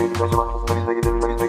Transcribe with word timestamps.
gitseydik 0.00 0.22
acaba? 0.22 0.48
Aslında 0.54 0.80
biz 0.80 0.88
de 0.88 0.94
gidebilirdik. 0.94 1.40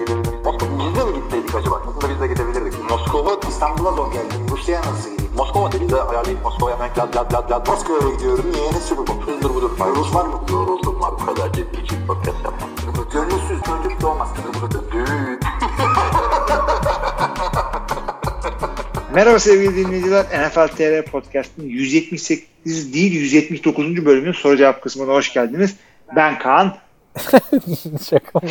Biz 0.80 0.96
de 0.96 1.04
mi 1.06 1.14
gitseydik 1.16 1.56
acaba? 1.56 1.82
Aslında 1.88 2.14
biz 2.14 2.22
de 2.22 2.28
gidebilirdik. 2.28 2.90
Moskova, 2.90 3.40
İstanbul'a 3.50 3.92
zor 3.92 4.12
geldim. 4.14 4.40
Rusya'ya 4.52 4.82
nasıl 4.82 5.12
gideyim? 5.12 5.32
Moskova 5.38 5.72
dedi 5.72 5.90
de 5.90 6.02
ayarlayıp 6.02 6.44
Moskova'ya 6.44 6.76
hemen 6.76 6.90
lad 6.98 7.16
lad 7.16 7.34
lad 7.34 7.52
lad. 7.52 7.68
Moskova'ya 7.68 8.16
gidiyorum. 8.16 8.46
Ne 8.74 8.80
sürü 8.80 8.98
bu? 8.98 9.22
Hızdır 9.26 9.50
budur. 9.50 9.72
Rus 9.96 10.16
var 10.16 10.26
mı? 10.26 10.42
Yoruldum 10.52 11.02
var. 11.02 11.12
Bu 11.12 11.26
kadar 11.26 11.54
ciddi 11.54 11.82
için 11.82 12.08
podcast 12.08 12.38
yapmam. 12.44 12.70
Gönülsüz 13.14 13.62
çocuk 13.64 14.02
doğmaz. 14.02 14.30
Düğün. 14.92 15.40
Merhaba 19.16 19.40
sevgili 19.40 19.76
dinleyiciler. 19.76 20.26
NFL 20.26 20.68
TR 20.68 21.12
Podcast'ın 21.12 21.64
178 21.64 22.94
değil 22.94 23.14
179. 23.14 24.06
bölümünün 24.06 24.32
soru 24.32 24.58
cevap 24.58 24.82
kısmına 24.82 25.14
hoş 25.14 25.34
geldiniz. 25.34 25.76
Ben 26.16 26.40
Kaan. 26.40 26.74
Şaka 28.10 28.40
mı? 28.40 28.50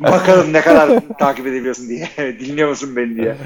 Bakalım 0.00 0.52
ne 0.52 0.60
kadar 0.60 1.00
takip 1.18 1.46
edebiliyorsun 1.46 1.88
diye. 1.88 2.08
Dinliyor 2.18 2.68
musun 2.68 2.96
beni 2.96 3.16
diye. 3.16 3.36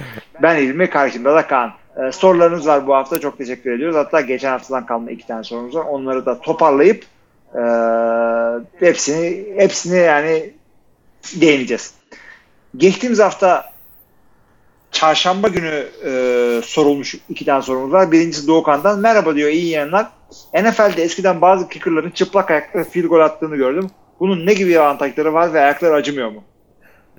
Ben 0.43 0.57
İlmi, 0.57 0.91
karşımda 0.91 1.35
da 1.35 1.47
Kaan. 1.47 1.73
Ee, 1.97 2.13
sorularınız 2.13 2.67
var 2.67 2.87
bu 2.87 2.95
hafta. 2.95 3.21
Çok 3.21 3.39
teşekkür 3.39 3.73
ediyoruz. 3.73 3.97
Hatta 3.97 4.21
geçen 4.21 4.51
haftadan 4.51 4.87
kalma 4.87 5.11
iki 5.11 5.27
tane 5.27 5.45
sorumuz 5.45 5.75
var. 5.75 5.85
Onları 5.85 6.27
da 6.27 6.41
toparlayıp 6.41 7.05
e, 7.55 7.63
hepsini 8.87 9.47
hepsini 9.57 9.99
yani 9.99 10.51
değineceğiz. 11.41 11.95
Geçtiğimiz 12.77 13.19
hafta 13.19 13.65
çarşamba 14.93 15.49
günü 15.49 15.87
e, 16.05 16.11
sorulmuş 16.65 17.15
iki 17.29 17.45
tane 17.45 17.63
sorumuz 17.63 17.93
var. 17.93 18.13
Birincisi 18.13 18.49
Doğukan'dan. 18.49 18.99
Merhaba 18.99 19.35
diyor 19.35 19.51
iyi 19.51 19.71
yayınlar. 19.71 20.07
NFL'de 20.55 21.03
eskiden 21.03 21.41
bazı 21.41 21.69
kickerların 21.69 22.11
çıplak 22.11 22.51
ayakla 22.51 22.85
field 22.85 23.05
goal 23.07 23.21
attığını 23.21 23.57
gördüm. 23.57 23.91
Bunun 24.21 24.47
ne 24.47 24.55
gibi 24.55 24.81
avantajları 24.81 25.35
var 25.35 25.55
ve 25.55 25.61
ayaklar 25.61 25.93
acımıyor 25.93 26.31
mu? 26.31 26.45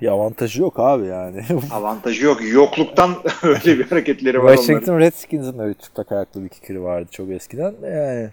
Bir 0.00 0.08
avantajı 0.08 0.60
yok 0.60 0.74
abi 0.78 1.06
yani. 1.06 1.44
Avantajı 1.72 2.24
yok. 2.24 2.38
Yokluktan 2.52 3.14
öyle 3.42 3.78
bir 3.78 3.90
hareketleri 3.90 4.38
var 4.38 4.42
onların. 4.42 4.56
Washington 4.56 4.98
Redskins'in 4.98 5.58
de 5.58 5.68
bir 5.68 5.74
çıplak 5.74 6.12
ayaklı 6.12 6.44
bir 6.44 6.48
kicker'ı 6.48 6.82
vardı 6.82 7.08
çok 7.12 7.30
eskiden. 7.30 7.74
Yani 7.82 8.28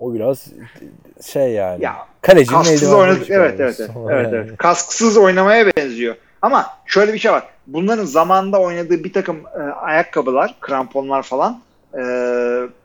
o 0.00 0.14
biraz 0.14 0.46
şey 1.26 1.52
yani. 1.52 1.84
Ya, 1.84 1.96
Kalecinin 2.20 2.56
Kasksız 2.56 2.92
oynadık. 2.92 3.30
Evet 3.30 3.60
evet 3.60 3.80
evet. 3.80 3.90
evet, 4.10 4.28
evet. 4.32 4.56
Kasksız 4.56 5.16
oynamaya 5.16 5.66
benziyor. 5.76 6.14
Ama 6.42 6.66
şöyle 6.86 7.12
bir 7.12 7.18
şey 7.18 7.32
var. 7.32 7.44
Bunların 7.66 8.04
zamanında 8.04 8.60
oynadığı 8.60 9.04
bir 9.04 9.12
takım 9.12 9.36
e, 9.36 9.62
ayakkabılar, 9.62 10.54
kramponlar 10.60 11.22
falan 11.22 11.60
e, 11.98 12.02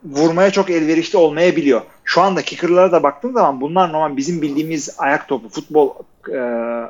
vurmaya 0.04 0.50
çok 0.50 0.70
elverişli 0.70 1.18
olmayabiliyor. 1.18 1.80
Şu 2.04 2.20
anda 2.20 2.42
kicker'lara 2.42 2.92
da 2.92 3.02
baktığım 3.02 3.32
zaman 3.32 3.60
bunlar 3.60 3.92
normal 3.92 4.16
bizim 4.16 4.42
bildiğimiz 4.42 4.94
ayak 4.98 5.28
topu, 5.28 5.48
futbol 5.48 5.90
e, 6.32 6.38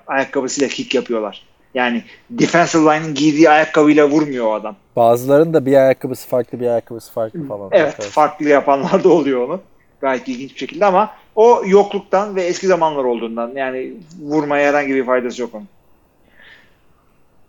ayakkabısıyla 0.06 0.68
kick 0.68 0.94
yapıyorlar. 0.94 1.42
Yani 1.74 2.02
defensive 2.30 2.82
line'ın 2.82 3.14
giydiği 3.14 3.50
ayakkabıyla 3.50 4.08
vurmuyor 4.08 4.46
o 4.46 4.54
adam. 4.54 4.76
Bazılarının 4.96 5.54
da 5.54 5.66
bir 5.66 5.76
ayakkabısı 5.76 6.28
farklı 6.28 6.60
bir 6.60 6.66
ayakkabısı 6.66 7.12
farklı 7.12 7.46
falan. 7.48 7.68
Evet 7.72 7.94
farklı 8.00 8.48
yapanlar 8.48 9.04
da 9.04 9.08
oluyor 9.08 9.48
onu. 9.48 9.60
Gayet 10.00 10.28
ilginç 10.28 10.54
bir 10.54 10.58
şekilde 10.58 10.84
ama 10.86 11.10
o 11.34 11.62
yokluktan 11.66 12.36
ve 12.36 12.42
eski 12.42 12.66
zamanlar 12.66 13.04
olduğundan 13.04 13.52
yani 13.54 13.92
vurmaya 14.22 14.68
herhangi 14.68 14.94
bir 14.94 15.06
faydası 15.06 15.42
yok 15.42 15.54
onun. 15.54 15.68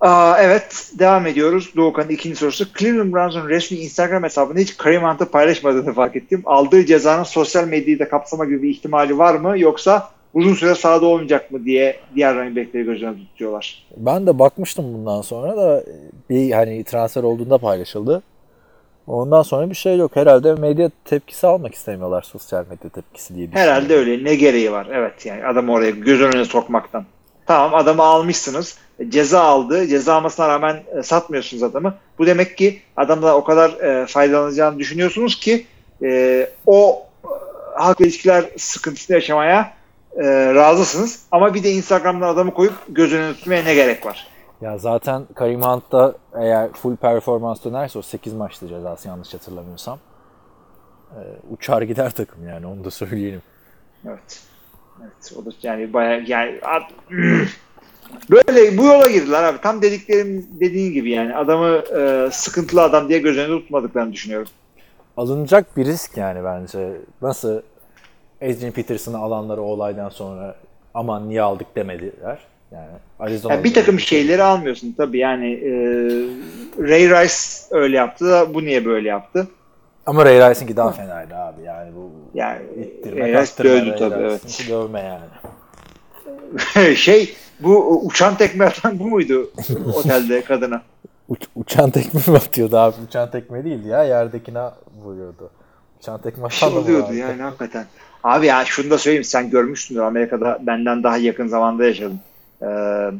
Aa, 0.01 0.37
evet 0.39 0.91
devam 0.99 1.27
ediyoruz. 1.27 1.73
Doğukan'ın 1.75 2.09
ikinci 2.09 2.35
sorusu. 2.35 2.65
Cleveland 2.77 3.13
Browns'un 3.13 3.49
resmi 3.49 3.77
Instagram 3.77 4.23
hesabında 4.23 4.59
hiç 4.59 4.77
Kareem 4.77 5.03
Hunt'ı 5.03 5.31
paylaşmadığını 5.31 5.93
fark 5.93 6.15
ettim. 6.15 6.41
Aldığı 6.45 6.85
cezanın 6.85 7.23
sosyal 7.23 7.67
medyayı 7.67 7.99
da 7.99 8.09
kapsama 8.09 8.45
gibi 8.45 8.63
bir 8.63 8.69
ihtimali 8.69 9.17
var 9.17 9.35
mı 9.35 9.59
yoksa 9.59 10.09
uzun 10.33 10.53
süre 10.53 10.75
sahada 10.75 11.05
olmayacak 11.05 11.51
mı 11.51 11.65
diye 11.65 11.99
diğer 12.15 12.35
running 12.35 12.57
back'leri 12.57 12.83
göz 12.83 13.03
önüne 13.03 13.17
tutuyorlar. 13.17 13.83
Ben 13.97 14.27
de 14.27 14.39
bakmıştım 14.39 14.93
bundan 14.93 15.21
sonra 15.21 15.57
da 15.57 15.83
bir 16.29 16.51
hani 16.51 16.83
transfer 16.83 17.23
olduğunda 17.23 17.57
paylaşıldı. 17.57 18.23
Ondan 19.07 19.41
sonra 19.41 19.69
bir 19.69 19.75
şey 19.75 19.97
yok. 19.97 20.15
Herhalde 20.15 20.53
medya 20.53 20.91
tepkisi 21.05 21.47
almak 21.47 21.73
istemiyorlar 21.73 22.21
sosyal 22.21 22.65
medya 22.69 22.89
tepkisi 22.89 23.35
diye. 23.35 23.47
Herhalde 23.51 23.95
öyle. 23.95 24.23
Ne 24.23 24.35
gereği 24.35 24.71
var? 24.71 24.87
Evet 24.93 25.25
yani 25.25 25.45
adamı 25.45 25.73
oraya 25.73 25.91
göz 25.91 26.21
önüne 26.21 26.45
sokmaktan. 26.45 27.05
Tamam 27.47 27.75
adamı 27.75 28.03
almışsınız. 28.03 28.77
Ceza 29.09 29.41
aldı. 29.41 29.87
Ceza 29.87 30.15
almasına 30.15 30.47
rağmen 30.47 30.83
e, 30.99 31.03
satmıyorsunuz 31.03 31.63
adamı. 31.63 31.93
Bu 32.19 32.25
demek 32.25 32.57
ki 32.57 32.81
adamda 32.97 33.35
o 33.37 33.43
kadar 33.43 33.69
e, 33.69 34.05
faydalanacağını 34.07 34.79
düşünüyorsunuz 34.79 35.39
ki 35.39 35.65
e, 36.03 36.49
o 36.65 37.05
e, 37.23 37.27
halk 37.79 38.01
ilişkiler 38.01 38.45
sıkıntısını 38.57 39.15
yaşamaya 39.15 39.73
e, 40.15 40.53
razısınız. 40.53 41.23
Ama 41.31 41.53
bir 41.53 41.63
de 41.63 41.71
Instagram'dan 41.71 42.27
adamı 42.27 42.53
koyup 42.53 42.73
göz 42.89 43.13
önüne 43.13 43.33
tutmaya 43.33 43.63
ne 43.63 43.73
gerek 43.75 44.05
var? 44.05 44.27
Ya 44.61 44.77
zaten 44.77 45.25
Karim 45.35 45.61
Hunt'ta 45.61 46.13
eğer 46.39 46.73
full 46.73 46.95
performans 46.95 47.63
dönerse 47.63 47.99
o 47.99 48.01
8 48.01 48.33
maçta 48.33 48.67
cezası 48.67 49.07
yanlış 49.07 49.33
hatırlamıyorsam. 49.33 49.99
e, 51.11 51.21
uçar 51.53 51.81
gider 51.81 52.11
takım 52.11 52.47
yani 52.47 52.67
onu 52.67 52.83
da 52.83 52.91
söyleyelim. 53.01 53.41
Evet. 54.07 54.46
Evet. 55.01 55.33
O 55.35 55.45
da 55.45 55.49
yani 55.63 55.93
bayağı 55.93 56.23
yani 56.27 56.59
böyle 58.29 58.77
bu 58.77 58.85
yola 58.85 59.07
girdiler 59.07 59.43
abi. 59.43 59.57
Tam 59.61 59.81
dediklerim 59.81 60.47
dediğin 60.59 60.93
gibi 60.93 61.09
yani 61.09 61.35
adamı 61.35 61.83
e, 61.97 62.29
sıkıntılı 62.31 62.83
adam 62.83 63.09
diye 63.09 63.19
göz 63.19 63.37
önünde 63.37 63.61
tutmadıklarını 63.61 64.13
düşünüyorum. 64.13 64.47
Alınacak 65.17 65.77
bir 65.77 65.85
risk 65.85 66.17
yani 66.17 66.43
bence. 66.43 66.91
Nasıl 67.21 67.61
Adrian 68.41 68.71
Peterson'ı 68.71 69.17
alanları 69.17 69.61
o 69.61 69.65
olaydan 69.65 70.09
sonra 70.09 70.55
aman 70.93 71.29
niye 71.29 71.41
aldık 71.41 71.75
demediler. 71.75 72.39
Yani 72.71 72.87
Arizona 73.19 73.53
Yani 73.53 73.63
bir 73.63 73.73
takım 73.73 73.99
şeyleri 73.99 74.43
almıyorsun 74.43 74.93
tabii 74.97 75.17
yani 75.17 75.53
e, 75.53 75.71
Ray 76.79 77.09
Rice 77.09 77.35
öyle 77.71 77.97
yaptı 77.97 78.25
da 78.25 78.53
bu 78.53 78.63
niye 78.63 78.85
böyle 78.85 79.09
yaptı? 79.09 79.47
Ama 80.07 80.25
Ray 80.25 80.49
Rice'inki 80.49 80.77
daha 80.77 80.91
fenaydı 80.91 81.35
abi 81.35 81.61
yani 81.61 81.91
bu 81.95 82.11
Yani 82.33 82.59
ittirme, 82.81 83.19
Ray 83.33 83.41
Rice 83.41 83.63
dövdü 83.63 83.89
Ray 83.91 83.97
tabii 83.99 84.23
Rice'inki 84.23 84.69
dövme 84.71 84.99
yani. 84.99 85.25
evet. 86.75 86.97
şey 86.97 87.35
bu 87.59 88.01
uçan 88.05 88.37
tekme 88.37 88.65
atan 88.65 88.99
bu 88.99 89.07
muydu 89.07 89.51
otelde 89.95 90.41
kadına? 90.41 90.81
Uç- 91.29 91.47
uçan 91.55 91.89
tekme 91.89 92.21
mi 92.27 92.37
atıyordu 92.37 92.77
abi? 92.77 92.95
Uçan 93.07 93.31
tekme 93.31 93.63
değildi 93.63 93.87
ya 93.87 94.03
yerdekine 94.03 94.63
vuruyordu. 95.03 95.49
Uçan 95.99 96.21
tekme 96.21 96.49
şey 96.49 96.69
atan 96.69 96.83
oluyordu 96.83 97.03
vardı. 97.03 97.15
yani 97.15 97.41
hakikaten. 97.41 97.85
Abi 98.23 98.45
ya 98.45 98.65
şunu 98.65 98.89
da 98.89 98.97
söyleyeyim 98.97 99.23
sen 99.23 99.49
görmüşsündür 99.49 100.01
Amerika'da 100.01 100.59
benden 100.61 101.03
daha 101.03 101.17
yakın 101.17 101.47
zamanda 101.47 101.85
yaşadım. 101.85 102.19
Ee, 102.61 102.65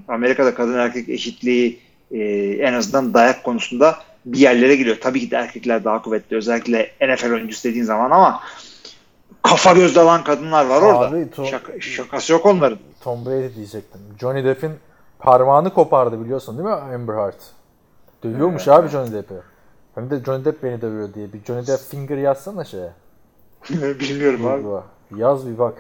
Amerika'da 0.08 0.54
kadın 0.56 0.74
erkek 0.78 1.10
eşitliği 1.10 1.80
e, 2.12 2.20
en 2.62 2.74
azından 2.74 3.14
dayak 3.14 3.44
konusunda 3.44 3.96
bir 4.26 4.40
yerlere 4.40 4.76
giriyor. 4.76 4.98
Tabii 5.02 5.20
ki 5.20 5.32
de 5.32 5.36
erkekler 5.36 5.84
daha 5.84 6.02
kuvvetli 6.02 6.38
özellikle 6.38 6.92
NFL 7.02 7.32
oyuncusu 7.34 7.64
dediğin 7.70 7.86
zaman 7.86 8.12
ama 8.12 8.40
kafa 9.44 9.74
göz 9.74 9.96
dalan 9.96 10.24
kadınlar 10.24 10.66
var 10.66 10.82
orada. 10.82 11.00
Abi, 11.08 11.28
Tom- 11.36 11.46
Şaka- 11.46 11.82
şakası 11.82 12.34
yok 12.34 12.46
onların. 12.46 12.80
Tom 13.02 13.26
Brady 13.26 13.56
diyecektim. 13.56 14.02
Johnny 14.22 14.44
Depp'in 14.44 14.72
parmağını 15.20 15.74
kopardı 15.74 16.24
biliyorsun 16.26 16.58
değil 16.58 16.70
mi 16.70 16.74
Amber 16.76 17.14
Heard? 17.14 17.40
Dövüyormuş 18.24 18.68
abi 18.68 18.88
Johnny 18.90 19.14
Depp'i. 19.14 19.36
Hem 19.96 20.10
de 20.10 20.24
Johnny 20.26 20.46
Depp 20.46 20.64
beni 20.64 20.82
dövüyor 20.82 21.14
diye. 21.14 21.34
Bir 21.34 21.44
Johnny 21.44 21.68
Depp 21.68 21.82
finger 21.92 22.18
yazsana 22.18 22.64
şeye. 22.66 22.90
Bilmiyorum 23.70 24.48
abi. 24.48 25.22
Yaz 25.22 25.48
bir 25.48 25.58
bak. 25.60 25.74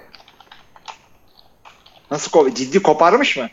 Nasıl 2.11 2.31
ko- 2.31 2.53
ciddi 2.55 2.81
koparmış 2.83 3.37
mı? 3.37 3.47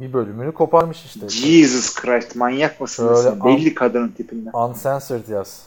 Bir 0.00 0.12
bölümünü 0.12 0.52
koparmış 0.52 1.04
işte. 1.04 1.28
Jesus 1.28 1.94
Christ 1.94 2.36
manyak 2.36 2.80
mısın? 2.80 3.08
Şöyle 3.08 3.30
sen? 3.30 3.44
Belli 3.44 3.74
kadının 3.74 4.08
tipinden. 4.08 4.52
Uncensored 4.52 5.28
yaz. 5.28 5.62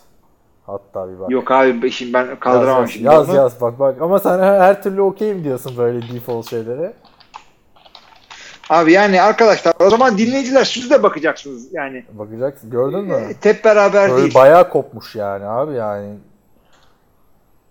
Hatta 0.66 1.10
bir 1.10 1.19
bak. 1.19 1.31
Yok 1.31 1.51
abi 1.51 1.92
şimdi 1.92 2.13
ben 2.13 2.40
kaldıramam 2.40 2.81
yaz, 2.81 2.92
şimdi. 2.92 3.06
yaz, 3.06 3.28
yaz, 3.28 3.36
yaz 3.36 3.62
bak 3.62 3.80
bak. 3.80 4.01
Ama 4.01 4.19
sen 4.19 4.40
her, 4.40 4.60
her 4.60 4.84
türlü 4.84 5.01
okeyim 5.01 5.44
diyorsun 5.44 5.78
böyle 5.78 6.13
default 6.13 6.50
şeylere. 6.50 6.94
Abi 8.69 8.92
yani 8.92 9.22
arkadaşlar 9.22 9.74
o 9.80 9.90
zaman 9.90 10.18
dinleyiciler 10.18 10.63
siz 10.63 10.90
de 10.90 11.04
bakacaksınız 11.04 11.74
yani. 11.74 12.06
Bakacaksın. 12.12 12.69
Gördün 12.69 13.04
mü? 13.04 13.13
E, 13.13 13.50
Hep 13.50 13.66
beraber 13.66 14.10
Böyle 14.10 14.22
değil. 14.24 14.36
bayağı 14.36 14.69
kopmuş 14.69 15.16
yani 15.16 15.46
abi 15.46 15.74
yani. 15.74 16.16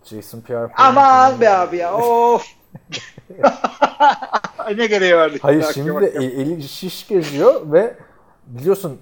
Jason 0.05 0.41
Pierre. 0.41 0.69
Aman 0.77 1.41
be 1.41 1.51
abi 1.51 1.77
ya 1.77 1.95
of. 1.95 2.47
ne 4.77 4.87
gereği 4.87 5.17
vardı? 5.17 5.37
Hayır 5.43 5.65
şimdi 5.75 6.05
el- 6.05 6.23
eli 6.39 6.63
şiş 6.63 7.09
geziyor 7.09 7.73
ve 7.73 7.95
biliyorsun 8.47 8.99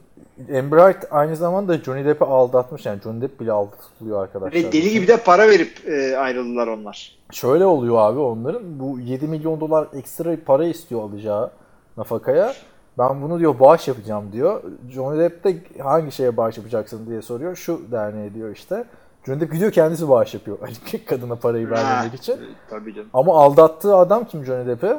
Heard 0.48 1.02
aynı 1.10 1.36
zamanda 1.36 1.78
Johnny 1.78 2.04
Depp'i 2.04 2.24
aldatmış 2.24 2.86
yani 2.86 3.00
Johnny 3.04 3.20
Depp 3.20 3.40
bile 3.40 3.52
aldatılıyor 3.52 4.22
arkadaşlar. 4.22 4.60
Ve 4.60 4.72
deli 4.72 4.90
gibi 4.90 5.08
de 5.08 5.16
para 5.16 5.48
verip 5.48 5.88
e, 5.88 6.16
ayrıldılar 6.16 6.66
onlar. 6.66 7.16
Şöyle 7.32 7.66
oluyor 7.66 7.96
abi 7.98 8.18
onların 8.18 8.80
bu 8.80 9.00
7 9.00 9.26
milyon 9.26 9.60
dolar 9.60 9.88
ekstra 9.94 10.36
para 10.46 10.64
istiyor 10.64 11.02
alacağı 11.02 11.50
nafakaya. 11.96 12.54
Ben 12.98 13.22
bunu 13.22 13.38
diyor 13.38 13.60
bağış 13.60 13.88
yapacağım 13.88 14.32
diyor. 14.32 14.62
Johnny 14.90 15.18
Depp 15.18 15.44
de 15.44 15.56
hangi 15.82 16.12
şeye 16.12 16.36
bağış 16.36 16.56
yapacaksın 16.58 17.06
diye 17.06 17.22
soruyor. 17.22 17.56
Şu 17.56 17.80
derneğe 17.92 18.34
diyor 18.34 18.50
işte. 18.50 18.84
Johnny 19.26 19.40
Depp 19.40 19.52
gidiyor 19.52 19.72
kendisi 19.72 20.08
bağış 20.08 20.34
yapıyor. 20.34 20.58
Kadına 21.06 21.36
parayı 21.36 21.70
vermemek 21.70 22.14
için. 22.14 22.36
Tabii 22.70 22.94
canım. 22.94 23.08
Ama 23.14 23.42
aldattığı 23.42 23.96
adam 23.96 24.24
kim 24.24 24.44
Johnny 24.44 24.66
Depp'i? 24.66 24.94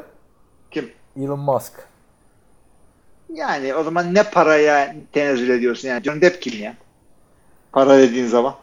Kim? 0.71 0.91
Elon 1.19 1.39
Musk. 1.39 1.73
Yani 3.33 3.75
o 3.75 3.83
zaman 3.83 4.13
ne 4.13 4.23
paraya 4.23 4.95
tenezzül 5.11 5.49
ediyorsun 5.49 5.87
yani? 5.87 6.03
Johnny 6.03 6.21
Depp 6.21 6.41
kim 6.41 6.63
ya? 6.63 6.75
Para 7.71 7.97
dediğin 7.97 8.27
zaman. 8.27 8.53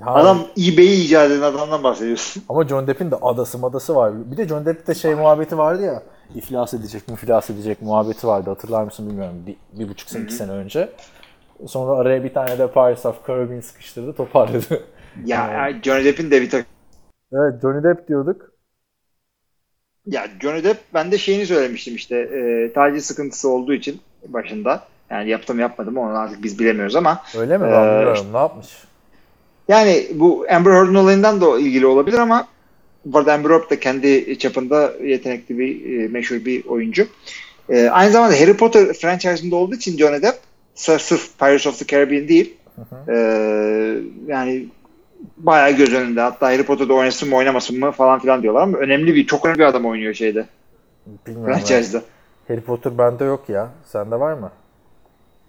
Hayır. 0.00 0.18
Adam 0.18 0.38
eBay'i 0.58 1.04
icat 1.04 1.30
eden 1.30 1.42
adamdan 1.42 1.82
bahsediyorsun. 1.82 2.42
Ama 2.48 2.68
John 2.68 2.86
Depp'in 2.86 3.10
de 3.10 3.16
adası 3.16 3.58
madası 3.58 3.94
var. 3.94 4.30
Bir 4.30 4.36
de 4.36 4.48
John 4.48 4.66
Depp'te 4.66 4.94
şey 4.94 5.14
muhabbeti 5.14 5.58
vardı 5.58 5.82
ya. 5.82 6.02
iflas 6.34 6.74
edecek 6.74 7.08
mi 7.08 7.14
iflas 7.14 7.50
edecek 7.50 7.82
muhabbeti 7.82 8.26
vardı. 8.26 8.50
Hatırlar 8.50 8.84
mısın 8.84 9.10
bilmiyorum. 9.10 9.42
Bir, 9.46 9.56
bir 9.72 9.88
buçuk 9.88 10.10
sene, 10.10 10.24
iki 10.24 10.34
sene 10.34 10.50
önce. 10.50 10.92
Sonra 11.66 12.00
araya 12.00 12.24
bir 12.24 12.34
tane 12.34 12.58
de 12.58 12.70
Pirates 12.72 13.06
of 13.06 13.26
Caribbean 13.26 13.60
sıkıştırdı 13.60 14.12
toparladı. 14.12 14.84
Ya, 15.24 15.52
ya 15.52 15.80
Johnny 15.82 16.04
Depp'in 16.04 16.30
de 16.30 16.42
bir 16.42 16.50
tak 16.50 16.66
evet 17.32 17.62
Johnny 17.62 17.84
Depp 17.84 18.08
diyorduk. 18.08 18.52
Ya 20.06 20.26
Johnny 20.40 20.64
Depp 20.64 20.78
ben 20.94 21.12
de 21.12 21.18
şeyini 21.18 21.46
söylemiştim 21.46 21.94
işte 21.94 22.16
e, 22.16 22.72
taciz 22.72 23.06
sıkıntısı 23.06 23.48
olduğu 23.48 23.74
için 23.74 24.00
başında. 24.28 24.84
Yani 25.10 25.30
yaptım 25.30 25.60
yapmadım 25.60 25.96
onu 25.96 26.18
artık 26.18 26.42
biz 26.42 26.58
bilemiyoruz 26.58 26.96
ama 26.96 27.22
Öyle 27.38 27.58
mi? 27.58 27.64
Ben 27.64 27.68
Ee, 27.68 27.96
bilmiyorum. 27.98 28.26
Ne 28.32 28.38
yapmış? 28.38 28.68
yani 29.68 30.06
bu 30.14 30.46
Amber 30.50 30.70
Heard'ın 30.70 30.94
olayından 30.94 31.40
da 31.40 31.58
ilgili 31.58 31.86
olabilir 31.86 32.18
ama 32.18 32.48
bu 33.04 33.18
arada 33.18 33.34
Amber 33.34 33.50
Heard 33.50 33.70
da 33.70 33.80
kendi 33.80 34.38
çapında 34.38 34.92
yetenekli 35.02 35.58
bir 35.58 36.00
e, 36.00 36.08
meşhur 36.08 36.44
bir 36.44 36.64
oyuncu. 36.66 37.06
E, 37.68 37.88
aynı 37.88 38.10
zamanda 38.10 38.40
Harry 38.40 38.56
Potter 38.56 38.92
franchise'ında 38.92 39.56
olduğu 39.56 39.74
için 39.74 39.98
Johnny 39.98 40.22
Depp 40.22 40.38
sırf, 40.74 41.38
Pirates 41.38 41.66
of 41.66 41.78
the 41.78 41.86
Caribbean 41.86 42.28
değil 42.28 42.54
e, 43.08 43.14
yani 44.26 44.66
bayağı 45.36 45.70
göz 45.70 45.94
önünde. 45.94 46.20
Hatta 46.20 46.46
Harry 46.46 46.62
Potter'da 46.62 46.94
oynasın 46.94 47.28
mı 47.28 47.36
oynamasın 47.36 47.80
mı 47.80 47.90
falan 47.92 48.18
filan 48.18 48.42
diyorlar 48.42 48.62
ama 48.62 48.78
önemli 48.78 49.14
bir 49.14 49.26
çok 49.26 49.44
önemli 49.46 49.58
bir 49.58 49.64
adam 49.64 49.86
oynuyor 49.86 50.14
şeyde 50.14 50.46
Bilmiyorum. 51.26 51.54
franchise'da. 51.54 52.02
Harry 52.48 52.60
Potter 52.60 52.98
bende 52.98 53.24
yok 53.24 53.48
ya. 53.48 53.68
Sende 53.84 54.20
var 54.20 54.32
mı? 54.34 54.50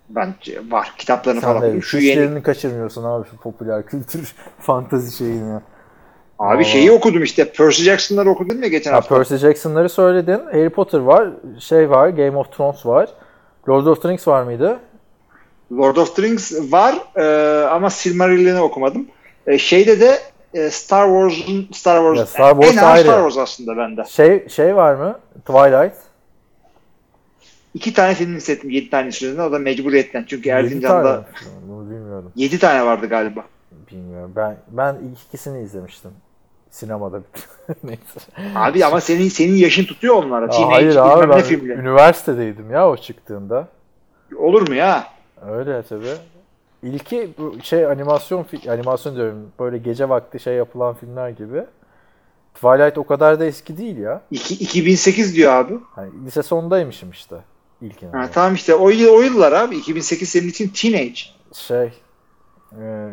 Bence 0.09 0.61
var. 0.69 0.93
Kitaplarını 0.97 1.41
Sen 1.41 1.53
falan. 1.59 1.75
de 1.77 1.81
şu 1.81 1.97
yeni, 1.97 2.43
kaçırmıyorsun 2.43 3.03
abi 3.03 3.27
şu 3.31 3.37
popüler 3.37 3.85
kültür 3.85 4.35
fantazi 4.59 5.17
şeyini. 5.17 5.59
abi 6.39 6.61
Aa. 6.61 6.63
şeyi 6.63 6.91
okudum 6.91 7.23
işte. 7.23 7.51
Percy 7.51 7.83
Jackson'ları 7.83 8.29
okudun 8.29 8.57
mu 8.59 8.67
geçen 8.67 8.91
Ha, 8.91 8.97
hafta? 8.97 9.15
Percy 9.15 9.35
Jackson'ları 9.35 9.89
söyledin. 9.89 10.39
Harry 10.51 10.69
Potter 10.69 10.99
var. 10.99 11.29
Şey 11.59 11.89
var. 11.89 12.09
Game 12.09 12.37
of 12.37 12.51
Thrones 12.57 12.85
var. 12.85 13.09
Lord 13.69 13.85
of 13.85 14.01
the 14.01 14.09
Rings 14.09 14.27
var 14.27 14.43
mıydı? 14.43 14.79
Lord 15.71 15.95
of 15.95 16.15
the 16.15 16.21
Rings 16.21 16.71
var 16.71 16.95
e, 17.15 17.65
ama 17.67 17.89
Silmarillion'ı 17.89 18.61
okumadım. 18.63 19.07
E, 19.47 19.57
şeyde 19.57 19.99
de 19.99 20.19
e, 20.53 20.69
Star 20.69 21.05
Wars'un 21.07 21.67
Star 21.73 21.97
Wars, 21.97 22.17
Ya 22.17 22.25
Star 22.25 22.51
Wars 22.51 22.73
en 22.73 22.77
az 22.77 22.83
ayrı. 22.83 23.03
Star 23.03 23.29
Wars 23.29 23.37
aslında 23.37 23.77
bende. 23.77 24.03
Şey 24.05 24.49
şey 24.49 24.75
var 24.75 24.95
mı? 24.95 25.19
Twilight. 25.45 25.95
İki 27.73 27.93
tane 27.93 28.15
film 28.15 28.35
hissettim. 28.35 28.69
Yedi 28.69 28.89
tane 28.89 29.11
süreden 29.11 29.43
o 29.43 29.51
da 29.51 29.59
mecburiyetten. 29.59 30.25
Çünkü 30.27 30.49
Erzincan'da? 30.49 31.25
Bunu 31.67 31.89
bilmiyorum. 31.89 32.31
yedi 32.35 32.59
tane 32.59 32.85
vardı 32.85 33.09
galiba. 33.09 33.43
Bilmiyorum. 33.91 34.33
Ben 34.35 34.57
ben 34.71 34.97
ikisini 35.27 35.63
izlemiştim. 35.63 36.11
Sinemada. 36.69 37.21
Neyse. 37.83 38.01
Abi 38.55 38.85
ama 38.85 39.01
senin 39.01 39.29
senin 39.29 39.55
yaşın 39.55 39.85
tutuyor 39.85 40.15
onlara. 40.15 40.49
Teenage 40.49 40.73
hayır 40.73 40.95
abi 40.95 41.29
ben 41.29 41.37
ne 41.37 41.43
filmleri. 41.43 41.79
üniversitedeydim 41.79 42.71
ya 42.71 42.89
o 42.89 42.97
çıktığında. 42.97 43.67
Olur 44.37 44.67
mu 44.67 44.75
ya? 44.75 45.07
Öyle 45.49 45.83
tabi. 45.83 46.05
İlki 46.83 47.29
şey 47.63 47.85
animasyon 47.85 48.45
animasyon 48.69 49.15
diyorum 49.15 49.51
böyle 49.59 49.77
gece 49.77 50.09
vakti 50.09 50.39
şey 50.39 50.55
yapılan 50.55 50.93
filmler 50.93 51.29
gibi. 51.29 51.63
Twilight 52.55 52.97
o 52.97 53.03
kadar 53.03 53.39
da 53.39 53.45
eski 53.45 53.77
değil 53.77 53.97
ya. 53.97 54.21
İki, 54.31 54.53
2008 54.53 55.35
diyor 55.35 55.53
abi. 55.53 55.73
Hani 55.95 56.09
lise 56.25 56.43
sondaymışım 56.43 57.11
işte 57.11 57.35
ilkine. 57.81 58.09
Ha, 58.11 58.29
tamam 58.33 58.53
işte 58.55 58.75
o, 58.75 58.89
yıl, 58.89 59.13
o 59.13 59.21
yıllar 59.21 59.51
abi. 59.51 59.75
2008 59.75 60.29
senin 60.29 60.47
için 60.47 60.67
teenage. 60.67 61.19
Şey 61.53 61.91
e, 62.81 63.09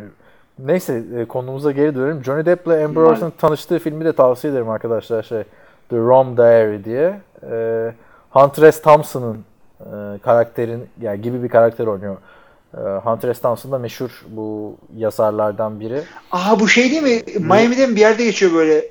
neyse 0.58 1.02
e, 1.16 1.24
konumuza 1.24 1.72
geri 1.72 1.94
dönelim. 1.94 2.24
Johnny 2.24 2.46
Depp 2.46 2.66
ile 2.66 2.84
Amber. 2.84 3.02
Heard'ın 3.02 3.32
tanıştığı 3.38 3.78
filmi 3.78 4.04
de 4.04 4.12
tavsiye 4.12 4.52
ederim 4.52 4.68
arkadaşlar. 4.68 5.22
Şey 5.22 5.42
The 5.88 5.96
Rom 5.96 6.36
Diary 6.36 6.84
diye. 6.84 7.20
E, 7.50 7.94
Hunter 8.30 8.72
S. 8.72 8.82
Thompson'ın 8.82 9.44
e, 9.80 10.18
karakterin 10.18 10.86
yani 11.00 11.22
gibi 11.22 11.42
bir 11.42 11.48
karakter 11.48 11.86
oynuyor. 11.86 12.16
E, 12.74 12.80
Hunter 12.80 13.34
S. 13.34 13.42
Thompson 13.42 13.72
da 13.72 13.78
meşhur 13.78 14.24
bu 14.28 14.76
yazarlardan 14.96 15.80
biri. 15.80 16.02
Aha 16.32 16.60
bu 16.60 16.68
şey 16.68 16.90
değil 16.90 17.02
mi? 17.02 17.46
Miami'de 17.46 17.86
mi 17.86 17.96
bir 17.96 18.00
yerde 18.00 18.24
geçiyor 18.24 18.52
böyle 18.54 18.84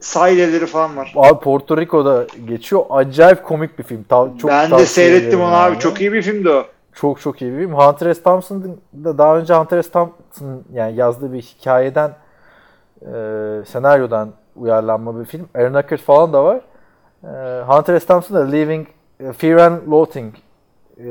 sahil 0.00 0.38
evleri 0.38 0.66
falan 0.66 0.96
var. 0.96 1.12
Abi 1.16 1.40
Porto 1.40 1.76
Rico'da 1.76 2.26
geçiyor. 2.44 2.82
Acayip 2.90 3.44
komik 3.44 3.78
bir 3.78 3.84
film. 3.84 4.02
Ta- 4.02 4.30
çok 4.38 4.50
ben 4.50 4.70
de 4.70 4.86
seyrettim 4.86 5.40
onu 5.40 5.54
abi. 5.54 5.70
yani. 5.70 5.78
Çok 5.78 6.00
iyi 6.00 6.12
bir 6.12 6.22
filmdi 6.22 6.50
o. 6.50 6.64
Çok 6.94 7.20
çok 7.20 7.42
iyi 7.42 7.52
bir 7.52 7.58
film. 7.58 7.74
Hunter 7.74 8.14
S. 8.14 8.22
Thompson'ın 8.22 8.80
da 9.04 9.18
daha 9.18 9.38
önce 9.38 9.54
Hunter 9.54 9.82
S. 9.82 9.90
Thompson 9.90 10.62
yani 10.72 10.96
yazdığı 10.96 11.32
bir 11.32 11.42
hikayeden 11.42 12.16
e, 13.02 13.12
senaryodan 13.66 14.32
uyarlanma 14.56 15.20
bir 15.20 15.24
film. 15.24 15.48
Aaron 15.54 15.74
Eckhart 15.74 16.00
falan 16.00 16.32
da 16.32 16.44
var. 16.44 16.60
E, 17.24 17.62
Hunter 17.66 17.98
S. 18.00 18.06
Thompson 18.06 18.36
da 18.36 18.44
Living 18.44 18.86
e, 19.20 19.32
Fear 19.32 19.56
and 19.56 19.90
Loathing 19.90 20.34
e, 20.98 21.04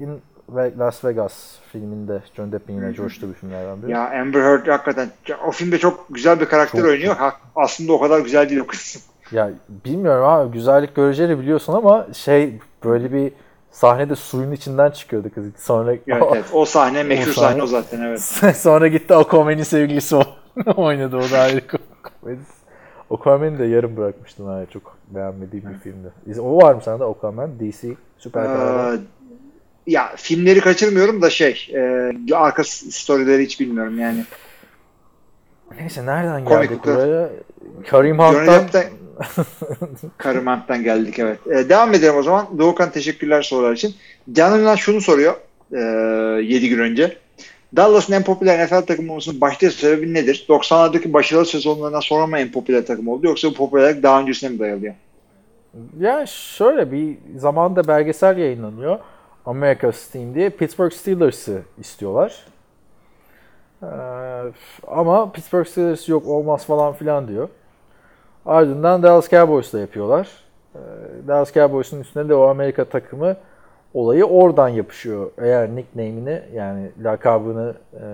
in 0.00 0.22
Ve- 0.56 0.72
Las 0.78 1.04
Vegas 1.04 1.34
filminde 1.72 2.22
John 2.36 2.52
Depp'in 2.52 2.74
yine 2.74 2.92
coştuğu 2.92 3.28
bir 3.28 3.34
filmlerden 3.34 3.82
biri. 3.82 3.90
Ya 3.90 4.20
Amber 4.20 4.40
Heard 4.40 4.66
hakikaten 4.66 5.08
o 5.46 5.50
filmde 5.50 5.78
çok 5.78 6.06
güzel 6.10 6.40
bir 6.40 6.46
karakter 6.46 6.80
Çok. 6.80 6.88
oynuyor. 6.90 7.16
Ha, 7.16 7.32
aslında 7.56 7.92
o 7.92 8.00
kadar 8.00 8.20
güzel 8.20 8.48
değil 8.48 8.60
o 8.60 8.66
kız. 8.66 9.10
Ya 9.32 9.50
bilmiyorum 9.68 10.24
abi 10.24 10.52
güzellik 10.52 10.94
göreceğini 10.94 11.38
biliyorsun 11.38 11.72
ama 11.72 12.06
şey 12.12 12.58
böyle 12.84 13.12
bir 13.12 13.32
sahnede 13.70 14.16
suyun 14.16 14.52
içinden 14.52 14.90
çıkıyordu 14.90 15.28
kız. 15.34 15.46
Sonra 15.56 15.92
Evet, 15.92 16.22
evet. 16.32 16.44
O 16.52 16.64
sahne 16.64 17.02
meşhur 17.02 17.30
O 17.30 17.32
sahne- 17.32 17.48
sahne 17.48 17.62
o 17.62 17.66
zaten 17.66 18.00
evet. 18.00 18.20
Sonra 18.56 18.88
gitti 18.88 19.14
Aquaman'in 19.14 19.62
sevgilisi 19.62 20.16
o. 20.16 20.22
oynadı 20.76 21.16
o 21.16 21.30
da 21.32 21.38
ayrı 21.38 21.60
komedi. 22.22 22.40
Aquaman'i 23.10 23.58
de 23.58 23.64
yarım 23.64 23.96
bırakmıştım 23.96 24.46
ha 24.46 24.60
çok 24.72 24.96
beğenmediğim 25.08 25.64
bir 25.70 25.78
filmdi. 25.78 26.40
O 26.40 26.56
var 26.62 26.74
mı 26.74 26.80
sende 26.84 27.04
Aquaman? 27.04 27.50
DC 27.60 27.88
süper 28.18 28.44
kahraman. 28.46 29.00
Ee, 29.86 29.92
ya 29.92 30.12
filmleri 30.16 30.60
kaçırmıyorum 30.60 31.22
da 31.22 31.30
şey 31.30 31.68
e, 31.74 32.34
arka 32.34 32.64
storyleri 32.64 33.44
hiç 33.44 33.60
bilmiyorum 33.60 33.98
yani. 33.98 34.24
Neyse 35.80 36.06
nereden 36.06 36.44
komik 36.44 36.68
geldik 36.68 36.84
bu. 36.84 36.88
buraya? 36.88 37.30
Karim 37.86 38.18
Hunt'tan 38.18 38.46
Depp'ten 38.46 38.84
Karimant'tan 40.18 40.82
geldik 40.82 41.18
evet. 41.18 41.38
E, 41.46 41.68
devam 41.68 41.94
edelim 41.94 42.16
o 42.16 42.22
zaman. 42.22 42.58
Doğukan 42.58 42.90
teşekkürler 42.90 43.42
sorular 43.42 43.72
için. 43.72 43.94
Can 44.32 44.60
Ünal 44.60 44.76
şunu 44.76 45.00
soruyor 45.00 45.34
e, 45.72 45.78
7 46.42 46.68
gün 46.68 46.78
önce. 46.78 47.16
Dallas'ın 47.76 48.12
en 48.12 48.22
popüler 48.22 48.66
NFL 48.66 48.80
takımı 48.86 49.10
olmasının 49.10 49.40
başta 49.40 49.70
sebebi 49.70 50.14
nedir? 50.14 50.46
90'lardaki 50.48 51.12
başarılı 51.12 51.46
sezonlarından 51.46 52.00
sonra 52.00 52.26
mı 52.26 52.38
en 52.38 52.52
popüler 52.52 52.86
takım 52.86 53.08
oldu 53.08 53.26
yoksa 53.26 53.48
bu 53.48 53.54
popülerlik 53.54 54.02
daha 54.02 54.20
öncesine 54.20 54.50
mi 54.50 54.58
dayalıyor? 54.58 54.94
ya 56.00 56.26
şöyle 56.26 56.92
bir 56.92 57.16
zamanda 57.36 57.88
belgesel 57.88 58.38
yayınlanıyor. 58.38 58.98
America's 59.46 60.08
Team 60.08 60.34
diye 60.34 60.50
Pittsburgh 60.50 60.92
Steelers'ı 60.92 61.62
istiyorlar. 61.78 62.44
Ee, 63.82 63.86
ama 64.86 65.32
Pittsburgh 65.32 65.66
Steelers 65.66 66.08
yok 66.08 66.26
olmaz 66.26 66.66
falan 66.66 66.92
filan 66.92 67.28
diyor. 67.28 67.48
Ardından 68.46 69.02
Dallas 69.02 69.30
Cowboys'la 69.30 69.78
yapıyorlar. 69.78 70.28
Ee, 70.74 70.78
Dallas 71.28 71.54
Cowboys'un 71.54 72.00
üstüne 72.00 72.28
de 72.28 72.34
o 72.34 72.48
Amerika 72.48 72.84
takımı 72.84 73.36
olayı 73.94 74.24
oradan 74.24 74.68
yapışıyor. 74.68 75.30
Eğer 75.38 75.68
nickname'ini 75.68 76.42
yani 76.54 76.90
lakabını 77.04 77.74
e, 77.94 78.04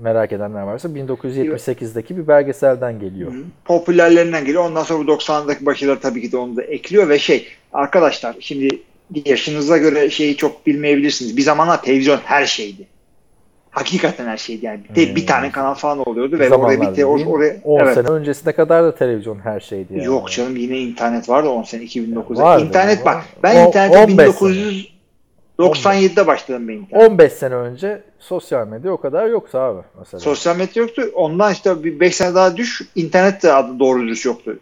merak 0.00 0.32
edenler 0.32 0.62
varsa 0.62 0.88
1978'deki 0.88 2.16
bir 2.16 2.28
belgeselden 2.28 3.00
geliyor. 3.00 3.32
popülerlerinden 3.64 4.44
geliyor. 4.44 4.64
Ondan 4.64 4.82
sonra 4.82 5.06
bu 5.06 5.12
90'daki 5.12 5.66
başarılar 5.66 6.00
tabii 6.00 6.22
ki 6.22 6.32
de 6.32 6.36
onu 6.36 6.56
da 6.56 6.62
ekliyor 6.62 7.08
ve 7.08 7.18
şey 7.18 7.46
arkadaşlar 7.72 8.36
şimdi 8.40 8.82
yaşınıza 9.24 9.78
göre 9.78 10.10
şeyi 10.10 10.36
çok 10.36 10.66
bilmeyebilirsiniz. 10.66 11.36
Bir 11.36 11.42
zamanlar 11.42 11.82
televizyon 11.82 12.18
her 12.24 12.46
şeydi. 12.46 12.86
Hakikaten 13.70 14.26
her 14.26 14.36
şeydi 14.36 14.66
yani. 14.66 14.80
Bir, 14.96 15.08
Hmm. 15.08 15.16
bir 15.16 15.26
tane 15.26 15.50
kanal 15.52 15.74
falan 15.74 16.08
oluyordu 16.08 16.38
ve 16.38 16.50
oraya 16.54 16.80
bir 16.80 16.94
te, 16.94 17.02
or- 17.02 17.26
oraya 17.26 17.56
10 17.64 17.80
evet. 17.80 17.94
sene 17.94 18.08
öncesine 18.08 18.52
kadar 18.52 18.84
da 18.84 18.94
televizyon 18.94 19.38
her 19.38 19.60
şeydi 19.60 19.92
yani. 19.94 20.04
Yok 20.04 20.30
canım 20.30 20.56
yine 20.56 20.78
internet 20.78 21.28
vardı 21.28 21.48
10 21.48 21.62
sene 21.62 21.82
2009'da. 21.82 22.42
Vardı 22.42 22.64
internet 22.64 22.98
ama. 23.06 23.14
bak 23.14 23.24
ben 23.42 23.64
O- 23.64 23.68
internete 23.68 23.98
15 23.98 24.28
1997'de 25.58 26.26
başladım 26.26 26.68
ben 26.68 26.72
internet. 26.74 27.10
15 27.10 27.32
sene 27.32 27.54
önce 27.54 28.02
sosyal 28.18 28.66
medya 28.68 28.92
o 28.92 29.00
kadar 29.00 29.26
yoktu 29.26 29.58
abi 29.58 29.80
mesela. 29.98 30.20
Sosyal 30.20 30.56
medya 30.56 30.82
yoktu. 30.82 31.02
Ondan 31.14 31.52
işte 31.52 31.84
bir 31.84 32.00
5 32.00 32.16
sene 32.16 32.34
daha 32.34 32.56
düş. 32.56 32.82
internet 32.96 33.42
de 33.42 33.52
adı 33.52 33.78
doğru 33.78 34.02
dürüst 34.02 34.24
yoktu. 34.26 34.58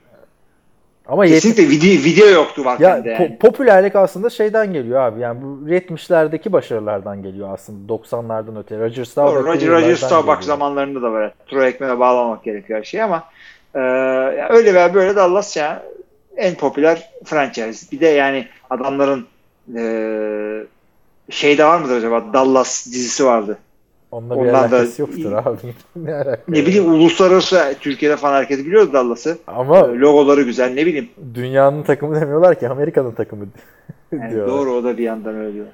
Ama 1.09 1.27
yet- 1.27 1.35
Kesinlikle 1.35 1.69
video, 1.69 2.05
video 2.05 2.27
yoktu 2.29 2.61
ya 2.61 2.67
vaktinde 2.67 3.11
yani. 3.11 3.19
po- 3.19 3.39
popülerlik 3.39 3.97
aslında 3.97 4.31
şeyden 4.31 4.73
geliyor 4.73 5.01
abi. 5.01 5.21
Yani 5.21 5.41
bu 5.43 5.69
70'lerdeki 5.69 6.53
başarılardan 6.53 7.23
geliyor 7.23 7.49
aslında 7.53 7.93
90'lardan 7.93 8.59
öte. 8.59 8.79
Roger 8.79 9.05
Staubach 9.05 9.45
Roger, 9.45 9.61
yıllardan 9.67 9.83
Roger 9.83 9.97
Staubach 9.97 10.43
zamanlarında 10.43 11.03
da 11.03 11.13
böyle 11.13 11.33
Troy 11.49 11.69
ekmeğe 11.69 11.99
bağlamak 11.99 12.45
gerekiyor 12.45 12.79
her 12.79 12.85
şey 12.85 13.03
ama 13.03 13.25
e, 13.75 13.79
ya 14.39 14.49
öyle 14.51 14.75
veya 14.75 14.95
böyle 14.95 15.17
Dallas 15.17 15.57
ya 15.57 15.83
en 16.37 16.55
popüler 16.55 17.11
franchise. 17.25 17.87
Bir 17.93 18.01
de 18.01 18.07
yani 18.07 18.47
adamların 18.71 19.27
e, 19.77 19.83
şeyde 21.31 21.65
var 21.65 21.81
mıdır 21.81 21.97
acaba? 21.97 22.25
Dallas 22.33 22.87
dizisi 22.87 23.25
vardı. 23.25 23.59
Onunla 24.17 24.35
bir 24.35 24.41
Ondan 24.41 24.55
da- 24.55 24.59
alakası 24.59 25.03
yoktur 25.03 25.33
abi. 25.33 25.57
ne 25.97 26.15
alakası? 26.15 26.41
Ne 26.49 26.67
bileyim 26.67 26.93
uluslararası 26.93 27.75
Türkiye'de 27.81 28.17
falan 28.17 28.35
herkes 28.35 28.59
biliyor 28.59 28.93
Dallas'ı. 28.93 29.39
Ama 29.47 29.79
E, 29.79 29.99
Logoları 29.99 30.43
güzel 30.43 30.71
ne 30.75 30.87
bileyim. 30.87 31.09
dünyanın 31.35 31.83
takımı 31.83 32.21
demiyorlar 32.21 32.59
ki 32.59 32.69
Amerika'nın 32.69 33.13
takımı 33.13 33.47
Yani 34.13 34.31
diyorlar. 34.31 34.49
doğru 34.55 34.73
o 34.73 34.85
da 34.85 34.99
bir 34.99 35.03
yandan 35.05 35.37
öyle 35.37 35.55
diyor. 35.55 35.67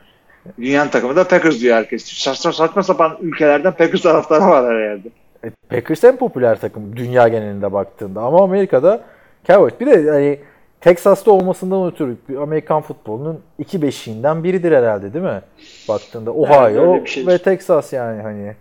Dünyanın 0.59 0.91
takımı 0.91 1.17
da 1.17 1.29
Packers 1.29 1.61
diyor 1.61 1.77
herkes. 1.77 2.05
Saçma, 2.05 2.53
saçma 2.53 2.83
sapan 2.83 3.17
ülkelerden 3.21 3.73
Packers 3.73 4.03
taraftarı 4.03 4.41
var 4.41 4.75
her 4.75 4.81
yerde. 4.81 5.09
E, 5.45 5.51
Packers 5.71 6.05
en 6.05 6.17
popüler 6.17 6.61
takım 6.61 6.97
dünya 6.97 7.29
genelinde 7.29 7.73
baktığında 7.73 8.21
ama 8.21 8.45
Amerika'da 8.45 9.01
Cowboys. 9.47 9.73
Bir 9.81 9.87
de 9.87 10.11
hani 10.11 10.39
Texas'ta 10.83 11.31
olmasından 11.31 11.93
ötürü 11.93 12.17
Amerikan 12.39 12.83
futbolunun 12.83 13.41
iki 13.59 13.83
beşiğinden 13.83 14.45
biridir 14.45 14.73
herhalde 14.73 15.15
değil 15.15 15.25
mi? 15.25 15.41
Baktığında 15.89 16.33
Ohio 16.33 17.05
bir 17.05 17.11
şeydir. 17.11 17.29
ve 17.33 17.39
Texas 17.39 17.93
yani 17.93 18.23
hani. 18.23 18.55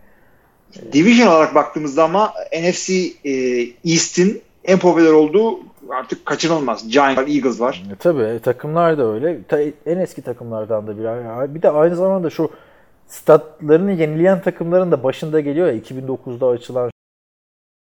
Division 0.93 1.27
olarak 1.27 1.55
baktığımızda 1.55 2.03
ama 2.03 2.33
NFC 2.63 2.93
e, 3.25 3.31
East'in 3.85 4.41
en 4.65 4.79
popüler 4.79 5.11
olduğu 5.11 5.59
artık 5.89 6.25
kaçınılmaz. 6.25 6.89
Giants 6.89 7.17
var, 7.17 7.27
Eagles 7.27 7.61
var. 7.61 7.83
E, 7.93 7.95
tabii 7.95 8.23
e, 8.23 8.39
takımlar 8.39 8.97
da 8.97 9.13
öyle. 9.13 9.43
Ta- 9.43 9.61
en 9.85 9.97
eski 9.97 10.21
takımlardan 10.21 10.87
da 10.87 10.97
biri. 10.97 11.55
Bir 11.55 11.61
de 11.61 11.69
aynı 11.69 11.95
zamanda 11.95 12.29
şu 12.29 12.51
statlarını 13.07 13.91
yenileyen 13.91 14.41
takımların 14.41 14.91
da 14.91 15.03
başında 15.03 15.39
geliyor 15.39 15.67
ya 15.67 15.73
2009'da 15.73 16.47
açılan 16.47 16.91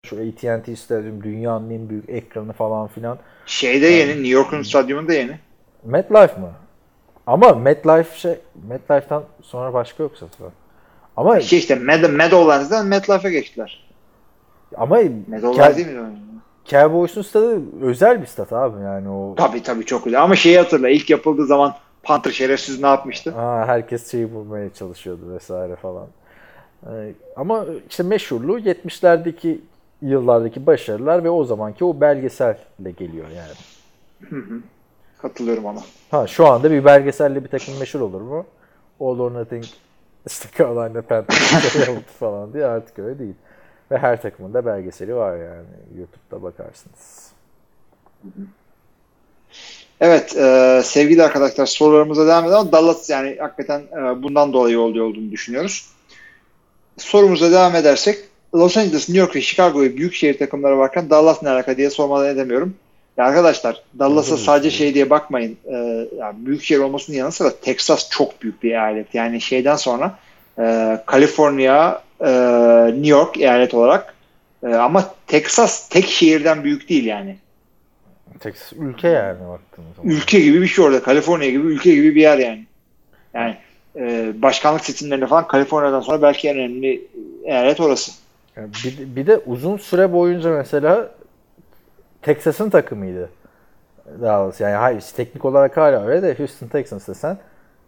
şu 0.04 0.16
AT&T 0.16 0.76
Stadium 0.76 1.23
dünyanın 1.25 1.70
en 1.70 1.88
büyük 1.88 2.08
ekranı 2.08 2.52
falan 2.52 2.87
filan. 2.88 3.18
Şeyde 3.46 3.87
yeni, 3.87 4.11
New 4.11 4.28
York'un 4.28 4.62
stadyumunda 4.62 5.12
yeni. 5.12 5.38
MetLife 5.84 6.40
mı? 6.40 6.50
Ama 7.26 7.52
MetLife 7.52 8.18
şey 8.18 8.38
MetLife'tan 8.68 9.25
sonra 9.42 9.73
başka 9.75 10.02
yok 10.02 10.12
zaten. 10.20 10.46
Ama 11.16 11.40
Şey 11.40 11.58
işte 11.58 11.75
Med 11.75 12.11
Meadowlands'dan 12.11 12.87
MetLife'e 12.87 13.30
geçtiler. 13.30 13.88
ama 14.76 14.99
Meadowlands 15.26 15.76
değil 15.76 15.88
mi? 15.88 16.18
Cowboys'un 16.64 17.23
stadı 17.23 17.61
özel 17.82 18.23
bir 18.23 18.26
stat 18.26 18.52
abi 18.52 18.82
yani 18.82 19.08
o. 19.08 19.34
Tabii 19.34 19.62
tabii 19.62 19.84
çok 19.84 20.04
güzel. 20.04 20.23
Ama 20.23 20.37
şeyi 20.37 20.58
hatırla 20.58 20.88
ilk 20.88 21.11
yapıldığı 21.11 21.46
zaman 21.46 21.75
Panther 22.02 22.30
şerefsiz 22.30 22.80
ne 22.82 22.87
yapmıştı? 22.87 23.34
Aa, 23.37 23.66
herkes 23.66 24.11
şeyi 24.11 24.34
bulmaya 24.34 24.75
çalışıyordu 24.75 25.34
vesaire 25.34 25.76
falan. 25.76 26.06
Ee, 26.87 27.12
ama 27.37 27.64
işte 27.90 28.02
meşhurluğu 28.02 28.58
70'lerdeki 28.58 29.58
yıllardaki 30.04 30.66
başarılar 30.66 31.25
ve 31.25 31.30
o 31.30 31.44
zamanki 31.44 31.84
o 31.84 32.00
belgeselle 32.00 32.90
geliyor 32.99 33.26
yani. 33.28 33.54
Hı 34.30 34.37
hı. 34.37 34.61
Katılıyorum 35.18 35.66
ama. 35.66 35.80
Ha 36.11 36.26
şu 36.26 36.46
anda 36.46 36.70
bir 36.70 36.84
belgeselle 36.84 37.44
bir 37.44 37.49
takım 37.49 37.78
meşhur 37.78 38.00
olur 38.00 38.20
mu? 38.20 38.46
All 39.00 39.18
or 39.18 39.34
Nothing 39.34 39.64
işte 40.26 40.49
Carolina 40.58 41.02
Panthers 41.02 41.64
yaptı 41.88 42.12
falan 42.18 42.52
diye 42.52 42.64
artık 42.64 42.99
öyle 42.99 43.18
değil. 43.18 43.34
Ve 43.90 43.99
her 43.99 44.23
takımın 44.23 44.54
da 44.54 44.66
belgeseli 44.66 45.14
var 45.14 45.37
yani. 45.37 45.66
YouTube'da 45.99 46.42
bakarsınız. 46.42 47.30
Evet 50.00 50.37
e, 50.37 50.80
sevgili 50.84 51.23
arkadaşlar 51.23 51.66
sorularımıza 51.66 52.26
devam 52.26 52.44
edelim. 52.44 52.73
Dallas 52.73 53.11
yani 53.11 53.37
hakikaten 53.40 53.80
e, 53.80 54.23
bundan 54.23 54.52
dolayı 54.52 54.80
oluyor 54.80 55.06
olduğunu 55.06 55.30
düşünüyoruz. 55.30 55.90
Sorumuza 56.99 57.52
devam 57.52 57.75
edersek 57.75 58.18
Los 58.54 58.76
Angeles, 58.76 59.08
New 59.08 59.20
York 59.20 59.37
ve 59.37 59.40
Chicago 59.40 59.84
gibi 59.84 59.96
büyük 59.96 60.14
şehir 60.14 60.38
takımları 60.38 60.78
varken 60.78 61.11
Dallas 61.11 61.42
ne 61.42 61.50
alaka 61.50 61.76
diye 61.76 61.90
sormadan 61.90 62.28
edemiyorum. 62.28 62.75
Ya 63.16 63.25
arkadaşlar 63.25 63.82
Dallas'a 63.99 64.37
sadece 64.37 64.70
şey 64.70 64.94
diye 64.94 65.11
bakmayın. 65.11 65.56
E, 65.64 65.76
yani 66.18 66.46
büyük 66.46 66.62
şehir 66.62 66.80
olmasının 66.80 67.16
yanı 67.16 67.32
sıra 67.32 67.50
Texas 67.62 68.11
çok 68.11 68.42
büyük 68.42 68.62
bir 68.62 68.70
eyalet. 68.70 69.14
Yani 69.14 69.40
şeyden 69.40 69.76
sonra 69.76 70.18
e, 70.58 70.99
Kaliforniya, 71.06 72.02
e, 72.20 72.30
New 72.92 73.08
York 73.08 73.40
eyalet 73.40 73.75
olarak 73.75 74.14
e, 74.62 74.75
ama 74.75 75.14
Texas 75.26 75.88
tek 75.88 76.06
şehirden 76.06 76.64
büyük 76.64 76.88
değil 76.88 77.04
yani. 77.04 77.37
Texas 78.40 78.73
ülke 78.73 79.08
yani 79.08 79.38
baktığınız 79.49 79.96
zaman. 79.96 80.11
ülke 80.11 80.40
gibi 80.40 80.62
bir 80.62 80.66
şey 80.66 80.84
orada. 80.84 81.02
Kaliforniya 81.02 81.50
gibi 81.50 81.66
ülke 81.66 81.94
gibi 81.94 82.14
bir 82.14 82.20
yer 82.20 82.38
yani. 82.38 82.66
Yani 83.34 83.56
e, 83.96 84.32
başkanlık 84.42 84.84
seçimlerinde 84.84 85.26
falan 85.26 85.46
Kaliforniya'dan 85.46 86.00
sonra 86.00 86.23
belki 86.23 86.49
en 86.49 86.56
önemli 86.56 87.04
eyalet 87.44 87.80
orası. 87.80 88.24
Yani 88.56 88.70
bir, 88.84 89.16
bir 89.16 89.26
de 89.26 89.38
uzun 89.38 89.76
süre 89.76 90.12
boyunca 90.12 90.50
mesela 90.50 91.11
Texas'ın 92.23 92.70
takımıydı. 92.70 93.30
Dallas. 94.23 94.61
Yani 94.61 94.75
hayır 94.75 95.04
teknik 95.16 95.44
olarak 95.44 95.76
hala 95.76 96.06
öyle 96.06 96.23
de 96.23 96.38
Houston 96.38 96.66
Texans 96.66 97.08
desen 97.08 97.38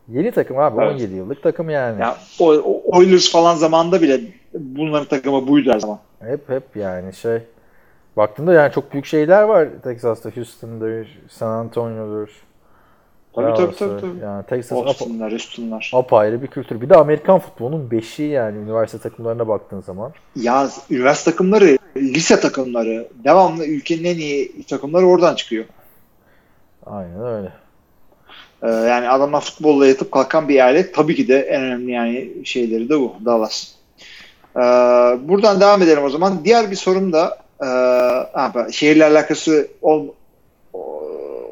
yeni 0.09 0.31
takım 0.31 0.59
abi 0.59 0.81
Evet. 0.81 0.93
17 0.93 1.15
yıllık 1.15 1.43
takım 1.43 1.71
yani. 1.71 2.01
Ya 2.01 2.17
o, 2.41 2.53
o 2.53 2.99
Oilers 2.99 3.33
falan 3.33 3.57
zamanında 3.57 4.03
bile 4.03 4.21
bunların 4.55 5.09
takımı 5.09 5.49
buydu 5.49 5.71
her 5.71 5.81
zaman. 5.81 5.99
Hep 6.21 6.49
hep 6.49 6.77
yani 6.77 7.13
şey 7.13 7.39
baktığında 8.17 8.53
yani 8.53 8.73
çok 8.73 8.93
büyük 8.93 9.07
şeyler 9.07 9.43
var 9.43 9.69
Texas'ta 9.83 10.31
Houston'dır, 10.31 11.19
San 11.29 11.49
Antonio'dur. 11.49 12.46
Tabii 13.37 13.57
tabii 13.57 13.77
tabii. 13.77 14.01
tabii. 14.01 14.19
Yani 14.23 14.45
Texas 14.47 14.73
Austin'lar, 14.73 15.31
Houston'lar. 15.33 15.91
apayrı 15.95 16.43
bir 16.43 16.47
kültür. 16.47 16.81
Bir 16.81 16.91
de 16.91 16.97
Amerikan 16.97 17.39
futbolunun 17.39 17.91
beşiği 17.91 18.31
yani 18.31 18.59
üniversite 18.59 18.99
takımlarına 18.99 19.49
baktığın 19.49 19.81
zaman. 19.81 20.13
Ya 20.37 20.69
üniversite 20.91 21.31
takımları, 21.31 21.79
lise 21.97 22.41
takımları, 22.41 23.09
devamlı 23.25 23.67
ülkenin 23.67 24.05
en 24.05 24.17
iyi 24.17 24.63
takımları 24.63 25.07
oradan 25.07 25.35
çıkıyor. 25.35 25.65
Aynen 26.87 27.27
öyle. 27.27 27.53
Ee, 28.63 28.69
yani 28.69 29.09
adamlar 29.09 29.41
futbolla 29.41 29.87
yatıp 29.87 30.13
kalkan 30.13 30.49
bir 30.49 30.55
eyalet. 30.55 30.95
Tabii 30.95 31.15
ki 31.15 31.29
de 31.29 31.41
en 31.41 31.63
önemli 31.63 31.91
yani 31.91 32.31
şeyleri 32.45 32.89
de 32.89 33.01
bu. 33.01 33.15
Dallas. 33.25 33.69
Ee, 34.57 34.61
buradan 35.29 35.61
devam 35.61 35.83
edelim 35.83 36.05
o 36.05 36.11
zaman. 36.11 36.45
Diğer 36.45 36.71
bir 36.71 36.77
sorum 36.77 37.13
da 37.13 37.39
e, 37.63 38.73
şehirle 38.73 39.05
alakası 39.05 39.69
ol, 39.83 40.07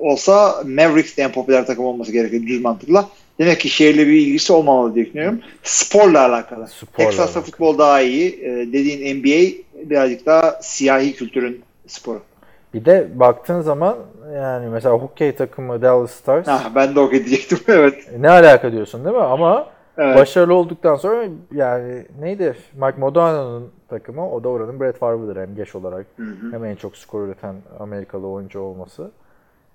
olsa 0.04 0.62
Mavericks 0.66 1.16
de 1.16 1.22
en 1.22 1.32
popüler 1.32 1.66
takım 1.66 1.84
olması 1.84 2.12
gerekiyor 2.12 2.42
düz 2.42 2.60
mantıkla. 2.60 3.08
Demek 3.38 3.60
ki 3.60 3.68
şehirle 3.68 4.06
bir 4.06 4.12
ilgisi 4.12 4.52
olmamalı 4.52 4.94
diye 4.94 5.06
düşünüyorum. 5.06 5.40
Sporla 5.62 6.26
alakalı. 6.26 6.68
Sporla 6.68 6.96
Texas'ta 6.96 7.22
alakalı. 7.24 7.44
futbol 7.44 7.78
daha 7.78 8.00
iyi. 8.00 8.40
Ee, 8.42 8.72
dediğin 8.72 9.16
NBA 9.16 9.64
birazcık 9.90 10.26
daha 10.26 10.58
siyahi 10.62 11.14
kültürün 11.14 11.62
sporu. 11.86 12.20
Bir 12.74 12.84
de 12.84 13.08
baktığın 13.14 13.60
zaman 13.60 13.96
yani 14.34 14.68
mesela 14.68 14.94
hokey 14.94 15.34
takımı 15.34 15.82
Dallas 15.82 16.10
Stars 16.10 16.46
Ha, 16.46 16.72
ben 16.74 16.94
de 16.94 17.00
o 17.00 17.10
diyecektim. 17.10 17.58
evet. 17.68 17.94
ne 18.18 18.30
alaka 18.30 18.72
diyorsun 18.72 19.04
değil 19.04 19.16
mi? 19.16 19.22
Ama 19.22 19.66
evet. 19.98 20.16
başarılı 20.16 20.54
olduktan 20.54 20.96
sonra 20.96 21.24
yani 21.52 22.02
neydi? 22.20 22.56
Mike 22.74 22.98
Modano'nun 22.98 23.72
takımı 23.88 24.30
o 24.30 24.44
da 24.44 24.48
oranın 24.48 24.80
Brett 24.80 24.98
Favre'ıdır 24.98 25.36
hem 25.40 25.54
geç 25.56 25.74
olarak. 25.74 26.06
Hı 26.16 26.22
hı. 26.22 26.52
Hem 26.52 26.64
en 26.64 26.76
çok 26.76 26.96
skor 26.96 27.28
üreten 27.28 27.54
Amerikalı 27.78 28.26
oyuncu 28.26 28.60
olması. 28.60 29.10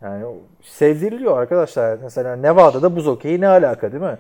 Yani 0.02 0.26
sevdiriliyor 0.64 1.38
arkadaşlar. 1.38 1.98
Mesela 2.04 2.36
Nevada'da 2.36 2.96
buz 2.96 3.06
hokeyi 3.06 3.42
ne 3.42 3.48
alaka 3.48 3.92
değil 3.92 4.04
mi? 4.04 4.18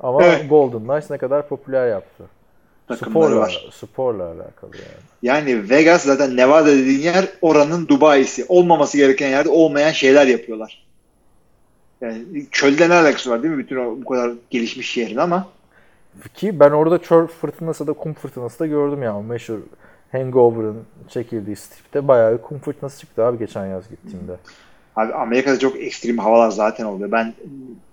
Ama 0.00 0.24
Evet. 0.24 0.50
Golden 0.50 0.80
Knights 0.80 1.10
ne 1.10 1.18
kadar 1.18 1.48
popüler 1.48 1.88
yaptı. 1.88 2.24
Takımları 2.88 3.24
Sporla, 3.26 3.40
var. 3.40 3.68
sporla 3.72 4.24
alakalı 4.24 4.76
yani. 4.76 5.02
Yani 5.22 5.70
Vegas 5.70 6.02
zaten 6.02 6.36
Nevada 6.36 6.66
dediğin 6.66 7.00
yer 7.00 7.28
oranın 7.42 7.88
Dubai'si. 7.88 8.44
Olmaması 8.48 8.96
gereken 8.96 9.28
yerde 9.28 9.48
olmayan 9.48 9.92
şeyler 9.92 10.26
yapıyorlar. 10.26 10.86
Yani 12.00 12.46
çölde 12.50 12.88
ne 12.88 12.94
alakası 12.94 13.30
var 13.30 13.42
değil 13.42 13.54
mi 13.54 13.58
bütün 13.58 13.76
o 13.76 13.96
bu 14.00 14.04
kadar 14.04 14.32
gelişmiş 14.50 14.90
şehrin 14.90 15.16
ama 15.16 15.48
Ki 16.34 16.60
ben 16.60 16.70
orada 16.70 16.98
çöl 16.98 17.26
fırtınası 17.26 17.86
da 17.86 17.92
kum 17.92 18.14
fırtınası 18.14 18.58
da 18.58 18.66
gördüm 18.66 19.02
ya. 19.02 19.20
Meşhur 19.20 19.58
Hangover'ın 20.12 20.84
çekildiği 21.08 21.56
stripte 21.56 22.08
bayağı 22.08 22.32
bir 22.32 22.42
kum 22.42 22.58
fırtınası 22.58 23.00
çıktı 23.00 23.24
abi 23.24 23.38
geçen 23.38 23.66
yaz 23.66 23.88
gittiğimde. 23.88 24.32
Abi 25.00 25.12
Amerika'da 25.12 25.58
çok 25.58 25.80
ekstrem 25.80 26.18
havalar 26.18 26.50
zaten 26.50 26.84
oluyor. 26.84 27.12
Ben 27.12 27.34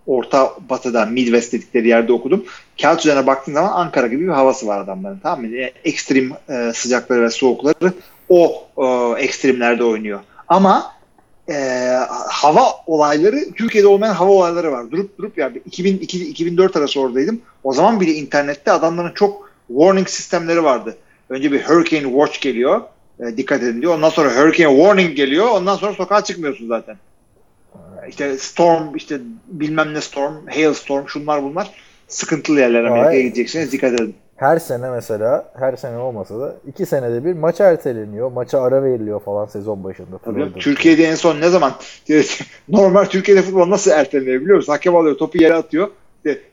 Orta 0.08 0.54
Batı'da 0.70 1.06
Midwest 1.06 1.54
dedikleri 1.54 1.88
yerde 1.88 2.14
okudum. 2.14 2.46
Kağıt 2.82 3.00
üzerine 3.00 3.28
baktığın 3.28 3.54
zaman 3.54 3.72
Ankara 3.72 4.08
gibi 4.08 4.24
bir 4.24 4.32
havası 4.32 4.68
var 4.68 4.82
adamların. 4.82 5.20
Tamam 5.24 5.42
mı? 5.42 5.48
Yani 5.48 5.72
ekstrem 5.84 6.32
e, 6.50 6.72
sıcakları 6.74 7.22
ve 7.22 7.30
soğukları 7.30 7.94
o 8.30 8.68
e, 8.78 8.86
ekstremlerde 9.24 9.84
oynuyor. 9.84 10.20
Ama 10.48 10.92
e, 11.50 11.90
hava 12.30 12.64
olayları 12.88 13.52
Türkiye'de 13.56 13.88
olmayan 13.88 14.14
hava 14.14 14.32
olayları 14.32 14.72
var. 14.72 14.92
Durup 14.92 15.18
durup 15.18 15.38
yani 15.38 15.58
2002-2004 15.70 16.80
arası 16.80 17.02
oradaydım. 17.02 17.42
O 17.64 17.74
zaman 17.74 18.02
bile 18.02 18.12
internette 18.12 18.72
adamların 18.72 19.14
çok 19.14 19.52
warning 19.68 20.08
sistemleri 20.08 20.64
vardı. 20.64 20.98
Önce 21.30 21.52
bir 21.52 21.64
Hurricane 21.64 22.08
Watch 22.08 22.42
geliyor. 22.42 22.82
E, 23.20 23.38
dikkat 23.38 23.64
edin 23.64 23.82
diyor. 23.82 23.94
Ondan 23.94 24.10
sonra 24.10 24.30
Hurricane 24.30 24.78
Warning 24.78 25.16
geliyor. 25.16 25.48
Ondan 25.52 25.76
sonra 25.76 25.94
sokağa 25.94 26.24
çıkmıyorsun 26.24 26.68
zaten. 26.68 26.98
İşte 28.10 28.38
Storm, 28.38 28.96
işte 28.96 29.20
bilmem 29.48 29.94
ne 29.94 30.02
Storm, 30.02 30.34
Hailstorm, 30.48 31.08
şunlar 31.08 31.44
bunlar. 31.44 31.72
Sıkıntılı 32.08 32.60
yerler 32.60 32.84
Amerika'ya 32.84 33.10
Ay. 33.18 33.24
gideceksiniz. 33.24 33.72
Dikkat 33.72 33.94
edin. 33.94 34.16
her 34.36 34.60
sene 34.60 34.90
mesela 34.90 35.54
her 35.60 35.76
sene 35.76 35.98
olmasa 35.98 36.40
da 36.40 36.56
iki 36.68 36.86
senede 36.86 37.26
bir 37.26 37.34
maç 37.34 37.62
erteleniyor. 37.62 38.32
Maça 38.32 38.62
ara 38.62 38.84
veriliyor 38.84 39.20
falan 39.22 39.46
sezon 39.46 39.84
başında. 39.84 40.18
Tabii. 40.26 40.54
Türkiye'de 40.54 41.04
en 41.04 41.16
son 41.16 41.42
ne 41.42 41.50
zaman 41.50 41.74
normal 42.70 43.06
Türkiye'de 43.06 43.42
futbol 43.42 43.70
nasıl 43.70 43.92
erteleniyor 43.92 44.42
biliyor 44.42 44.56
musun? 44.58 44.72
Hakem 44.72 44.96
alıyor 44.96 45.18
topu 45.18 45.38
yere 45.38 45.54
atıyor. 45.54 45.90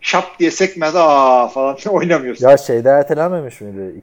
Şap 0.00 0.38
diye 0.38 0.50
sekmez 0.50 0.96
aa 0.96 1.48
falan 1.48 1.76
oynamıyorsun. 1.90 2.48
Ya 2.48 2.56
şeyde 2.56 2.88
ertelenmemiş 2.88 3.60
miydi 3.60 3.94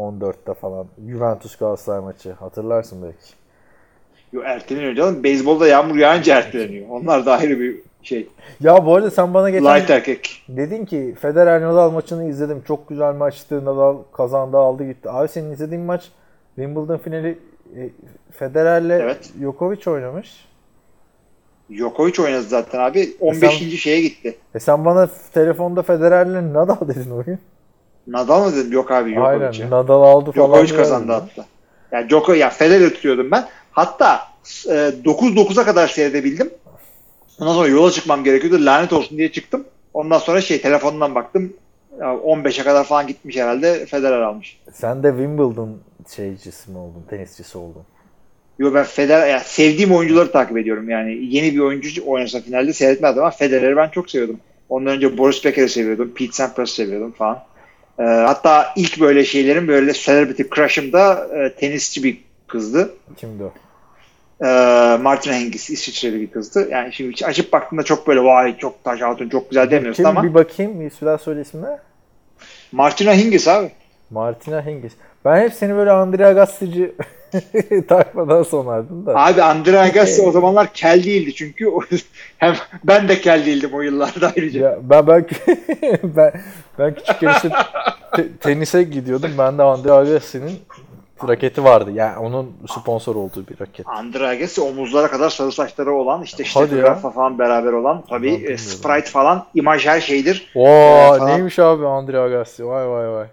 2014'te 0.00 0.54
falan 0.54 0.86
Juventus 1.08 1.56
Galatasaray 1.56 2.00
maçı 2.00 2.32
hatırlarsın 2.32 3.02
belki. 3.02 3.32
Yo, 4.32 4.42
erteleniyor 4.42 4.94
canım. 4.94 5.24
Beyzbolda 5.24 5.66
yağmur 5.68 5.96
yağınca 5.96 6.36
erteleniyor. 6.36 6.86
Onlar 6.90 7.26
da 7.26 7.36
ayrı 7.38 7.60
bir 7.60 7.76
şey. 8.02 8.28
Ya 8.60 8.86
bu 8.86 8.94
arada 8.94 9.10
sen 9.10 9.34
bana 9.34 9.50
geçen 9.50 9.76
Light 9.76 9.90
erkek. 9.90 10.42
dedin 10.48 10.84
ki 10.84 11.14
Federer 11.20 11.62
Nadal 11.62 11.90
maçını 11.90 12.28
izledim. 12.28 12.62
Çok 12.66 12.88
güzel 12.88 13.14
maçtı. 13.14 13.64
Nadal 13.64 13.96
kazandı 14.12 14.56
aldı 14.56 14.84
gitti. 14.86 15.10
Abi 15.10 15.28
senin 15.28 15.50
izlediğin 15.52 15.82
maç 15.82 16.08
Wimbledon 16.54 16.98
finali 16.98 17.38
e, 17.76 17.90
Federer'le 18.32 18.90
Evet. 19.02 19.30
Djokovic 19.40 19.90
oynamış. 19.90 20.48
Djokovic 21.72 22.22
oynadı 22.22 22.42
zaten 22.42 22.78
abi. 22.78 23.10
15. 23.20 23.58
sen- 23.58 23.68
şeye 23.76 24.00
gitti. 24.00 24.38
E 24.54 24.60
sen 24.60 24.84
bana 24.84 25.08
telefonda 25.34 25.82
Federer'le 25.82 26.52
Nadal 26.54 26.88
dedin 26.88 27.10
oyun. 27.10 27.38
Nadal 28.10 28.44
mı 28.44 28.56
dedim? 28.56 28.72
Yok 28.72 28.90
abi 28.90 29.10
Djokovic. 29.10 29.26
Aynen. 29.26 29.70
Nadal 29.70 30.02
aldı 30.02 30.32
falan. 30.32 30.48
Djokovic 30.48 30.76
kazandı 30.76 31.12
dedim. 31.12 31.28
hatta. 31.36 31.46
Yani 31.92 32.08
Djokovic, 32.10 32.38
ya 32.38 32.50
Federer 32.50 32.90
tutuyordum 32.90 33.30
ben. 33.30 33.48
Hatta 33.72 34.20
e, 34.66 34.70
9-9'a 34.70 35.64
kadar 35.64 35.88
seyredebildim. 35.88 36.50
Ondan 37.40 37.52
sonra 37.52 37.68
yola 37.68 37.90
çıkmam 37.90 38.24
gerekiyordu. 38.24 38.66
Lanet 38.66 38.92
olsun 38.92 39.18
diye 39.18 39.32
çıktım. 39.32 39.64
Ondan 39.94 40.18
sonra 40.18 40.40
şey 40.40 40.60
telefondan 40.60 41.14
baktım. 41.14 41.52
Ya 42.00 42.06
15'e 42.06 42.64
kadar 42.64 42.84
falan 42.84 43.06
gitmiş 43.06 43.36
herhalde. 43.36 43.86
Federer 43.86 44.20
almış. 44.20 44.60
Sen 44.72 45.02
de 45.02 45.08
Wimbledon 45.08 45.78
şeycisi 46.16 46.70
mi 46.70 46.78
oldun? 46.78 47.04
Tenisçisi 47.10 47.58
oldun. 47.58 47.82
Yo 48.58 48.74
ben 48.74 48.84
Federer, 48.84 49.28
yani 49.28 49.42
sevdiğim 49.44 49.92
oyuncuları 49.92 50.32
takip 50.32 50.58
ediyorum. 50.58 50.90
Yani 50.90 51.18
yeni 51.22 51.54
bir 51.54 51.58
oyuncu 51.58 52.02
oynasa 52.06 52.40
finalde 52.40 52.72
seyretmedim 52.72 53.18
ama 53.18 53.30
Federer'i 53.30 53.76
ben 53.76 53.88
çok 53.88 54.10
seviyordum. 54.10 54.40
Ondan 54.68 54.96
önce 54.96 55.18
Boris 55.18 55.44
Becker'i 55.44 55.68
seviyordum. 55.68 56.12
Pete 56.14 56.32
Sampras'ı 56.32 56.74
seviyordum 56.74 57.12
falan. 57.12 57.42
Ee, 58.00 58.04
hatta 58.04 58.66
ilk 58.76 59.00
böyle 59.00 59.24
şeylerin 59.24 59.68
böyle 59.68 59.92
celebrity 59.92 60.42
crush'ım 60.54 60.92
da 60.92 61.28
e, 61.36 61.54
tenisçi 61.54 62.04
bir 62.04 62.24
kızdı. 62.46 62.94
Kimdi 63.16 63.44
o? 63.44 63.52
Ee, 64.44 64.96
Martina 65.02 65.34
Hingis 65.34 65.70
İsviçreli 65.70 66.20
bir 66.20 66.30
kızdı. 66.30 66.68
Yani 66.70 66.92
şimdi 66.92 67.26
açıp 67.26 67.52
baktığında 67.52 67.82
çok 67.82 68.06
böyle 68.06 68.24
vay 68.24 68.58
çok 68.58 68.84
taş 68.84 69.02
altın 69.02 69.28
çok 69.28 69.50
güzel 69.50 69.70
demiyorsun 69.70 70.02
Kim? 70.02 70.10
ama 70.10 70.22
Bir 70.22 70.34
bakayım. 70.34 70.80
Bir 70.80 71.06
daha 71.06 71.18
söyle 71.18 71.40
ismini. 71.40 71.66
Martina 72.72 73.14
Hingis 73.14 73.48
abi. 73.48 73.70
Martina 74.10 74.66
Hingis. 74.66 74.92
Ben 75.24 75.42
hep 75.42 75.52
seni 75.52 75.74
böyle 75.74 75.90
Andrea 75.90 76.32
Gassi'ci 76.32 76.92
tayfadan 77.88 78.42
sonardım 78.42 79.06
da. 79.06 79.16
Abi 79.16 79.42
Andrea 79.42 79.82
Agassi 79.82 80.22
o 80.22 80.30
zamanlar 80.32 80.72
kel 80.72 81.04
değildi 81.04 81.34
çünkü 81.34 81.70
hem 82.38 82.54
ben 82.84 83.08
de 83.08 83.20
kel 83.20 83.46
değildim 83.46 83.70
o 83.72 83.80
yıllarda 83.80 84.32
ayrıca. 84.36 84.60
Ya 84.60 84.78
ben 84.82 85.06
ben 85.06 85.26
ben, 86.02 86.32
ben 86.78 86.94
küçükken 86.94 87.32
işte 87.34 87.50
te- 88.16 88.36
tenise 88.36 88.82
gidiyordum. 88.82 89.30
Ben 89.38 89.58
de 89.58 89.62
Andrea 89.62 89.94
Agassi'nin 89.96 90.52
raketi 91.28 91.64
vardı. 91.64 91.90
Yani 91.94 92.18
onun 92.18 92.52
sponsor 92.68 93.16
olduğu 93.16 93.46
bir 93.48 93.60
raket. 93.60 93.88
Andrea 93.88 94.28
Agassi 94.28 94.60
omuzlara 94.60 95.08
kadar 95.08 95.30
sarı 95.30 95.52
saçları 95.52 95.92
olan 95.92 96.22
işte 96.22 96.42
işte 96.42 96.60
ya. 96.60 96.66
Graf'a 96.66 97.10
falan 97.10 97.38
beraber 97.38 97.72
olan 97.72 98.04
tabii 98.08 98.34
e. 98.34 98.58
Sprite 98.58 99.10
falan 99.10 99.46
imaj 99.54 99.86
her 99.86 100.00
şeydir. 100.00 100.52
Oo 100.54 100.66
Ee, 101.16 101.26
neymiş 101.26 101.58
abi 101.58 101.86
Andrea 101.86 102.22
Agassi? 102.22 102.66
Vay 102.66 102.88
vay 102.88 103.08
vay. 103.12 103.26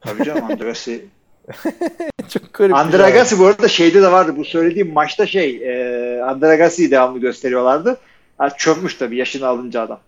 Tabii 0.00 0.24
canım 0.24 0.44
Andrea 0.44 0.64
Agassi. 0.66 1.06
Çok 2.28 2.54
garip. 2.54 2.76
şey. 2.92 3.04
Agassi 3.04 3.38
bu 3.38 3.46
arada 3.46 3.68
şeyde 3.68 4.02
de 4.02 4.12
vardı 4.12 4.34
bu 4.36 4.44
söylediğim 4.44 4.92
maçta 4.92 5.26
şey 5.26 5.56
e, 5.56 6.22
Andrea 6.22 6.50
Agassi'yi 6.50 6.90
devamlı 6.90 7.18
gösteriyorlardı. 7.18 7.98
Ha, 8.38 8.50
çökmüş 8.50 8.94
tabii 8.94 9.16
yaşını 9.16 9.46
alınca 9.46 9.82
adam. 9.82 10.00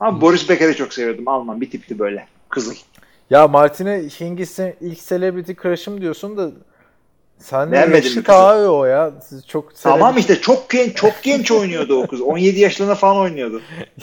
Ama 0.00 0.20
Boris 0.20 0.48
Becker'i 0.48 0.74
çok 0.76 0.92
seviyordum. 0.92 1.28
Alman 1.28 1.60
bir 1.60 1.70
tipti 1.70 1.98
böyle. 1.98 2.26
Kızıl. 2.48 2.74
Ya 3.30 3.48
Martina 3.48 3.90
Hingis'in 3.90 4.74
ilk 4.80 5.06
celebrity 5.08 5.52
crush'ım 5.62 6.00
diyorsun 6.00 6.36
da 6.36 6.50
sen 7.38 7.72
de 7.72 7.76
yaşıt 7.76 8.30
abi 8.30 8.66
o 8.68 8.84
ya. 8.84 9.12
Siz 9.28 9.46
çok 9.46 9.82
Tamam 9.82 10.18
işte 10.18 10.40
çok 10.40 10.70
genç 10.70 10.96
çok 10.96 11.12
genç 11.22 11.50
oynuyordu 11.50 12.02
o 12.02 12.06
kız. 12.06 12.20
17 12.22 12.60
yaşlarında 12.60 12.94
falan 12.94 13.16
oynuyordu. 13.16 13.62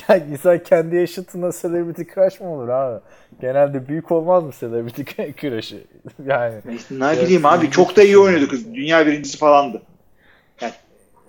Ya 0.09 0.17
insan 0.17 0.63
kendi 0.63 0.95
yaşıtına 0.95 1.51
celebrity 1.61 2.01
crush 2.13 2.39
mı 2.39 2.53
olur 2.53 2.69
abi? 2.69 2.99
Genelde 3.41 3.87
büyük 3.87 4.11
olmaz 4.11 4.43
mı 4.43 4.51
celebrity 4.59 5.01
crush'ı? 5.41 5.83
Yani 6.25 6.55
İşte 6.75 6.95
ne 6.99 7.21
bileyim 7.21 7.45
abi 7.45 7.71
çok 7.71 7.95
da 7.95 8.03
iyi 8.03 8.17
oynuyordu 8.17 8.47
kız. 8.47 8.73
Dünya 8.73 9.05
birincisi 9.07 9.37
falandı. 9.37 9.81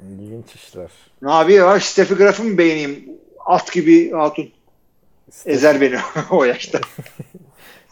ilginç 0.02 0.54
işler. 0.54 0.90
Ne 1.22 1.30
yapıyor? 1.32 1.80
Steffi 1.80 2.14
Graf'ı 2.14 2.44
mı 2.44 2.58
beğeneyim? 2.58 3.08
At 3.46 3.72
gibi 3.72 4.10
hatun. 4.10 4.50
Ezer 5.46 5.80
beni 5.80 5.98
o 6.30 6.44
yaşta. 6.44 6.80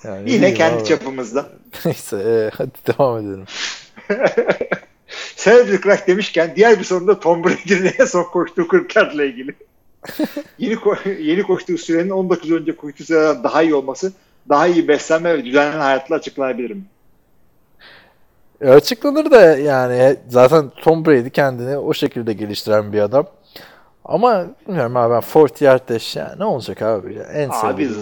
Yani 0.05 0.27
ne 0.27 0.31
Yine 0.31 0.55
kendi 0.55 0.77
abi. 0.77 0.85
çapımızda. 0.85 1.47
Neyse 1.85 2.17
e, 2.17 2.51
hadi 2.57 2.71
devam 2.87 3.19
edelim. 3.19 3.45
Celebrity 5.37 5.83
Crack 5.83 6.09
demişken 6.09 6.53
diğer 6.57 6.79
bir 6.79 6.85
sorun 6.85 7.09
da 7.09 7.21
Tom 7.21 7.45
Brady'nin 7.45 7.93
en 7.99 8.05
son 8.07 8.23
koştuğu 8.23 8.69
40 8.69 8.97
yardla 8.97 9.25
ilgili. 9.25 9.55
yeni, 10.59 10.75
ko- 10.75 11.23
yeni 11.23 11.43
koştuğu 11.43 11.79
sürenin 11.79 12.11
19 12.11 12.51
önce 12.51 12.77
koştuğu 12.77 13.05
süreden 13.05 13.45
daha 13.45 13.63
iyi 13.63 13.75
olması, 13.75 14.13
daha 14.49 14.67
iyi 14.67 14.89
beslenme 14.89 15.39
ve 15.39 15.45
düzenli 15.45 15.77
hayatla 15.77 16.17
açıklanabilir 16.17 16.71
mi? 16.71 16.83
E, 18.61 18.69
açıklanır 18.69 19.31
da 19.31 19.41
yani 19.59 20.17
zaten 20.29 20.71
Tom 20.83 21.07
Brady 21.07 21.31
kendini 21.31 21.77
o 21.77 21.95
şekilde 21.95 22.33
geliştiren 22.33 22.93
bir 22.93 23.01
adam. 23.01 23.27
Ama 24.05 24.47
bilmiyorum 24.69 24.97
abi 24.97 25.15
ben 25.15 25.21
40 25.21 25.63
yard 25.63 25.89
dash 25.89 26.17
yani 26.17 26.39
ne 26.39 26.45
olacak 26.45 26.83
abi 26.83 27.15
ya 27.15 27.23
en 27.23 27.49
Abi, 27.49 27.57
sevdiğim. 27.57 27.95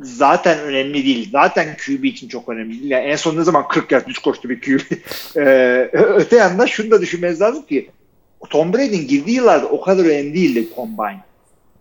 Zaten 0.00 0.58
önemli 0.58 1.04
değil. 1.04 1.28
Zaten 1.32 1.76
QB 1.76 2.04
için 2.04 2.28
çok 2.28 2.48
önemli 2.48 2.70
değil. 2.70 2.90
Yani 2.90 3.04
en 3.04 3.16
son 3.16 3.36
ne 3.36 3.42
zaman 3.42 3.68
40 3.68 3.92
yard 3.92 4.06
düz 4.06 4.18
koştu 4.18 4.48
bir 4.48 4.60
QB. 4.60 4.80
Ee, 5.36 5.90
öte 5.92 6.36
yandan 6.36 6.66
şunu 6.66 6.90
da 6.90 7.00
düşünmeniz 7.00 7.40
lazım 7.40 7.62
ki 7.62 7.90
Tom 8.50 8.72
Brady'nin 8.72 9.08
girdiği 9.08 9.36
yıllarda 9.36 9.66
o 9.66 9.80
kadar 9.80 10.04
önemli 10.04 10.34
değildi 10.34 10.68
combine. 10.76 11.20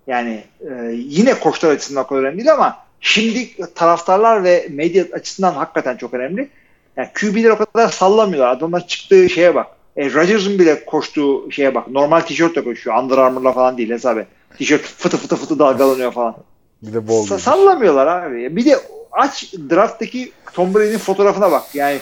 Yani 0.07 0.43
e, 0.61 0.91
yine 0.93 1.39
koçlar 1.39 1.71
açısından 1.71 2.03
o 2.03 2.07
kadar 2.07 2.21
önemli 2.21 2.37
değil 2.37 2.53
ama 2.53 2.77
şimdi 2.99 3.73
taraftarlar 3.73 4.43
ve 4.43 4.67
medya 4.69 5.05
açısından 5.13 5.53
hakikaten 5.53 5.97
çok 5.97 6.13
önemli. 6.13 6.49
Yani 6.97 7.09
QB'ler 7.19 7.49
o 7.49 7.57
kadar 7.57 7.89
sallamıyorlar. 7.89 8.51
Adamlar 8.51 8.87
çıktığı 8.87 9.29
şeye 9.29 9.55
bak. 9.55 9.67
E, 9.95 10.13
Rodgers'ın 10.13 10.59
bile 10.59 10.85
koştuğu 10.85 11.51
şeye 11.51 11.75
bak. 11.75 11.87
Normal 11.87 12.19
tişörtle 12.21 12.63
koşuyor. 12.63 13.03
Under 13.03 13.17
Armour'la 13.17 13.51
falan 13.53 13.77
değil 13.77 13.89
hesap 13.89 14.17
et. 14.17 14.27
Tişört 14.57 14.81
fıtı 14.81 15.17
fıtı 15.17 15.35
fıtı 15.35 15.59
dalgalanıyor 15.59 16.11
falan. 16.11 16.35
Bir 16.81 16.93
de 16.93 17.07
bol 17.07 17.27
Sa- 17.27 17.39
sallamıyorlar 17.39 18.07
abi. 18.07 18.55
Bir 18.55 18.65
de 18.65 18.79
aç 19.11 19.53
drafttaki 19.69 20.31
Tom 20.53 20.73
Brady'nin 20.73 20.97
fotoğrafına 20.97 21.51
bak. 21.51 21.63
Yani 21.75 21.99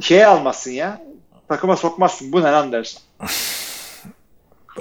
şeye 0.00 0.26
almazsın 0.26 0.70
ya. 0.70 1.02
Takıma 1.48 1.76
sokmazsın. 1.76 2.32
Bu 2.32 2.40
ne 2.40 2.52
lan 2.52 2.72
dersin. 2.72 3.00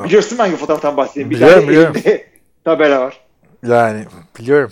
Biliyorsun 0.04 0.38
hangi 0.38 0.56
fotoğraftan 0.56 0.98
bahsedeyim? 0.98 1.30
Bir 1.30 1.36
Biliyorum, 1.36 1.56
tane 1.60 1.67
biliyorum. 1.69 2.02
tabela 2.65 3.02
var. 3.02 3.19
Yani 3.67 4.06
biliyorum. 4.39 4.72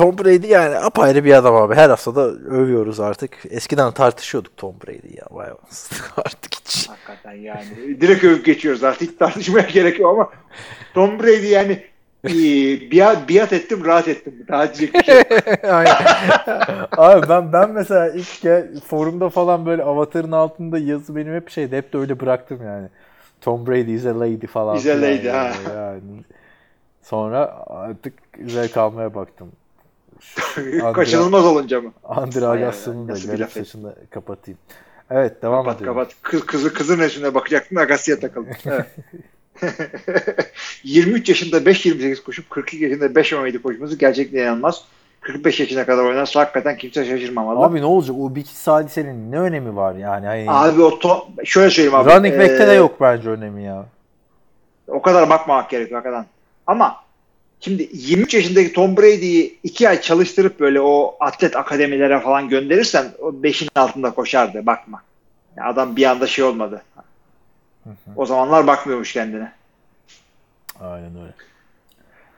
Tom 0.00 0.18
Brady 0.18 0.46
yani 0.46 0.76
apayrı 0.76 1.24
bir 1.24 1.32
adam 1.32 1.54
abi. 1.54 1.74
Her 1.74 1.90
hafta 1.90 2.14
da 2.16 2.20
övüyoruz 2.30 3.00
artık. 3.00 3.38
Eskiden 3.50 3.92
tartışıyorduk 3.92 4.56
Tom 4.56 4.74
Brady 4.86 5.16
ya. 5.16 5.24
Vay 5.30 5.46
artık 6.16 6.54
hiç. 6.54 6.88
Hakikaten 6.88 7.32
yani. 7.32 8.00
Direkt 8.00 8.24
övüp 8.24 8.44
geçiyoruz 8.44 8.84
artık. 8.84 9.10
Hiç 9.10 9.18
tartışmaya 9.18 9.68
gerek 9.72 10.00
yok 10.00 10.10
ama 10.14 10.30
Tom 10.94 11.18
Brady 11.18 11.46
yani 11.46 11.82
e, 12.24 12.32
biat, 12.90 13.28
biat 13.28 13.52
ettim 13.52 13.84
rahat 13.84 14.08
ettim. 14.08 14.34
Daha 14.48 14.74
diyecek 14.74 14.94
bir 14.94 15.04
şey. 15.04 15.22
Aynen. 15.70 15.96
Abi 16.96 17.28
ben 17.28 17.52
ben 17.52 17.70
mesela 17.70 18.08
ilk 18.08 18.42
gel, 18.42 18.80
forumda 18.86 19.28
falan 19.28 19.66
böyle 19.66 19.82
avatarın 19.82 20.32
altında 20.32 20.78
yazı 20.78 21.16
benim 21.16 21.34
hep 21.34 21.50
şeydi. 21.50 21.76
Hep 21.76 21.92
de 21.92 21.98
öyle 21.98 22.20
bıraktım 22.20 22.58
yani. 22.64 22.88
Tom 23.40 23.66
Brady 23.66 23.94
is 23.94 24.06
a 24.06 24.20
lady 24.20 24.46
falan. 24.46 24.76
Is 24.76 24.86
a 24.86 24.96
lady, 24.96 25.26
yani. 25.26 25.30
ha. 25.30 25.52
Yani. 25.76 26.00
Sonra 27.02 27.64
artık 27.66 28.14
zevk 28.46 28.76
almaya 28.76 29.14
baktım. 29.14 29.52
Andrea- 30.56 30.92
Kaçınılmaz 30.92 31.44
olunca 31.44 31.80
mı? 31.80 31.92
Andrea 32.04 32.48
Vay 32.50 32.62
Agassi'nin 32.62 33.08
de 33.08 33.14
bir 33.14 33.28
garip 33.28 33.52
saçını 33.52 33.94
kapatayım. 34.10 34.58
Evet 35.10 35.42
devam 35.42 35.64
Kapat 35.64 35.76
edelim. 35.80 35.92
kapat. 35.94 36.14
Kız, 36.22 36.46
kızı, 36.46 36.74
kızın 36.74 36.98
resmine 36.98 37.34
bakacaktın 37.34 37.76
Agassi'ye 37.76 38.20
takıldın. 38.20 38.52
Evet. 38.66 38.86
23 40.84 41.28
yaşında 41.28 41.56
5.28 41.58 42.22
koşup 42.22 42.50
42 42.50 42.84
yaşında 42.84 43.06
5.17 43.06 43.62
koşması 43.62 43.96
gerçekten 43.98 44.38
inanılmaz. 44.38 44.84
45 45.20 45.60
yaşına 45.60 45.86
kadar 45.86 46.04
oynarsa 46.04 46.40
hakikaten 46.40 46.76
kimse 46.76 47.04
şaşırmamalı. 47.04 47.58
Abi, 47.58 47.64
Abi 47.72 47.80
ne 47.80 47.84
olacak? 47.84 48.16
O 48.20 48.34
bir 48.34 48.40
iki 48.40 48.56
salisenin 48.56 49.32
ne 49.32 49.38
önemi 49.40 49.76
var 49.76 49.94
yani? 49.94 50.46
Hani 50.46 50.82
o 50.82 50.88
to- 50.90 51.46
şöyle 51.46 51.70
söyleyeyim 51.70 51.98
abi. 51.98 52.10
running 52.10 52.38
back'te 52.38 52.66
de 52.66 52.72
Ee, 52.72 52.76
yok 52.76 53.00
bence 53.00 53.28
önemi 53.28 53.62
ya. 53.64 53.86
O 54.88 55.02
kadar 55.02 55.30
bakmamak 55.30 55.70
gerekiyor 55.70 56.00
hakikaten. 56.02 56.26
Ama 56.66 56.96
Şimdi 57.60 57.88
23 57.92 58.34
yaşındaki 58.34 58.72
Tom 58.72 58.96
Brady'yi 58.96 59.58
2 59.62 59.88
ay 59.88 60.00
çalıştırıp 60.00 60.60
böyle 60.60 60.80
o 60.80 61.16
atlet 61.20 61.56
akademilere 61.56 62.20
falan 62.20 62.48
gönderirsen 62.48 63.12
o 63.18 63.28
5'in 63.28 63.68
altında 63.74 64.10
koşardı 64.10 64.66
bakma. 64.66 65.02
Yani 65.56 65.68
adam 65.68 65.96
bir 65.96 66.04
anda 66.04 66.26
şey 66.26 66.44
olmadı. 66.44 66.82
O 68.16 68.26
zamanlar 68.26 68.66
bakmıyormuş 68.66 69.12
kendine. 69.12 69.52
Aynen 70.80 71.16
öyle. 71.22 71.32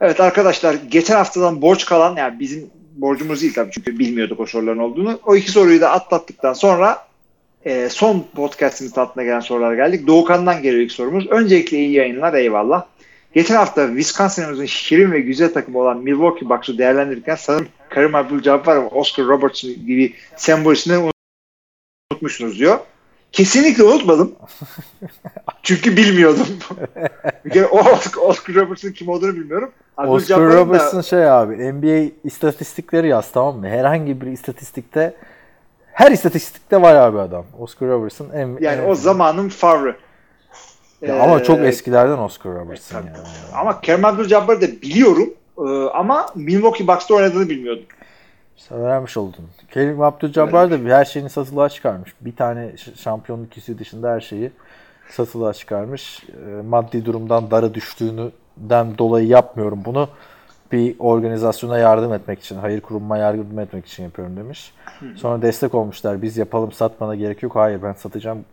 Evet 0.01 0.19
arkadaşlar 0.19 0.73
geçen 0.73 1.15
haftadan 1.15 1.61
borç 1.61 1.85
kalan 1.85 2.15
yani 2.15 2.39
bizim 2.39 2.69
borcumuz 2.95 3.41
değil 3.41 3.53
tabii 3.53 3.71
çünkü 3.71 3.99
bilmiyorduk 3.99 4.39
o 4.39 4.45
soruların 4.45 4.77
olduğunu. 4.77 5.19
O 5.25 5.35
iki 5.35 5.51
soruyu 5.51 5.81
da 5.81 5.91
atlattıktan 5.91 6.53
sonra 6.53 7.07
e, 7.65 7.89
son 7.89 8.25
podcast'ın 8.35 8.89
tatlına 8.89 9.25
gelen 9.25 9.39
sorulara 9.39 9.75
geldik. 9.75 10.07
Doğukan'dan 10.07 10.61
geliyor 10.61 10.83
ilk 10.83 10.91
sorumuz. 10.91 11.27
Öncelikle 11.27 11.77
iyi 11.77 11.91
yayınlar 11.91 12.33
eyvallah. 12.33 12.85
Geçen 13.33 13.55
hafta 13.55 13.87
Wisconsin'ımızın 13.87 14.65
şirin 14.65 15.11
ve 15.11 15.19
güzel 15.19 15.53
takımı 15.53 15.79
olan 15.79 15.97
Milwaukee 15.97 16.49
Bucks'u 16.49 16.77
değerlendirirken 16.77 17.35
sanırım 17.35 17.67
Karim 17.89 18.15
Abdul-Jabbar 18.15 18.75
ve 18.75 18.85
Oscar 18.87 19.25
Robertson 19.25 19.71
gibi 19.71 20.13
sembolüsünü 20.35 21.11
unutmuşsunuz 22.11 22.59
diyor. 22.59 22.79
Kesinlikle 23.31 23.83
unutmadım. 23.83 24.35
Çünkü 25.63 25.97
bilmiyordum. 25.97 26.47
bir 27.45 27.49
kere 27.49 27.65
o 27.65 27.79
Oscar 28.21 28.55
Robertson 28.55 28.91
kim 28.91 29.09
olduğunu 29.09 29.33
bilmiyorum. 29.35 29.71
Oscar 29.97 30.05
Abdul-Jabbar'ın 30.35 30.51
da- 30.51 30.57
Robertson 30.57 31.01
şey 31.01 31.29
abi 31.29 31.73
NBA 31.73 32.11
istatistikleri 32.23 33.07
yaz 33.07 33.31
tamam 33.31 33.57
mı? 33.57 33.67
Herhangi 33.67 34.21
bir 34.21 34.27
istatistikte 34.27 35.13
her 35.93 36.11
istatistikte 36.11 36.81
var 36.81 36.95
abi 36.95 37.19
adam. 37.19 37.45
Oscar 37.59 37.89
Robertson 37.89 38.29
en, 38.33 38.57
yani 38.61 38.81
en- 38.81 38.89
o 38.89 38.95
zamanın 38.95 39.49
favrı. 39.49 39.95
Ya 41.07 41.23
ama 41.23 41.43
çok 41.43 41.59
Ee, 41.59 41.67
eskilerden 41.67 42.17
Oscar 42.17 42.53
Robertson 42.53 42.97
tabii, 43.01 43.07
yani. 43.07 43.17
Ama 43.53 43.81
Kerim 43.81 44.05
Abdul-Jabbar'ı 44.05 44.61
da 44.61 44.67
biliyorum. 44.67 45.33
Ee, 45.57 45.89
ama 45.93 46.25
Milwaukee 46.35 46.87
Bucks'ta 46.87 47.15
oynadığını 47.15 47.49
bilmiyordum. 47.49 47.83
İşte 48.57 48.75
öğrenmiş 48.75 49.17
oldun. 49.17 49.49
Kerim 49.71 49.97
Abdul-Jabbar 49.97 50.89
da 50.89 50.97
her 50.97 51.05
şeyini 51.05 51.29
satılığa 51.29 51.69
çıkarmış. 51.69 52.13
Bir 52.21 52.35
tane 52.35 52.71
şampiyonluk 52.95 53.57
hissi 53.57 53.79
dışında 53.79 54.11
her 54.11 54.21
şeyi 54.21 54.51
satılığa 55.09 55.53
çıkarmış. 55.53 56.23
Ee, 56.23 56.61
Maddi 56.61 57.05
durumdan 57.05 57.51
dara 57.51 57.73
düştüğünden 57.73 58.97
dolayı 58.97 59.27
yapmıyorum 59.27 59.81
bunu. 59.85 60.09
Bir 60.71 60.95
organizasyona 60.99 61.77
yardım 61.77 62.13
etmek 62.13 62.39
için, 62.39 62.55
hayır 62.55 62.81
kurumuma 62.81 63.17
yardım 63.17 63.59
etmek 63.59 63.85
için 63.85 64.03
yapıyorum 64.03 64.37
demiş. 64.37 64.73
Sonra 65.15 65.41
destek 65.41 65.75
olmuşlar. 65.75 66.21
Biz 66.21 66.37
yapalım 66.37 66.71
satmana 66.71 67.15
gerek 67.15 67.43
yok. 67.43 67.55
Hayır 67.55 67.83
ben 67.83 67.93
satacağım. 67.93 68.45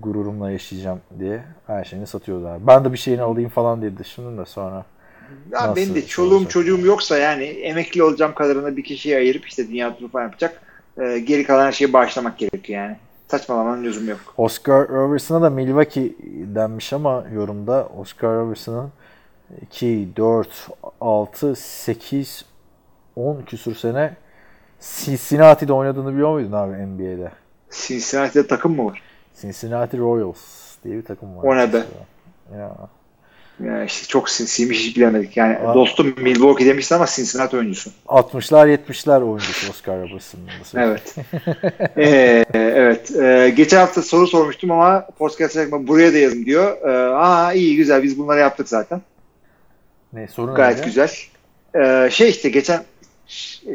Gururumla 0.00 0.50
yaşayacağım 0.50 1.00
diye 1.18 1.42
her 1.66 1.84
şeyini 1.84 2.06
satıyorlar. 2.06 2.66
Ben 2.66 2.84
de 2.84 2.92
bir 2.92 2.98
şeyini 2.98 3.22
alayım 3.22 3.50
falan 3.50 3.80
diye 3.80 3.98
düşündüm 3.98 4.38
de 4.38 4.44
sonra. 4.44 4.84
Ya 5.52 5.76
benim 5.76 5.94
de 5.94 6.00
şey 6.00 6.08
çoluğum 6.08 6.34
olacak? 6.34 6.50
çocuğum 6.50 6.78
yoksa 6.86 7.18
yani 7.18 7.44
emekli 7.44 8.02
olacağım 8.02 8.34
kadarına 8.34 8.76
bir 8.76 8.84
kişiye 8.84 9.16
ayırıp 9.16 9.46
işte 9.46 9.68
dünya 9.68 9.96
turu 9.96 10.08
falan 10.08 10.24
yapacak. 10.24 10.62
Ee, 11.00 11.18
geri 11.18 11.44
kalan 11.44 11.66
her 11.66 11.72
şeyi 11.72 11.92
bağışlamak 11.92 12.38
gerekiyor 12.38 12.82
yani. 12.82 12.96
Saçmalamanın 13.28 13.84
lüzumu 13.84 14.10
yok. 14.10 14.20
Oscar 14.36 14.88
Robertson'a 14.88 15.42
da 15.42 15.50
Milwaukee 15.50 16.14
denmiş 16.54 16.92
ama 16.92 17.24
yorumda 17.34 17.88
Oscar 17.98 18.36
Robertson'ın 18.36 18.90
2, 19.62 20.08
4, 20.16 20.68
6, 21.00 21.56
8, 21.56 22.44
10 23.16 23.42
küsur 23.42 23.74
sene 23.74 24.16
Cincinnati'de 24.80 25.72
oynadığını 25.72 26.12
biliyor 26.12 26.32
muydun 26.32 26.52
abi 26.52 26.86
NBA'de? 26.86 27.30
Cincinnati'de 27.70 28.46
takım 28.46 28.76
mı 28.76 28.86
var? 28.86 29.02
Cincinnati 29.40 29.98
Royals 29.98 30.38
diye 30.84 30.96
bir 30.96 31.04
takım 31.04 31.36
var. 31.36 31.42
O 31.44 31.56
ne 31.56 31.72
be? 31.72 31.82
Ya. 32.58 32.76
Ya 33.64 33.84
işte 33.84 34.06
çok 34.06 34.30
sinsiymiş 34.30 34.78
hiç 34.78 34.96
bilemedik. 34.96 35.36
Yani 35.36 35.58
Aa. 35.58 35.74
dostum 35.74 36.14
Milwaukee 36.16 36.66
demişti 36.66 36.94
ama 36.94 37.06
Cincinnati 37.06 37.56
oyuncusu. 37.56 37.90
60'lar 38.06 38.78
70'ler 38.78 39.22
oyuncusu 39.22 39.70
Oscar 39.70 40.00
Robertson'ın. 40.00 40.48
Evet. 40.74 41.14
Ee, 41.96 42.44
evet. 42.54 43.10
Ee, 43.16 43.52
geçen 43.56 43.78
hafta 43.78 44.02
soru 44.02 44.26
sormuştum 44.26 44.70
ama 44.70 45.06
podcast 45.18 45.54
çekme 45.54 45.86
buraya 45.86 46.12
da 46.12 46.18
yazın 46.18 46.44
diyor. 46.44 46.76
Ee, 46.82 47.14
aa 47.14 47.52
iyi 47.52 47.76
güzel 47.76 48.02
biz 48.02 48.18
bunları 48.18 48.40
yaptık 48.40 48.68
zaten. 48.68 49.02
Ne 50.12 50.28
sorun 50.28 50.54
Gayet 50.54 50.76
neydi? 50.76 50.86
güzel. 50.86 51.10
Ee, 51.76 52.10
şey 52.10 52.28
işte 52.30 52.48
geçen 52.48 52.84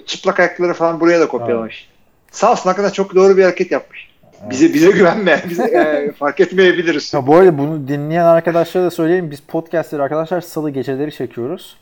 çıplak 0.06 0.40
ayakları 0.40 0.74
falan 0.74 1.00
buraya 1.00 1.20
da 1.20 1.28
kopyalamış. 1.28 1.90
Sağ 2.32 2.52
olsun 2.52 2.64
hakikaten 2.64 2.92
çok 2.94 3.16
doğru 3.16 3.38
bir 3.38 3.44
hareket 3.44 3.72
yapmış. 3.72 4.09
Bize 4.50 4.74
bize 4.74 4.92
güvenme. 4.92 5.44
Bize 5.50 5.64
e, 5.64 6.12
fark 6.12 6.40
etmeyebiliriz. 6.40 7.14
Ha, 7.14 7.28
bu 7.28 7.36
arada 7.36 7.58
bunu 7.58 7.88
dinleyen 7.88 8.26
arkadaşlara 8.26 8.86
da 8.86 8.92
söyleyeyim. 8.92 9.32
Biz 9.32 9.42
podcastleri 9.42 10.02
arkadaşlar 10.02 10.42
salı 10.42 10.70
geceleri 10.70 11.12
çekiyoruz. 11.12 11.78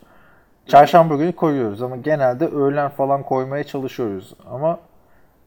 Çarşamba 0.68 1.16
günü 1.16 1.32
koyuyoruz 1.32 1.82
ama 1.82 1.96
genelde 1.98 2.48
öğlen 2.48 2.90
falan 2.90 3.24
koymaya 3.24 3.64
çalışıyoruz. 3.64 4.34
Ama 4.52 4.80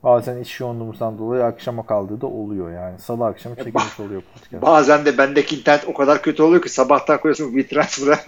bazen 0.03 0.37
iş 0.37 0.61
yoğunluğumuzdan 0.61 1.19
dolayı 1.19 1.45
akşama 1.45 1.87
kaldığı 1.87 2.21
da 2.21 2.27
oluyor 2.27 2.73
yani. 2.73 2.99
Salı 2.99 3.27
akşamı 3.27 3.57
çekilmiş 3.57 4.01
oluyor 4.01 4.23
podcast. 4.35 4.63
Bazen 4.63 5.05
de 5.05 5.19
bendeki 5.19 5.57
internet 5.57 5.85
o 5.89 5.95
kadar 5.95 6.23
kötü 6.23 6.43
oluyor 6.43 6.63
ki 6.63 6.69
sabahtan 6.69 7.21
koyuyorsun 7.21 7.53
WeTransfer'a 7.53 8.19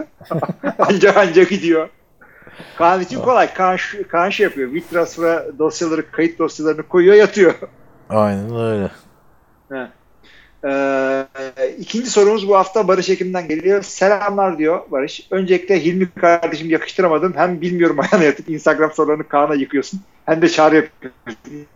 anca 0.78 1.12
anca 1.14 1.42
gidiyor. 1.42 1.88
Kaan 2.78 3.00
için 3.00 3.20
kolay. 3.20 3.54
Kaan, 3.54 3.78
Kaan 4.08 4.30
şey 4.30 4.44
yapıyor. 4.44 4.72
WeTransfer'a 4.72 5.58
dosyaları, 5.58 6.10
kayıt 6.10 6.38
dosyalarını 6.38 6.82
koyuyor 6.82 7.14
yatıyor. 7.14 7.54
Aynen 8.12 8.56
öyle. 8.56 8.90
He. 9.68 9.88
Ee, 10.64 11.26
ikinci 11.78 12.10
sorumuz 12.10 12.48
bu 12.48 12.56
hafta 12.56 12.88
Barış 12.88 13.10
Ekim'den 13.10 13.48
geliyor. 13.48 13.82
Selamlar 13.82 14.58
diyor 14.58 14.80
Barış. 14.90 15.26
Öncelikle 15.30 15.84
Hilmi 15.84 16.08
kardeşim 16.20 16.70
yakıştıramadım. 16.70 17.32
Hem 17.36 17.60
bilmiyorum 17.60 17.96
ayağına 18.12 18.24
yatıp 18.24 18.48
Instagram 18.48 18.92
sorularını 18.92 19.28
Kaan'a 19.28 19.54
yıkıyorsun. 19.54 20.00
Hem 20.26 20.42
de 20.42 20.48
çağrı 20.48 20.76
yapıyorsun. 20.76 21.66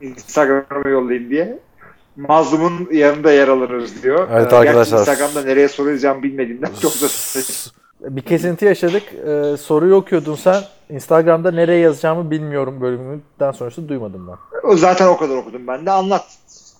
Instagram'a 0.00 0.88
yollayın 0.88 1.30
diye. 1.30 1.58
Mazlumun 2.16 2.88
yanında 2.92 3.32
yer 3.32 3.48
alırız 3.48 4.02
diyor. 4.02 4.28
Evet 4.32 4.52
Ee, 4.52 4.56
arkadaşlar. 4.56 4.98
Instagram'da 4.98 5.42
nereye 5.42 5.68
soracağım 5.68 6.22
bilmediğimden 6.22 6.70
çok 6.82 6.92
da 7.02 7.08
Bir 8.04 8.20
kesinti 8.22 8.64
yaşadık. 8.64 9.02
Ee, 9.26 9.56
soruyu 9.56 9.94
okuyordun 9.94 10.34
sen. 10.34 10.62
Instagram'da 10.90 11.50
nereye 11.50 11.78
yazacağımı 11.80 12.30
bilmiyorum 12.30 12.80
bölümünden 12.80 13.50
sonrası 13.52 13.88
duymadım 13.88 14.28
ben. 14.28 14.76
Zaten 14.76 15.06
o 15.06 15.16
kadar 15.16 15.36
okudum 15.36 15.66
ben 15.66 15.86
de. 15.86 15.90
Anlat. 15.90 16.24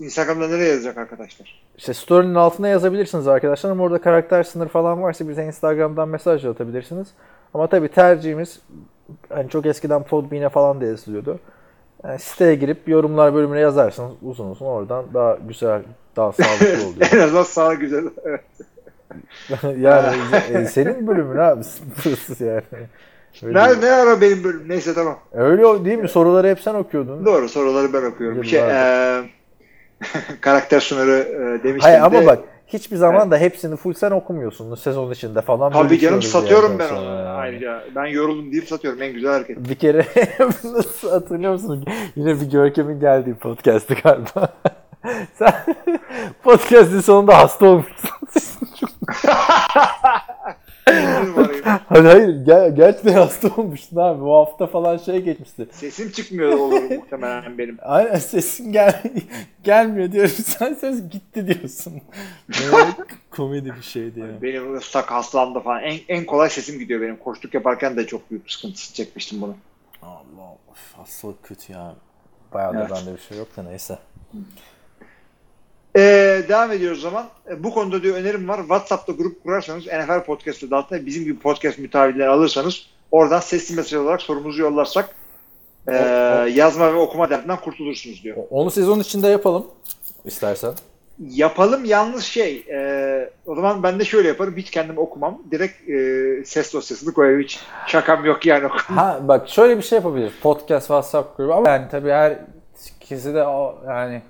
Instagram'da 0.01 0.49
nereye 0.49 0.69
yazacak 0.71 0.99
arkadaşlar? 0.99 1.63
İşte 1.77 1.95
story'nin 1.95 2.35
altına 2.35 2.69
yazabilirsiniz 2.69 3.29
arkadaşlar 3.29 3.71
ama 3.71 3.85
orada 3.85 4.01
karakter 4.01 4.43
sınırı 4.43 4.69
falan 4.69 5.03
varsa 5.03 5.29
bize 5.29 5.45
Instagram'dan 5.45 6.09
mesaj 6.09 6.45
atabilirsiniz. 6.45 7.09
Ama 7.55 7.67
tabii 7.67 7.89
tercihimiz 7.89 8.61
hani 9.29 9.51
çok 9.51 9.67
eskiden 9.67 10.03
Podbean'e 10.03 10.49
falan 10.49 10.81
da 10.81 10.85
yazılıyordu. 10.85 11.39
Yani 12.05 12.19
siteye 12.19 12.55
girip 12.55 12.89
yorumlar 12.89 13.35
bölümüne 13.35 13.61
yazarsanız 13.61 14.13
uzun 14.23 14.51
uzun 14.51 14.67
oradan 14.67 15.05
daha 15.15 15.39
güzel, 15.49 15.83
daha 16.17 16.33
sağlıklı 16.33 16.67
oluyor. 16.89 17.09
en 17.13 17.19
azından 17.19 17.43
sana 17.43 17.75
güzel. 17.75 18.05
Evet. 18.25 18.41
yani 19.79 20.17
e, 20.55 20.65
senin 20.65 21.07
bölümün 21.07 21.39
abi 21.39 21.61
burası 22.05 22.45
yani. 22.45 22.63
Öyle, 23.43 23.59
Ne, 23.59 23.81
ne 23.81 23.91
ara 23.91 24.21
benim 24.21 24.45
bölüm? 24.45 24.63
Neyse 24.69 24.95
tamam. 24.95 25.19
öyle 25.33 25.85
değil 25.85 25.99
mi? 25.99 26.09
Soruları 26.09 26.49
hep 26.49 26.61
sen 26.61 26.75
okuyordun. 26.75 27.27
Doğru 27.27 27.49
soruları 27.49 27.93
ben 27.93 28.03
okuyorum. 28.03 28.43
Bir 28.43 28.47
şey, 28.47 28.61
eee, 28.61 29.23
karakter 30.41 30.81
sınırı 30.81 31.19
e, 31.19 31.65
demiştim 31.65 31.81
Hayır 31.81 32.01
ama 32.01 32.21
de, 32.21 32.27
bak 32.27 32.39
hiçbir 32.67 32.97
zaman 32.97 33.31
da 33.31 33.39
hepsini 33.39 33.77
full 33.77 33.95
sen 33.95 34.11
okumuyorsun 34.11 34.75
sezon 34.75 35.11
içinde 35.11 35.41
falan. 35.43 35.73
Tabii 35.73 35.99
canım 35.99 36.23
satıyorum 36.23 36.79
ben 36.79 36.91
onu 36.95 37.05
yani. 37.05 37.29
ayrıca. 37.29 37.85
Ben 37.95 38.07
yoruldum 38.07 38.53
deyip 38.53 38.69
satıyorum. 38.69 39.03
En 39.03 39.13
güzel 39.13 39.33
hareket. 39.33 39.69
Bir 39.69 39.75
kere 39.75 40.07
hatırlıyor 41.11 41.53
musun? 41.53 41.85
Yine 42.17 42.41
bir 42.41 42.51
Görkem'in 42.51 43.01
geldiği 43.01 43.35
podcast'ı 43.35 43.95
galiba. 43.95 44.49
Sen 45.35 45.53
podcast'in 46.43 47.01
sonunda 47.01 47.39
hasta 47.39 47.67
olmuşsun. 47.67 48.11
Hayır 51.89 52.05
hayır 52.05 52.29
ger- 52.29 52.75
gerçekten 52.75 53.13
hasta 53.13 53.49
olmuştun 53.57 53.97
abi. 53.97 54.21
Bu 54.21 54.35
hafta 54.35 54.67
falan 54.67 54.97
şey 54.97 55.23
geçmişti. 55.23 55.69
Sesim 55.73 56.11
çıkmıyor 56.11 56.53
olur 56.59 56.83
muhtemelen 56.91 57.59
benim. 57.59 57.79
Aynen 57.83 58.17
sesin 58.17 58.73
gel 58.73 59.03
gelmiyor 59.65 60.13
diyorum. 60.13 60.31
Sen 60.45 60.75
ses 60.75 61.09
gitti 61.11 61.47
diyorsun. 61.47 62.03
Böyle 62.49 62.87
komedi 63.31 63.75
bir 63.77 63.83
şeydi 63.83 64.21
ya. 64.21 64.27
Benim 64.43 64.77
ıslak 64.77 65.11
hastalandı 65.11 65.61
falan. 65.61 65.83
En, 65.83 65.99
en 66.09 66.25
kolay 66.25 66.51
sesim 66.51 66.79
gidiyor 66.79 67.01
benim. 67.01 67.17
Koştuk 67.17 67.55
yaparken 67.55 67.97
de 67.97 68.07
çok 68.07 68.31
büyük 68.31 68.53
sıkıntı 68.53 68.95
çekmiştim 68.95 69.43
bunu. 69.43 69.57
Allah 70.03 70.51
of, 70.71 70.95
hastalık 70.97 71.43
kötü 71.43 71.73
ya. 71.73 71.95
Bayağı 72.55 72.75
da 72.75 72.79
Evet. 72.81 72.91
bende 72.91 73.13
bir 73.17 73.21
şey 73.21 73.39
yok 73.39 73.57
da 73.57 73.63
neyse. 73.63 73.99
Ee, 75.97 76.43
devam 76.49 76.73
ediyoruz 76.73 76.99
o 76.99 77.03
zaman. 77.11 77.27
Ee, 77.51 77.65
bu 77.65 77.75
konuda 77.75 78.03
diyor 78.03 78.17
önerim 78.17 78.49
var. 78.49 78.59
WhatsApp'ta 78.59 79.13
grup 79.13 79.43
kurarsanız 79.43 79.87
NFL 79.87 80.25
Podcast 80.27 80.65
adı 80.65 80.77
altında 80.77 81.07
bizim 81.07 81.25
gibi 81.25 81.39
podcast 81.39 81.79
mütavilleri 81.79 82.29
alırsanız 82.29 82.87
oradan 83.11 83.41
sesli 83.41 83.75
mesaj 83.77 83.95
olarak 84.01 84.23
sorumuzu 84.23 84.63
yollarsak 84.63 85.09
ee, 85.89 85.93
O- 85.93 86.43
o- 86.43 86.47
yazma 86.47 86.95
ve 86.95 86.99
okuma 86.99 87.31
derdinden 87.31 87.57
kurtulursunuz 87.61 88.25
diyor. 88.25 88.37
Onu 88.51 88.71
sezon 88.71 89.01
içinde 89.01 89.29
yapalım 89.29 89.67
istersen. 90.25 90.73
Yapalım 91.31 91.85
yalnız 91.85 92.25
şey 92.25 92.57
e, 92.57 93.31
o 93.47 93.55
zaman 93.55 93.83
ben 93.83 94.01
de 94.01 94.05
şöyle 94.05 94.29
yaparım 94.29 94.57
hiç 94.57 94.71
kendim 94.71 94.99
okumam 94.99 95.43
direkt 95.51 95.89
e, 95.91 96.45
ses 96.45 96.73
dosyasını 96.75 97.15
koyarım 97.15 97.41
hiç 97.41 97.61
şakam 97.87 98.25
yok 98.25 98.47
yani 98.47 98.69
Ha 98.69 99.21
bak 99.23 99.49
şöyle 99.49 99.77
bir 99.79 99.83
şey 99.83 99.97
yapabiliriz. 99.97 100.33
Podcast, 100.43 100.87
WhatsApp 100.87 101.37
grubu 101.37 101.55
ama 101.55 101.69
yani 101.71 101.87
tabii 101.91 102.11
herkesi 102.11 103.35
de 103.35 103.45
yani 103.89 104.23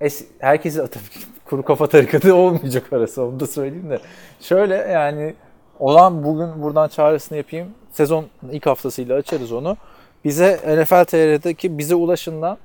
es, 0.00 0.24
herkesi 0.38 0.78
tabii 0.78 1.04
kuru 1.44 1.64
kafa 1.64 1.86
tarikatı 1.86 2.34
olmayacak 2.34 2.92
arası 2.92 3.22
onu 3.22 3.40
da 3.40 3.46
söyleyeyim 3.46 3.90
de. 3.90 3.98
Şöyle 4.40 4.74
yani 4.74 5.34
o 5.78 5.92
zaman 5.92 6.24
bugün 6.24 6.62
buradan 6.62 6.88
çağrısını 6.88 7.38
yapayım. 7.38 7.68
Sezon 7.92 8.26
ilk 8.50 8.66
haftasıyla 8.66 9.16
açarız 9.16 9.52
onu. 9.52 9.76
Bize 10.24 10.56
NFL 10.56 11.04
TR'deki 11.04 11.78
bize 11.78 11.94
ulaşından 11.94 12.58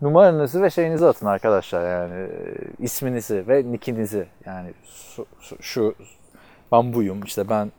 numaranızı 0.00 0.62
ve 0.62 0.70
şeyinizi 0.70 1.06
atın 1.06 1.26
arkadaşlar 1.26 1.90
yani 1.90 2.14
e, 2.14 2.28
isminizi 2.78 3.48
ve 3.48 3.72
nickinizi 3.72 4.26
yani 4.46 4.72
şu, 4.84 5.26
şu, 5.60 5.94
ben 6.72 6.92
buyum 6.92 7.22
işte 7.22 7.48
ben 7.48 7.72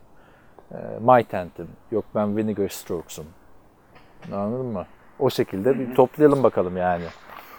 e, 0.71 0.77
My 0.99 1.23
Tent'im 1.23 1.67
yok 1.91 2.05
ben 2.15 2.37
Vinegar 2.37 2.69
Strokes'um 2.69 3.25
anladın 4.33 4.65
mı? 4.65 4.85
O 5.19 5.29
şekilde 5.29 5.79
bir 5.79 5.95
toplayalım 5.95 6.43
bakalım 6.43 6.77
yani. 6.77 7.03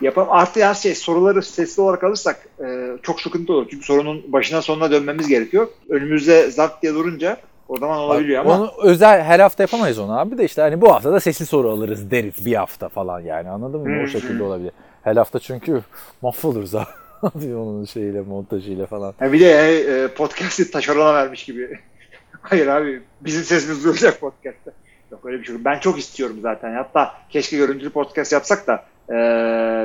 Yapalım. 0.01 0.29
Artı 0.31 0.65
her 0.65 0.75
şey 0.75 0.95
soruları 0.95 1.43
sesli 1.43 1.83
olarak 1.83 2.05
alırsak 2.05 2.49
e, 2.65 2.89
çok 3.03 3.21
sıkıntı 3.21 3.53
olur. 3.53 3.67
Çünkü 3.71 3.85
sorunun 3.87 4.33
başına 4.33 4.63
sonuna 4.63 4.91
dönmemiz 4.91 5.29
gerekiyor. 5.29 5.69
Önümüzde 5.89 6.51
zart 6.51 6.83
diye 6.83 6.95
durunca 6.95 7.37
o 7.69 7.79
zaman 7.79 7.99
olabiliyor 7.99 8.41
ama 8.41 8.55
Onu 8.55 8.73
özel 8.83 9.23
her 9.23 9.41
hafta 9.41 9.63
yapamayız 9.63 9.99
onu 9.99 10.19
abi 10.19 10.39
de 10.39 10.45
işte 10.45 10.63
hani 10.63 10.81
bu 10.81 10.93
hafta 10.93 11.13
da 11.13 11.21
sesli 11.21 11.47
soru 11.47 11.71
alırız 11.71 12.11
deriz 12.11 12.47
bir 12.47 12.55
hafta 12.55 12.89
falan 12.89 13.21
yani 13.21 13.49
anladın 13.49 13.81
mı? 13.81 14.01
Hı 14.01 14.05
O 14.05 14.07
şekilde 14.07 14.43
olabilir. 14.43 14.73
Her 15.03 15.17
hafta 15.17 15.39
çünkü 15.39 15.83
mahvoluruz 16.23 16.75
abi 16.75 16.87
onun 17.55 17.85
şeyiyle 17.85 18.21
montajıyla 18.21 18.87
falan. 18.87 19.15
Ha 19.19 19.33
bir 19.33 19.41
de 19.41 19.79
e, 19.79 20.09
podcast'i 20.09 20.71
taşerona 20.71 21.15
vermiş 21.15 21.45
gibi. 21.45 21.79
Hayır 22.43 22.67
abi 22.67 23.03
bizim 23.21 23.43
sesimiz 23.43 23.85
duyulacak 23.85 24.21
podcast'te. 24.21 24.71
Yok 25.11 25.21
öyle 25.25 25.39
bir 25.39 25.45
şey. 25.45 25.65
Ben 25.65 25.79
çok 25.79 25.99
istiyorum 25.99 26.37
zaten. 26.43 26.75
Hatta 26.75 27.15
keşke 27.31 27.57
görüntülü 27.57 27.91
podcast 27.91 28.33
yapsak 28.33 28.67
da 28.67 28.85
e, 29.11 29.15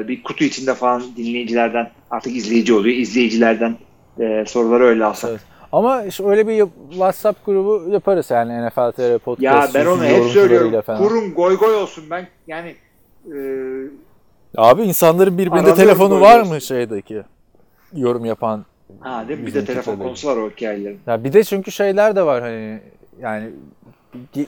bir 0.07 0.23
kutu 0.23 0.43
içinde 0.43 0.73
falan 0.73 1.03
dinleyicilerden 1.17 1.91
artık 2.11 2.35
izleyici 2.35 2.73
oluyor. 2.73 2.95
izleyicilerden 2.95 3.77
e, 4.19 4.43
soruları 4.47 4.83
öyle 4.83 5.05
alsak. 5.05 5.29
Evet. 5.29 5.41
Ama 5.71 6.03
işte 6.03 6.25
öyle 6.27 6.47
bir 6.47 6.65
WhatsApp 6.89 7.45
grubu 7.45 7.89
yaparız 7.89 8.31
yani 8.31 8.67
NFL 8.67 8.91
TR 8.91 9.19
Podcast. 9.19 9.75
Ya 9.75 9.81
ben 9.81 9.85
onu 9.85 10.03
hep 10.03 10.23
söylüyorum. 10.23 10.81
falan. 10.81 10.99
Kurun 10.99 11.33
goy 11.33 11.57
goy 11.57 11.75
olsun. 11.75 12.03
Ben 12.09 12.27
yani 12.47 12.75
e, 13.33 13.37
Abi 14.57 14.81
insanların 14.81 15.37
birbirinde 15.37 15.75
telefonu 15.75 16.21
var 16.21 16.41
mı 16.41 16.61
şeydeki 16.61 17.23
yorum 17.93 18.25
yapan? 18.25 18.65
ha 18.99 19.27
değil 19.27 19.39
mi? 19.39 19.45
Bir 19.45 19.53
de 19.53 19.65
telefon 19.65 19.95
konusu 19.95 20.27
var 20.27 20.37
o 20.37 20.49
hikayelerin. 20.49 20.99
Ya 21.07 21.23
bir 21.23 21.33
de 21.33 21.43
çünkü 21.43 21.71
şeyler 21.71 22.15
de 22.15 22.25
var 22.25 22.41
hani 22.41 22.79
yani 23.21 23.49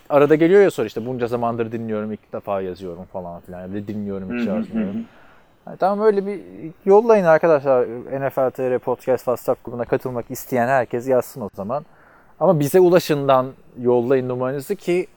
arada 0.10 0.36
geliyor 0.36 0.62
ya 0.62 0.72
soru 0.72 0.88
işte 0.88 1.06
bunca 1.06 1.28
zamandır 1.28 1.72
dinliyorum 1.72 2.14
ilk 2.14 2.34
defa 2.34 2.62
yazıyorum 2.62 3.06
falan 3.06 3.42
filan. 3.42 3.62
Ya 3.62 3.74
da 3.74 3.88
dinliyorum 3.88 4.38
hiç 4.38 4.48
yazmıyorum. 4.48 5.06
Yani 5.68 5.78
tamam 5.78 6.06
öyle 6.06 6.26
bir 6.26 6.42
yollayın 6.86 7.26
arkadaşlar 7.26 7.86
NFL 7.88 8.50
TR 8.50 8.80
Podcast 8.80 9.20
WhatsApp 9.20 9.66
grubuna 9.66 9.86
katılmak 9.86 10.32
isteyen 10.32 10.68
herkes 10.68 11.08
yazsın 11.08 11.42
o 11.42 11.50
zaman. 11.54 11.86
Ama 12.40 12.60
bize 12.60 12.80
ulaşından 12.80 13.48
yollayın 13.80 14.30
numaranızı 14.30 14.76
ki 14.76 15.08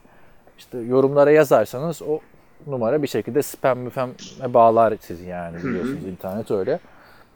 işte 0.58 0.78
yorumlara 0.78 1.30
yazarsanız 1.30 2.02
o 2.02 2.20
numara 2.66 3.02
bir 3.02 3.08
şekilde 3.08 3.42
spam 3.42 3.78
müfem 3.78 4.10
bağlar 4.48 4.94
sizi 5.00 5.24
yani 5.24 5.56
biliyorsunuz 5.56 6.04
internet 6.04 6.50
öyle. 6.50 6.80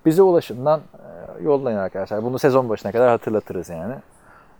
Bize 0.06 0.22
ulaşından 0.22 0.80
e, 0.80 1.44
yollayın 1.44 1.78
arkadaşlar. 1.78 2.24
Bunu 2.24 2.38
sezon 2.38 2.68
başına 2.68 2.92
kadar 2.92 3.08
hatırlatırız 3.08 3.68
yani. 3.68 3.94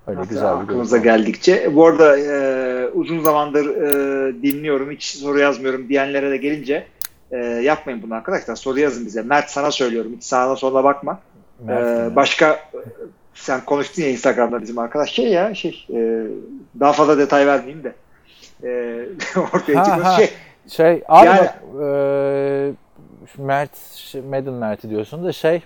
Öyle 0.07 0.19
Hatta 0.19 0.29
güzel 0.31 0.57
bir 0.57 0.63
aklımıza 0.63 0.97
görüntü. 0.97 1.23
geldikçe. 1.25 1.75
Bu 1.75 1.87
arada 1.87 2.19
e, 2.19 2.89
uzun 2.89 3.21
zamandır 3.23 3.67
e, 3.77 4.43
dinliyorum, 4.43 4.91
hiç 4.91 5.05
soru 5.05 5.39
yazmıyorum 5.39 5.89
diyenlere 5.89 6.31
de 6.31 6.37
gelince 6.37 6.87
e, 7.31 7.37
yapmayın 7.39 8.03
bunu 8.03 8.15
arkadaşlar. 8.15 8.57
Soru 8.57 8.81
yazın 8.81 9.07
bize. 9.07 9.23
Mert 9.23 9.51
sana 9.51 9.71
söylüyorum. 9.71 10.13
Hiç 10.17 10.25
sağına 10.25 10.57
soluna 10.57 10.85
bakma. 10.85 11.21
Mert 11.67 12.13
E, 12.13 12.17
başka 12.17 12.51
e, 12.51 12.79
sen 13.35 13.65
konuştun 13.65 14.03
ya 14.03 14.09
Instagram'da 14.11 14.63
bizim 14.63 14.79
arkadaş. 14.79 15.11
Şey 15.13 15.29
ya 15.29 15.55
şey 15.55 15.87
e, 15.95 16.27
daha 16.81 16.93
fazla 16.93 17.19
detay 17.19 17.47
vermeyeyim 17.47 17.85
de. 17.85 17.93
E, 18.65 19.01
ortaya 19.55 19.79
Ha, 19.81 19.85
çıkmış 19.85 20.05
ha. 20.07 20.17
şey. 20.17 20.31
Şey 20.69 21.03
abi 21.09 21.27
Yani- 21.27 21.39
bak 21.39 21.55
e, 21.83 23.43
Mert, 23.43 23.71
Madden 24.31 24.53
Mert'i 24.55 24.91
diyorsun 24.91 25.25
da 25.25 25.33
şey 25.33 25.63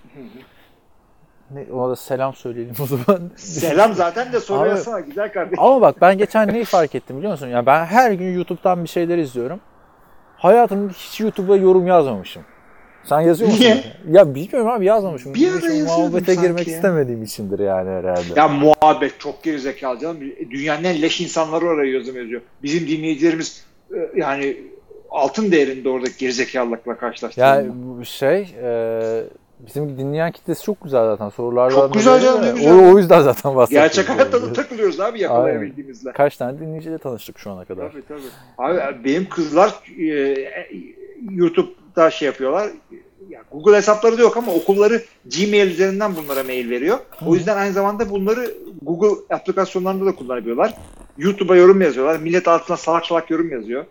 ne, 1.51 1.73
ona 1.73 1.91
da 1.91 1.97
selam 1.97 2.35
söyleyelim 2.35 2.75
o 2.83 2.87
zaman. 2.87 3.31
Selam 3.37 3.95
zaten 3.95 4.33
de 4.33 4.37
Abi- 4.51 4.69
yazsana 4.69 5.01
güzel 5.01 5.33
kardeşim. 5.33 5.65
Ama 5.65 5.81
bak 5.81 5.97
ben 6.01 6.19
geçen 6.19 6.49
neyi 6.49 6.65
fark 6.65 6.95
ettim 6.95 7.17
biliyor 7.17 7.33
musun? 7.33 7.49
Ya 7.49 7.67
ben 7.67 7.85
her 7.85 8.13
gün 8.13 8.35
YouTube'dan 8.35 8.85
bir 8.85 8.89
şeyler 8.89 9.19
izliyorum. 9.19 9.61
Hayatımda 10.37 10.93
hiç 10.93 11.21
YouTube'a 11.21 11.57
yorum 11.57 11.87
yazmamışım. 11.87 12.43
Sen 13.05 13.21
yazıyor 13.21 13.51
musun? 13.51 13.65
Niye? 13.65 13.85
Ya 14.11 14.35
bilmiyorum 14.35 14.69
abi 14.69 14.85
yazmamışım. 14.85 15.35
Bir 15.35 15.49
ara 15.49 15.55
yazıyordum 15.55 15.87
muhabbete 15.87 16.35
sanki 16.35 16.49
girmek 16.49 16.69
ya. 16.69 16.75
istemediğim 16.75 17.23
içindir 17.23 17.59
yani 17.59 17.91
herhalde. 17.91 18.23
Ya 18.37 18.49
muhabbet 18.49 19.21
çok 19.21 19.43
gerizekalı 19.43 19.99
canım. 19.99 20.21
Dünyanın 20.51 20.85
en 20.85 21.03
leş 21.03 21.21
insanları 21.21 21.67
oraya 21.67 21.93
yazım 21.93 22.17
yazıyor. 22.17 22.41
Bizim 22.63 22.89
dinleyicilerimiz 22.89 23.65
e, 23.95 24.11
yani 24.17 24.57
altın 25.11 25.53
değerinde 25.53 25.89
oradaki 25.89 26.19
gerizekalılıkla 26.19 26.97
karşılaştığında. 26.97 27.47
Yani 27.47 27.71
bu 27.75 28.05
şey 28.05 28.55
e, 28.63 29.25
bizim 29.67 29.99
dinleyen 29.99 30.33
kitlesi 30.33 30.65
çok 30.65 30.85
güzel 30.85 31.05
zaten 31.05 31.29
sorulardan. 31.29 31.77
Çok 31.77 31.95
güzel 31.95 32.21
canım, 32.21 32.43
ne 32.43 32.51
güzel. 32.53 32.75
O, 32.75 32.95
o 32.95 32.99
yüzden 32.99 33.21
zaten 33.21 33.51
WhatsApp. 33.51 33.71
Gerçek 33.71 34.09
hayatta 34.09 34.43
da 34.43 34.53
takılıyoruz 34.53 35.01
abi 35.01 35.21
yakalayabildiğimizle. 35.21 36.13
Kaç 36.13 36.37
tane 36.37 36.61
dinleyiciyle 36.61 36.99
tanıştık 36.99 37.39
şu 37.39 37.51
ana 37.51 37.65
kadar. 37.65 37.93
Tabii 37.93 38.03
tabii. 38.09 38.21
Abi 38.59 39.05
benim 39.05 39.29
kızlar 39.29 39.75
e, 40.01 40.37
YouTube'da 41.31 42.11
şey 42.11 42.27
yapıyorlar. 42.27 42.71
Ya 43.29 43.43
Google 43.53 43.77
hesapları 43.77 44.19
da 44.19 44.23
yok 44.23 44.37
ama 44.37 44.53
okulları 44.53 45.03
Gmail 45.25 45.71
üzerinden 45.71 46.17
bunlara 46.17 46.43
mail 46.43 46.71
veriyor. 46.71 46.99
O 47.27 47.35
yüzden 47.35 47.57
aynı 47.57 47.73
zamanda 47.73 48.11
bunları 48.11 48.55
Google 48.83 49.35
aplikasyonlarında 49.35 50.07
da 50.07 50.15
kullanabiliyorlar. 50.15 50.75
YouTube'a 51.19 51.57
yorum 51.57 51.81
yazıyorlar. 51.81 52.19
Millet 52.21 52.49
altına 52.49 52.77
salak 52.77 53.07
salak 53.07 53.31
yorum 53.31 53.51
yazıyor. 53.51 53.85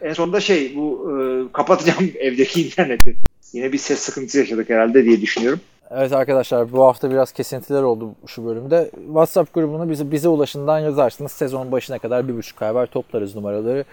En 0.00 0.12
sonunda 0.12 0.40
şey 0.40 0.76
bu 0.76 1.12
e, 1.12 1.52
kapatacağım 1.52 2.10
evdeki 2.18 2.66
interneti. 2.66 3.16
Yine 3.52 3.72
bir 3.72 3.78
ses 3.78 3.98
sıkıntısı 3.98 4.38
yaşadık 4.38 4.70
herhalde 4.70 5.04
diye 5.04 5.20
düşünüyorum. 5.20 5.60
Evet 5.90 6.12
arkadaşlar 6.12 6.72
bu 6.72 6.84
hafta 6.84 7.10
biraz 7.10 7.32
kesintiler 7.32 7.82
oldu 7.82 8.14
şu 8.26 8.44
bölümde. 8.46 8.90
WhatsApp 9.06 9.54
grubunu 9.54 9.90
bize, 9.90 10.10
bize 10.10 10.28
ulaşından 10.28 10.78
yazarsınız. 10.78 11.32
Sezonun 11.32 11.72
başına 11.72 11.98
kadar 11.98 12.28
bir 12.28 12.36
buçuk 12.36 12.62
ay 12.62 12.74
var 12.74 12.86
toplarız 12.86 13.34
numaraları. 13.34 13.84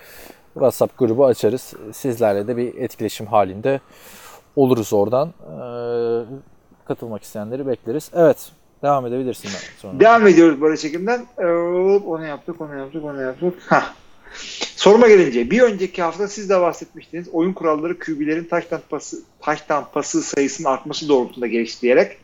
WhatsApp 0.54 0.98
grubu 0.98 1.26
açarız. 1.26 1.74
Sizlerle 1.94 2.48
de 2.48 2.58
bir 2.58 2.76
etkileşim 2.76 3.26
halinde 3.26 3.80
oluruz 4.56 4.94
oradan. 4.94 5.28
Ee, 5.28 6.26
katılmak 6.88 7.24
isteyenleri 7.24 7.68
bekleriz. 7.68 8.12
Evet 8.16 8.52
devam 8.84 9.06
edebilirsin 9.06 9.50
ben 9.54 9.80
sonra. 9.82 10.00
Devam 10.00 10.28
ediyoruz 10.28 10.62
böyle 10.62 10.78
çekimden. 10.78 11.26
Ee, 11.38 11.46
Onu 12.06 12.26
yaptık, 12.26 12.62
onu 12.62 12.78
yaptık, 12.78 13.04
onu 13.04 13.22
yaptık. 13.22 13.54
Hah. 13.68 13.94
Soruma 14.76 15.08
gelince 15.08 15.52
bir 15.52 15.62
önceki 15.62 16.02
hafta 16.02 16.28
siz 16.28 16.50
de 16.50 16.62
bahsetmiştiniz. 16.62 17.28
Oyun 17.30 17.54
kuralları 17.54 18.00
QB'lerin 18.00 18.44
taş 18.44 18.66
tampası, 18.66 19.24
taş 19.42 19.62
tampası 19.62 20.22
sayısının 20.22 20.70
artması 20.70 21.10
doğrultusunda 21.10 21.48
geliştirerek 21.48 22.18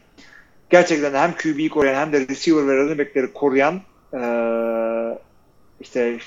gerçekten 0.69 1.13
hem 1.13 1.33
QB'yi 1.35 1.69
koruyan 1.69 1.95
hem 1.95 2.13
de 2.13 2.27
receiver 2.27 2.67
ve 2.67 2.77
running 2.77 2.99
back'leri 2.99 3.33
koruyan 3.33 3.81
eee, 4.13 5.17
işte 5.81 6.17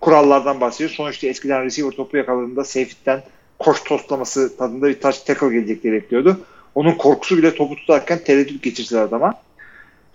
kurallardan 0.00 0.60
bahsediyor. 0.60 0.90
Sonuçta 0.90 1.26
eskiden 1.26 1.64
receiver 1.64 1.90
topu 1.90 2.16
yakaladığında 2.16 2.64
safety'den 2.64 3.22
koş 3.58 3.82
toslaması 3.84 4.56
tadında 4.56 4.88
bir 4.88 5.00
touch 5.00 5.18
tackle 5.26 5.48
gelecek 5.48 5.82
diye 5.82 5.92
bekliyordu. 5.92 6.40
Onun 6.74 6.92
korkusu 6.92 7.38
bile 7.38 7.54
topu 7.54 7.76
tutarken 7.76 8.24
tereddüt 8.24 8.62
geçirdiler 8.62 9.02
adama. 9.02 9.34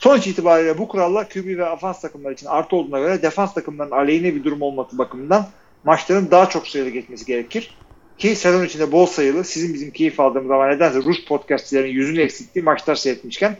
Sonuç 0.01 0.27
itibariyle 0.27 0.77
bu 0.77 0.87
kurallar 0.87 1.29
QB 1.29 1.57
ve 1.57 1.65
afans 1.65 2.01
takımları 2.01 2.33
için 2.33 2.47
artı 2.47 2.75
olduğuna 2.75 2.99
göre 2.99 3.21
defans 3.21 3.53
takımlarının 3.53 3.95
aleyhine 3.95 4.35
bir 4.35 4.43
durum 4.43 4.61
olması 4.61 4.97
bakımından 4.97 5.47
maçların 5.83 6.31
daha 6.31 6.49
çok 6.49 6.67
sayılı 6.67 6.89
geçmesi 6.89 7.25
gerekir. 7.25 7.77
Ki 8.17 8.35
sezon 8.35 8.65
içinde 8.65 8.91
bol 8.91 9.05
sayılı 9.05 9.43
sizin 9.43 9.73
bizim 9.73 9.91
keyif 9.91 10.19
aldığımız 10.19 10.51
ama 10.51 10.67
nedense 10.67 11.03
Rus 11.03 11.25
podcastçilerin 11.25 11.91
yüzünü 11.91 12.21
eksilttiği 12.21 12.63
maçlar 12.63 12.95
seyretmişken 12.95 13.57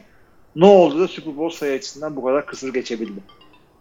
ne 0.56 0.66
oldu 0.66 1.00
da 1.00 1.08
Super 1.08 1.38
Bowl 1.38 1.58
sayı 1.58 1.78
açısından 1.78 2.16
bu 2.16 2.26
kadar 2.26 2.46
kısır 2.46 2.74
geçebildi. 2.74 3.20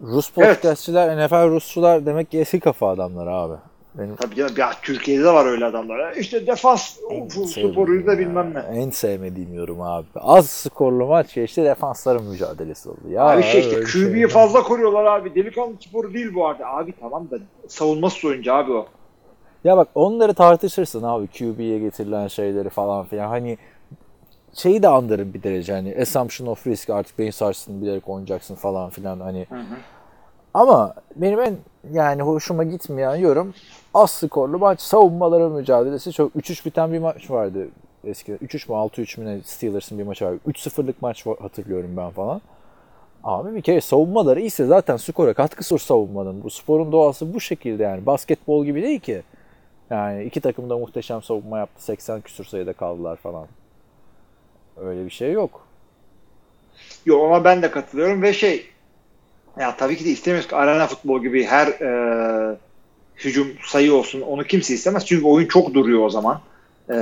Rus 0.01 0.31
Evet. 0.37 0.55
podcastçiler, 0.55 1.25
NFL 1.25 1.49
Rusçular 1.49 2.05
demek 2.05 2.31
ki 2.31 2.39
eski 2.39 2.59
kafa 2.59 2.89
adamlar 2.89 3.27
abi. 3.27 3.55
Benim 3.95 4.15
Tabii 4.15 4.35
canım 4.35 4.53
ya 4.57 4.71
Türkiye'de 4.81 5.23
de 5.23 5.33
var 5.33 5.45
öyle 5.45 5.65
adamlar. 5.65 6.15
İşte 6.15 6.47
defans 6.47 6.97
sporuyuz 7.47 8.07
da 8.07 8.19
bilmem 8.19 8.53
ne. 8.53 8.79
En 8.79 8.89
sevmediğim 8.89 9.53
yorum 9.53 9.81
abi. 9.81 10.05
Az 10.15 10.49
skorlu 10.49 11.05
maç 11.05 11.33
geçti 11.33 11.63
defansların 11.63 12.23
mücadelesi 12.23 12.89
oldu. 12.89 12.99
Ya 13.09 13.23
Abi 13.23 13.43
şey 13.43 13.61
işte 13.61 13.83
QB'yi 13.83 14.15
şey- 14.15 14.27
fazla 14.27 14.63
koruyorlar 14.63 15.05
abi. 15.05 15.35
Delikanlı 15.35 15.73
sporu 15.79 16.13
değil 16.13 16.33
bu 16.33 16.47
arada. 16.47 16.67
Abi 16.67 16.93
tamam 16.99 17.31
da 17.31 17.37
savunması 17.67 18.27
oyuncu 18.27 18.53
abi 18.53 18.71
o. 18.71 18.85
Ya 19.63 19.77
bak 19.77 19.87
onları 19.95 20.33
tartışırsın 20.33 21.03
abi 21.03 21.27
QB'ye 21.27 21.79
getirilen 21.79 22.27
şeyleri 22.27 22.69
falan 22.69 23.05
filan. 23.05 23.27
Hani 23.27 23.57
şeyi 24.53 24.83
de 24.83 24.87
andırın 24.87 25.33
bir 25.33 25.43
derece 25.43 25.73
hani 25.73 25.97
assumption 26.01 26.47
of 26.47 26.67
risk 26.67 26.89
artık 26.89 27.19
beyin 27.19 27.31
sarsıntını 27.31 27.81
bilerek 27.81 28.09
oynayacaksın 28.09 28.55
falan 28.55 28.89
filan 28.89 29.19
hani. 29.19 29.45
Hı 29.49 29.55
hı. 29.55 29.75
Ama 30.53 30.93
benim 31.15 31.39
en 31.39 31.55
yani 31.91 32.21
hoşuma 32.21 32.63
gitmeyen 32.63 33.15
yorum 33.15 33.53
az 33.93 34.11
skorlu 34.11 34.59
maç 34.59 34.79
savunmaları 34.81 35.49
mücadelesi 35.49 36.13
çok 36.13 36.35
3-3 36.35 36.65
biten 36.65 36.93
bir 36.93 36.99
maç 36.99 37.31
vardı 37.31 37.67
eskiden. 38.03 38.37
3-3 38.37 38.71
mü 38.71 38.75
6-3 38.75 39.19
mü 39.19 39.25
ne 39.25 39.41
Steelers'ın 39.43 39.99
bir 39.99 40.03
maçı 40.03 40.25
var. 40.25 40.33
3-0'lık 40.47 41.01
maç 41.01 41.25
hatırlıyorum 41.25 41.97
ben 41.97 42.09
falan. 42.09 42.41
Abi 43.23 43.55
bir 43.55 43.61
kere 43.61 43.81
savunmaları 43.81 44.39
iyiyse 44.39 44.65
zaten 44.65 44.97
skora 44.97 45.33
katkı 45.33 45.63
sor 45.63 45.79
savunmanın. 45.79 46.43
Bu 46.43 46.49
sporun 46.49 46.91
doğası 46.91 47.33
bu 47.33 47.39
şekilde 47.39 47.83
yani. 47.83 48.05
Basketbol 48.05 48.65
gibi 48.65 48.81
değil 48.81 48.99
ki. 48.99 49.21
Yani 49.89 50.23
iki 50.23 50.41
takım 50.41 50.69
da 50.69 50.77
muhteşem 50.77 51.21
savunma 51.21 51.59
yaptı. 51.59 51.83
80 51.83 52.21
küsur 52.21 52.45
sayıda 52.45 52.73
kaldılar 52.73 53.15
falan. 53.15 53.47
Öyle 54.77 55.05
bir 55.05 55.09
şey 55.09 55.31
yok. 55.31 55.67
Yok 57.05 57.25
ama 57.25 57.43
ben 57.43 57.61
de 57.61 57.71
katılıyorum 57.71 58.21
ve 58.21 58.33
şey 58.33 58.65
ya 59.59 59.77
tabii 59.77 59.97
ki 59.97 60.05
de 60.05 60.09
istemiyoruz 60.09 60.49
ki 60.49 60.55
arena 60.55 60.87
futbol 60.87 61.21
gibi 61.21 61.45
her 61.45 61.67
e, 61.67 62.57
hücum 63.25 63.53
sayı 63.65 63.93
olsun. 63.93 64.21
Onu 64.21 64.43
kimse 64.43 64.73
istemez. 64.73 65.05
Çünkü 65.05 65.25
oyun 65.25 65.47
çok 65.47 65.73
duruyor 65.73 66.05
o 66.05 66.09
zaman. 66.09 66.41
E, 66.89 66.95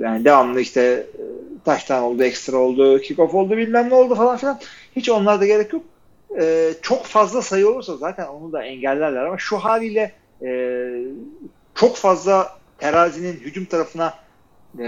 yani 0.00 0.24
devamlı 0.24 0.60
işte 0.60 0.80
e, 0.82 1.22
taştan 1.64 2.02
oldu, 2.02 2.22
ekstra 2.22 2.56
oldu, 2.56 2.98
kickoff 2.98 3.34
oldu, 3.34 3.56
bilmem 3.56 3.90
ne 3.90 3.94
oldu 3.94 4.14
falan 4.14 4.36
filan. 4.36 4.60
Hiç 4.96 5.08
onlarda 5.08 5.46
gerek 5.46 5.72
yok. 5.72 5.84
E, 6.40 6.72
çok 6.82 7.04
fazla 7.04 7.42
sayı 7.42 7.68
olursa 7.68 7.96
zaten 7.96 8.26
onu 8.26 8.52
da 8.52 8.64
engellerler 8.64 9.24
ama 9.24 9.38
şu 9.38 9.56
haliyle 9.58 10.12
e, 10.42 10.88
çok 11.74 11.96
fazla 11.96 12.58
terazinin 12.78 13.32
hücum 13.32 13.64
tarafına 13.64 14.14
e, 14.78 14.84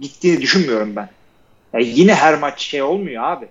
gittiğini 0.00 0.40
düşünmüyorum 0.40 0.96
ben. 0.96 1.08
Yani 1.72 1.86
yine 1.86 2.14
her 2.14 2.38
maç 2.38 2.60
şey 2.60 2.82
olmuyor 2.82 3.24
abi. 3.24 3.48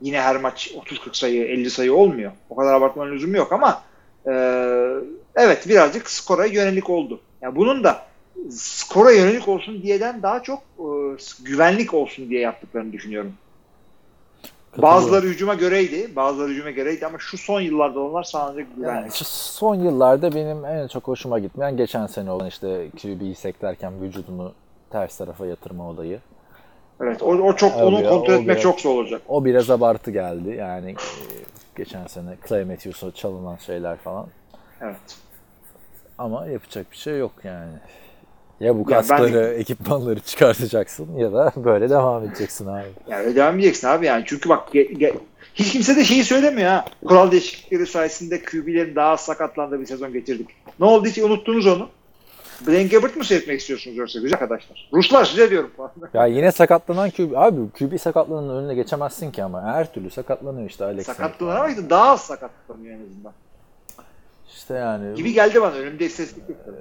Yine 0.00 0.20
her 0.20 0.36
maç 0.36 0.74
30-40 0.86 1.18
sayı, 1.18 1.44
50 1.44 1.70
sayı 1.70 1.94
olmuyor. 1.94 2.32
O 2.50 2.56
kadar 2.56 2.74
abartmanın 2.74 3.12
lüzumu 3.12 3.36
yok 3.36 3.52
ama 3.52 3.82
e, 4.26 4.32
evet 5.36 5.68
birazcık 5.68 6.10
skora 6.10 6.46
yönelik 6.46 6.90
oldu. 6.90 7.20
Yani 7.42 7.56
bunun 7.56 7.84
da 7.84 8.02
skora 8.50 9.12
yönelik 9.12 9.48
olsun 9.48 9.82
diyeden 9.82 10.22
daha 10.22 10.42
çok 10.42 10.58
e, 10.58 10.84
güvenlik 11.44 11.94
olsun 11.94 12.30
diye 12.30 12.40
yaptıklarını 12.40 12.92
düşünüyorum. 12.92 13.32
Bazıları 14.78 15.26
hücuma 15.26 15.54
göreydi, 15.54 16.16
bazıları 16.16 16.50
hücuma 16.50 16.70
göreydi 16.70 17.06
ama 17.06 17.18
şu 17.18 17.38
son 17.38 17.60
yıllarda 17.60 18.00
onlar 18.00 18.22
sadece 18.22 18.66
güvenlik. 18.76 19.02
Yani 19.02 19.12
şu 19.12 19.24
son 19.24 19.74
yıllarda 19.74 20.34
benim 20.34 20.64
en 20.64 20.88
çok 20.88 21.08
hoşuma 21.08 21.38
gitmeyen 21.38 21.76
geçen 21.76 22.06
sene 22.06 22.30
olan 22.30 22.48
işte 22.48 22.88
QB'yi 23.02 23.34
seklerken 23.34 24.02
vücudunu 24.02 24.52
ters 24.90 25.16
tarafa 25.16 25.46
yatırma 25.46 25.88
olayı. 25.90 26.20
Evet, 27.00 27.22
o, 27.22 27.26
o 27.26 27.56
çok 27.56 27.72
Abi 27.72 27.82
onu 27.84 28.02
ya, 28.02 28.08
kontrol 28.10 28.32
o 28.32 28.36
etmek 28.36 28.48
biraz- 28.48 28.62
çok 28.62 28.80
zor 28.80 28.94
olacak. 28.94 29.22
O 29.28 29.44
biraz 29.44 29.70
abartı 29.70 30.10
geldi. 30.10 30.50
Yani 30.58 30.90
e, 30.90 30.96
geçen 31.76 32.06
sene 32.06 32.36
Clay 32.48 32.64
Matthews'a 32.64 33.12
çalınan 33.12 33.56
şeyler 33.56 33.96
falan. 33.96 34.26
Evet. 34.80 34.96
Ama 36.18 36.46
yapacak 36.46 36.90
bir 36.92 36.96
şey 36.96 37.18
yok 37.18 37.32
yani. 37.44 37.72
Ya 38.60 38.74
bu 38.74 38.78
Ya 38.78 38.86
ben- 38.86 38.92
kaskları, 38.94 39.54
ekipmanları 39.54 40.20
çıkartacaksın 40.20 41.16
ya 41.16 41.32
da 41.32 41.52
böyle 41.56 41.90
devam 41.90 42.24
edeceksin 42.24 42.66
abi. 42.66 42.86
Yani 43.08 43.36
devam 43.36 43.54
edeceksin 43.54 43.88
abi 43.88 44.06
yani. 44.06 44.24
Çünkü 44.26 44.48
bak 44.48 44.68
ge- 44.74 44.92
ge- 44.98 45.14
hiç 45.54 45.72
kimse 45.72 45.96
de 45.96 46.04
şeyi 46.04 46.24
söylemiyor 46.24 46.70
ha. 46.70 46.84
Kural 47.06 47.30
değişiklikleri 47.30 47.86
sayesinde 47.86 48.42
QB'lerin 48.42 48.96
daha 48.96 49.16
sakatlandığı 49.16 49.80
bir 49.80 49.86
sezon 49.86 50.12
geçirdik. 50.12 50.48
Ne 50.80 50.86
oldu 50.86 51.06
hiç 51.06 51.18
unuttunuz 51.18 51.66
onu? 51.66 51.88
Blaine 52.66 52.88
Gabbert 52.88 53.16
mı 53.16 53.24
seyretmek 53.24 53.60
istiyorsunuz 53.60 53.96
yoksa 53.96 54.20
güzel 54.20 54.34
arkadaşlar? 54.42 54.88
Ruslar 54.92 55.24
size 55.24 55.50
diyorum 55.50 55.70
falan. 55.76 55.90
Ya 56.14 56.26
yine 56.26 56.52
sakatlanan 56.52 57.10
QB. 57.10 57.32
Abi 57.36 57.56
QB 57.78 57.98
sakatlananın 58.00 58.62
önüne 58.62 58.74
geçemezsin 58.74 59.30
ki 59.30 59.44
ama. 59.44 59.62
Her 59.62 59.92
türlü 59.92 60.10
sakatlanıyor 60.10 60.70
işte 60.70 60.84
Alex. 60.84 61.06
Falan. 61.06 61.56
ama 61.56 61.68
işte 61.68 61.90
daha 61.90 62.10
az 62.10 62.20
sakatlanıyor 62.20 62.94
en 62.96 63.04
azından. 63.04 63.32
İşte 64.62 64.74
yani. 64.74 65.14
Gibi 65.14 65.32
geldi 65.32 65.62
bana. 65.62 65.74
Önümde 65.74 66.04
istatistik 66.06 66.64
tabii. 66.64 66.76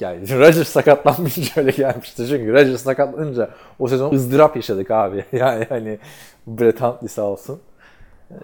Yani 0.00 0.20
Rodgers 0.38 0.68
sakatlanmayınca 0.68 1.52
öyle 1.56 1.70
gelmişti. 1.70 2.26
Çünkü 2.28 2.52
Rodgers 2.52 2.82
sakatlanınca 2.82 3.50
o 3.78 3.88
sezon 3.88 4.14
ızdırap 4.14 4.56
yaşadık 4.56 4.90
abi. 4.90 5.24
Yani 5.32 5.66
hani 5.68 5.98
Brett 6.46 6.80
Huntley 6.80 7.08
sağ 7.08 7.22
olsun. 7.22 7.60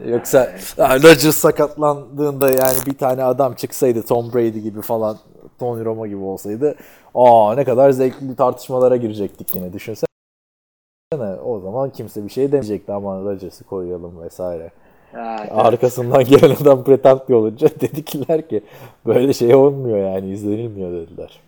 Yoksa 0.07 0.39
ha, 0.77 0.97
Rodgers 0.97 1.37
sakatlandığında 1.37 2.51
yani 2.51 2.77
bir 2.87 2.99
tane 2.99 3.25
adam 3.25 3.55
çıksaydı 3.55 4.03
Tom 4.03 4.33
Brady 4.33 4.59
gibi 4.59 4.83
falan 4.83 5.19
Tony 5.59 5.85
Romo 5.85 6.07
gibi 6.07 6.21
olsaydı 6.21 6.75
aa 7.15 7.55
ne 7.55 7.65
kadar 7.65 7.91
zevkli 7.91 8.37
tartışmalara 8.37 8.97
girecektik 8.97 9.55
yine 9.55 9.73
düşünsene. 9.73 10.07
O 11.45 11.61
zaman 11.61 11.91
kimse 11.91 12.25
bir 12.25 12.31
şey 12.31 12.53
demeyecekti 12.53 12.93
ama 12.93 13.21
Rodgers'ı 13.21 13.65
koyalım 13.65 14.23
vesaire. 14.23 14.71
Ha. 15.13 15.47
Arkasından 15.51 16.25
gelen 16.25 16.55
adam 16.63 16.87
Brett 16.87 17.05
Huntley 17.05 17.37
olunca 17.37 17.69
dedikiler 17.81 18.49
ki 18.49 18.63
böyle 19.07 19.33
şey 19.33 19.55
olmuyor 19.55 20.15
yani 20.15 20.33
izlenilmiyor 20.33 20.93
dediler. 20.93 21.41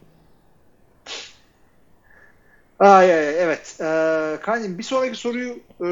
Ay, 2.79 3.15
ay, 3.15 3.43
evet. 3.43 3.77
Ee, 3.81 4.79
bir 4.79 4.83
sonraki 4.83 5.17
soruyu 5.17 5.59
e, 5.81 5.89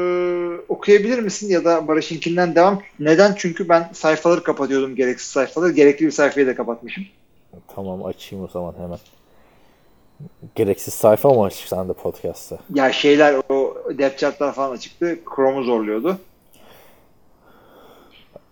okuyabilir 0.69 1.19
misin 1.19 1.49
ya 1.49 1.65
da 1.65 1.87
Barış'ınkinden 1.87 2.55
devam. 2.55 2.81
Neden? 2.99 3.33
Çünkü 3.37 3.69
ben 3.69 3.89
sayfaları 3.93 4.43
kapatıyordum 4.43 4.95
gereksiz 4.95 5.31
sayfaları. 5.31 5.71
Gerekli 5.71 6.05
bir 6.05 6.11
sayfayı 6.11 6.47
da 6.47 6.55
kapatmışım. 6.55 7.03
Tamam 7.75 8.05
açayım 8.05 8.45
o 8.45 8.47
zaman 8.47 8.73
hemen. 8.77 8.99
Gereksiz 10.55 10.93
sayfa 10.93 11.29
mı 11.29 11.43
açık 11.43 11.67
sen 11.67 11.89
de 11.89 11.93
podcast'ta? 11.93 12.57
Ya 12.73 12.91
şeyler 12.91 13.35
o 13.49 13.77
chartlar 14.17 14.53
falan 14.53 14.71
açıktı. 14.71 15.19
Chrome'u 15.35 15.63
zorluyordu. 15.63 16.17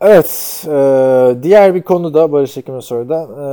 Evet. 0.01 0.63
e, 0.67 1.43
diğer 1.43 1.75
bir 1.75 1.81
konu 1.81 2.13
da 2.13 2.31
Barış 2.31 2.57
Ekim'in 2.57 2.79
soruda. 2.79 3.27
E, 3.41 3.45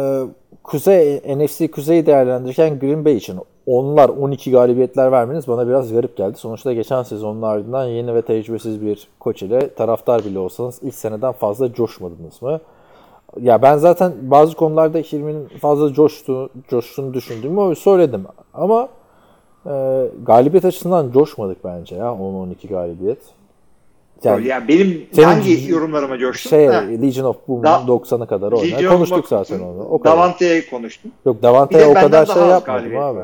Kuzey, 0.62 1.22
NFC 1.36 1.70
Kuzey'i 1.70 2.06
değerlendirirken 2.06 2.78
Green 2.78 3.04
Bay 3.04 3.16
için 3.16 3.38
onlar 3.66 4.08
12 4.08 4.50
galibiyetler 4.50 5.12
vermeniz 5.12 5.48
bana 5.48 5.68
biraz 5.68 5.92
garip 5.92 6.16
geldi. 6.16 6.38
Sonuçta 6.38 6.72
geçen 6.72 7.02
sezonun 7.02 7.42
ardından 7.42 7.84
yeni 7.84 8.14
ve 8.14 8.22
tecrübesiz 8.22 8.82
bir 8.82 9.08
koç 9.20 9.42
ile 9.42 9.74
taraftar 9.74 10.24
bile 10.24 10.38
olsanız 10.38 10.78
ilk 10.82 10.94
seneden 10.94 11.32
fazla 11.32 11.72
coşmadınız 11.72 12.42
mı? 12.42 12.60
Ya 13.40 13.62
ben 13.62 13.76
zaten 13.76 14.12
bazı 14.22 14.56
konularda 14.56 14.98
Hilmi'nin 14.98 15.48
fazla 15.48 15.92
coştu, 15.92 16.50
coştuğunu 16.68 17.14
düşündüğümü 17.14 17.76
söyledim. 17.76 18.26
Ama 18.54 18.88
e, 19.66 20.04
galibiyet 20.26 20.64
açısından 20.64 21.12
coşmadık 21.12 21.64
bence 21.64 21.96
ya 21.96 22.06
10-12 22.06 22.68
galibiyet. 22.68 23.37
Yani, 24.24 24.46
Yani 24.46 24.68
benim 24.68 25.06
senin- 25.12 25.26
hangi 25.26 25.70
yorumlarıma 25.70 26.18
coştun? 26.18 26.50
şey 26.50 26.66
Ha, 26.66 26.80
Legion 26.80 27.24
of 27.24 27.36
Boom'un 27.48 27.64
Da- 27.64 27.84
90'a 27.86 28.26
kadar 28.26 28.52
oynar. 28.52 28.78
Legion 28.78 28.94
Konuştuk 28.94 29.18
of 29.18 29.28
zaten 29.28 29.60
onu. 29.60 29.84
O 29.84 29.98
kadar. 29.98 30.16
Davante'ye 30.16 30.66
konuştum. 30.70 31.10
Yok 31.26 31.42
Davante'ye 31.42 31.86
o 31.86 31.94
kadar 31.94 32.26
şey 32.26 32.42
yapmadım 32.42 32.96
abi. 32.98 33.20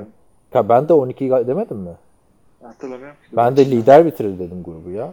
Ya 0.54 0.68
ben 0.68 0.88
de 0.88 0.92
12 0.92 1.24
gal- 1.28 1.46
demedim 1.46 1.76
mi? 1.76 1.90
Hatırlamıyorum. 2.62 3.16
Ben 3.32 3.56
de 3.56 3.66
lider 3.70 4.06
bitirir 4.06 4.38
dedim 4.38 4.62
grubu 4.64 4.90
ya. 4.90 5.12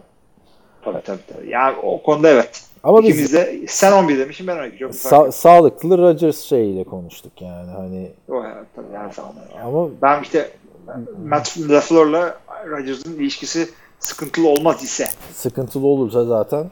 Tabii 0.84 1.02
tabii. 1.04 1.18
tabii. 1.34 1.50
Yani 1.50 1.76
o 1.82 2.02
konuda 2.02 2.28
evet. 2.30 2.62
Ama 2.82 3.02
biz 3.02 3.08
İkimiz 3.10 3.32
de 3.32 3.60
sen 3.68 3.92
11 3.92 4.18
demişim 4.18 4.46
ben 4.46 4.58
12. 4.58 4.78
Çok 4.78 4.90
sa- 4.90 5.32
sağlıklı 5.32 5.98
Rodgers 5.98 6.40
şeyiyle 6.40 6.84
konuştuk 6.84 7.32
yani 7.42 7.70
hani 7.70 8.10
O, 8.28 8.44
evet, 8.44 8.66
tabii 8.76 8.94
yani 8.94 9.12
tamam. 9.16 9.32
ama 9.64 9.88
Ben 10.02 10.22
işte 10.22 10.50
Matt 11.28 11.58
LaFleur'la 11.70 12.34
Rodgers'ın 12.70 13.14
ilişkisi 13.14 13.68
sıkıntılı 14.02 14.48
olmaz 14.48 14.82
ise 14.82 15.06
sıkıntılı 15.34 15.86
olursa 15.86 16.24
zaten 16.24 16.70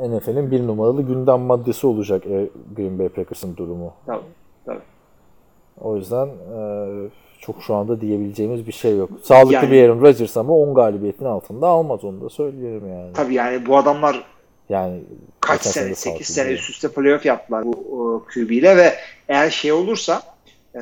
NFL'in 0.00 0.50
bir 0.50 0.66
numaralı 0.66 1.02
gündem 1.02 1.40
maddesi 1.40 1.86
olacak 1.86 2.26
e, 2.26 2.48
Green 2.76 2.98
Bay 2.98 3.08
Packers'ın 3.08 3.56
durumu. 3.56 3.92
tabii, 4.06 4.20
tabii. 4.66 4.80
O 5.80 5.96
yüzden 5.96 6.26
e, 6.26 6.60
çok 7.40 7.62
şu 7.62 7.74
anda 7.74 8.00
diyebileceğimiz 8.00 8.66
bir 8.66 8.72
şey 8.72 8.96
yok. 8.96 9.10
Sağlıklı 9.22 9.54
Yani- 9.54 9.70
bir 9.70 9.84
Aaron 9.84 10.00
Rodgers 10.00 10.36
ama 10.36 10.52
10 10.52 10.74
galibiyetin 10.74 11.24
altında 11.24 11.66
almaz 11.66 12.04
onu 12.04 12.20
da 12.20 12.28
söyleyelim 12.28 12.88
yani. 12.88 13.12
Tabii 13.12 13.34
yani 13.34 13.66
bu 13.66 13.76
adamlar 13.76 14.24
Yani 14.68 15.00
kaç 15.40 15.62
sene, 15.62 15.90
de 15.90 15.94
8 15.94 16.02
sağlıklı 16.02 16.24
sene 16.24 16.52
üst 16.52 16.70
üste 16.70 16.88
playoff 16.88 17.26
yaptılar 17.26 17.64
bu 17.64 18.24
QB 18.34 18.50
ile 18.50 18.76
ve 18.76 18.94
eğer 19.28 19.50
şey 19.50 19.72
olursa 19.72 20.22
e, 20.74 20.80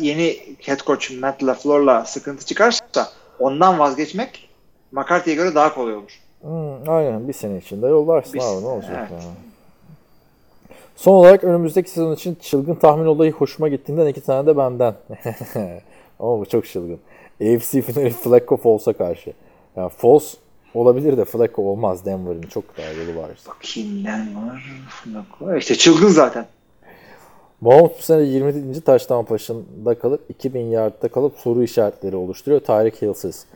yeni 0.00 0.36
head 0.58 0.80
coach 0.86 1.10
Matt 1.20 1.44
LaFleur'la 1.44 2.04
sıkıntı 2.04 2.44
çıkarsa 2.44 3.08
ondan 3.38 3.78
vazgeçmek 3.78 4.48
McCarthy'ye 4.92 5.36
göre 5.36 5.54
daha 5.54 5.74
kolay 5.74 5.94
olur. 5.94 6.20
Hmm, 6.40 6.88
aynen 6.88 7.28
bir 7.28 7.32
sene 7.32 7.58
içinde 7.58 7.86
yollarsın 7.86 8.34
Bir 8.34 8.38
abi 8.40 8.64
ne 8.64 8.68
olacak 8.68 8.96
evet. 8.98 9.10
yani. 9.10 9.34
Son 10.96 11.12
olarak 11.12 11.44
önümüzdeki 11.44 11.90
sezon 11.90 12.14
için 12.14 12.34
çılgın 12.34 12.74
tahmin 12.74 13.06
olayı 13.06 13.32
hoşuma 13.32 13.68
gittiğinden 13.68 14.06
iki 14.06 14.20
tane 14.20 14.46
de 14.46 14.56
benden. 14.56 14.94
Ama 16.20 16.40
bu 16.40 16.46
çok 16.46 16.66
çılgın. 16.66 17.00
AFC 17.40 17.82
finali 17.82 18.10
Flacco 18.10 18.56
Falls'a 18.56 18.92
karşı. 18.92 19.32
Yani 19.76 19.90
Falls 19.96 20.34
olabilir 20.74 21.16
de 21.16 21.24
Flacco 21.24 21.62
olmaz. 21.62 22.04
Denver'ın 22.04 22.42
çok 22.42 22.78
daha 22.78 22.86
yolu 22.86 23.20
var. 23.20 23.30
Ben 23.76 24.36
var. 24.36 24.62
Flacco. 24.88 25.56
İşte 25.56 25.74
çılgın 25.74 26.08
zaten. 26.08 26.46
Mahomes 27.60 27.92
bu 27.98 28.02
sene 28.02 28.22
20. 28.22 28.80
taştan 28.80 29.28
başında 29.28 29.98
kalıp 29.98 30.30
2000 30.30 30.60
yardta 30.60 31.08
kalıp 31.08 31.38
soru 31.38 31.62
işaretleri 31.62 32.16
oluşturuyor. 32.16 32.60
Tyreek 32.60 33.02
Hill'siz. 33.02 33.46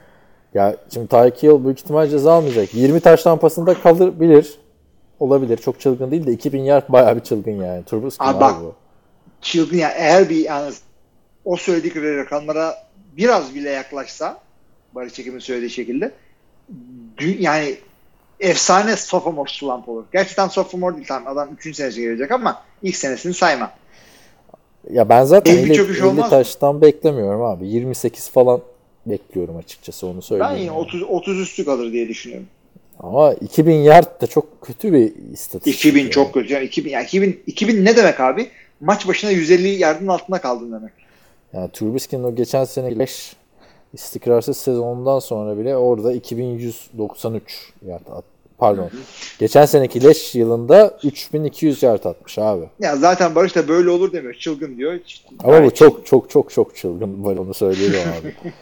Ya 0.54 0.76
şimdi 0.94 1.08
Tyreek 1.08 1.42
Hill 1.42 1.64
büyük 1.64 1.80
ihtimal 1.80 2.06
ceza 2.06 2.32
almayacak. 2.32 2.74
20 2.74 3.00
taştan 3.00 3.38
pasında 3.38 3.74
kalabilir. 3.74 4.58
Olabilir. 5.20 5.56
Çok 5.56 5.80
çılgın 5.80 6.10
değil 6.10 6.26
de 6.26 6.32
2000 6.32 6.62
yard 6.62 6.88
bayağı 6.88 7.16
bir 7.16 7.20
çılgın 7.20 7.62
yani. 7.64 7.84
Turbus 7.84 8.16
Abi 8.18 8.44
abi, 8.44 8.64
bu. 8.64 8.74
Çılgın 9.40 9.76
ya 9.76 9.90
eğer 9.90 10.28
bir 10.28 10.36
yani 10.36 10.72
o 11.44 11.56
söyledikleri 11.56 12.16
rakamlara 12.16 12.74
biraz 13.16 13.54
bile 13.54 13.70
yaklaşsa 13.70 14.40
Barış 14.94 15.12
Çekim'in 15.12 15.38
söylediği 15.38 15.70
şekilde 15.70 16.12
yani 17.20 17.76
efsane 18.40 18.96
sophomore 18.96 19.50
slump 19.50 19.88
olur. 19.88 20.04
Gerçekten 20.12 20.48
sophomore 20.48 20.96
değil 20.96 21.06
tamam 21.08 21.32
adam 21.32 21.48
3. 21.58 21.76
senesi 21.76 22.00
gelecek 22.00 22.30
ama 22.30 22.62
ilk 22.82 22.96
senesini 22.96 23.34
sayma. 23.34 23.70
Ya 24.92 25.08
ben 25.08 25.24
zaten 25.24 25.52
Elli 25.56 25.62
50, 25.66 25.74
çöküş 25.74 25.98
50 25.98 26.06
olmaz 26.06 26.24
mı? 26.24 26.30
taştan 26.30 26.80
beklemiyorum 26.80 27.42
abi. 27.42 27.68
28 27.68 28.30
falan 28.30 28.60
bekliyorum 29.06 29.56
açıkçası 29.56 30.06
onu 30.06 30.16
Ben 30.16 30.20
söyleyeyim. 30.20 30.54
yine 30.56 30.66
yani. 30.66 30.78
30 30.78 31.02
30 31.02 31.40
üstü 31.40 31.64
kalır 31.64 31.92
diye 31.92 32.08
düşünüyorum. 32.08 32.46
Ama 33.00 33.32
2000 33.34 33.74
yard 33.74 34.20
da 34.22 34.26
çok 34.26 34.60
kötü 34.60 34.92
bir 34.92 35.12
istatistik. 35.32 35.74
2000 35.74 36.00
yani. 36.00 36.10
çok 36.10 36.34
kötü. 36.34 36.52
Yani 36.52 36.64
2000 36.64 36.90
yani 36.90 37.04
2000 37.04 37.40
2000 37.46 37.84
ne 37.84 37.96
demek 37.96 38.20
abi? 38.20 38.48
Maç 38.80 39.08
başına 39.08 39.30
150 39.30 39.68
yardın 39.68 40.06
altında 40.08 40.40
kaldın 40.40 40.72
demek. 40.72 40.92
Yani 41.52 41.70
Trubisky'nin 41.72 42.24
o 42.24 42.34
geçen 42.34 42.64
sene 42.64 42.98
5 42.98 43.36
istikrarsız 43.92 44.56
sezonundan 44.56 45.18
sonra 45.18 45.58
bile 45.58 45.76
orada 45.76 46.12
2193 46.12 47.72
yard 47.86 48.06
at. 48.12 48.24
Pardon. 48.58 48.90
Geçen 49.38 49.64
seneki 49.66 50.04
leş 50.04 50.34
yılında 50.34 50.98
3200 51.04 51.82
yard 51.82 52.04
atmış 52.04 52.38
abi. 52.38 52.64
Ya 52.80 52.96
zaten 52.96 53.34
Barış 53.34 53.56
da 53.56 53.68
böyle 53.68 53.90
olur 53.90 54.12
demiyor. 54.12 54.34
Çılgın 54.34 54.76
diyor. 54.76 54.98
Ama 55.44 55.64
bu 55.64 55.74
çok 55.74 56.06
çok 56.06 56.30
çok 56.30 56.50
çok 56.50 56.76
çılgın 56.76 57.24
var 57.24 57.36
onu 57.36 57.54
söyleyelim 57.54 58.00
abi. 58.20 58.34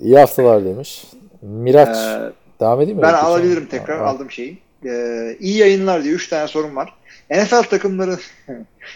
İyi 0.00 0.18
haftalar 0.18 0.64
demiş. 0.64 1.04
Miraç 1.42 1.96
Ee, 1.96 2.32
devam 2.60 2.80
edeyim 2.80 2.96
mi? 2.98 3.02
Ben 3.02 3.14
alabilirim 3.14 3.66
tekrar. 3.66 4.00
Aa, 4.00 4.06
Aldım 4.06 4.30
şeyi. 4.30 4.58
Ee, 4.84 5.36
iyi 5.40 5.56
yayınlar 5.58 6.04
diye 6.04 6.14
3 6.14 6.28
tane 6.28 6.48
sorum 6.48 6.76
var. 6.76 6.94
NFL 7.30 7.62
takımları 7.62 8.16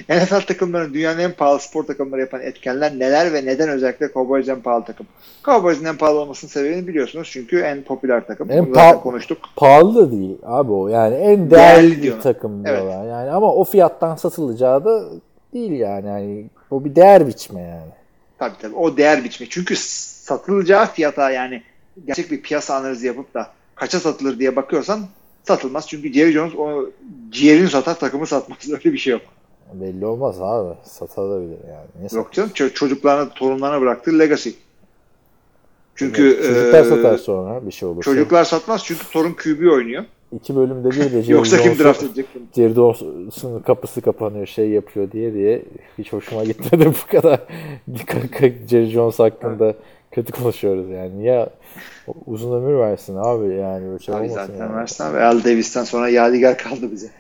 NFL 0.09 0.41
takımlarının 0.47 0.95
dünyanın 0.95 1.19
en 1.19 1.33
pahalı 1.33 1.61
spor 1.61 1.85
takımları 1.85 2.21
yapan 2.21 2.41
etkenler 2.41 2.99
neler 2.99 3.33
ve 3.33 3.47
neden 3.47 3.69
özellikle 3.69 4.13
Cowboys 4.13 4.49
en 4.49 4.61
pahalı 4.61 4.85
takım? 4.85 5.07
Cowboys'un 5.45 5.85
en 5.85 5.97
pahalı 5.97 6.19
olmasının 6.19 6.51
sebebini 6.51 6.87
biliyorsunuz 6.87 7.29
çünkü 7.33 7.61
en 7.61 7.83
popüler 7.83 8.27
takım. 8.27 8.51
En 8.51 8.67
Bunu 8.67 8.75
pahalı- 8.75 9.01
konuştuk. 9.01 9.39
Pahalı 9.57 9.95
da 9.95 10.13
değil 10.13 10.39
abi 10.43 10.73
o. 10.73 10.89
Yani 10.89 11.15
en 11.15 11.51
değerli, 11.51 11.51
Değerli 11.51 11.97
bir 11.97 12.03
diyorlar. 12.03 12.23
takım 12.23 12.67
Evet. 12.67 12.83
Yani 13.09 13.31
ama 13.31 13.55
o 13.55 13.65
fiyattan 13.65 14.17
satılacağı 14.17 14.85
da 14.85 15.05
değil 15.55 15.73
yani. 15.73 16.07
yani 16.07 16.47
o 16.71 16.85
bir 16.85 16.97
değer 16.97 17.27
biçme 17.27 17.61
yani. 17.61 17.93
Tabii 18.39 18.55
tabii. 18.63 18.75
O 18.75 18.97
değer 18.97 19.25
biçimi. 19.25 19.49
Çünkü 19.51 19.77
satılacağı 19.77 20.87
fiyata 20.87 21.31
yani 21.31 21.63
gerçek 22.07 22.31
bir 22.31 22.43
piyasa 22.43 22.75
analizi 22.77 23.07
yapıp 23.07 23.35
da 23.35 23.47
kaça 23.75 24.01
satılır 24.01 24.39
diye 24.39 24.57
bakıyorsan 24.57 25.01
satılmaz. 25.45 25.89
Çünkü 25.89 26.13
Jerry 26.13 26.33
Jones 26.33 26.55
o 26.55 26.91
ciğerini 27.31 27.69
satar 27.69 27.99
takımı 27.99 28.27
satmaz. 28.27 28.59
Öyle 28.71 28.93
bir 28.93 28.99
şey 28.99 29.13
yok. 29.13 29.23
Belli 29.73 30.07
olmaz 30.07 30.43
abi. 30.43 30.75
Satılabilir 30.85 31.59
yani. 31.69 31.87
Niye 31.99 32.09
Yok 32.13 32.33
canım. 32.33 32.51
Ço- 32.55 32.73
çocuklarına, 32.73 33.29
torunlarına 33.29 33.81
bıraktığı 33.81 34.19
legacy. 34.19 34.51
Çünkü 35.95 36.23
Evet, 36.23 36.47
çocuklar 36.47 36.81
e, 36.81 36.85
satar 36.85 37.19
sonra 37.19 37.67
bir 37.67 37.73
şey 37.73 37.89
olursa. 37.89 38.11
Çocuklar 38.11 38.45
satmaz 38.45 38.85
çünkü 38.85 39.11
torun 39.11 39.33
QB 39.33 39.73
oynuyor. 39.73 40.05
İki 40.33 40.57
bölümde 40.57 40.91
bir 40.91 41.13
de 41.13 41.23
Jerry 41.23 41.33
Yoksa 41.33 41.59
kim 41.59 41.79
draft 41.79 42.03
edecek? 42.03 42.27
Jerry 42.57 42.75
Jones'un 42.75 43.61
kapısı 43.61 44.01
kapanıyor 44.01 44.47
şey 44.47 44.69
yapıyor 44.69 45.11
diye 45.11 45.35
diye 45.35 45.63
hiç 45.99 46.13
hoşuma 46.13 46.45
gitmedi 46.45 46.87
bu 46.87 47.11
kadar 47.11 47.41
Jerry 48.69 48.91
Jones 48.91 49.19
hakkında 49.19 49.75
kötü 50.15 50.33
konuşuyoruz 50.33 50.91
yani. 50.91 51.19
Niye 51.19 51.47
uzun 52.27 52.63
ömür 52.63 52.79
versin 52.79 53.17
abi 53.17 53.55
yani 53.55 53.87
böyle 53.87 53.99
şey 53.99 54.15
olmasın 54.15 54.35
zaten 54.35 54.57
yani. 54.57 54.77
versen 54.77 55.15
ve 55.15 55.25
Al 55.25 55.45
Davis'ten 55.45 55.85
sonra 55.85 56.09
Yadigar 56.09 56.59
kaldı 56.59 56.93
bize. 56.93 57.11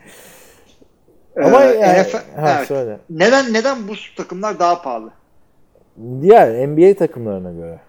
Ama 1.45 1.65
Ee, 1.65 1.79
yani, 1.79 2.03
NFL 2.03 2.17
ha, 2.41 2.57
evet. 2.57 2.69
söyle. 2.69 2.99
Neden 3.11 3.53
neden 3.53 3.89
bu 3.89 3.93
takımlar 4.17 4.59
daha 4.59 4.83
pahalı? 4.83 5.11
Diğer 6.23 6.69
NBA 6.69 6.95
takımlarına 6.95 7.53
göre. 7.53 7.81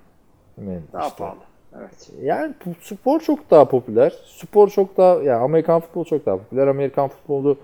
Yani 0.57 0.79
Daha 0.93 1.07
işte. 1.07 1.17
pahalı. 1.17 1.39
Evet. 1.79 2.09
Yani 2.21 2.53
spor 2.81 3.19
çok 3.19 3.51
daha 3.51 3.65
popüler. 3.65 4.13
Spor 4.25 4.69
çok 4.69 4.97
daha 4.97 5.15
yani 5.15 5.43
Amerikan 5.43 5.79
futbolu 5.79 6.05
çok 6.05 6.25
daha 6.25 6.37
popüler. 6.37 6.67
Amerikan 6.67 7.07
futbolu 7.07 7.57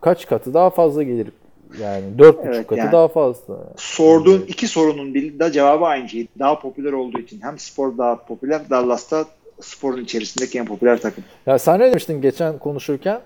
kaç 0.00 0.26
katı 0.26 0.54
daha 0.54 0.70
fazla 0.70 1.02
gelir. 1.02 1.32
Yani 1.80 2.18
dört 2.18 2.38
buçuk 2.38 2.54
Evet, 2.54 2.66
katı 2.66 2.80
yani. 2.80 2.92
daha 2.92 3.08
fazla. 3.08 3.54
Sorduğun 3.76 4.44
iki 4.48 4.68
sorunun 4.68 5.14
bir 5.14 5.38
de 5.38 5.52
cevabı 5.52 5.84
aynı 5.84 6.08
şey. 6.08 6.26
Daha 6.38 6.60
popüler 6.60 6.92
olduğu 6.92 7.18
için. 7.18 7.40
Hem 7.42 7.58
spor 7.58 7.98
daha 7.98 8.24
popüler. 8.24 8.70
Dallas'ta 8.70 9.24
sporun 9.60 10.04
içerisindeki 10.04 10.58
en 10.58 10.66
popüler 10.66 11.00
takım. 11.00 11.24
Ya 11.46 11.58
sen 11.58 11.80
ne 11.80 11.90
demiştin 11.90 12.22
geçen 12.22 12.58
konuşurken? 12.58 13.20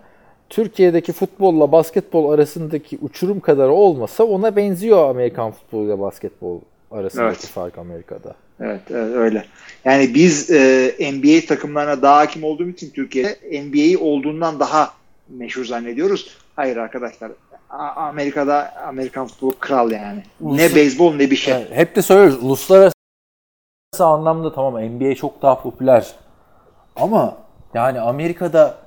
Türkiye'deki 0.51 1.12
futbolla 1.12 1.72
basketbol 1.72 2.32
arasındaki 2.32 2.99
uçurum 3.03 3.40
kadar 3.40 3.68
olmasa 3.68 4.24
ona 4.24 4.57
benziyor 4.57 5.11
Amerikan 5.11 5.53
futboluyla 5.53 6.01
basketbol 6.01 6.61
arasındaki 6.90 7.28
Evet. 7.28 7.47
fark 7.47 7.78
Amerika'da. 7.78 8.34
Evet, 8.61 8.80
evet 8.90 9.16
öyle. 9.16 9.45
Yani 9.84 10.14
biz 10.14 10.51
e, 10.51 10.92
NBA 11.12 11.47
takımlarına 11.47 12.03
daha 12.03 12.16
hakim 12.16 12.45
olduğum 12.45 12.68
için 12.68 12.90
Türkiye'de 12.90 13.62
NBA'yi 13.62 13.99
olduğundan 13.99 14.61
daha 14.61 14.92
meşhur 15.28 15.64
zannediyoruz. 15.64 16.36
Hayır 16.57 16.76
arkadaşlar. 16.76 17.32
Amerika'da 17.79 18.72
Amerikan 18.87 19.27
futbolu 19.27 19.59
kral 19.61 19.91
yani. 19.91 20.22
Ne 20.41 20.75
beyzbol 20.75 21.14
ne 21.14 21.31
bir 21.31 21.37
şey. 21.37 21.55
Yani 21.55 21.66
hep 21.70 21.97
de 21.97 22.03
söylüyoruz 22.03 22.43
uluslararası 22.45 22.95
anlamda 24.01 24.55
tamam 24.55 24.83
NBA 24.83 25.14
çok 25.14 25.43
daha 25.43 25.62
popüler. 25.62 26.14
Ama 26.97 27.37
yani 27.75 28.01
Amerika'da 28.01 28.85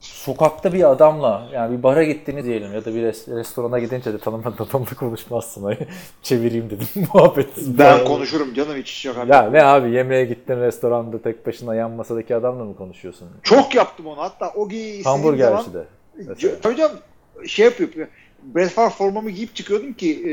sokakta 0.00 0.72
bir 0.72 0.90
adamla 0.90 1.42
yani 1.52 1.78
bir 1.78 1.82
bara 1.82 2.04
gittiniz 2.04 2.44
diyelim 2.44 2.74
ya 2.74 2.84
da 2.84 2.94
bir 2.94 3.02
res- 3.02 3.36
restorana 3.38 3.78
gidince 3.78 4.12
de 4.12 4.18
tanımadığın 4.18 4.64
adamla 4.64 4.86
konuşmazsın. 4.98 5.62
Hani 5.62 5.78
çevireyim 6.22 6.70
dedim 6.70 6.86
muhabbet. 7.14 7.48
Ben 7.56 8.04
konuşurum 8.04 8.54
canım 8.54 8.76
hiç 8.76 8.90
iş 8.90 9.04
yok. 9.04 9.18
abi. 9.18 9.32
Ya 9.32 9.50
ne 9.50 9.62
abi 9.64 9.90
yemeğe 9.90 10.24
gittin 10.24 10.60
restoranda 10.60 11.22
tek 11.22 11.46
başına 11.46 11.74
yan 11.74 11.90
masadaki 11.90 12.36
adamla 12.36 12.64
mı 12.64 12.76
konuşuyorsun? 12.76 13.28
Çok 13.42 13.74
yaptım 13.74 14.06
onu. 14.06 14.20
Hatta 14.20 14.52
o 14.54 14.68
giyi 14.68 15.02
Hamburgerci 15.02 15.74
de. 15.74 15.84
canım 16.76 16.96
şey 17.46 17.64
yapıyor. 17.64 18.08
Brett 18.42 18.70
Favre 18.70 18.90
formamı 18.90 19.30
giyip 19.30 19.54
çıkıyordum 19.56 19.92
ki 19.92 20.22
e, 20.28 20.32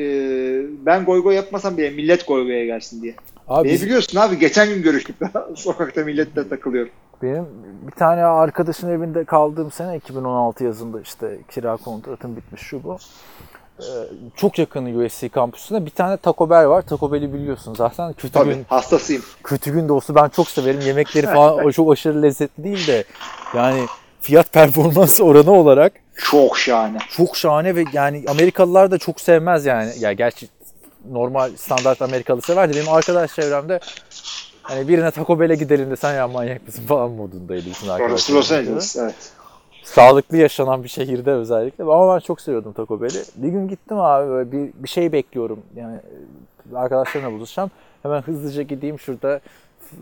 ben 0.85 1.05
goy 1.05 1.23
goy 1.23 1.35
yapmasam 1.35 1.77
bile 1.77 1.89
millet 1.89 2.27
goy 2.27 2.43
goya 2.43 2.65
gelsin 2.65 3.01
diye. 3.01 3.15
Abi 3.47 3.63
Beni 3.67 3.73
biz- 3.73 3.85
biliyorsun 3.85 4.19
abi 4.19 4.39
geçen 4.39 4.69
gün 4.69 4.81
görüştük 4.83 5.15
sokakta 5.55 6.01
milletle 6.01 6.49
takılıyorum. 6.49 6.91
Benim 7.21 7.45
bir 7.87 7.91
tane 7.91 8.23
arkadaşın 8.25 8.89
evinde 8.89 9.23
kaldığım 9.25 9.71
sene 9.71 9.97
2016 9.97 10.63
yazında 10.63 11.01
işte 11.01 11.37
kira 11.51 11.77
kontratım 11.77 12.35
bitmiş 12.35 12.61
şu 12.61 12.83
bu. 12.83 12.97
Ee, 13.79 13.83
çok 14.35 14.59
yakın 14.59 14.99
USC 15.05 15.29
kampüsünde 15.29 15.85
bir 15.85 15.89
tane 15.91 16.17
Taco 16.17 16.49
Bell 16.49 16.67
var. 16.69 16.81
Taco 16.81 17.11
Bell'i 17.11 17.33
biliyorsun 17.33 17.75
zaten. 17.75 18.13
Kötü 18.13 18.33
Tabii 18.33 18.53
gün 18.53 18.65
hastasıyım. 18.69 19.23
kötü 19.43 19.73
gün 19.73 19.89
dostu 19.89 20.15
ben 20.15 20.29
çok 20.29 20.47
severim. 20.47 20.81
Yemekleri 20.81 21.25
falan 21.33 21.65
o 21.65 21.71
çok 21.71 21.91
aşırı 21.93 22.21
lezzetli 22.21 22.63
değil 22.63 22.87
de 22.87 23.03
yani 23.55 23.81
fiyat 24.21 24.53
performans 24.53 25.21
oranı 25.21 25.51
olarak 25.51 25.93
Çok 26.23 26.57
şahane. 26.57 26.97
çok 27.09 27.37
şahane 27.37 27.75
ve 27.75 27.83
yani 27.93 28.23
Amerikalılar 28.27 28.91
da 28.91 28.97
çok 28.97 29.21
sevmez 29.21 29.65
yani. 29.65 29.91
Ya 29.99 30.13
gerçi 30.13 30.47
normal 31.11 31.51
standart 31.55 32.01
Amerikalı 32.01 32.41
sever 32.41 32.73
de 32.73 32.75
benim 32.75 32.89
arkadaş 32.89 33.35
çevremde 33.35 33.79
hani 34.61 34.87
birine 34.87 35.11
Taco 35.11 35.39
Bell'e 35.39 35.55
gidelim 35.55 35.91
de 35.91 35.95
sen 35.95 36.13
ya 36.13 36.27
manyak 36.27 36.67
mısın 36.67 36.83
falan 36.87 37.11
modundaydı 37.11 37.69
Orası 37.69 37.93
arkadaşlar. 37.93 38.35
Los 38.35 38.51
Angeles. 38.51 38.97
Evet. 38.97 39.31
Sağlıklı 39.83 40.37
yaşanan 40.37 40.83
bir 40.83 40.89
şehirde 40.89 41.31
özellikle. 41.31 41.83
Ama 41.83 42.15
ben 42.15 42.19
çok 42.19 42.41
seviyordum 42.41 42.73
Taco 42.73 43.01
Bell'i. 43.01 43.23
Bir 43.35 43.49
gün 43.49 43.67
gittim 43.67 43.99
abi 43.99 44.29
böyle 44.29 44.51
bir, 44.51 44.71
bir 44.75 44.89
şey 44.89 45.11
bekliyorum. 45.11 45.59
Yani 45.75 45.99
arkadaşlarımla 46.75 47.31
buluşacağım. 47.31 47.71
Hemen 48.03 48.21
hızlıca 48.21 48.61
gideyim 48.61 48.99
şurada 48.99 49.39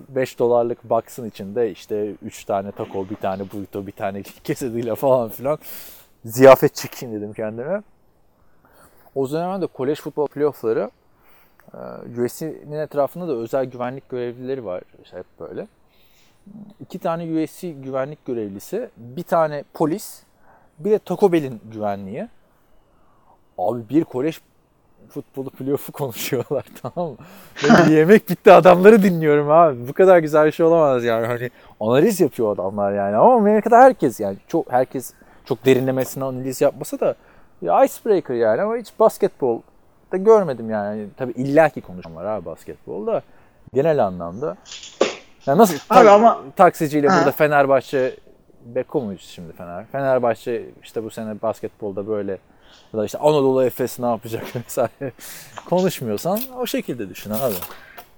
5 0.10 0.40
dolarlık 0.40 0.84
box'ın 0.84 1.30
içinde 1.30 1.72
işte 1.72 2.12
3 2.26 2.46
tane 2.46 2.72
taco, 2.72 3.10
bir 3.10 3.16
tane 3.16 3.44
burrito, 3.54 3.88
bir 3.88 3.92
tane 3.92 4.24
quesadilla 4.48 4.96
falan 4.96 5.30
filan 5.30 5.60
ziyafet 6.28 6.76
çekeyim 6.76 7.16
dedim 7.16 7.34
kendime. 7.34 7.82
O 9.16 9.32
da 9.32 9.68
kolej 9.68 10.00
futbol 10.00 10.28
playoff'ları 10.28 10.92
e, 11.74 11.78
USC'nin 12.22 12.80
etrafında 12.80 13.28
da 13.28 13.34
özel 13.34 13.66
güvenlik 13.66 14.10
görevlileri 14.10 14.66
var. 14.66 14.84
İşte 15.04 15.18
hep 15.18 15.26
böyle. 15.40 15.68
İki 16.80 17.00
tane 17.00 17.44
USC 17.44 17.72
güvenlik 17.72 18.26
görevlisi, 18.26 18.90
bir 18.98 19.24
tane 19.24 19.64
polis, 19.74 20.24
bir 20.80 20.92
de 20.92 21.00
Taco 21.00 21.32
Bell'in 21.32 21.62
güvenliği. 21.72 22.28
Abi 23.58 23.90
bir 23.90 24.04
kolej 24.04 24.40
futbolu 25.10 25.50
playoff'u 25.50 25.92
konuşuyorlar 25.92 26.66
tamam 26.82 27.12
mı? 27.12 27.18
Böyle 27.64 27.94
yemek 27.94 28.30
bitti 28.30 28.52
adamları 28.52 29.04
dinliyorum 29.04 29.52
abi. 29.52 29.88
Bu 29.88 29.94
kadar 29.94 30.20
güzel 30.20 30.46
bir 30.46 30.52
şey 30.52 30.66
olamaz 30.66 31.04
yani. 31.04 31.28
Hani 31.28 31.50
analiz 31.80 32.20
yapıyor 32.20 32.54
adamlar 32.54 32.94
yani. 32.94 33.16
Ama 33.16 33.36
Amerika'da 33.36 33.78
herkes 33.78 34.20
yani 34.20 34.38
çok 34.48 34.72
herkes 34.72 35.14
çok 35.48 35.66
derinlemesine 35.66 36.24
analiz 36.24 36.62
yapmasa 36.62 37.00
da 37.00 37.16
Ya 37.62 37.84
icebreaker 37.86 38.36
yani 38.36 38.62
ama 38.62 38.78
hiç 38.78 38.88
basketbol 39.00 39.62
da 40.12 40.18
görmedim 40.18 40.70
yani. 40.70 41.08
Tabii 41.18 41.32
illaki 41.32 41.82
konuşan 41.82 42.16
var 42.16 42.26
abi 42.26 42.46
basketbolda. 42.46 43.22
Genel 43.74 44.06
anlamda. 44.06 44.58
Ya 45.46 45.58
nasıl 45.58 45.76
Abi 45.90 46.04
ta- 46.06 46.12
ama- 46.14 46.42
taksiciyle 46.56 47.08
Ha. 47.08 47.18
burada 47.18 47.32
Fenerbahçe 47.32 48.16
Beko 48.66 49.02
muyuz 49.02 49.22
şimdi 49.36 49.54
Fener? 49.54 49.86
Fenerbahçe 49.92 50.66
işte 50.84 51.04
bu 51.04 51.10
sene 51.10 51.42
basketbolda 51.42 52.08
böyle 52.08 52.32
ya 52.94 53.00
da 53.00 53.06
işte 53.06 53.18
Anadolu 53.18 53.64
Efes 53.64 54.00
ne 54.00 54.06
yapacak 54.06 54.44
vesaire 54.56 55.12
konuşmuyorsan 55.70 56.40
o 56.60 56.66
şekilde 56.66 57.10
düşün 57.10 57.32
abi. 57.32 57.54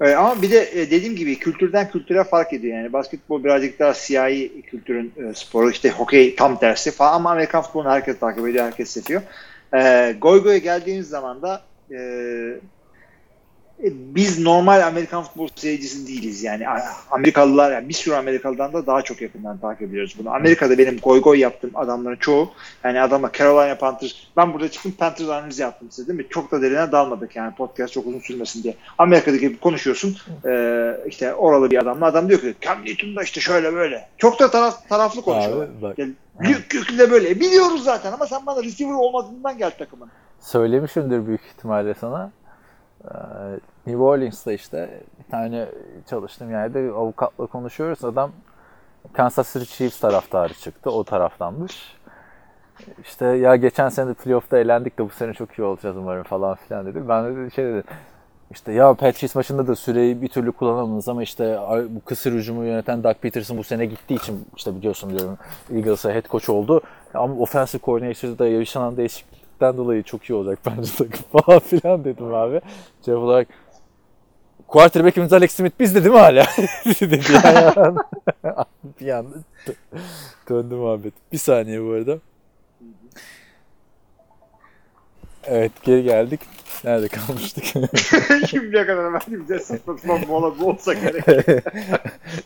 Evet, 0.02 0.18
ama 0.18 0.42
bir 0.42 0.52
de 0.52 0.82
e, 0.82 0.92
dediğim 0.92 1.16
gibi 1.16 1.40
kültürden 1.40 1.92
kültüre 1.92 2.24
fark 2.24 2.54
ediyor 2.54 2.78
yani. 2.78 2.94
Basketbol 2.94 3.44
birazcık 3.44 3.80
daha 3.80 3.94
siyahi 3.94 4.62
kültürün 4.62 5.14
e, 5.18 5.34
sporu. 5.34 5.72
işte 5.72 5.92
hokey 5.92 6.36
tam 6.36 6.60
tersi 6.60 6.92
falan 6.92 7.14
ama 7.14 7.32
Amerikan 7.32 7.62
futbolunu 7.62 7.90
herkes 7.90 8.20
takip 8.20 8.48
ediyor, 8.48 8.66
herkes 8.66 8.90
seviyor. 8.90 9.22
E, 9.74 10.16
goy 10.22 10.44
goya 10.44 10.58
geldiğimiz 10.58 11.10
zaman 11.10 11.42
da 11.42 11.62
e, 11.92 11.96
e, 11.96 12.00
biz 13.90 14.40
normal 14.40 14.88
Amerikan 14.88 15.24
futbol 15.24 15.48
seyircisi 15.56 16.08
değiliz 16.08 16.44
yani 16.44 16.66
Amerikalılar 17.12 17.72
yani 17.72 17.90
bir 17.90 17.94
sürü 17.94 18.16
Amerikalıdan 18.16 18.74
da 18.74 18.88
daha 18.88 19.02
çok 19.02 19.22
yakından 19.22 19.58
takip 19.58 19.90
ediyoruz 19.90 20.16
bunu. 20.20 20.30
Amerika'da 20.34 20.78
benim 20.78 20.98
goy 20.98 21.22
goy 21.22 21.40
yaptığım 21.40 21.72
adamların 21.74 22.16
çoğu 22.16 22.52
yani 22.84 23.02
adamla 23.02 23.32
Carolina 23.38 23.76
Panthers 23.76 24.14
ben 24.38 24.54
burada 24.54 24.72
çıktım 24.72 24.92
Panthers 24.92 25.30
analizi 25.30 25.62
yaptım 25.62 25.88
size 25.92 26.08
değil 26.08 26.20
mi? 26.20 26.26
Çok 26.30 26.52
da 26.52 26.62
derine 26.62 26.92
dalmadık 26.92 27.36
yani 27.36 27.56
podcast 27.56 27.94
çok 27.94 28.08
uzun 28.08 28.20
sürmesin 28.20 28.64
diye. 28.64 28.76
Amerika'daki 28.98 29.42
gibi 29.42 29.58
konuşuyorsun 29.60 30.18
e, 30.46 30.96
işte 31.08 31.34
oralı 31.34 31.72
bir 31.72 31.78
adamla 31.78 32.06
adam 32.06 32.30
diyor 32.30 32.40
ki 32.40 32.56
Cam 32.62 32.86
Newton 32.86 33.16
da 33.16 33.24
işte 33.24 33.42
şöyle 33.42 33.74
böyle. 33.74 34.08
Çok 34.18 34.40
da 34.40 34.52
taraf, 34.52 34.90
taraflı 34.90 35.22
konuşuyorlar. 35.22 35.94
Yani, 35.98 36.14
köklü 36.70 36.98
de 36.98 37.12
böyle. 37.12 37.30
E, 37.30 37.40
Biliyoruz 37.40 37.84
zaten 37.84 38.12
ama 38.12 38.28
sen 38.28 38.46
bana 38.46 38.64
receiver 38.64 38.94
olmadığından 38.94 39.58
gel 39.58 39.72
takımın. 39.80 40.10
söylemişimdir 40.42 41.28
büyük 41.28 41.42
ihtimalle 41.42 41.94
sana. 41.94 42.32
Ee, 43.06 43.10
New 43.88 44.04
Orleans'ta 44.04 44.52
işte 44.52 45.02
bir 45.20 45.32
tane 45.32 45.66
çalıştığım 46.10 46.52
yerde 46.52 46.84
bir 46.84 46.90
avukatla 46.90 47.46
konuşuyoruz. 47.46 48.06
Adam 48.06 48.32
Kansas 49.14 49.54
City 49.54 49.66
Chiefs 49.66 50.00
taraftarı 50.00 50.54
çıktı. 50.54 50.92
O 50.92 51.04
taraftanmış. 51.04 52.00
İşte 53.04 53.26
ya 53.26 53.56
geçen 53.56 53.90
sene 53.90 54.10
de 54.10 54.14
playoff'ta 54.14 54.58
elendik 54.58 55.00
de 55.00 55.06
bu 55.06 55.10
sene 55.10 55.34
çok 55.34 55.60
iyi 55.60 55.64
olacağız 55.64 55.98
umarım 55.98 56.24
falan 56.24 56.56
filan 56.56 56.86
dedi. 56.86 57.10
Ben 57.10 57.46
de 57.46 57.50
şey 57.50 57.66
dedim. 57.66 57.84
İşte 58.52 58.72
ya 58.72 58.94
Patriots 58.94 59.36
maçında 59.36 59.68
da 59.68 59.76
süreyi 59.76 60.22
bir 60.22 60.28
türlü 60.28 60.52
kullanamadınız 60.52 61.10
ama 61.10 61.24
işte 61.24 61.60
bu 61.90 62.02
kısır 62.06 62.34
hücumu 62.34 62.66
yöneten 62.66 63.04
Doug 63.04 63.16
Peterson 63.16 63.58
bu 63.58 63.64
sene 63.64 63.86
gittiği 63.86 64.16
için 64.16 64.46
işte 64.58 64.76
biliyorsun 64.76 65.10
diyorum 65.10 65.38
Eagles'a 65.74 66.12
head 66.12 66.26
coach 66.30 66.50
oldu. 66.50 66.82
Ama 67.14 67.34
offensive 67.34 67.82
coordinator'da 67.86 68.48
yaşanan 68.48 68.98
değişiklikten 69.60 69.78
dolayı 69.78 70.04
çok 70.04 70.30
iyi 70.30 70.34
olacak 70.34 70.60
bence 70.66 70.92
takım 70.98 71.26
falan 71.42 71.60
filan 71.60 72.04
dedim 72.04 72.34
abi. 72.34 72.62
Cevap 73.04 73.24
olarak 73.24 73.48
quarterback'imiz 74.68 75.34
Alex 75.34 75.52
Smith 75.52 75.80
bizde 75.80 76.04
değil 76.04 76.16
mi 76.16 76.20
hala? 76.22 76.44
dedi 76.86 77.22
yani. 77.34 77.98
bir 79.00 79.10
anda 79.18 79.36
dö- 79.68 80.00
döndü 80.50 80.76
muhabbet. 80.76 81.14
Bir 81.32 81.38
saniye 81.38 81.84
bu 81.84 81.92
arada. 81.92 82.20
Evet 85.44 85.72
geri 85.84 86.04
geldik. 86.04 86.40
Nerede 86.84 87.08
kalmıştık? 87.08 87.64
Şimdiye 88.50 88.86
kadar 88.86 89.14
ben 89.14 89.22
bize 89.42 89.60
sıkma 89.60 90.18
mola 90.28 90.60
bu 90.60 90.70
olsa 90.70 90.94
gerek. 90.94 91.24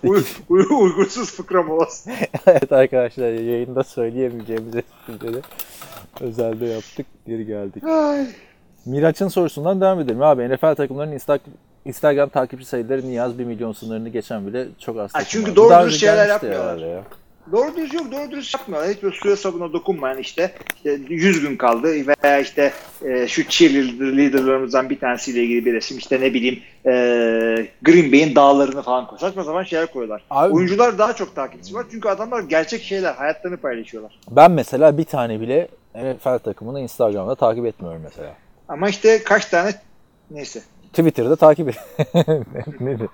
Uy, 0.03 0.23
uy, 0.49 0.65
uygunsuz 0.71 1.31
fıkra 1.31 1.63
molası. 1.63 2.11
evet 2.47 2.71
arkadaşlar 2.71 3.31
yayında 3.31 3.83
söyleyemeyeceğimiz 3.83 4.75
esprileri 4.75 5.41
özelde 6.21 6.65
yaptık. 6.65 7.05
Geri 7.27 7.45
geldik. 7.45 7.83
Ay. 7.83 8.25
Miraç'ın 8.85 9.27
sorusundan 9.27 9.81
devam 9.81 9.99
edelim. 9.99 10.21
Abi 10.21 10.49
NFL 10.49 10.75
takımlarının 10.75 11.15
Insta- 11.17 11.39
Instagram 11.85 12.29
takipçi 12.29 12.65
sayıları 12.65 13.01
Niyaz 13.07 13.39
1 13.39 13.43
milyon 13.45 13.71
sınırını 13.71 14.09
geçen 14.09 14.47
bile 14.47 14.65
çok 14.79 14.99
az. 14.99 15.13
Ha, 15.15 15.19
çünkü 15.27 15.55
doğru 15.55 15.83
dürüst 15.83 15.99
şeyler 15.99 16.27
yapmıyorlar. 16.27 16.77
ya. 16.77 17.03
Doğru 17.51 17.75
düz 17.77 17.93
yok, 17.93 18.11
doğru 18.11 18.31
düz 18.31 18.53
yapmıyorlar. 18.53 18.93
Hiç 18.95 19.03
böyle 19.03 19.15
suya 19.15 19.35
sabuna 19.35 19.73
dokunmayan 19.73 20.17
işte, 20.17 20.51
işte 20.75 20.99
100 21.09 21.41
gün 21.41 21.57
kaldı 21.57 21.87
veya 22.23 22.39
işte 22.39 22.71
e, 23.05 23.27
şu 23.27 23.47
cheerleader 23.47 24.17
liderlarımızdan 24.17 24.89
bir 24.89 24.99
tanesiyle 24.99 25.43
ilgili 25.43 25.65
bir 25.65 25.73
resim 25.73 25.97
işte 25.97 26.21
ne 26.21 26.33
bileyim 26.33 26.59
e, 26.85 26.91
Green 27.81 28.11
Bay'in 28.11 28.35
dağlarını 28.35 28.81
falan 28.81 29.07
koy. 29.07 29.17
Saçma 29.19 29.43
zaman 29.43 29.63
şeyler 29.63 29.91
koyuyorlar. 29.91 30.23
Abi- 30.29 30.53
Oyuncular 30.53 30.97
daha 30.97 31.13
çok 31.13 31.35
takipçi 31.35 31.73
var 31.73 31.85
çünkü 31.91 32.09
adamlar 32.09 32.43
gerçek 32.43 32.83
şeyler, 32.83 33.13
hayatlarını 33.13 33.57
paylaşıyorlar. 33.57 34.19
Ben 34.31 34.51
mesela 34.51 34.97
bir 34.97 35.03
tane 35.05 35.41
bile 35.41 35.67
NFL 35.95 36.37
takımını 36.39 36.79
Instagram'da 36.79 37.35
takip 37.35 37.65
etmiyorum 37.65 38.01
mesela. 38.03 38.33
Ama 38.67 38.89
işte 38.89 39.23
kaç 39.23 39.45
tane 39.45 39.71
neyse. 40.31 40.61
Twitter'da 40.93 41.35
takip 41.35 41.69
et. 41.69 41.77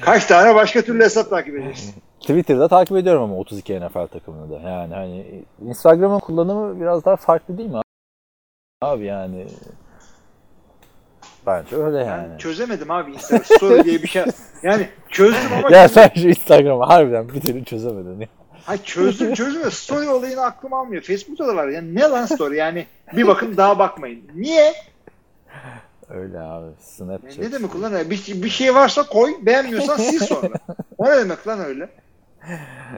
Kaç 0.00 0.26
tane 0.26 0.54
başka 0.54 0.82
türlü 0.82 1.04
hesap 1.04 1.30
takip 1.30 1.54
ediyorsun? 1.54 1.94
Twitter'da 2.20 2.68
takip 2.68 2.96
ediyorum 2.96 3.22
ama 3.22 3.36
32 3.36 3.80
NFL 3.80 4.06
takımını 4.06 4.50
da. 4.50 4.68
Yani 4.68 4.94
hani 4.94 5.44
Instagram'ın 5.62 6.18
kullanımı 6.18 6.80
biraz 6.80 7.04
daha 7.04 7.16
farklı 7.16 7.58
değil 7.58 7.68
mi 7.70 7.76
abi? 7.76 7.84
Abi 8.82 9.04
yani 9.04 9.46
bence 11.46 11.76
öyle 11.76 11.98
yani. 11.98 12.30
Ben 12.32 12.38
çözemedim 12.38 12.90
abi 12.90 13.12
Instagram 13.12 13.44
story 13.44 13.84
diye 13.84 14.02
bir 14.02 14.08
şey. 14.08 14.24
Yani 14.62 14.88
çözdüm 15.08 15.52
ama 15.58 15.76
ya 15.76 15.88
sen 15.88 16.10
şu 16.14 16.28
Instagram'ı 16.28 16.84
harbiden 16.84 17.28
bir 17.28 17.40
türlü 17.40 17.64
çözemedin 17.64 18.20
ya. 18.20 18.28
Hayır 18.70 18.82
çözdüm 18.82 19.34
çözdüm 19.34 19.70
story 19.70 20.08
olayını 20.08 20.44
aklım 20.44 20.72
almıyor. 20.72 21.02
Facebook'ta 21.02 21.46
da 21.46 21.56
var. 21.56 21.68
Yani 21.68 21.94
ne 21.94 22.00
lan 22.00 22.26
story 22.26 22.56
yani 22.56 22.86
bir 23.12 23.26
bakın 23.26 23.56
daha 23.56 23.78
bakmayın. 23.78 24.22
Niye? 24.34 24.74
Öyle 26.08 26.40
abi. 26.40 26.66
Snapchat. 26.80 27.38
ne 27.38 27.52
demek 27.52 27.74
ulan 27.74 27.92
öyle? 27.92 28.10
Bir, 28.10 28.42
bir 28.42 28.48
şey 28.48 28.74
varsa 28.74 29.06
koy 29.06 29.34
beğenmiyorsan 29.42 29.96
sil 30.06 30.18
sonra. 30.18 30.54
O 30.98 31.06
ne 31.06 31.16
demek 31.16 31.46
lan 31.46 31.60
öyle? 31.60 31.88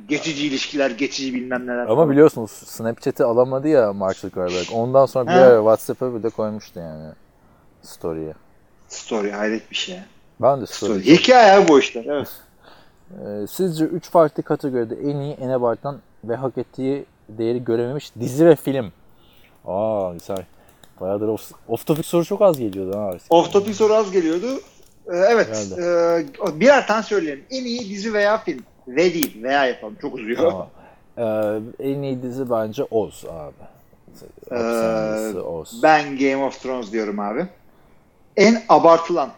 Geçici 0.09 0.47
ilişkiler, 0.47 0.91
geçici 0.91 1.35
bilmem 1.35 1.67
neler. 1.67 1.87
Ama 1.87 2.11
biliyorsunuz 2.11 2.51
Snapchat'i 2.51 3.25
alamadı 3.25 3.69
ya 3.69 3.93
Mark 3.93 4.17
Zuckerberg. 4.17 4.67
Ondan 4.73 5.07
sonra 5.07 5.27
bir 5.27 5.33
ara 5.33 5.57
WhatsApp'a 5.57 6.15
bir 6.15 6.23
de 6.23 6.29
koymuştu 6.29 6.81
yani 6.81 7.13
story'e. 7.83 8.35
Story 8.89 9.31
hayret 9.31 9.71
bir 9.71 9.77
şey. 9.77 9.99
Ben 10.41 10.61
de 10.61 10.67
story. 10.67 11.01
Story. 11.01 11.17
Hikaye 11.17 11.69
bu 11.69 11.79
işler. 11.79 12.05
Evet. 12.05 12.29
Ee, 13.13 13.47
sizce 13.47 13.85
3 13.85 14.11
farklı 14.11 14.43
kategoride 14.43 14.95
en 14.95 15.17
iyi, 15.17 15.35
en 15.35 15.49
abartılan 15.49 15.99
ve 16.25 16.37
hak 16.37 16.59
ettiği 16.59 17.05
değeri 17.29 17.65
görememiş 17.65 18.13
dizi 18.21 18.47
ve 18.47 18.57
film. 18.57 18.93
Aa 19.67 20.13
güzel. 20.13 20.45
Bayağıdır 21.01 21.29
off, 21.29 21.53
off 21.69 21.87
topic 21.87 22.03
soru 22.09 22.25
çok 22.25 22.43
az 22.43 22.59
geliyordu 22.59 22.99
ha. 22.99 23.11
Off 23.31 23.53
topic 23.53 23.75
soru 23.75 23.95
az 23.95 24.11
geliyordu. 24.13 24.47
Ee, 25.13 25.17
evet. 25.17 25.73
E, 25.79 26.61
birer 26.61 26.87
tane 26.87 27.03
söyleyelim. 27.03 27.45
En 27.51 27.65
iyi 27.65 27.91
dizi 27.91 28.15
veya 28.15 28.39
film. 28.39 28.65
Ve 28.89 29.15
değil. 29.15 29.43
Veya 29.43 29.67
yapalım. 29.67 29.97
Çok 30.03 30.15
uzuyor. 30.15 30.51
Tamam. 30.51 30.69
Ee, 31.19 31.89
en 31.89 32.03
iyi 32.03 32.23
dizi 32.23 32.51
bence 32.51 32.85
Oz 32.85 33.25
abi. 33.31 33.53
Hapishanesi 34.51 35.39
Oz. 35.39 35.75
Ee, 35.79 35.83
Ben 35.83 36.19
Game 36.19 36.45
of 36.45 36.63
Thrones 36.63 36.93
diyorum 36.93 37.21
abi. 37.21 37.47
En 38.37 38.63
abartılan. 38.69 39.31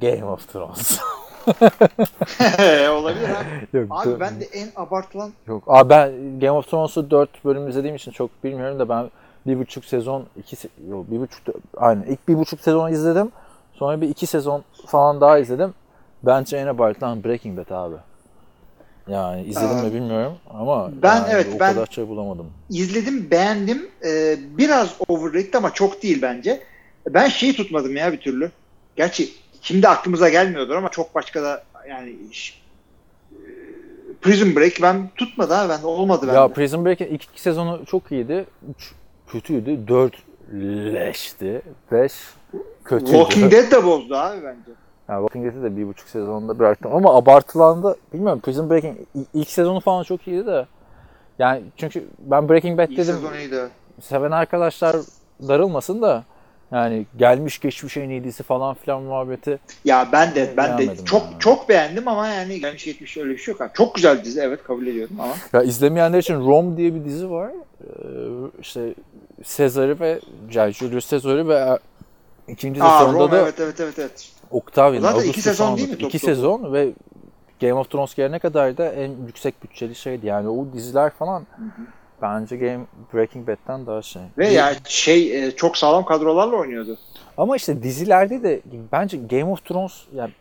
Game 0.00 0.24
of 0.24 0.52
Thrones. 0.52 0.98
Olabilir 2.90 3.28
abi. 3.28 3.78
yok, 3.78 3.86
Abi 3.90 4.20
ben 4.20 4.40
de 4.40 4.44
en 4.44 4.68
abartılan 4.76 5.32
Yok. 5.46 5.64
Abi 5.66 5.90
ben 5.90 6.12
Game 6.40 6.50
of 6.52 6.70
Thrones'u 6.70 7.10
4 7.10 7.44
bölüm 7.44 7.68
izlediğim 7.68 7.96
için 7.96 8.10
çok 8.10 8.44
bilmiyorum 8.44 8.78
da 8.78 8.88
ben 8.88 9.10
bir 9.46 9.58
buçuk 9.58 9.84
sezon, 9.84 10.26
iki 10.36 10.56
se- 10.56 10.68
yok 10.90 11.10
bir 11.10 11.20
buçuk, 11.20 11.42
aynen 11.76 12.02
ilk 12.02 12.28
bir 12.28 12.34
buçuk 12.38 12.60
sezon 12.60 12.92
izledim. 12.92 13.32
Sonra 13.74 14.00
bir 14.00 14.08
iki 14.08 14.26
sezon 14.26 14.64
falan 14.86 15.20
daha 15.20 15.38
izledim. 15.38 15.74
Bence 16.22 16.56
en 16.56 16.66
abartılan 16.66 17.24
Breaking 17.24 17.58
Bad 17.58 17.70
abi. 17.70 17.96
Yani 19.08 19.42
izledim 19.42 19.76
mi 19.76 19.94
bilmiyorum 19.94 20.32
ama 20.54 20.90
ben- 21.02 21.16
yani 21.16 21.26
evet, 21.30 21.46
o 21.56 21.60
ben- 21.60 21.74
kadar 21.74 21.86
şey 21.86 22.08
bulamadım. 22.08 22.46
izledim, 22.70 23.30
beğendim. 23.30 23.88
Ee, 24.04 24.36
biraz 24.58 24.94
overrated 25.08 25.54
ama 25.54 25.74
çok 25.74 26.02
değil 26.02 26.22
bence. 26.22 26.62
Ben 27.08 27.28
şeyi 27.28 27.56
tutmadım 27.56 27.96
ya 27.96 28.12
bir 28.12 28.20
türlü. 28.20 28.50
Gerçi 28.96 29.28
şimdi 29.64 29.88
aklımıza 29.88 30.28
gelmiyordur 30.28 30.74
ama 30.74 30.88
çok 30.88 31.14
başka 31.14 31.42
da 31.42 31.62
yani 31.88 32.10
e, 32.10 32.14
Prison 34.22 34.56
Break 34.56 34.72
ben 34.82 35.10
tutmadı 35.16 35.54
ha 35.54 35.68
ben 35.68 35.82
olmadı 35.82 36.26
bende. 36.26 36.36
Ya 36.36 36.48
Prison 36.48 36.84
Break'in 36.84 37.06
ilk 37.06 37.24
iki 37.24 37.40
sezonu 37.40 37.84
çok 37.86 38.12
iyiydi. 38.12 38.46
3 38.70 38.92
kötüydü. 39.26 39.88
4 39.88 40.14
leşti. 40.94 41.62
5 41.92 42.12
kötüydü. 42.84 43.10
Walking 43.10 43.52
Dead 43.52 43.70
de 43.70 43.84
bozdu 43.84 44.14
abi 44.16 44.36
bence. 44.36 44.70
Ya 45.08 45.18
Walking 45.18 45.44
Dead'i 45.46 45.62
de 45.62 45.76
bir 45.76 45.86
buçuk 45.86 46.08
sezonda 46.08 46.58
bıraktım 46.58 46.94
ama 46.94 47.16
abartılandı. 47.16 47.96
Bilmiyorum 48.12 48.40
Prison 48.40 48.70
Break'in 48.70 49.08
ilk 49.34 49.50
sezonu 49.50 49.80
falan 49.80 50.02
çok 50.02 50.28
iyiydi 50.28 50.46
de. 50.46 50.66
Yani 51.38 51.62
çünkü 51.76 52.04
ben 52.18 52.48
Breaking 52.48 52.78
Bad 52.78 52.88
İlk 52.88 52.98
dedim. 52.98 53.14
sezon 53.14 53.34
iyiydi. 53.34 53.68
Seven 54.00 54.30
arkadaşlar 54.30 54.96
darılmasın 55.48 56.02
da 56.02 56.24
Yani 56.74 57.06
gelmiş 57.16 57.60
geçmiş 57.60 57.96
en 57.96 58.10
iyi 58.10 58.24
dizi 58.24 58.42
falan 58.42 58.74
filan 58.74 59.02
muhabbeti. 59.02 59.58
Ya 59.84 60.08
ben 60.12 60.34
de 60.34 60.54
ben 60.56 60.78
de 60.78 60.96
çok 61.04 61.22
yani. 61.22 61.34
çok 61.38 61.68
beğendim 61.68 62.08
ama 62.08 62.28
yani 62.28 62.60
gelmiş 62.60 62.84
geçmiş 62.84 63.16
öyle 63.16 63.30
bir 63.30 63.38
şey 63.38 63.54
yok. 63.54 63.70
Çok 63.74 63.94
güzel 63.94 64.24
dizi 64.24 64.40
evet 64.40 64.64
kabul 64.64 64.86
ediyorum 64.86 65.16
ama. 65.20 65.34
Ya 65.52 65.62
izlemeyenler 65.62 66.18
için 66.18 66.34
Rome 66.46 66.76
diye 66.76 66.94
bir 66.94 67.04
dizi 67.04 67.30
var. 67.30 67.50
Ee, 67.50 67.86
işte 68.60 68.94
Sezar'ı 69.44 70.00
ve 70.00 70.20
yani 70.52 70.72
Julius 70.72 71.10
Caesar'ı 71.10 71.48
ve 71.48 71.54
e, 71.54 71.78
ikinci 72.52 72.82
Aa, 72.82 72.98
sezonda 72.98 73.18
Rome, 73.18 73.32
da 73.32 73.38
evet 73.40 73.60
evet 73.60 73.80
evet 73.80 73.98
evet. 73.98 74.28
Octavian, 74.50 75.02
Zaten 75.02 75.18
iki 75.18 75.24
Augustus 75.24 75.44
sezon 75.44 75.64
falan 75.64 75.78
değil 75.78 75.88
mi 75.88 75.98
top 75.98 76.08
İki 76.08 76.18
topu? 76.18 76.34
sezon 76.34 76.72
ve 76.72 76.92
Game 77.60 77.74
of 77.74 77.90
Thrones 77.90 78.14
gelene 78.14 78.38
kadar 78.38 78.76
da 78.76 78.92
en 78.92 79.10
yüksek 79.26 79.62
bütçeli 79.62 79.94
şeydi. 79.94 80.26
Yani 80.26 80.48
o 80.48 80.66
diziler 80.72 81.10
falan 81.10 81.46
bence 82.22 82.56
Game 82.56 82.86
Breaking 83.14 83.48
Bad'den 83.48 83.86
daha 83.86 84.02
şey. 84.02 84.22
Ve 84.38 84.48
yani 84.48 84.76
şey 84.84 85.46
e, 85.46 85.50
çok 85.50 85.76
sağlam 85.76 86.04
kadrolarla 86.04 86.56
oynuyordu. 86.56 86.98
Ama 87.36 87.56
işte 87.56 87.82
dizilerde 87.82 88.42
de 88.42 88.60
bence 88.92 89.16
Game 89.16 89.44
of 89.44 89.64
Thrones 89.64 90.02
yani 90.14 90.32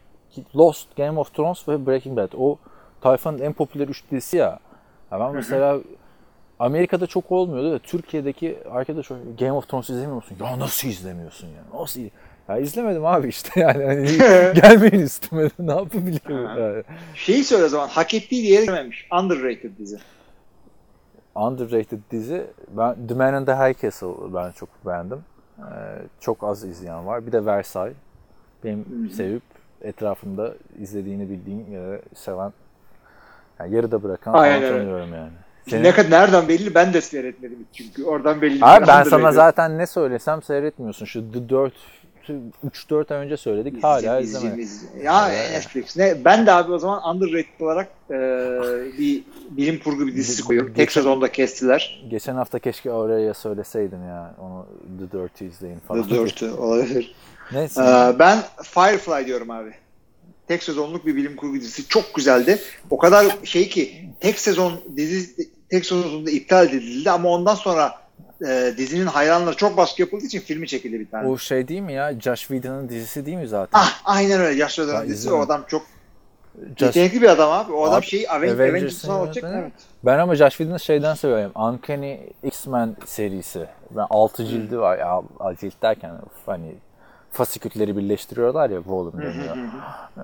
Lost, 0.55 0.95
Game 0.97 1.19
of 1.19 1.33
Thrones 1.33 1.67
ve 1.67 1.85
Breaking 1.85 2.17
Bad 2.17 2.33
o 2.37 2.57
tayfanın 3.01 3.39
en 3.39 3.53
popüler 3.53 3.87
üç 3.87 4.03
dizisi 4.11 4.37
ya. 4.37 4.59
ya 5.11 5.19
ben 5.19 5.35
mesela 5.35 5.79
Amerika'da 6.59 7.07
çok 7.07 7.31
olmuyordu 7.31 7.71
da 7.71 7.79
Türkiye'deki 7.79 8.57
arkadaş 8.71 9.07
Game 9.39 9.51
of 9.51 9.69
Thrones 9.69 9.89
izlemiyor 9.89 10.15
musun? 10.15 10.37
Ya 10.41 10.59
nasıl 10.59 10.87
izlemiyorsun 10.87 11.47
ya? 11.47 11.79
Nasıl? 11.79 12.01
Ya 12.49 12.57
izlemedim 12.57 13.05
abi 13.05 13.27
işte 13.27 13.59
yani. 13.59 13.83
Hani 13.83 14.17
gelmeyin 14.61 14.99
üstüme. 15.05 15.49
ne 15.59 15.71
yapabilirim? 15.71 16.47
Yani. 16.59 16.83
Şeyi 17.15 17.43
söyle 17.43 17.63
o 17.65 17.67
zaman 17.67 17.87
hak 17.87 18.13
ettiği 18.13 18.51
yere 18.51 18.65
gelmemiş. 18.65 19.07
Underrated 19.11 19.77
dizi. 19.77 19.99
Underrated 21.35 21.99
dizi. 22.11 22.47
Ben 22.69 23.07
The 23.07 23.13
Man 23.13 23.41
in 23.41 23.45
the 23.45 23.53
High 23.55 23.81
Castle 23.81 24.33
ben 24.33 24.51
çok 24.51 24.69
beğendim. 24.85 25.19
Ee, 25.59 25.63
çok 26.19 26.43
az 26.43 26.63
izleyen 26.63 27.07
var. 27.07 27.27
Bir 27.27 27.31
de 27.31 27.45
Versailles. 27.45 27.95
Benim 28.63 29.09
sevip 29.15 29.43
etrafımda 29.81 30.53
izlediğini 30.79 31.29
bildiğim 31.29 31.65
ve 31.91 32.01
seven 32.15 32.53
yani 33.59 33.75
yarıda 33.75 34.03
bırakan 34.03 34.33
Aynen 34.33 34.61
tanıyorum 34.61 35.13
yani. 35.13 35.31
Senin- 35.67 35.83
Ne 35.83 35.91
kadar 35.91 36.09
nereden 36.11 36.47
belli 36.47 36.75
ben 36.75 36.93
de 36.93 37.01
seyretmedim 37.01 37.65
çünkü 37.73 38.03
oradan 38.03 38.41
belli. 38.41 38.65
Abi 38.65 38.87
ben 38.87 39.03
sana 39.03 39.31
zaten 39.31 39.77
ne 39.77 39.87
söylesem 39.87 40.41
seyretmiyorsun. 40.41 41.05
Şu 41.05 41.31
The 41.31 41.49
4 41.49 41.73
3-4 42.29 43.13
ay 43.13 43.25
önce 43.25 43.37
söyledik. 43.37 43.83
Hala 43.83 43.97
İzleyeceğim, 44.19 44.23
izlemedim. 44.23 44.59
izleyeceğim. 44.59 45.05
Ya 45.05 45.27
Netflix. 45.27 45.97
Ne, 45.97 46.25
ben 46.25 46.45
de 46.45 46.51
abi 46.51 46.71
o 46.71 46.79
zaman 46.79 47.15
underrated 47.15 47.59
olarak 47.59 47.87
e, 48.09 48.15
bir 48.99 49.23
bilim 49.49 49.79
kurgu 49.79 50.07
bir 50.07 50.15
dizisi 50.15 50.43
koyuyorum. 50.43 50.73
Tek 50.73 50.91
sezonda 50.91 51.31
kestiler. 51.31 52.05
Geçen 52.09 52.35
hafta 52.35 52.59
keşke 52.59 52.91
oraya 52.91 53.33
söyleseydim 53.33 54.03
ya. 54.07 54.35
Onu 54.39 54.65
The 54.99 55.17
Dirt'ü 55.17 55.45
izleyin 55.45 55.79
falan. 55.79 56.07
The 56.07 56.15
Dirt'ü 56.15 56.51
olabilir. 56.51 57.15
Neyse. 57.51 57.81
Ee, 57.81 58.19
ben 58.19 58.39
Firefly 58.63 59.25
diyorum 59.25 59.51
abi. 59.51 59.71
Tek 60.47 60.63
sezonluk 60.63 61.05
bir 61.05 61.15
bilim 61.15 61.35
kurgu 61.35 61.55
dizisi. 61.55 61.87
Çok 61.87 62.13
güzeldi. 62.15 62.59
O 62.89 62.97
kadar 62.97 63.37
şey 63.43 63.69
ki 63.69 64.09
tek 64.19 64.39
sezon 64.39 64.73
dizi 64.95 65.49
tek 65.69 65.85
sezonunda 65.85 66.31
iptal 66.31 66.67
edildi 66.67 67.11
ama 67.11 67.29
ondan 67.29 67.55
sonra 67.55 68.02
e, 68.47 68.73
dizinin 68.77 69.05
hayranları 69.05 69.55
çok 69.55 69.77
baskı 69.77 70.01
yapıldığı 70.01 70.25
için 70.25 70.39
filmi 70.39 70.67
çekildi 70.67 70.99
bir 70.99 71.09
tane. 71.09 71.27
o 71.27 71.37
şey 71.37 71.67
değil 71.67 71.81
mi 71.81 71.93
ya? 71.93 72.19
Josh 72.19 72.39
Whedon'ın 72.39 72.89
dizisi 72.89 73.25
değil 73.25 73.37
mi 73.37 73.47
zaten? 73.47 73.79
Ah 73.79 74.01
aynen 74.05 74.41
öyle. 74.41 74.67
Ben 74.77 74.83
Adam'ın 74.83 75.07
dizisi. 75.07 75.33
O 75.33 75.39
adam 75.41 75.63
çok 75.67 75.81
Josh- 76.75 76.85
yetenekli 76.85 77.21
bir 77.21 77.29
adam 77.29 77.51
abi. 77.51 77.71
O 77.73 77.83
adam 77.83 77.97
Abi, 77.97 78.05
şeyi 78.05 78.27
Aven- 78.27 78.53
Avengers'ın 78.55 79.23
yönetmeni. 79.25 79.55
Evet. 79.61 79.71
Ben 80.03 80.19
ama 80.19 80.35
Josh 80.35 80.57
Whedon'ı 80.57 80.79
şeyden 80.79 81.13
seviyorum. 81.13 81.51
Uncanny 81.55 82.17
X-Men 82.43 82.95
serisi. 83.05 83.65
Ben 83.91 84.05
6 84.09 84.45
cildi 84.45 84.79
var. 84.79 84.97
Ya 84.97 85.21
cilt 85.59 85.81
derken 85.81 86.11
hani 86.45 86.75
fasikülleri 87.31 87.97
birleştiriyorlar 87.97 88.69
ya 88.69 88.79
volume 88.85 89.25
deniyor. 89.25 89.57
Ee, 90.17 90.21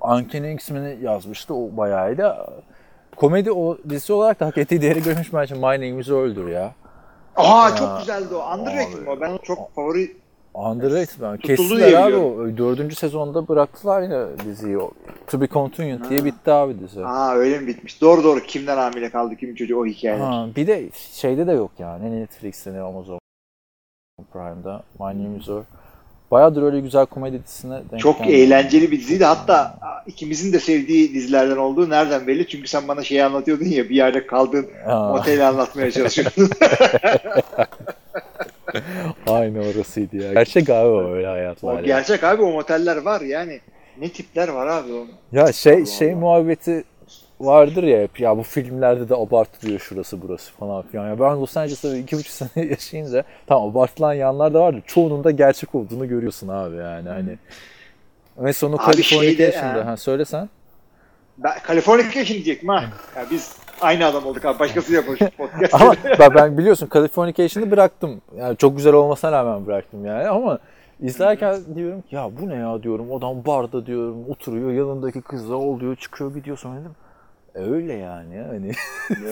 Uncanny 0.00 0.52
X-Men'i 0.52 0.98
yazmıştı. 1.02 1.54
O 1.54 1.76
bayağı 1.76 2.18
de 2.18 2.32
komedi 3.16 3.52
o 3.52 3.78
dizisi 3.88 4.12
olarak 4.12 4.40
da 4.40 4.46
hak 4.46 4.58
ettiği 4.58 4.82
değeri 4.82 5.02
görmüş 5.02 5.32
bence 5.34 5.54
My 5.54 5.60
Name 5.60 6.00
is 6.00 6.08
Earl'dür 6.08 6.48
ya. 6.48 6.72
Aa 7.36 7.68
Ya. 7.68 7.76
çok 7.76 7.98
güzeldi 7.98 8.34
o. 8.34 8.54
Underrated 8.54 9.02
Abi. 9.02 9.10
o. 9.10 9.20
Ben 9.20 9.38
çok 9.42 9.74
favori 9.74 10.16
Underrated 10.54 11.20
ben. 11.22 11.36
Kestiler 11.36 11.92
abi 11.92 12.16
o. 12.16 12.56
Dördüncü 12.56 12.96
sezonda 12.96 13.48
bıraktılar 13.48 14.02
yine 14.02 14.26
diziyi. 14.44 14.78
To 15.26 15.40
Be 15.40 15.46
Continued 15.46 16.10
diye 16.10 16.24
bitti 16.24 16.50
abi 16.52 16.80
dizi. 16.80 17.04
Aa 17.06 17.34
öyle 17.34 17.58
mi 17.58 17.66
bitmiş? 17.66 18.00
Doğru 18.00 18.24
doğru. 18.24 18.40
Kimden 18.40 18.76
hamile 18.76 19.10
kaldı, 19.10 19.36
kimin 19.36 19.54
çocuğu 19.54 19.80
o 19.80 19.86
hikayeler. 19.86 20.24
Ha, 20.24 20.46
bir 20.56 20.66
de 20.66 20.90
şeyde 21.12 21.46
de 21.46 21.52
yok 21.52 21.70
yani. 21.78 22.10
Ne 22.10 22.20
Netflix'te 22.20 22.72
ne 22.72 22.80
Amazon 22.80 23.18
Prime'da. 24.32 24.82
My 24.98 25.06
Name 25.24 25.38
is 25.38 25.48
Earl. 25.48 25.62
Bayağıdır 26.30 26.62
öyle 26.62 26.80
güzel 26.80 27.06
komedi 27.06 27.44
dizisine 27.44 27.80
denk 27.90 28.00
Çok 28.00 28.18
gelmedim. 28.18 28.40
eğlenceli 28.40 28.90
bir 28.90 29.00
diziydi. 29.00 29.24
Hatta 29.24 29.78
ikimizin 30.06 30.52
de 30.52 30.58
sevdiği 30.60 31.14
dizilerden 31.14 31.56
olduğu 31.56 31.90
nereden 31.90 32.26
belli? 32.26 32.48
Çünkü 32.48 32.68
sen 32.68 32.88
bana 32.88 33.02
şeyi 33.02 33.24
anlatıyordun 33.24 33.64
ya 33.64 33.88
bir 33.88 33.94
yerde 33.96 34.26
kaldığın 34.26 34.66
Ha, 34.84 35.12
oteli 35.12 35.44
anlatmaya 35.44 35.90
çalışıyordun. 35.90 36.50
aynı 39.26 39.60
orasıydı 39.60 40.16
ya. 40.16 40.32
Gerçek 40.32 40.70
abi 40.70 40.88
o 40.88 41.10
öyle 41.12 41.26
hayatlar. 41.26 41.72
o 41.74 41.76
ya. 41.76 41.82
gerçek 41.82 42.24
abi 42.24 42.42
o 42.42 42.52
moteller 42.52 42.96
var 42.96 43.20
yani. 43.20 43.60
Ne 44.00 44.08
tipler 44.08 44.48
var 44.48 44.66
abi 44.66 44.92
o. 44.92 45.06
Ya 45.32 45.52
şey 45.52 45.74
Allah 45.74 45.86
şey 45.86 46.08
Allah. 46.12 46.16
muhabbeti 46.20 46.84
vardır 47.40 47.82
ya 47.82 48.02
hep 48.02 48.20
ya 48.20 48.38
bu 48.38 48.42
filmlerde 48.42 49.08
de 49.08 49.14
abartılıyor 49.14 49.80
şurası 49.80 50.22
burası 50.22 50.52
falan 50.52 50.82
filan. 50.82 51.08
Ya 51.08 51.20
ben 51.20 51.40
Los 51.40 51.56
Angeles'ta 51.56 51.96
iki 51.96 52.16
buçuk 52.16 52.30
sene 52.32 52.66
yaşayınca 52.66 53.24
tamam 53.46 53.70
abartılan 53.70 54.14
yanlar 54.14 54.54
da 54.54 54.60
vardı. 54.60 54.82
Çoğunun 54.86 55.24
da 55.24 55.30
gerçek 55.30 55.74
olduğunu 55.74 56.08
görüyorsun 56.08 56.48
abi 56.48 56.76
yani 56.76 57.08
hani. 57.08 57.38
Ve 58.38 58.52
sonu 58.52 58.76
Californication'da. 58.76 59.86
ha. 59.86 59.90
Ha, 59.90 59.96
söylesen. 59.96 60.48
Ben 61.38 61.52
Californication 61.68 62.34
diyecektim 62.34 62.68
ha. 62.68 62.84
Ya 63.16 63.26
biz 63.30 63.56
aynı 63.80 64.06
adam 64.06 64.26
olduk 64.26 64.44
abi. 64.44 64.58
Başkası 64.58 64.94
yapmış 64.94 65.18
podcast. 65.36 65.74
Ama 65.74 65.94
ben, 66.18 66.34
ben 66.34 66.58
biliyorsun 66.58 66.88
Californication'ı 66.94 67.70
bıraktım. 67.70 68.22
Yani 68.36 68.56
çok 68.56 68.76
güzel 68.76 68.92
olmasına 68.92 69.32
rağmen 69.32 69.66
bıraktım 69.66 70.04
yani 70.04 70.28
ama 70.28 70.58
izlerken 71.00 71.56
diyorum 71.74 72.00
ki 72.00 72.14
ya 72.14 72.30
bu 72.40 72.48
ne 72.48 72.54
ya 72.54 72.82
diyorum. 72.82 73.14
Adam 73.14 73.44
barda 73.46 73.86
diyorum 73.86 74.24
oturuyor 74.28 74.72
yanındaki 74.72 75.20
kızla 75.20 75.54
oluyor 75.54 75.96
çıkıyor 75.96 76.34
gidiyor 76.34 76.58
sonra 76.58 76.80
dedim. 76.80 76.94
Öyle 77.56 77.92
yani 77.92 78.36
hani. 78.48 78.72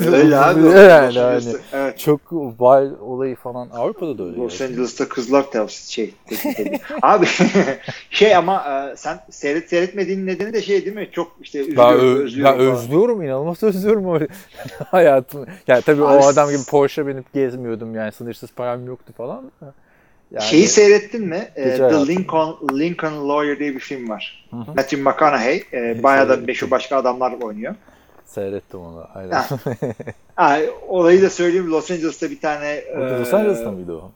Öyle 0.16 0.36
abi. 0.36 0.60
Yani, 0.68 1.14
yani. 1.14 1.44
Evet. 1.72 1.98
Çok 1.98 2.32
viral 2.32 2.90
olayı 3.00 3.36
falan 3.36 3.70
Avrupa'da 3.70 4.18
da 4.18 4.22
öyle. 4.24 4.36
Los 4.36 4.60
yani. 4.60 4.70
Angeles'ta 4.70 5.08
kızlar 5.08 5.50
tavsiye 5.50 6.06
şey. 6.06 6.78
Abi 7.02 7.26
şey 8.10 8.36
ama 8.36 8.64
e, 8.92 8.96
sen 8.96 9.20
seyret 9.30 9.68
seyretmediğin 9.68 10.26
nedeni 10.26 10.52
de 10.52 10.62
şey 10.62 10.84
değil 10.84 10.96
mi? 10.96 11.08
Çok 11.12 11.32
işte 11.42 11.58
Ben, 11.58 11.64
üzülüyorum, 11.64 12.00
ö- 12.20 12.24
özlüyorum. 12.24 12.58
ben 12.58 12.66
özlüyorum, 12.66 13.22
inanılmaz 13.22 13.62
özlüyorum 13.62 14.06
o 14.06 14.18
hayatımı. 14.90 15.46
Yani 15.66 15.82
tabii 15.82 16.04
Abi 16.04 16.12
o 16.24 16.26
adam 16.26 16.50
gibi 16.50 16.64
Porsche 16.70 17.06
binip 17.06 17.32
gezmiyordum 17.32 17.94
yani 17.94 18.12
sınırsız 18.12 18.50
param 18.52 18.86
yoktu 18.86 19.12
falan. 19.16 19.50
Yani, 20.30 20.44
Şeyi 20.44 20.66
seyrettin 20.68 21.26
mi? 21.26 21.48
E, 21.56 21.76
The. 21.76 22.06
Lincoln 22.06 22.56
Lincoln 22.78 23.28
Lawyer 23.28 23.58
diye 23.58 23.74
bir 23.74 23.80
film 23.80 24.08
var. 24.08 24.46
hı. 24.50 24.56
Matthew 24.56 24.96
McConaughey. 24.96 25.64
E, 25.72 26.02
bayağı 26.02 26.28
da 26.28 26.36
meşhur 26.36 26.70
başka 26.70 26.96
adamlar 26.96 27.32
oynuyor. 27.42 27.74
Seyrettim 28.34 28.80
onu. 28.80 29.04
Aynen. 29.14 29.32
Ha. 29.32 29.46
Ha, 30.36 30.58
olayı 30.88 31.22
da 31.22 31.30
söyleyeyim. 31.30 31.70
Los 31.70 31.90
Angeles'ta 31.90 32.30
bir 32.30 32.40
tane 32.40 32.66
e, 32.66 32.96
Los 33.20 33.34
Angeles'ta 33.34 33.70
mıydı 33.70 33.92
o? 33.92 34.10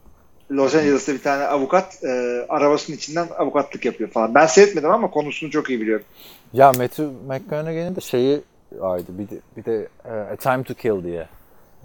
Los 0.51 0.75
Angeles'ta 0.75 1.13
bir 1.13 1.21
tane 1.21 1.43
avukat 1.43 2.03
e, 2.03 2.45
arabasının 2.49 2.97
içinden 2.97 3.27
avukatlık 3.37 3.85
yapıyor 3.85 4.09
falan. 4.09 4.35
Ben 4.35 4.45
seyretmedim 4.45 4.91
ama 4.91 5.11
konusunu 5.11 5.51
çok 5.51 5.69
iyi 5.69 5.81
biliyorum. 5.81 6.05
Ya 6.53 6.67
Matthew 6.67 7.03
McConaughey'in 7.27 7.95
de 7.95 8.01
şeyi 8.01 8.41
vardı. 8.71 9.05
Bir 9.09 9.29
de, 9.29 9.35
bir 9.57 9.65
de 9.65 9.87
e, 10.05 10.11
A 10.11 10.35
Time 10.35 10.63
to 10.63 10.73
Kill 10.73 11.03
diye 11.03 11.27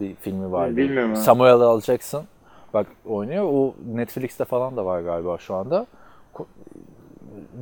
bir 0.00 0.14
filmi 0.14 0.52
vardı. 0.52 0.76
Bilmiyorum. 0.76 1.16
Samuel 1.16 1.78
L. 1.78 1.80
Jackson 1.80 2.24
bak 2.74 2.86
oynuyor. 3.06 3.44
O 3.44 3.74
Netflix'te 3.94 4.44
falan 4.44 4.76
da 4.76 4.84
var 4.84 5.00
galiba 5.00 5.38
şu 5.38 5.54
anda. 5.54 5.86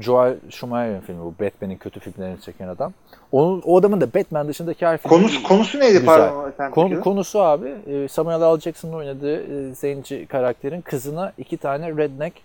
Joel 0.01 0.37
Schumacher'in 0.51 1.01
filmi 1.01 1.21
bu. 1.25 1.35
Batman'in 1.45 1.77
kötü 1.77 2.01
filmlerini 2.01 2.41
çeken 2.41 2.69
adam. 2.69 2.93
Onun, 3.33 3.63
o 3.67 3.79
adamın 3.79 4.01
da 4.01 4.15
Batman 4.15 4.49
dışındaki 4.49 4.87
her 4.87 4.99
filmi 4.99 5.15
Konusu, 5.17 5.43
konusu 5.43 5.79
neydi 5.81 5.93
Güzel. 5.93 6.07
pardon 6.07 6.49
efendim? 6.49 6.75
Konu, 6.75 7.01
konusu 7.01 7.41
abi 7.41 7.75
e, 7.87 8.09
Samuel 8.09 8.41
L. 8.57 8.61
Jackson'ın 8.61 8.93
oynadığı 8.93 9.69
e, 9.71 9.75
zenci 9.75 10.27
karakterin 10.27 10.81
kızına 10.81 11.33
iki 11.39 11.57
tane 11.57 11.89
redneck 11.97 12.37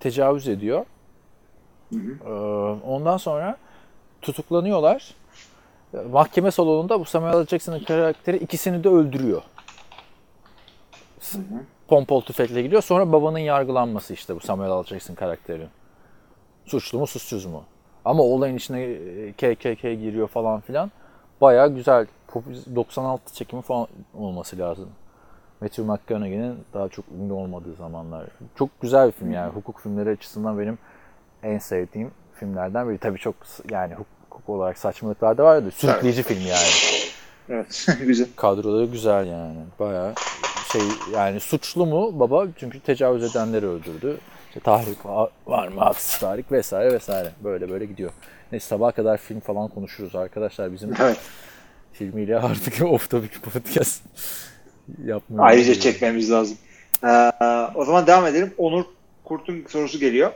tecavüz 0.00 0.48
ediyor. 0.48 0.84
E, 1.94 2.30
Ondan 2.86 3.16
sonra 3.16 3.56
tutuklanıyorlar. 4.22 5.14
E, 5.94 5.96
Mahkeme 6.12 6.50
salonunda 6.50 7.00
bu 7.00 7.04
Samuel 7.04 7.42
L. 7.42 7.46
Jackson'ın 7.46 7.78
karakteri 7.84 8.36
ikisini 8.36 8.84
de 8.84 8.88
öldürüyor. 8.88 9.42
S- 11.20 11.38
Pompol 11.88 12.20
tüfekle 12.20 12.62
gidiyor. 12.62 12.82
Sonra 12.82 13.12
babanın 13.12 13.38
yargılanması 13.38 14.14
işte 14.14 14.36
bu 14.36 14.40
Samuel 14.40 14.70
L. 14.70 14.84
Jackson 14.84 15.14
karakterinin. 15.14 15.68
Suçlu 16.66 16.98
mu 16.98 17.06
suçsuz 17.06 17.46
mu? 17.46 17.64
Ama 18.04 18.22
olayın 18.22 18.56
içine 18.56 18.82
e, 18.82 19.32
KKK 19.32 19.82
giriyor 19.82 20.28
falan 20.28 20.60
filan. 20.60 20.90
Bayağı 21.40 21.74
güzel. 21.74 22.06
Pop- 22.32 22.74
96 22.76 23.34
çekimi 23.34 23.62
falan 23.62 23.86
olması 24.14 24.58
lazım. 24.58 24.88
Matthew 25.60 25.82
McConaughey'nin 25.82 26.58
daha 26.74 26.88
çok 26.88 27.04
ünlü 27.18 27.32
olmadığı 27.32 27.74
zamanlar. 27.74 28.24
Çok 28.58 28.80
güzel 28.80 29.06
bir 29.06 29.12
film 29.12 29.32
yani. 29.32 29.52
Hukuk 29.52 29.80
filmleri 29.80 30.10
açısından 30.10 30.58
benim 30.58 30.78
en 31.42 31.58
sevdiğim 31.58 32.10
filmlerden 32.34 32.88
biri. 32.88 32.98
Tabii 32.98 33.18
çok 33.18 33.34
yani 33.70 33.94
hukuk 33.94 34.48
olarak 34.48 34.78
saçmalıklar 34.78 35.38
da 35.38 35.44
var 35.44 35.64
da 35.66 35.70
sürükleyici 35.70 36.22
film 36.22 36.46
yani. 36.46 36.68
Evet. 37.48 37.86
güzel. 38.06 38.26
Kadroları 38.36 38.84
güzel 38.84 39.26
yani. 39.26 39.56
Bayağı 39.78 40.14
şey 40.72 40.82
yani 41.12 41.40
suçlu 41.40 41.86
mu 41.86 42.20
baba? 42.20 42.46
Çünkü 42.56 42.80
tecavüz 42.80 43.24
edenleri 43.36 43.66
öldürdü. 43.66 44.18
İşte 44.56 44.64
tahrik 44.64 45.06
var, 45.46 45.68
mı? 45.68 45.80
Haksız 45.80 46.20
tahrik 46.20 46.52
vesaire 46.52 46.92
vesaire. 46.92 47.30
Böyle 47.44 47.70
böyle 47.70 47.84
gidiyor. 47.84 48.10
Neyse 48.52 48.66
sabaha 48.66 48.92
kadar 48.92 49.16
film 49.16 49.40
falan 49.40 49.68
konuşuruz 49.68 50.16
arkadaşlar. 50.16 50.72
Bizim 50.72 50.94
Evet. 51.00 51.18
filmiyle 51.92 52.38
artık 52.40 52.82
off 52.82 53.10
topic 53.10 53.40
podcast 53.40 54.02
yapmıyoruz. 55.04 55.50
Ayrıca 55.50 55.74
çekmemiz 55.74 56.30
lazım. 56.30 56.58
Ee, 57.04 57.32
o 57.74 57.84
zaman 57.84 58.06
devam 58.06 58.26
edelim. 58.26 58.54
Onur 58.58 58.84
Kurt'un 59.24 59.64
sorusu 59.68 59.98
geliyor. 59.98 60.32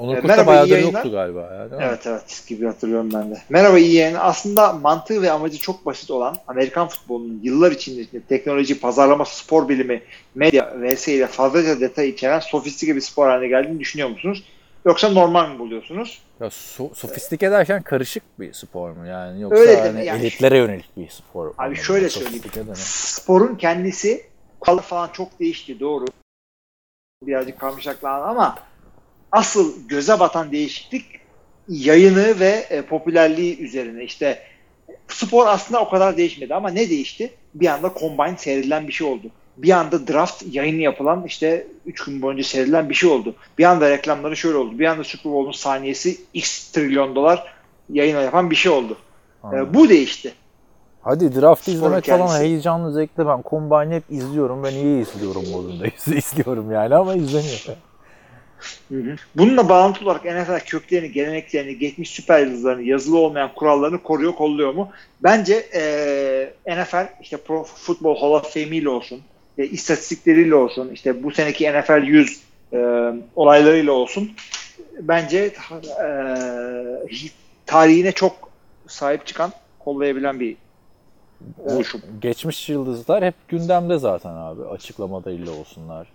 Onur 0.00 0.12
Ee, 0.16 0.20
Kurt 0.20 0.24
da 0.24 0.28
merhaba, 0.28 0.46
bayağıdır 0.50 0.70
yayınlar. 0.70 0.92
yoktu 0.92 1.10
galiba. 1.12 1.40
Ya, 1.40 1.70
değil 1.70 1.82
mi? 1.82 1.86
Evet 1.88 2.06
evet 2.06 2.44
gibi 2.48 2.66
hatırlıyorum 2.66 3.10
ben 3.14 3.30
de. 3.30 3.42
Merhaba 3.48 3.78
iyi 3.78 3.94
yayın. 3.94 4.16
Aslında 4.20 4.72
mantığı 4.72 5.22
ve 5.22 5.30
amacı 5.30 5.58
çok 5.58 5.86
basit 5.86 6.10
olan 6.10 6.36
Amerikan 6.48 6.88
futbolunun 6.88 7.40
yıllar 7.42 7.72
içinde 7.72 8.20
teknoloji, 8.28 8.80
pazarlama, 8.80 9.24
spor 9.24 9.68
bilimi, 9.68 10.02
medya 10.34 10.72
vs. 10.76 11.08
ile 11.08 11.26
fazlaca 11.26 11.80
detay 11.80 12.08
içeren 12.08 12.40
sofistike 12.40 12.96
bir 12.96 13.00
spor 13.00 13.28
haline 13.28 13.48
geldiğini 13.48 13.80
düşünüyor 13.80 14.08
musunuz? 14.08 14.44
Yoksa 14.84 15.08
normal 15.08 15.50
mi 15.50 15.58
buluyorsunuz? 15.58 16.22
Ya 16.40 16.46
so- 16.46 16.94
sofistike 16.94 17.50
derken 17.50 17.82
karışık 17.82 18.22
bir 18.40 18.52
spor 18.52 18.90
mu 18.90 19.06
yani 19.06 19.40
yoksa 19.42 19.60
Öyle 19.60 19.80
hani 19.80 20.04
yani. 20.04 20.20
elitlere 20.20 20.58
yönelik 20.58 20.96
bir 20.96 21.08
spor. 21.08 21.46
Abi 21.46 21.54
anlamında. 21.58 21.82
şöyle 21.82 22.08
söyleyeyim. 22.08 22.42
Sporun 22.74 23.54
kendisi 23.56 24.26
kuralı 24.60 24.80
falan 24.80 25.08
çok 25.12 25.40
değişti 25.40 25.80
doğru. 25.80 26.04
Birazcık 27.26 27.58
karmaşaklandı 27.60 28.24
ama 28.24 28.58
asıl 29.32 29.88
göze 29.88 30.20
batan 30.20 30.52
değişiklik 30.52 31.04
yayını 31.68 32.40
ve 32.40 32.66
e, 32.70 32.82
popülerliği 32.82 33.58
üzerine. 33.58 34.04
İşte 34.04 34.38
spor 35.08 35.46
aslında 35.46 35.80
o 35.80 35.90
kadar 35.90 36.16
değişmedi 36.16 36.54
ama 36.54 36.70
ne 36.70 36.90
değişti? 36.90 37.30
Bir 37.54 37.66
anda 37.66 37.92
combine 38.00 38.36
seyredilen 38.36 38.88
bir 38.88 38.92
şey 38.92 39.06
oldu. 39.06 39.26
Bir 39.56 39.70
anda 39.70 40.08
draft 40.08 40.42
yayını 40.50 40.80
yapılan 40.80 41.24
işte 41.26 41.66
3 41.86 42.04
gün 42.04 42.22
boyunca 42.22 42.44
seyredilen 42.44 42.88
bir 42.88 42.94
şey 42.94 43.10
oldu. 43.10 43.34
Bir 43.58 43.64
anda 43.64 43.90
reklamları 43.90 44.36
şöyle 44.36 44.56
oldu. 44.56 44.78
Bir 44.78 44.86
anda 44.86 45.04
Super 45.04 45.32
Bowl'un 45.32 45.52
saniyesi 45.52 46.20
x 46.34 46.70
trilyon 46.70 47.14
dolar 47.14 47.54
yayına 47.92 48.20
yapan 48.20 48.50
bir 48.50 48.56
şey 48.56 48.72
oldu. 48.72 48.96
E, 49.44 49.74
bu 49.74 49.88
değişti. 49.88 50.32
Hadi 51.02 51.40
draft 51.40 51.68
izlemek 51.68 52.04
kendisi. 52.04 52.28
falan 52.28 52.40
heyecanlı 52.40 52.92
zevkli. 52.92 53.26
Ben 53.26 53.42
Combine'ı 53.50 53.94
hep 53.94 54.04
izliyorum. 54.10 54.64
Ben 54.64 54.72
iyi 54.72 55.02
izliyorum 55.02 55.50
modunda. 55.50 55.86
izliyorum 56.16 56.72
yani 56.72 56.94
ama 56.94 57.14
izleniyor. 57.14 57.76
Bununla 59.34 59.68
bağlantılı 59.68 60.10
olarak 60.10 60.24
NFL 60.24 60.60
köklerini, 60.66 61.12
geleneklerini, 61.12 61.78
geçmiş 61.78 62.10
süper 62.10 62.40
yıldızlarını, 62.46 62.82
yazılı 62.82 63.18
olmayan 63.18 63.54
kurallarını 63.54 64.02
koruyor, 64.02 64.32
kolluyor 64.32 64.74
mu? 64.74 64.90
Bence 65.22 65.66
eee 65.74 66.52
NFL 66.66 67.06
işte 67.22 67.36
Pro 67.36 67.64
Football 67.64 68.16
Hall 68.20 68.30
of 68.30 68.52
Fame 68.54 68.66
ile 68.76 68.88
olsun, 68.88 69.20
e, 69.58 69.64
istatistikleriyle 69.66 70.54
olsun, 70.54 70.90
işte 70.94 71.22
bu 71.22 71.30
seneki 71.30 71.72
NFL 71.72 72.02
100 72.04 72.40
eee, 72.72 73.12
olaylarıyla 73.36 73.92
olsun 73.92 74.30
bence 75.00 75.52
eee, 75.70 77.30
tarihine 77.66 78.12
çok 78.12 78.50
sahip 78.86 79.26
çıkan, 79.26 79.52
kollayabilen 79.78 80.40
bir 80.40 80.56
oluşum. 81.64 82.00
Geçmiş 82.20 82.68
yıldızlar 82.68 83.24
hep 83.24 83.34
gündemde 83.48 83.98
zaten 83.98 84.30
abi. 84.30 84.62
Açıklamalarıyla 84.64 85.52
olsunlar. 85.52 86.06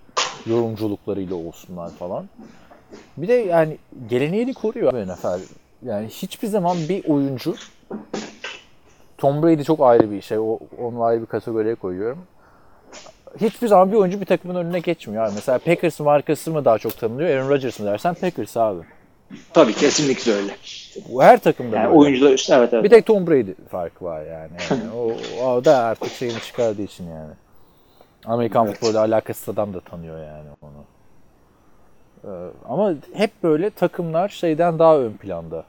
Yorumculuklarıyla 0.46 1.36
olsunlar 1.36 1.92
falan. 1.92 2.30
Bir 3.18 3.28
de 3.28 3.34
yani 3.34 3.78
geleneğini 4.10 4.54
koruyor 4.54 4.94
abi 4.94 5.12
NFL. 5.12 5.40
Yani 5.86 6.08
hiçbir 6.08 6.48
zaman 6.48 6.78
bir 6.90 7.10
oyuncu 7.10 7.56
Tom 9.18 9.44
Brady 9.44 9.64
çok 9.64 9.82
ayrı 9.82 10.12
bir 10.12 10.22
şey. 10.22 10.38
O, 10.40 10.60
onu 10.82 11.04
ayrı 11.04 11.22
bir 11.22 11.26
kategoriye 11.26 11.76
koyuyorum. 11.76 12.20
Hiçbir 13.42 13.68
zaman 13.68 13.92
bir 13.92 13.98
oyuncu 13.98 14.22
bir 14.22 14.26
takımın 14.26 14.56
önüne 14.56 14.80
geçmiyor 14.80 15.24
abi. 15.26 15.32
Mesela 15.36 15.60
Packers 15.60 16.00
markası 16.00 16.52
mı 16.52 16.66
daha 16.66 16.78
çok 16.78 16.98
tanınıyor, 16.98 17.30
Aaron 17.30 17.50
Rodgers 17.50 17.80
mı 17.80 17.86
dersen 17.86 18.14
Packers 18.14 18.58
abi. 18.58 18.82
Tabii 19.54 19.74
kesinlikle 19.74 20.32
öyle. 20.32 20.56
Bu 21.10 21.24
her 21.24 21.40
takımda 21.40 21.76
Yani 21.76 21.88
böyle. 21.88 21.98
oyuncular 22.00 22.32
üstü 22.32 22.54
evet 22.54 22.74
evet. 22.74 22.84
Bir 22.84 22.90
tek 22.90 23.06
Tom 23.06 23.28
Brady 23.28 23.52
farkı 23.70 24.06
var 24.06 24.26
yani. 24.26 24.52
yani 24.70 24.84
o, 24.96 25.12
o 25.46 25.66
da 25.66 25.78
artık 25.78 26.12
şeyini 26.12 26.40
çıkardığı 26.40 26.82
için 26.82 27.10
yani. 27.10 27.34
Amerikan 28.28 28.66
Evet. 28.66 28.76
futboluyla 28.76 29.00
alakasız 29.02 29.50
adam 29.50 29.74
da 29.74 29.80
tanıyor 29.80 30.20
yani 30.20 30.50
onu. 30.62 30.84
Ee, 32.24 32.50
ama 32.70 32.94
hep 33.14 33.32
böyle 33.44 33.70
takımlar 33.70 34.30
şeyden 34.30 34.80
daha 34.80 34.98
ön 35.00 35.14
planda. 35.14 35.64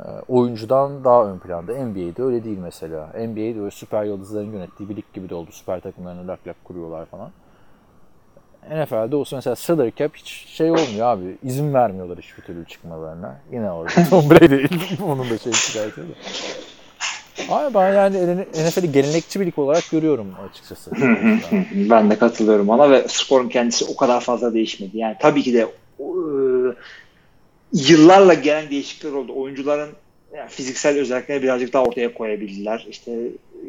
Ee, 0.00 0.02
oyuncudan 0.28 1.04
daha 1.04 1.24
ön 1.26 1.38
planda. 1.38 1.72
NBA'de 1.72 2.22
öyle 2.22 2.44
değil 2.44 2.58
mesela. 2.58 3.06
NBA'de 3.06 3.60
öyle 3.60 3.70
süper 3.70 4.04
yıldızların 4.04 4.52
yönettiği 4.52 4.88
bir 4.88 4.96
lig 4.96 5.04
gibi 5.14 5.28
de 5.28 5.34
oldu. 5.34 5.50
Süper 5.52 5.80
takımlarını 5.80 6.28
lak 6.28 6.46
lak 6.46 6.56
kuruyorlar 6.64 7.06
falan. 7.06 7.30
NFL'de 8.70 9.16
olsa 9.16 9.36
mesela 9.36 9.56
salary 9.56 9.90
cap 9.96 10.16
hiç 10.16 10.28
şey 10.30 10.70
olmuyor 10.70 11.06
abi. 11.06 11.38
İzin 11.42 11.74
vermiyorlar 11.74 12.18
hiçbir 12.18 12.42
türlü 12.42 12.66
çıkmalarına. 12.66 13.36
Yine 13.52 13.70
orada 13.72 14.04
Tom 14.10 14.30
Brady 14.30 14.66
onun 15.04 15.30
da 15.30 15.38
şey 15.38 15.52
çıkartıyor 15.52 16.08
da. 16.08 16.12
Abi 17.48 17.74
ben 17.74 17.94
yani 17.94 18.40
NFL'i 18.42 18.92
gelenekçi 18.92 19.40
bir 19.40 19.46
lig 19.46 19.58
olarak 19.58 19.90
görüyorum 19.90 20.26
açıkçası. 20.50 20.90
Ben 21.90 22.10
de 22.10 22.18
katılıyorum 22.18 22.68
ona 22.68 22.90
ve 22.90 23.04
sporun 23.08 23.48
kendisi 23.48 23.84
o 23.84 23.96
kadar 23.96 24.20
fazla 24.20 24.54
değişmedi. 24.54 24.98
Yani 24.98 25.16
tabii 25.20 25.42
ki 25.42 25.54
de 25.54 25.66
e, 26.00 26.06
yıllarla 27.72 28.34
gelen 28.34 28.70
değişiklikler 28.70 29.12
oldu. 29.12 29.32
Oyuncuların 29.36 29.88
yani 30.36 30.48
fiziksel 30.48 30.98
özelliklerini 30.98 31.42
birazcık 31.42 31.72
daha 31.72 31.84
ortaya 31.84 32.14
koyabildiler. 32.14 32.86
İşte 32.90 33.12
e, 33.12 33.66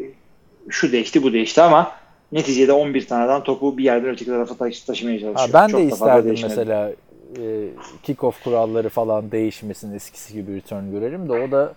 şu 0.70 0.92
değişti 0.92 1.24
bu 1.24 1.34
değişti 1.34 1.62
ama 1.62 1.92
neticede 2.32 2.74
11 2.74 3.08
taneden 3.08 3.44
topu 3.44 3.78
bir 3.78 3.84
yerden 3.84 4.10
öteki 4.10 4.32
tarafa 4.32 4.56
taşı- 4.56 4.86
taşımaya 4.86 5.20
çalışıyor. 5.20 5.50
Ha, 5.54 5.62
ben 5.62 5.68
Çok 5.68 5.80
de 5.80 5.86
isterdim 5.86 6.36
mesela 6.44 6.92
e, 7.38 7.66
kick-off 8.08 8.34
kuralları 8.44 8.90
falan 8.90 9.32
değişmesin 9.32 9.94
eskisi 9.94 10.34
gibi 10.34 10.56
return 10.56 10.92
görelim 10.92 11.30
de 11.30 11.34
o 11.34 11.52
da 11.52 11.74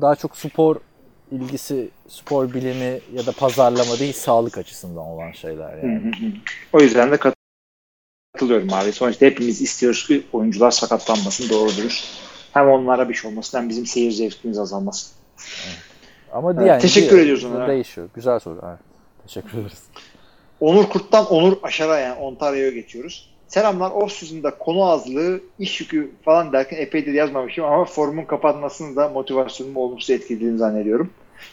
daha 0.00 0.16
çok 0.16 0.36
spor 0.36 0.76
ilgisi, 1.32 1.88
spor 2.08 2.54
bilimi 2.54 3.00
ya 3.14 3.26
da 3.26 3.32
pazarlama 3.32 3.98
değil 3.98 4.12
sağlık 4.12 4.58
açısından 4.58 5.04
olan 5.04 5.32
şeyler 5.32 5.76
yani. 5.76 5.94
hı 6.04 6.08
hı. 6.08 6.30
O 6.72 6.80
yüzden 6.80 7.12
de 7.12 7.16
kat- 7.16 7.34
katılıyorum 8.32 8.72
abi. 8.72 8.92
Sonuçta 8.92 9.26
hepimiz 9.26 9.62
istiyoruz 9.62 10.06
ki 10.06 10.22
oyuncular 10.32 10.70
sakatlanmasın 10.70 11.48
doğru 11.50 11.76
dürüst. 11.76 12.04
Hem 12.52 12.68
onlara 12.68 13.08
bir 13.08 13.14
şey 13.14 13.30
olmasın 13.30 13.58
hem 13.58 13.68
bizim 13.68 13.86
seyir 13.86 14.10
zevkimiz 14.12 14.58
azalmasın. 14.58 15.12
Ama 16.32 16.52
Evet, 16.52 16.66
yani 16.68 16.80
teşekkür 16.82 17.10
diğer- 17.10 17.22
ediyoruz 17.22 17.44
ona. 17.44 17.68
Değişiyor. 17.68 18.08
Güzel 18.14 18.38
soru. 18.38 18.60
Evet. 18.68 18.78
Teşekkür 19.26 19.58
ederiz. 19.58 19.82
Onur 20.60 20.84
Kurt'tan 20.88 21.26
Onur 21.26 21.56
Aşar'a 21.62 21.98
yani 21.98 22.14
Ontario'ya 22.20 22.70
geçiyoruz. 22.70 23.33
Selamlar. 23.48 23.90
Off-season'da 23.90 24.58
konu 24.58 24.84
azlığı, 24.84 25.40
iş 25.58 25.80
yükü 25.80 26.10
falan 26.24 26.52
derken 26.52 26.76
epeydir 26.76 27.12
yazmamışım 27.12 27.64
ama 27.64 27.84
forumun 27.84 28.24
kapatmasını 28.24 28.96
da 28.96 29.08
motivasyonumu 29.08 29.80
olumsuz 29.80 30.10
etkilediğini 30.10 30.58
zannediyorum. 30.58 31.10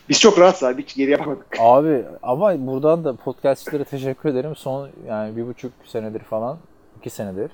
Biz 0.09 0.19
çok 0.19 0.39
rahatız 0.39 0.63
abi. 0.63 0.83
Hiç 0.83 0.95
geriye 0.95 1.19
bakmadık. 1.19 1.45
Abi 1.59 2.05
ama 2.23 2.67
buradan 2.67 3.03
da 3.03 3.15
podcastçilere 3.15 3.83
teşekkür 3.83 4.29
ederim. 4.29 4.55
Son 4.55 4.89
yani 5.07 5.37
bir 5.37 5.47
buçuk 5.47 5.71
senedir 5.85 6.19
falan, 6.19 6.57
iki 6.97 7.09
senedir 7.09 7.51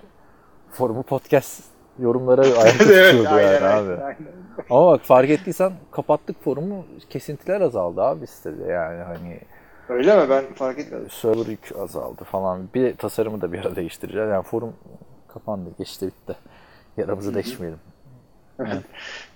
forumu 0.71 1.03
podcast 1.03 1.63
yorumlara 1.99 2.41
ayakta 2.61 2.77
tutuyordu 2.77 3.23
yani 3.23 3.35
aynen, 3.35 3.61
abi. 3.61 3.91
aynen, 3.91 4.01
aynen. 4.01 4.17
Ama 4.69 4.91
bak 4.91 5.01
fark 5.03 5.29
ettiysen 5.29 5.73
kapattık 5.91 6.43
forumu 6.43 6.85
kesintiler 7.09 7.61
azaldı 7.61 8.01
abi 8.01 8.27
sitede 8.27 8.71
yani 8.71 9.03
hani 9.03 9.39
Öyle 9.89 10.15
mi? 10.23 10.29
Ben 10.29 10.53
fark 10.55 10.79
etmedim. 10.79 11.09
server 11.09 11.45
yük 11.45 11.71
azaldı 11.79 12.23
falan. 12.23 12.69
Bir 12.75 12.81
de 12.81 12.95
tasarımı 12.95 13.41
da 13.41 13.53
bir 13.53 13.59
ara 13.59 13.75
değiştireceğiz. 13.75 14.29
Yani 14.29 14.43
forum 14.43 14.73
kapandı 15.33 15.69
geçti 15.77 16.07
bitti. 16.07 16.35
Yaramızı 16.97 17.33
değişmeyelim. 17.35 17.79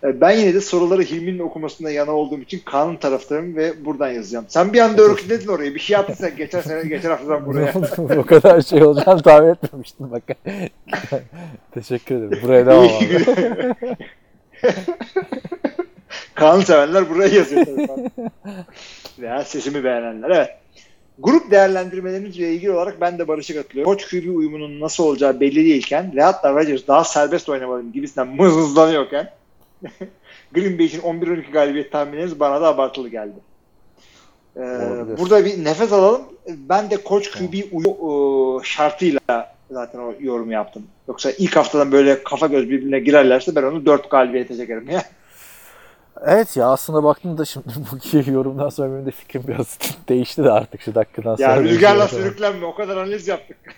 E, 0.03 0.21
Ben 0.21 0.31
yine 0.31 0.53
de 0.53 0.61
soruları 0.61 1.01
Hilmi'nin 1.01 1.39
okumasında 1.39 1.91
yana 1.91 2.11
olduğum 2.11 2.39
için 2.39 2.61
kanun 2.65 2.95
taraftarım 2.95 3.55
ve 3.55 3.85
buradan 3.85 4.09
yazacağım. 4.11 4.45
Sen 4.47 4.73
bir 4.73 4.79
anda 4.79 5.01
örgütledin 5.01 5.47
orayı. 5.47 5.75
Bir 5.75 5.79
şey 5.79 5.93
yaptın 5.93 6.13
sen 6.13 6.35
geçen 6.35 6.61
sene, 6.61 6.83
geçen 6.89 7.09
haftadan 7.09 7.45
buraya. 7.45 7.73
o 8.19 8.23
kadar 8.25 8.61
şey 8.61 8.83
olacağını 8.83 9.21
tahmin 9.21 9.49
etmemiştim 9.49 10.11
bak. 10.11 10.23
Teşekkür 11.73 12.15
ederim. 12.15 12.39
Buraya 12.43 12.65
devam 12.65 12.85
abi. 12.85 13.25
Kanun 16.35 16.61
sevenler 16.61 17.09
buraya 17.09 17.35
yazıyor. 17.35 17.67
Veya 19.21 19.43
sesimi 19.43 19.83
beğenenler. 19.83 20.29
Evet. 20.29 20.49
Grup 21.19 21.51
değerlendirmelerinizle 21.51 22.53
ilgili 22.53 22.71
olarak 22.71 23.01
ben 23.01 23.19
de 23.19 23.27
Barış'a 23.27 23.53
katılıyorum. 23.53 23.93
Koç 23.93 24.09
QB 24.09 24.35
uyumunun 24.35 24.79
nasıl 24.79 25.03
olacağı 25.03 25.39
belli 25.39 25.55
değilken 25.55 26.11
ve 26.15 26.21
hatta 26.23 26.53
Rodgers 26.53 26.87
daha 26.87 27.03
serbest 27.03 27.49
oynamalı 27.49 27.83
gibisinden 27.91 28.27
mızmızlanıyorken 28.27 29.29
Green 30.53 30.79
Bay 30.79 30.85
için 30.85 30.99
11-12 30.99 31.51
galibiyet 31.51 31.91
tahmininiz 31.91 32.39
bana 32.39 32.61
da 32.61 32.67
abartılı 32.67 33.09
geldi. 33.09 33.35
Ee, 34.55 34.59
Olabilir. 34.59 35.17
burada 35.17 35.45
bir 35.45 35.63
nefes 35.63 35.93
alalım. 35.93 36.21
Ben 36.47 36.89
de 36.89 36.97
koç 36.97 37.31
QB 37.31 37.53
uyu 37.71 38.61
şartıyla 38.63 39.55
zaten 39.71 39.99
o 39.99 40.13
yorum 40.19 40.51
yaptım. 40.51 40.83
Yoksa 41.07 41.31
ilk 41.31 41.55
haftadan 41.55 41.91
böyle 41.91 42.23
kafa 42.23 42.47
göz 42.47 42.69
birbirine 42.69 42.99
girerlerse 42.99 43.55
ben 43.55 43.63
onu 43.63 43.85
4 43.85 44.09
galibiyete 44.09 44.57
çekerim 44.57 44.89
ya. 44.89 45.03
Evet 46.25 46.57
ya 46.57 46.67
aslında 46.67 47.03
baktığımda 47.03 47.45
şimdi 47.45 47.65
bu 48.25 48.31
yorumdan 48.31 48.69
sonra 48.69 48.93
benim 48.93 49.05
de 49.05 49.11
fikrim 49.11 49.43
biraz 49.47 49.77
değişti 50.09 50.43
de 50.43 50.51
artık 50.51 50.81
şu 50.81 50.95
dakikadan 50.95 51.35
sonra. 51.35 51.49
Ya 51.49 51.61
rüzgarla 51.61 52.07
sürüklenme 52.07 52.65
o 52.65 52.75
kadar 52.75 52.97
analiz 52.97 53.27
yaptık. 53.27 53.57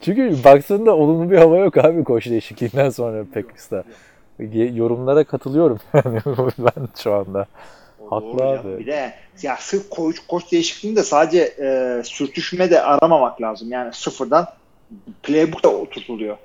Çünkü 0.00 0.44
baktığında 0.44 0.96
olumlu 0.96 1.30
bir 1.30 1.38
hava 1.38 1.58
yok 1.58 1.78
abi 1.78 2.04
koç 2.04 2.26
değişikliğinden 2.26 2.90
sonra 2.90 3.24
Packers'ta. 3.34 3.84
Yorumlara 4.52 5.24
katılıyorum 5.24 5.78
yani 5.94 6.20
ben 6.58 6.88
şu 7.02 7.14
anda. 7.14 7.46
Haklı 8.10 8.26
Doğru 8.26 8.42
abi. 8.42 8.62
canım. 8.62 8.78
Bir 8.78 8.86
de 8.86 9.14
ya 9.42 9.56
sırf 9.60 9.90
koç, 9.90 10.16
koç 10.28 10.52
değişikliğinde 10.52 11.02
sadece 11.02 11.40
e, 11.42 12.02
sürtüşme 12.04 12.70
de 12.70 12.82
aramamak 12.82 13.42
lazım. 13.42 13.70
Yani 13.70 13.94
sıfırdan 13.94 14.46
playbook 15.22 15.62
da 15.62 15.68
oturtuluyor. 15.68 16.36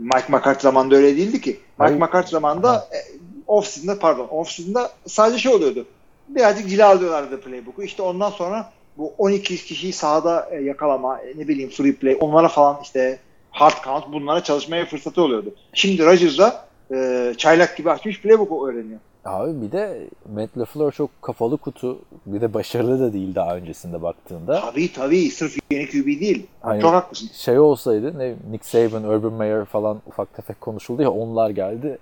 Mike 0.00 0.26
McCarthy 0.28 0.62
zamanında 0.62 0.96
öyle 0.96 1.16
değildi 1.16 1.40
ki. 1.40 1.60
Mike. 1.80 1.94
McCarthy 1.94 2.30
zamanında 2.30 2.88
e, 2.92 2.98
off-season'da 3.46 3.98
pardon 3.98 4.26
off-season'da 4.26 4.90
sadece 5.06 5.38
şey 5.38 5.54
oluyordu. 5.54 5.86
Birazcık 6.28 6.68
cilalıyorlardı 6.68 7.40
playbook'u. 7.40 7.82
İşte 7.82 8.02
ondan 8.02 8.30
sonra 8.30 8.72
bu 8.98 9.12
12 9.18 9.64
kişiyi 9.64 9.92
sahada 9.92 10.48
e, 10.50 10.62
yakalama, 10.62 11.18
e, 11.18 11.38
ne 11.38 11.48
bileyim 11.48 11.70
free 11.70 11.94
play, 11.94 12.16
onlara 12.20 12.48
falan 12.48 12.78
işte 12.82 13.18
hard 13.50 13.84
count 13.84 14.12
bunlara 14.12 14.42
çalışmaya 14.42 14.86
fırsatı 14.86 15.22
oluyordu. 15.22 15.54
Şimdi 15.72 16.06
Rodgers'da 16.06 16.64
e, 16.94 17.34
çaylak 17.38 17.76
gibi 17.76 17.90
açmış 17.90 18.20
playbook'u 18.20 18.68
öğreniyor. 18.68 19.00
Abi 19.24 19.62
bir 19.62 19.72
de 19.72 20.08
Matt 20.34 20.58
LaFleur 20.58 20.92
çok 20.92 21.22
kafalı 21.22 21.56
kutu. 21.58 21.98
Bir 22.26 22.40
de 22.40 22.54
başarılı 22.54 23.00
da 23.00 23.12
değil 23.12 23.34
daha 23.34 23.56
öncesinde 23.56 24.02
baktığında. 24.02 24.60
Tabii 24.60 24.92
tabii. 24.92 25.30
Sırf 25.30 25.56
yeni 25.70 25.86
QB 25.86 26.06
değil. 26.20 26.46
Hani- 26.60 26.80
Çok 26.82 26.92
haklısın. 26.94 27.28
Şey 27.32 27.58
olsaydı 27.58 28.18
ne 28.18 28.34
Nick 28.50 28.64
Saban, 28.68 29.04
Urban 29.04 29.32
Meyer 29.32 29.64
falan 29.64 30.00
ufak 30.06 30.34
tefek 30.34 30.60
konuşuldu 30.60 31.02
ya 31.02 31.10
onlar 31.10 31.50
geldi. 31.50 31.98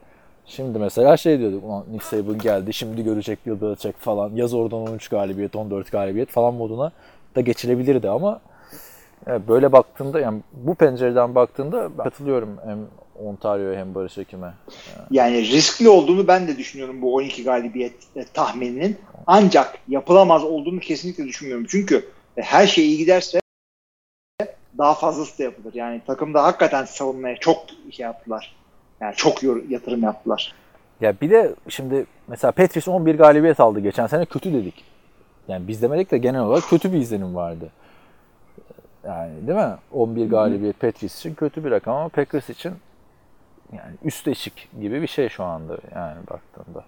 Şimdi 0.46 0.78
mesela 0.78 1.16
şey 1.16 1.38
diyorduk 1.38 1.64
ulan 1.64 1.84
Nick 1.92 2.04
Saban 2.04 2.38
geldi 2.38 2.72
şimdi 2.74 3.04
görecek 3.04 3.46
Bill 3.46 3.60
Belichick 3.60 3.98
falan 3.98 4.30
yaz 4.34 4.54
oradan 4.54 4.78
13 4.80 5.08
galibiyet 5.08 5.56
14 5.56 5.92
galibiyet 5.92 6.28
falan 6.28 6.54
moduna 6.54 6.92
da 7.36 7.40
geçilebilirdi 7.40 8.10
ama 8.10 8.40
e, 9.26 9.48
böyle 9.48 9.72
baktığında 9.72 10.20
yani 10.20 10.40
bu 10.52 10.74
pencereden 10.74 11.34
baktığında 11.34 11.88
katılıyorum 11.98 12.56
hem 12.64 12.78
Ontario'ya 13.24 13.80
hem 13.80 13.94
Barış 13.94 14.18
Ekim'e. 14.18 14.52
Yani 15.10 15.42
riskli 15.42 15.88
olduğunu 15.88 16.26
ben 16.26 16.48
de 16.48 16.58
düşünüyorum 16.58 17.02
bu 17.02 17.14
12 17.14 17.44
galibiyet 17.44 17.94
e, 18.16 18.24
tahmininin. 18.24 18.96
Ancak 19.26 19.78
yapılamaz 19.88 20.44
olduğunu 20.44 20.80
kesinlikle 20.80 21.24
düşünmüyorum. 21.24 21.66
Çünkü 21.68 22.08
e, 22.36 22.42
her 22.42 22.66
şey 22.66 22.86
iyi 22.86 22.98
giderse 22.98 23.40
daha 24.78 24.94
fazlası 24.94 25.38
da 25.38 25.42
yapılır. 25.42 25.74
Yani 25.74 26.00
takımda 26.06 26.44
hakikaten 26.44 26.84
savunmaya 26.84 27.36
çok 27.36 27.56
şey 27.90 28.04
yaptılar. 28.04 28.56
Yani 29.00 29.14
çok 29.14 29.42
yatırım 29.70 30.02
yaptılar. 30.02 30.54
Ya 31.00 31.14
bir 31.20 31.30
de 31.30 31.54
şimdi 31.68 32.06
mesela 32.28 32.52
Petris 32.52 32.88
11 32.88 33.14
galibiyet 33.14 33.60
aldı 33.60 33.80
geçen 33.80 34.06
sene 34.06 34.26
kötü 34.26 34.52
dedik. 34.52 34.84
Yani 35.48 35.68
biz 35.68 35.82
demedik 35.82 36.10
de 36.10 36.18
genel 36.18 36.40
olarak 36.40 36.64
kötü 36.68 36.92
bir 36.92 36.98
izlenim 36.98 37.34
vardı. 37.34 37.70
Yani 39.04 39.46
değil 39.46 39.58
mi? 39.58 39.74
11 39.92 40.30
galibiyet 40.30 40.80
Petris 40.80 41.18
için 41.18 41.34
kötü 41.34 41.64
bir 41.64 41.70
rakam 41.70 41.96
ama 41.96 42.08
Packers 42.08 42.50
için 42.50 42.72
yani 43.72 43.94
üst 44.04 44.28
eşik 44.28 44.68
gibi 44.80 45.02
bir 45.02 45.06
şey 45.06 45.28
şu 45.28 45.44
anda 45.44 45.78
yani 45.94 46.18
baktığında. 46.30 46.84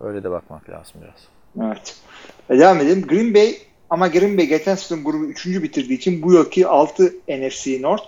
Öyle 0.00 0.24
de 0.24 0.30
bakmak 0.30 0.70
lazım 0.70 0.94
biraz. 1.02 1.28
Evet. 1.68 1.96
E, 2.50 2.58
devam 2.58 2.80
edelim. 2.80 3.06
Green 3.06 3.34
Bay 3.34 3.56
ama 3.90 4.08
Green 4.08 4.38
Bay 4.38 4.46
geçen 4.46 4.74
sezon 4.74 5.04
grubu 5.04 5.24
3. 5.24 5.46
bitirdiği 5.46 5.98
için 5.98 6.22
bu 6.22 6.32
yılki 6.32 6.66
6 6.66 7.14
NFC 7.28 7.82
North, 7.82 8.04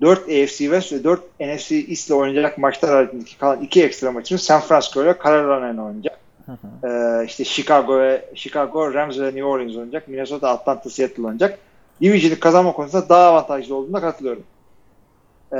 4 0.00 0.18
AFC 0.18 0.56
West 0.56 0.92
ve 0.92 1.04
4 1.04 1.20
NFC 1.40 1.74
East 1.76 2.08
ile 2.08 2.14
oynayacak 2.14 2.58
maçlar 2.58 2.88
arasındaki 2.88 3.38
kalan 3.38 3.62
2 3.62 3.84
ekstra 3.84 4.12
maçını 4.12 4.38
San 4.38 4.60
Francisco 4.60 5.02
ile 5.02 5.14
Carolina 5.24 5.70
ile 5.70 5.80
oynayacak. 5.80 6.18
Ee, 6.84 7.24
işte 7.26 7.44
Chicago 7.44 8.00
ve 8.00 8.24
Chicago, 8.34 8.94
Rams 8.94 9.18
ve 9.18 9.26
New 9.26 9.44
Orleans 9.44 9.76
oynayacak. 9.76 10.08
Minnesota, 10.08 10.48
Atlanta, 10.48 10.90
Seattle 10.90 11.22
oynayacak. 11.22 11.58
Division'ı 12.00 12.40
kazanma 12.40 12.72
konusunda 12.72 13.08
daha 13.08 13.28
avantajlı 13.28 13.74
olduğuna 13.74 14.00
katılıyorum. 14.00 14.42
Ee, 15.52 15.56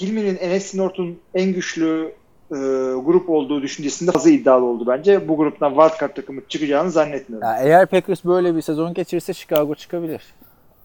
Hilmi'nin 0.00 0.34
NFC 0.56 0.78
North'un 0.78 1.18
en 1.34 1.52
güçlü 1.52 2.14
e, 2.50 2.56
grup 3.04 3.30
olduğu 3.30 3.62
düşüncesinde 3.62 4.10
fazla 4.12 4.30
iddialı 4.30 4.64
oldu 4.64 4.84
bence. 4.86 5.28
Bu 5.28 5.36
gruptan 5.36 5.70
wildcard 5.74 6.14
takımı 6.14 6.40
çıkacağını 6.48 6.90
zannetmiyorum. 6.90 7.48
Ya 7.48 7.58
eğer 7.62 7.86
Packers 7.86 8.24
böyle 8.24 8.56
bir 8.56 8.62
sezon 8.62 8.94
geçirirse 8.94 9.32
Chicago 9.32 9.74
çıkabilir. 9.74 10.22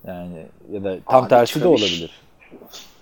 Yani 0.07 0.45
ya 0.71 0.83
da 0.83 0.97
tam 1.09 1.23
Abi 1.23 1.29
tersi 1.29 1.55
de 1.55 1.59
çıkabilir. 1.59 1.83
olabilir. 1.83 2.21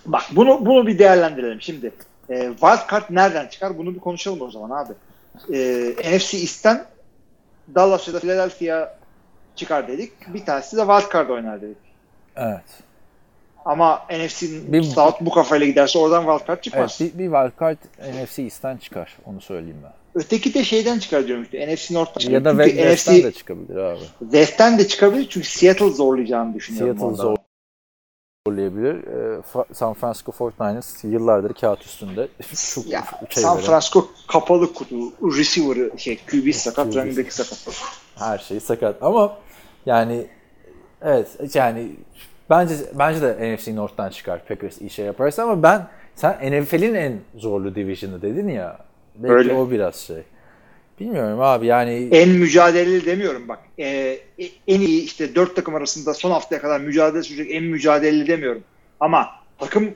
Bak 0.06 0.22
bunu 0.32 0.66
bunu 0.66 0.88
bir 0.88 1.00
değerlendirelim 1.00 1.62
şimdi. 1.62 1.91
E, 2.30 2.50
wildcard 2.50 3.04
nereden 3.10 3.48
çıkar? 3.48 3.78
Bunu 3.78 3.96
bir 3.96 4.00
konuşalım 4.00 4.41
o 4.41 4.52
zaman 4.52 4.84
abi. 4.86 4.94
E, 5.54 6.18
NFC 6.18 6.38
East'ten 6.38 6.86
Dallas 7.76 8.08
ya 8.08 8.14
da 8.14 8.20
Philadelphia 8.20 8.98
çıkar 9.56 9.88
dedik. 9.88 10.34
Bir 10.34 10.46
tanesi 10.46 10.78
de 10.78 10.82
wildcard 10.82 11.30
oynar 11.30 11.62
dedik. 11.62 11.78
Evet. 12.36 12.64
Ama 13.66 14.05
NFC'nin 14.11 14.74
Bir- 14.74 14.84
South 14.84 15.22
bu 15.22 15.30
kafayla 15.32 15.66
giderse 15.68 15.99
oradan 15.99 16.20
wildcard 16.22 16.47
Evet, 16.49 16.64
çıkmaz. 16.64 16.97
bir, 16.99 17.05
bir 17.05 17.26
wildcard 17.26 17.78
NFC 18.24 18.41
East'ten 18.43 18.78
çıkar. 18.78 19.18
Onu 19.26 19.41
söyleyeyim 19.41 19.78
ben. 19.84 19.91
Öteki 20.16 20.53
de 20.53 20.64
şeyden 20.64 20.99
çıkar 20.99 21.28
diyorum 21.28 21.43
işte. 21.43 21.74
NFC 21.74 21.93
North'tan 21.93 22.32
Ya 22.32 22.45
da. 22.45 22.51
Çünkü 22.51 22.66
West'ten 22.78 23.16
NFC 23.16 23.24
de 23.24 23.32
çıkabilir 23.32 23.76
abi. 23.78 23.99
West'ten 24.20 24.80
de 24.80 24.88
çıkabilir 24.88 25.28
çünkü 25.30 25.47
Seattle 25.47 25.89
zorlayacağını 25.89 26.53
düşünüyorum. 26.53 26.99
Seattle 26.99 27.24
orada. 27.24 27.38
zorlayabilir. 28.47 28.95
Ee, 28.95 29.41
San 29.74 29.93
Francisco 29.93 30.32
49ers 30.32 31.07
yıllardır 31.07 31.53
kağıt 31.53 31.82
üstünde. 31.86 32.28
Çok 32.76 32.88
Ya, 32.88 33.03
şey 33.30 33.43
San 33.43 33.57
veren, 33.57 33.66
Francisco 33.66 34.07
kapalı 34.28 34.74
kutu, 34.74 34.95
receiver'ı 35.38 35.99
şey, 35.99 36.18
QB 36.32 36.53
sakat, 36.53 36.95
running 36.95 37.18
back'i 37.18 37.36
sakat. 37.36 37.82
her 38.20 38.38
şey 38.38 38.59
sakat 38.59 39.03
ama 39.03 39.38
yani 39.86 40.28
evet 41.01 41.28
yani 41.53 41.88
bence 42.50 42.76
bence 42.94 43.22
de 43.22 43.56
NFC 43.56 43.76
North'tan 43.76 44.10
çıkar 44.10 44.46
Packers 44.46 44.82
iyi 44.82 44.89
şey 44.89 45.06
yaparsa 45.06 45.44
ama 45.44 45.64
ben 45.64 45.88
sen 46.16 46.62
NFL'in 46.62 46.94
en 46.94 47.20
zorlu 47.36 47.76
division'ı 47.76 48.22
dedin 48.22 48.48
ya. 48.48 48.78
Belki 49.16 49.34
Öyle. 49.34 49.54
o 49.54 49.72
biraz 49.72 49.96
şey. 49.96 50.24
Bilmiyorum 51.00 51.41
abi 51.41 51.66
yani 51.66 52.10
en 52.12 52.30
mücadeleli 52.30 53.06
demiyorum 53.06 53.48
bak. 53.48 53.60
Ee, 53.80 54.20
en 54.68 54.82
iyi 54.82 55.04
işte 55.04 55.36
dört 55.36 55.56
takım 55.56 55.76
arasında 55.76 56.14
son 56.14 56.32
haftaya 56.32 56.62
kadar 56.62 56.80
mücadele 56.80 57.24
sürecek 57.24 57.56
en 57.56 57.64
mücadeleli 57.64 58.28
demiyorum. 58.28 58.64
Ama 59.00 59.30
takım 59.58 59.91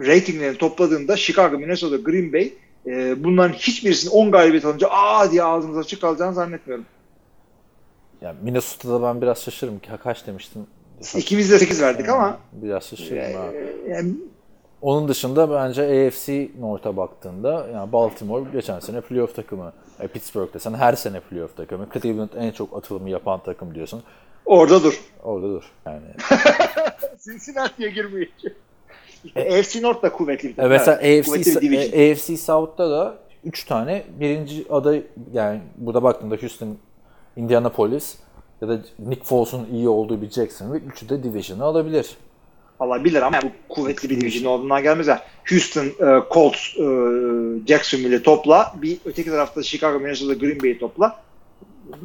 ratinglerini 0.00 0.58
topladığında 0.58 1.16
Chicago, 1.16 1.58
Minnesota, 1.58 1.96
Green 1.96 2.32
Bay 2.32 2.52
e, 2.86 3.24
bunların 3.24 3.52
hiçbirisinin 3.52 4.12
10 4.12 4.30
galibiyet 4.30 4.64
alınca 4.64 4.88
aa 4.90 5.32
diye 5.32 5.42
ağzımız 5.42 5.78
açık 5.78 6.00
kalacağını 6.00 6.34
zannetmiyorum. 6.34 6.84
ya 8.20 8.34
Minnesota'da 8.42 9.02
ben 9.02 9.22
biraz 9.22 9.42
şaşırırım 9.42 9.78
ki 9.78 9.90
kaç 10.02 10.26
demiştim. 10.26 10.66
İkimiz 11.16 11.50
de 11.50 11.58
8 11.58 11.82
verdik 11.82 12.08
ama 12.08 12.38
Biraz 12.52 12.84
şaşırırım 12.88 13.40
abi. 13.42 13.56
e, 13.56 13.90
yani 13.90 14.12
Onun 14.82 15.08
dışında 15.08 15.50
bence 15.50 16.06
AFC 16.08 16.48
North'a 16.60 16.96
baktığında 16.96 17.66
yani 17.74 17.92
Baltimore 17.92 18.50
geçen 18.52 18.80
sene 18.80 19.00
playoff 19.00 19.34
takımı. 19.36 19.72
E, 20.00 20.06
Pittsburgh'da 20.08 20.58
sen 20.58 20.74
her 20.74 20.92
sene 20.92 21.20
playoff 21.20 21.56
takımı. 21.56 21.86
Cleveland 21.94 22.28
en 22.38 22.50
çok 22.50 22.76
atılımı 22.76 23.10
yapan 23.10 23.42
takım 23.42 23.74
diyorsun. 23.74 24.02
orada 24.44 24.82
dur. 24.82 25.00
Orada 25.22 25.46
dur. 25.48 25.64
Yani 25.86 26.00
Cincinnati'ye 27.24 27.90
girmiyor. 27.90 28.26
İşte 29.24 29.58
AFC 29.58 29.82
North 29.82 30.02
da 30.02 30.12
kuvvetli 30.12 30.48
bir 30.48 30.52
E, 30.52 30.56
takım. 30.56 30.70
mesela 30.70 30.98
Evet, 31.02 31.28
AFC, 31.28 31.66
e, 31.66 32.12
AFC 32.12 32.36
South'ta 32.36 32.90
da 32.90 33.14
3 33.44 33.64
tane 33.64 34.02
birinci 34.20 34.66
aday 34.70 35.02
yani 35.32 35.60
burada 35.76 36.02
baktığında 36.02 36.36
Houston, 36.36 36.78
Indianapolis 37.36 38.16
ya 38.62 38.68
da 38.68 38.78
Nick 38.98 39.24
Foles'un 39.24 39.66
iyi 39.72 39.88
olduğu 39.88 40.22
bir 40.22 40.30
Jacksonville 40.30 40.84
üçü 40.84 41.08
de 41.08 41.22
division'ı 41.22 41.64
alabilir. 41.64 42.16
alabilir 42.80 43.22
ama 43.22 43.38
bu 43.42 43.74
kuvvetli 43.74 44.10
bir 44.10 44.20
division 44.20 44.52
olduğundan 44.52 44.82
gelmez. 44.82 45.06
ya. 45.06 45.22
Houston, 45.50 45.84
e, 45.84 46.22
Colts, 46.34 46.58
e, 46.78 46.84
Jacksonville'i 47.68 48.22
topla. 48.22 48.74
Bir 48.82 48.98
öteki 49.04 49.30
tarafta 49.30 49.62
Chicago, 49.62 49.98
Minnesota, 50.00 50.34
Green 50.34 50.62
Bay'i 50.62 50.78
topla. 50.78 51.20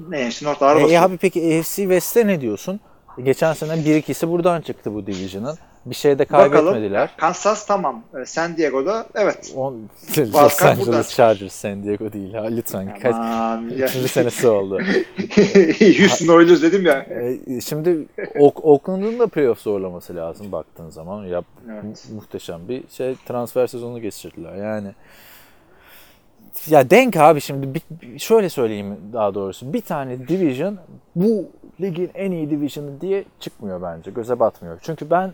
Neyse 0.10 0.46
North 0.46 0.64
ağır 0.64 0.80
E, 0.80 0.84
basıyor. 0.84 1.04
abi 1.04 1.18
peki 1.18 1.40
AFC 1.60 1.76
West'te 1.76 2.28
ne 2.28 2.42
diyorsun? 2.42 2.80
Geçen 3.24 3.54
sene 3.54 3.86
bir 3.86 3.96
ikisi 3.96 4.30
buradan 4.30 4.62
çıktı 4.62 4.94
bu 4.94 5.06
division'ın. 5.08 5.58
Bir 5.86 5.96
şey 5.96 6.20
de 6.20 6.30
Bakalım. 6.30 6.52
kaybetmediler. 6.52 7.10
Kansas 7.18 7.66
tamam. 7.68 8.04
E, 8.22 8.26
San 8.26 8.58
Diego'da 8.58 9.06
evet. 9.16 9.54
On, 9.56 9.74
Los 10.18 10.62
Angeles. 10.64 11.10
Chargers 11.16 11.54
San 11.54 11.84
Diego 11.84 12.14
değil 12.14 12.34
ha 12.34 12.44
lütfen. 12.44 13.00
Kaç, 13.00 13.16
Aman, 13.16 13.70
ya. 13.78 13.86
üçüncü 13.88 14.08
senesi 14.08 14.48
oldu. 14.48 14.80
Houston 16.00 16.28
Oilers 16.28 16.62
dedim 16.62 16.86
ya. 16.86 17.00
E, 17.00 17.62
şimdi 17.62 18.08
Oakland'ın 18.40 19.20
da 19.20 19.28
playoff 19.28 19.60
zorlaması 19.60 20.16
lazım 20.16 20.52
baktığın 20.52 20.90
zaman. 20.90 21.26
Ya, 21.26 21.42
Evet. 21.72 21.84
mu- 21.84 22.16
muhteşem 22.16 22.68
bir 22.68 22.84
şey 22.90 23.16
transfer 23.28 23.68
sezonu 23.68 24.02
geçirdiler. 24.02 24.56
Yani 24.56 24.88
ya 26.68 26.90
denk 26.90 27.18
abi 27.18 27.42
şimdi 27.42 27.74
bir- 27.74 28.20
şöyle 28.20 28.50
söyleyeyim 28.50 28.96
daha 29.14 29.34
doğrusu. 29.34 29.74
Bir 29.74 29.82
tane 29.82 30.28
division 30.28 30.78
bu 31.16 31.50
ligin 31.82 32.12
en 32.16 32.32
iyi 32.32 32.50
division'ı 32.50 33.02
diye 33.02 33.24
çıkmıyor 33.40 33.82
bence. 33.82 34.12
Göze 34.12 34.40
batmıyor. 34.40 34.80
Çünkü 34.82 35.10
ben 35.10 35.34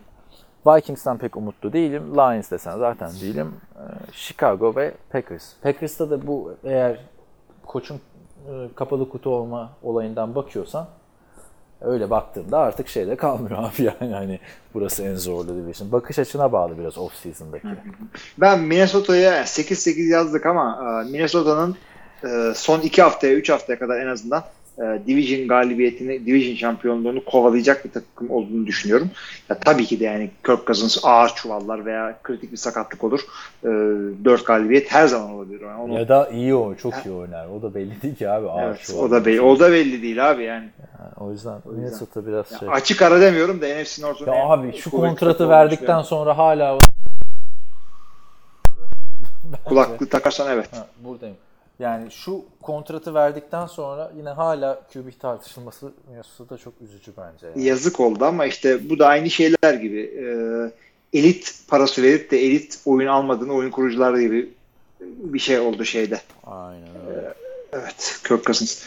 Vikings'ten 0.65 1.17
pek 1.17 1.37
umutlu 1.37 1.73
değilim. 1.73 2.13
Lions 2.15 2.51
desen 2.51 2.77
zaten 2.77 3.11
değilim. 3.21 3.53
Ee, 3.75 3.79
Chicago 4.13 4.75
ve 4.75 4.93
Packers. 5.11 5.53
Packers'ta 5.61 6.09
da 6.09 6.27
bu 6.27 6.53
eğer 6.63 6.99
koçun 7.65 7.95
e, 7.95 8.51
kapalı 8.75 9.09
kutu 9.09 9.29
olma 9.29 9.69
olayından 9.83 10.35
bakıyorsan 10.35 10.87
öyle 11.81 12.09
baktığımda 12.09 12.59
artık 12.59 12.87
şeyde 12.87 13.15
kalmıyor 13.15 13.57
abi 13.63 13.83
yani 13.83 14.13
hani 14.13 14.39
burası 14.73 15.03
en 15.03 15.15
zorlu 15.15 15.47
division. 15.47 15.91
Bakış 15.91 16.19
açına 16.19 16.51
bağlı 16.51 16.77
biraz 16.77 16.97
off 16.97 17.15
season'daki. 17.15 17.67
Ben 18.37 18.59
Minnesota'ya 18.59 19.41
8-8 19.41 20.01
yazdık 20.01 20.45
ama 20.45 20.79
e, 21.05 21.11
Minnesota'nın 21.11 21.75
e, 22.23 22.53
son 22.55 22.81
2 22.81 23.01
haftaya 23.01 23.33
3 23.33 23.49
haftaya 23.49 23.79
kadar 23.79 24.01
en 24.01 24.07
azından 24.07 24.43
e, 24.81 25.07
Division 25.07 25.47
galibiyetini, 25.47 26.25
Division 26.25 26.55
şampiyonluğunu 26.55 27.25
kovalayacak 27.25 27.85
bir 27.85 27.91
takım 27.91 28.31
olduğunu 28.31 28.65
düşünüyorum. 28.65 29.09
Ya, 29.49 29.59
tabii 29.59 29.85
ki 29.85 29.99
de 29.99 30.03
yani 30.03 30.29
Kirk 30.45 30.67
Cousins 30.67 30.97
ağır 31.03 31.29
çuvallar 31.29 31.85
veya 31.85 32.19
kritik 32.23 32.51
bir 32.51 32.57
sakatlık 32.57 33.03
olur. 33.03 33.19
E, 33.63 33.67
4 33.67 34.45
galibiyet 34.45 34.91
her 34.91 35.07
zaman 35.07 35.31
olabilir. 35.31 35.61
Yani 35.61 35.81
onu, 35.81 35.93
Ya 35.93 36.07
da 36.07 36.29
iyi 36.29 36.55
o, 36.55 36.75
çok 36.75 36.93
iyi 37.05 37.11
oynar. 37.11 37.47
O 37.47 37.61
da 37.61 37.75
belli 37.75 38.01
değil 38.01 38.15
ki 38.15 38.29
abi. 38.29 38.49
Ağır 38.49 38.67
evet, 38.67 38.79
şu 38.79 38.97
o 38.97 39.11
da 39.11 39.25
belli, 39.25 39.41
o 39.41 39.59
da 39.59 39.71
belli 39.71 40.01
değil 40.01 40.31
abi 40.31 40.43
yani. 40.43 40.69
Yani 40.99 41.11
o 41.17 41.31
yüzden 41.31 41.51
yüzden. 41.55 41.73
Minnesota 41.73 42.27
biraz 42.27 42.51
Ya 42.51 42.59
şey. 42.59 42.69
Açık 42.71 43.01
ara 43.01 43.21
demiyorum 43.21 43.61
da 43.61 43.81
NFC 43.81 44.01
North'un 44.01 44.25
Ya 44.25 44.45
abi 44.45 44.77
şu 44.77 44.91
kontratı 44.91 45.49
verdikten 45.49 46.01
sonra 46.01 46.37
hala 46.37 46.77
kulaklığı 49.65 50.09
takarsan 50.09 50.51
evet. 50.51 50.73
Ha, 50.73 50.87
buradayım. 51.03 51.35
Yani 51.81 52.11
şu 52.11 52.45
kontratı 52.61 53.13
verdikten 53.13 53.65
sonra 53.65 54.11
yine 54.17 54.29
hala 54.29 54.81
QB 54.93 55.19
tartışılması 55.19 55.91
Minnesota'da 56.09 56.57
çok 56.57 56.73
üzücü 56.81 57.11
bence. 57.17 57.47
Yani. 57.47 57.63
Yazık 57.63 57.99
oldu 57.99 58.25
ama 58.25 58.45
işte 58.45 58.89
bu 58.89 58.99
da 58.99 59.07
aynı 59.07 59.29
şeyler 59.29 59.73
gibi. 59.73 59.99
Ee, 59.99 61.19
elit 61.19 61.55
parası 61.67 62.03
verip 62.03 62.31
de 62.31 62.45
elit 62.45 62.79
oyun 62.85 63.07
almadığın 63.07 63.49
oyun 63.49 63.71
kurucular 63.71 64.17
gibi 64.17 64.49
bir 65.01 65.39
şey 65.39 65.59
oldu 65.59 65.85
şeyde. 65.85 66.21
Aynen 66.45 66.89
öyle. 67.09 67.33
Evet, 67.73 68.21
Kirk 68.27 68.45
Cousins. 68.45 68.85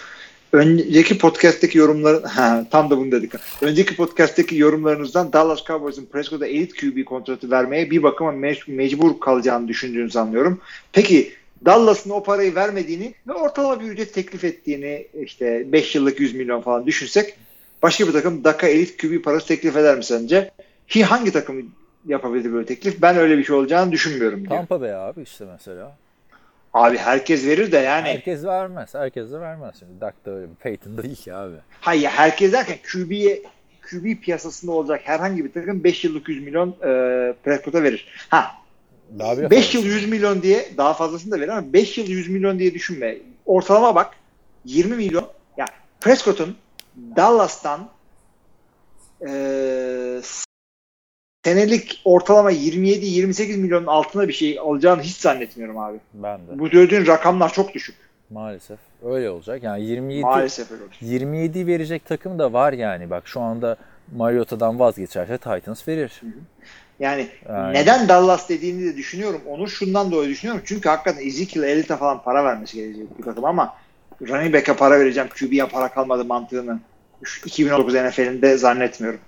Önceki 0.53 1.19
podcast'teki 1.19 1.79
yorumların 1.79 2.23
ha, 2.29 2.67
tam 2.71 2.91
da 2.91 2.99
bunu 2.99 3.13
dedik. 3.13 3.33
Önceki 3.63 3.97
podcast'teki 3.97 4.57
yorumlarınızdan 4.57 5.33
Dallas 5.33 5.65
Cowboys'un 5.65 6.07
Prescott'a 6.07 6.47
elit 6.47 6.81
QB 6.81 7.05
kontratı 7.05 7.51
vermeye 7.51 7.91
bir 7.91 8.03
bakıma 8.03 8.31
me- 8.31 8.71
mecbur 8.71 9.21
kalacağını 9.21 9.69
düşündüğünüzü 9.69 10.19
anlıyorum. 10.19 10.61
Peki 10.93 11.33
Dallas'ın 11.65 12.11
o 12.11 12.23
parayı 12.23 12.55
vermediğini 12.55 13.15
ve 13.29 13.33
ortalama 13.33 13.81
bir 13.81 13.85
ücret 13.85 14.15
teklif 14.15 14.45
ettiğini 14.45 15.07
işte 15.15 15.73
5 15.73 15.95
yıllık 15.95 16.21
100 16.21 16.35
milyon 16.35 16.61
falan 16.61 16.87
düşünsek 16.87 17.37
başka 17.83 18.07
bir 18.07 18.13
takım 18.13 18.45
Dak'a 18.45 18.67
elit 18.67 19.03
QB 19.03 19.25
parası 19.25 19.47
teklif 19.47 19.77
eder 19.77 19.97
mi 19.97 20.05
sence? 20.05 20.51
Ki 20.89 21.05
hangi 21.05 21.33
takım 21.33 21.73
yapabilir 22.07 22.53
böyle 22.53 22.67
teklif? 22.67 23.03
Ben 23.03 23.17
öyle 23.17 23.39
bir 23.39 23.45
şey 23.45 23.57
olacağını 23.57 23.93
düşünmüyorum. 23.93 24.41
diyor. 24.41 24.57
Tampa 24.57 24.81
Bay 24.81 24.95
abi 24.95 25.23
işte 25.23 25.45
mesela. 25.53 25.97
Abi 26.75 26.97
herkes 26.99 27.47
verir 27.47 27.73
de 27.73 27.77
yani 27.79 28.09
Herkes 28.09 28.45
vermez. 28.45 28.95
Herkes 28.95 29.33
de 29.33 29.41
vermez. 29.41 29.75
Şimdi 29.79 30.01
Dak 30.01 30.27
da 30.27 30.31
öyle 30.31 30.51
bir 30.51 30.55
Peyton 30.55 31.03
değil 31.03 31.17
ki 31.17 31.35
abi. 31.35 31.55
Hayır 31.81 32.09
herkes 32.09 32.53
derken 32.53 32.77
QB'ye 32.93 33.43
QB 33.91 34.23
piyasasında 34.23 34.73
olacak 34.73 35.01
herhangi 35.05 35.45
bir 35.45 35.53
takım 35.53 35.85
5 35.85 36.05
yıllık 36.05 36.29
100 36.29 36.45
milyon 36.45 36.69
e, 36.69 37.35
Prescott'a 37.45 37.83
verir. 37.83 38.09
Ha 38.29 38.51
Bir 39.11 39.51
5 39.51 39.75
yıl 39.75 39.85
100 39.85 40.09
milyon 40.09 40.43
diye 40.43 40.69
daha 40.77 40.95
fazlasını 40.95 41.33
da 41.33 41.41
verir 41.41 41.49
ama 41.49 41.73
5 41.73 41.99
yıl 41.99 42.07
100 42.07 42.29
milyon 42.29 42.59
diye 42.59 42.75
düşünme. 42.75 43.17
Ortalama 43.47 43.95
bak 43.95 44.11
20 44.65 44.97
milyon. 44.97 45.29
Ya 45.57 45.67
Prescott'un 46.01 46.57
Dallas'tan 47.17 47.89
e, 49.29 50.21
senelik 51.45 52.01
ortalama 52.05 52.53
27-28 52.53 53.57
milyonun 53.57 53.87
altına 53.87 54.29
bir 54.29 54.33
şey 54.33 54.59
alacağını 54.59 55.03
hiç 55.03 55.17
zannetmiyorum 55.17 55.79
abi. 55.79 55.99
Ben 56.15 56.39
de. 56.39 56.59
Bu 56.59 56.69
söylediğin 56.69 57.07
rakamlar 57.07 57.53
çok 57.53 57.75
düşük. 57.75 57.97
Maalesef. 58.31 58.79
Öyle 59.05 59.31
olacak. 59.31 59.63
Yani 59.63 59.85
27 59.85 60.23
Maalesef 60.23 60.71
öyle 60.71 60.83
olacak. 60.83 61.03
27 61.03 61.67
verecek 61.67 62.07
takım 62.07 62.39
da 62.39 62.53
var 62.53 62.73
yani. 62.73 63.11
Bak 63.11 63.23
şu 63.27 63.41
anda 63.41 63.77
Mariota'dan 64.17 64.79
vazgeçerse 64.79 65.39
Titans 65.39 65.89
verir. 65.89 66.23
Yani 67.01 67.29
Aynen. 67.49 67.75
neden 67.75 68.09
Dallas 68.09 68.49
dediğini 68.49 68.85
de 68.85 68.97
düşünüyorum. 68.97 69.41
Onu 69.49 69.69
şundan 69.69 70.13
dolayı 70.13 70.29
düşünüyorum. 70.29 70.63
Çünkü 70.67 70.89
hakikaten 70.89 71.27
Ezekiel 71.27 71.63
Elliott'a 71.63 71.97
falan 71.97 72.23
para 72.23 72.45
vermesi 72.45 72.77
gerekecek 72.77 73.19
bir 73.19 73.25
takım 73.25 73.45
ama 73.45 73.75
running 74.21 74.55
back'e 74.55 74.77
para 74.77 75.01
vereceğim. 75.01 75.29
QB'ye 75.29 75.67
para 75.67 75.89
kalmadı 75.89 76.25
mantığını 76.25 76.79
şu 77.23 77.47
2019 77.47 77.95
NFL'inde 77.95 78.59
zannetmiyorum. 78.59 79.21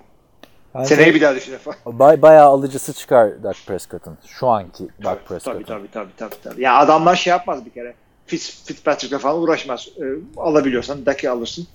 Bence 0.75 0.95
Seneyi 0.95 1.14
bir 1.14 1.21
daha 1.21 1.35
falan. 1.59 1.79
bay- 1.99 2.23
bayağı 2.23 2.47
alıcısı 2.47 2.93
çıkar 2.93 3.43
Dak 3.43 3.57
Prescott'ın. 3.67 4.19
Şu 4.27 4.47
anki 4.47 4.85
Dak 4.85 5.05
Tabii 5.05 5.29
Prescott'ın. 5.29 5.62
tabii 5.62 5.91
tabii 5.91 6.11
tabii 6.17 6.35
tabii. 6.45 6.62
Ya 6.62 6.79
adamlar 6.79 7.17
şey 7.17 7.31
yapmaz 7.31 7.64
bir 7.67 7.71
kere. 7.71 7.95
Fitz, 8.27 8.64
Fitzpatrick'le 8.64 9.19
falan 9.19 9.43
uğraşmaz. 9.43 9.89
Ee, 10.01 10.05
alabiliyorsan 10.37 11.07
Dak'i 11.07 11.31
alırsın. 11.31 11.67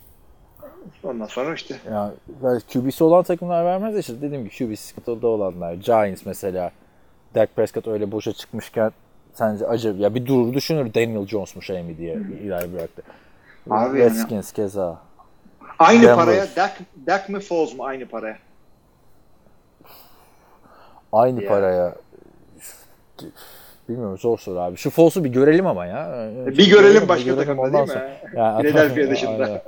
Ondan 1.04 1.26
sonra 1.26 1.54
işte 1.56 1.76
Yani 1.92 2.14
böyle 2.44 2.60
QB'si 2.74 3.04
olan 3.04 3.24
takımlar 3.24 3.66
vermez 3.66 3.98
işte 3.98 4.22
dediğim 4.22 4.44
gibi 4.50 4.58
QB 4.58 4.78
sıkıntılı 4.78 5.28
olanlar. 5.28 5.74
Giants 5.74 6.26
mesela. 6.26 6.72
Dak 7.36 7.56
Prescott 7.56 7.88
öyle 7.88 8.12
boşa 8.12 8.34
çıkmışken 8.34 8.92
sence 9.34 9.68
acaba 9.68 9.98
ya 10.04 10.16
bir 10.16 10.26
durur 10.26 10.54
düşünür 10.54 10.94
Daniel 10.94 11.28
Jones 11.28 11.56
mu 11.56 11.62
şey 11.62 11.84
mi 11.84 11.98
diye 11.98 12.14
ileri 12.14 12.74
bıraktı. 12.74 13.02
Abi 13.70 14.00
yani- 14.00 14.10
Redskins 14.10 14.52
keza. 14.52 14.98
aynı 15.80 16.02
Denver. 16.02 16.16
paraya 16.16 16.46
Dak, 16.56 16.80
Dak 17.08 17.30
mi 17.30 17.40
Foles 17.40 17.76
mu 17.78 17.84
aynı 17.86 18.06
paraya? 18.08 18.38
Aynı 21.14 21.44
Ya. 21.44 21.50
paraya 21.50 21.96
bilmiyorum 23.90 24.18
zor 24.18 24.38
soru 24.38 24.60
abi. 24.60 24.78
Şu 24.78 24.90
Foles'u 24.90 25.24
bir 25.24 25.30
görelim 25.30 25.68
ama 25.68 25.86
ya. 25.86 26.30
Bir 26.46 26.70
görelim 26.70 27.08
başka 27.10 27.26
görelim 27.26 27.38
takımda 27.46 27.62
ondan 27.62 27.74
değil 27.74 28.00
mi? 28.00 28.14
sonra. 28.34 28.42
Yani- 28.46 28.62
Philadelphia 28.68 29.12
dışında. 29.12 29.64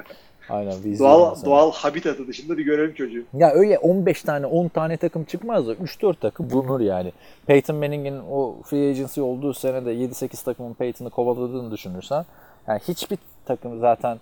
Aynen. 0.50 0.74
Doğal, 1.00 1.46
doğal 1.46 1.72
habitatı 1.72 2.28
dışında 2.28 2.58
bir 2.58 2.66
görelim 2.66 2.94
çocuğu. 2.94 3.24
Ya 3.34 3.52
öyle 3.52 3.78
15 3.80 4.22
tane 4.24 4.46
10 4.46 4.68
tane 4.68 4.98
takım 4.98 5.24
çıkmaz 5.24 5.68
da 5.68 5.74
3-4 5.74 6.16
takım 6.22 6.50
bulunur 6.50 6.80
yani. 6.80 7.12
Peyton 7.46 7.76
Manning'in 7.76 8.20
o 8.32 8.56
free 8.66 8.90
agency 8.90 9.22
olduğu 9.22 9.54
senede 9.54 9.94
7-8 9.94 10.46
takımın 10.46 10.74
Peyton'ı 10.74 11.10
kovaladığını 11.10 11.72
düşünürsen 11.72 12.26
yani 12.68 12.80
hiçbir 12.88 13.18
takım 13.46 13.80
zaten 13.80 14.18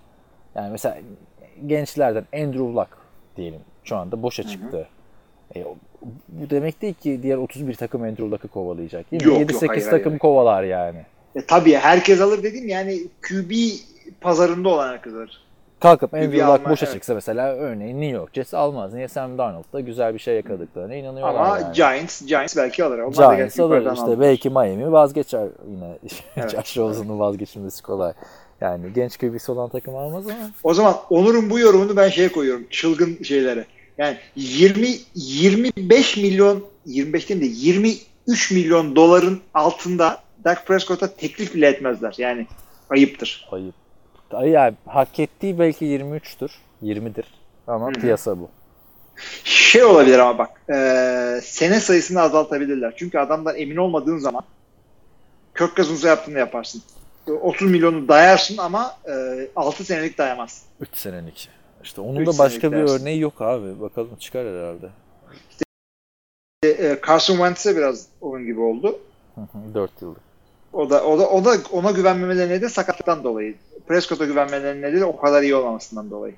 yani 0.54 0.70
mesela 0.72 0.98
gençlerden 1.66 2.24
Andrew 2.34 2.58
Luck 2.74 2.88
diyelim 3.36 3.60
şu 3.84 3.96
anda 3.96 4.22
boşa 4.22 4.42
çıktı. 4.42 4.88
E, 5.54 5.64
o- 5.64 5.76
bu 6.28 6.50
demek 6.50 6.82
değil 6.82 6.94
ki 6.94 7.20
diğer 7.22 7.36
31 7.36 7.74
takım 7.74 8.02
Andrew 8.02 8.30
Luck'ı 8.30 8.48
kovalayacak. 8.48 9.10
Değil 9.10 9.26
mi? 9.26 9.28
Yok, 9.32 9.40
yok, 9.40 9.50
7-8 9.50 9.68
hayır, 9.68 9.84
takım 9.90 10.12
hayır. 10.12 10.18
kovalar 10.18 10.62
yani. 10.62 10.98
E, 11.34 11.46
tabii 11.46 11.74
herkes 11.74 12.20
alır 12.20 12.42
dedim 12.42 12.68
yani 12.68 12.98
QB 13.28 13.52
pazarında 14.20 14.68
olan 14.68 14.88
herkes 14.92 15.12
alır. 15.14 15.42
Kalkıp 15.82 16.14
Andrew 16.14 16.38
Luck 16.38 16.60
alma, 16.60 16.70
boşa 16.70 16.86
evet. 16.86 16.94
çıksa 16.94 17.14
mesela 17.14 17.54
örneğin 17.54 18.00
New 18.00 18.16
York 18.16 18.34
Jets 18.34 18.54
almaz. 18.54 18.94
Niye 18.94 19.08
Sam 19.08 19.38
Darnold'da 19.38 19.80
güzel 19.80 20.14
bir 20.14 20.18
şey 20.18 20.36
yakaladıklarına 20.36 20.94
inanıyorlar 20.94 21.34
Ama 21.34 21.58
yani. 21.58 21.72
Giants 21.74 22.26
Giants 22.26 22.56
belki 22.56 22.84
alır. 22.84 22.98
Onlar 22.98 23.16
da 23.16 23.34
Giants 23.34 23.56
gerçi 23.56 23.62
alır 23.62 23.78
işte 23.78 23.90
aldılar. 23.90 24.20
belki 24.20 24.50
Miami 24.50 24.92
vazgeçer 24.92 25.48
yine. 25.68 25.98
Evet. 26.36 26.50
Josh 26.50 26.76
Rosen'ın 26.76 27.18
vazgeçilmesi 27.18 27.82
kolay. 27.82 28.12
Yani 28.60 28.92
genç 28.94 29.18
QB'si 29.18 29.52
olan 29.52 29.68
takım 29.68 29.96
almaz 29.96 30.26
ama. 30.26 30.50
O 30.62 30.74
zaman 30.74 30.96
Onur'un 31.10 31.50
bu 31.50 31.58
yorumunu 31.58 31.96
ben 31.96 32.08
şeye 32.08 32.32
koyuyorum. 32.32 32.66
Çılgın 32.70 33.22
şeylere. 33.22 33.64
Yani 33.98 34.16
20 34.36 34.88
25 35.14 36.16
milyon 36.16 36.64
25 36.86 37.28
değil 37.28 37.40
de 37.40 37.46
23 37.46 38.50
milyon 38.50 38.96
doların 38.96 39.40
altında 39.54 40.18
Dak 40.44 40.66
Prescott'a 40.66 41.06
teklif 41.16 41.54
bile 41.54 41.66
etmezler. 41.66 42.14
Yani 42.18 42.46
ayıptır. 42.90 43.48
Ayıp. 43.52 43.81
Yani 44.32 44.74
hak 44.86 45.20
ettiği 45.20 45.58
belki 45.58 45.84
23'tür. 45.84 46.50
20'dir. 46.82 47.24
Ama 47.66 47.90
piyasa 47.90 48.38
bu. 48.38 48.50
Şey 49.44 49.84
olabilir 49.84 50.18
ama 50.18 50.38
bak 50.38 50.62
e, 50.70 51.40
sene 51.42 51.80
sayısını 51.80 52.20
azaltabilirler. 52.20 52.94
Çünkü 52.96 53.18
adamdan 53.18 53.56
emin 53.56 53.76
olmadığın 53.76 54.18
zaman 54.18 54.42
kök 55.54 55.76
gazınıza 55.76 56.08
yaptığını 56.08 56.38
yaparsın. 56.38 56.82
30 57.40 57.70
milyonu 57.70 58.08
dayarsın 58.08 58.58
ama 58.58 58.96
e, 59.08 59.48
6 59.56 59.84
senelik 59.84 60.18
dayamazsın. 60.18 60.68
3 60.80 60.96
senelik. 60.96 61.48
İşte 61.84 62.00
onun 62.00 62.26
da 62.26 62.38
başka 62.38 62.72
bir 62.72 62.76
dersin. 62.76 63.00
örneği 63.00 63.20
yok 63.20 63.42
abi. 63.42 63.80
Bakalım 63.80 64.16
çıkar 64.16 64.46
herhalde. 64.46 64.88
E, 66.64 66.98
Carson 67.06 67.34
Wentz'e 67.34 67.76
biraz 67.76 68.06
onun 68.20 68.44
gibi 68.46 68.60
oldu. 68.60 68.98
4 69.74 70.02
yıllık. 70.02 70.31
O 70.72 70.90
da 70.90 71.04
o 71.04 71.18
da 71.18 71.28
o 71.28 71.44
da 71.44 71.56
ona 71.72 71.90
güvenmemelerine 71.90 72.62
de 72.62 72.68
sakatlıktan 72.68 73.24
dolayı. 73.24 73.54
Prescott'a 73.88 74.24
güvenmelerine 74.24 75.00
de 75.00 75.04
o 75.04 75.16
kadar 75.16 75.42
iyi 75.42 75.54
olmamasından 75.54 76.10
dolayı. 76.10 76.34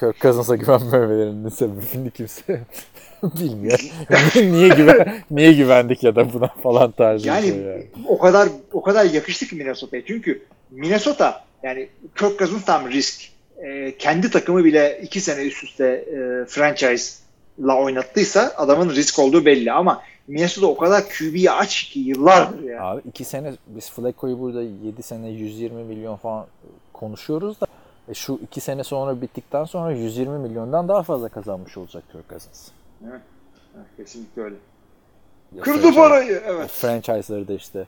Kirk 0.00 0.20
Cousins'a 0.20 0.56
güvenmemelerinin 0.56 1.48
sebebini 1.58 2.10
kimse 2.10 2.60
bilmiyor. 3.22 3.80
niye 4.36 4.68
güven 4.68 5.22
niye 5.30 5.52
güvendik 5.52 6.02
ya 6.02 6.16
da 6.16 6.32
buna 6.32 6.48
falan 6.48 6.90
tarzı 6.90 7.28
Yani, 7.28 7.46
şey 7.46 7.56
yani. 7.56 7.86
o 8.08 8.18
kadar 8.18 8.48
o 8.72 8.82
kadar 8.82 9.04
yakıştı 9.04 9.46
ki 9.46 9.56
Minnesota'ya. 9.56 10.04
Çünkü 10.06 10.42
Minnesota 10.70 11.44
yani 11.62 11.88
Kirk 12.18 12.38
Cousins 12.38 12.64
tam 12.64 12.90
risk. 12.90 13.34
Ee, 13.64 13.94
kendi 13.98 14.30
takımı 14.30 14.64
bile 14.64 15.00
iki 15.02 15.20
sene 15.20 15.42
üst 15.42 15.64
üste 15.64 15.86
e, 15.86 16.44
franchise'la 16.48 17.76
oynattıysa 17.76 18.52
adamın 18.56 18.90
risk 18.90 19.18
olduğu 19.18 19.44
belli 19.44 19.72
ama 19.72 20.02
Minnesota 20.28 20.66
o 20.66 20.76
kadar 20.76 21.02
QB'yi 21.08 21.50
aç 21.50 21.82
ki 21.84 22.00
yıllardır 22.00 22.62
yani. 22.62 22.80
Abi 22.80 23.02
iki 23.08 23.24
sene 23.24 23.52
biz 23.66 23.90
Flacco'yu 23.90 24.40
burada 24.40 24.62
7 24.62 25.02
sene 25.02 25.28
120 25.28 25.84
milyon 25.84 26.16
falan 26.16 26.46
konuşuyoruz 26.92 27.60
da 27.60 27.66
e 28.08 28.14
şu 28.14 28.40
iki 28.42 28.60
sene 28.60 28.84
sonra 28.84 29.20
bittikten 29.22 29.64
sonra 29.64 29.92
120 29.92 30.38
milyondan 30.38 30.88
daha 30.88 31.02
fazla 31.02 31.28
kazanmış 31.28 31.76
olacak 31.76 32.04
Kirk 32.12 32.28
Cousins. 32.28 32.68
Evet, 33.04 33.20
kesinlikle 33.96 34.42
öyle. 34.42 34.56
Ya 35.54 35.62
Kırdı 35.62 35.94
parayı. 35.94 36.42
Evet. 36.46 36.70
Franchise'ları 36.70 37.48
da 37.48 37.52
işte 37.52 37.86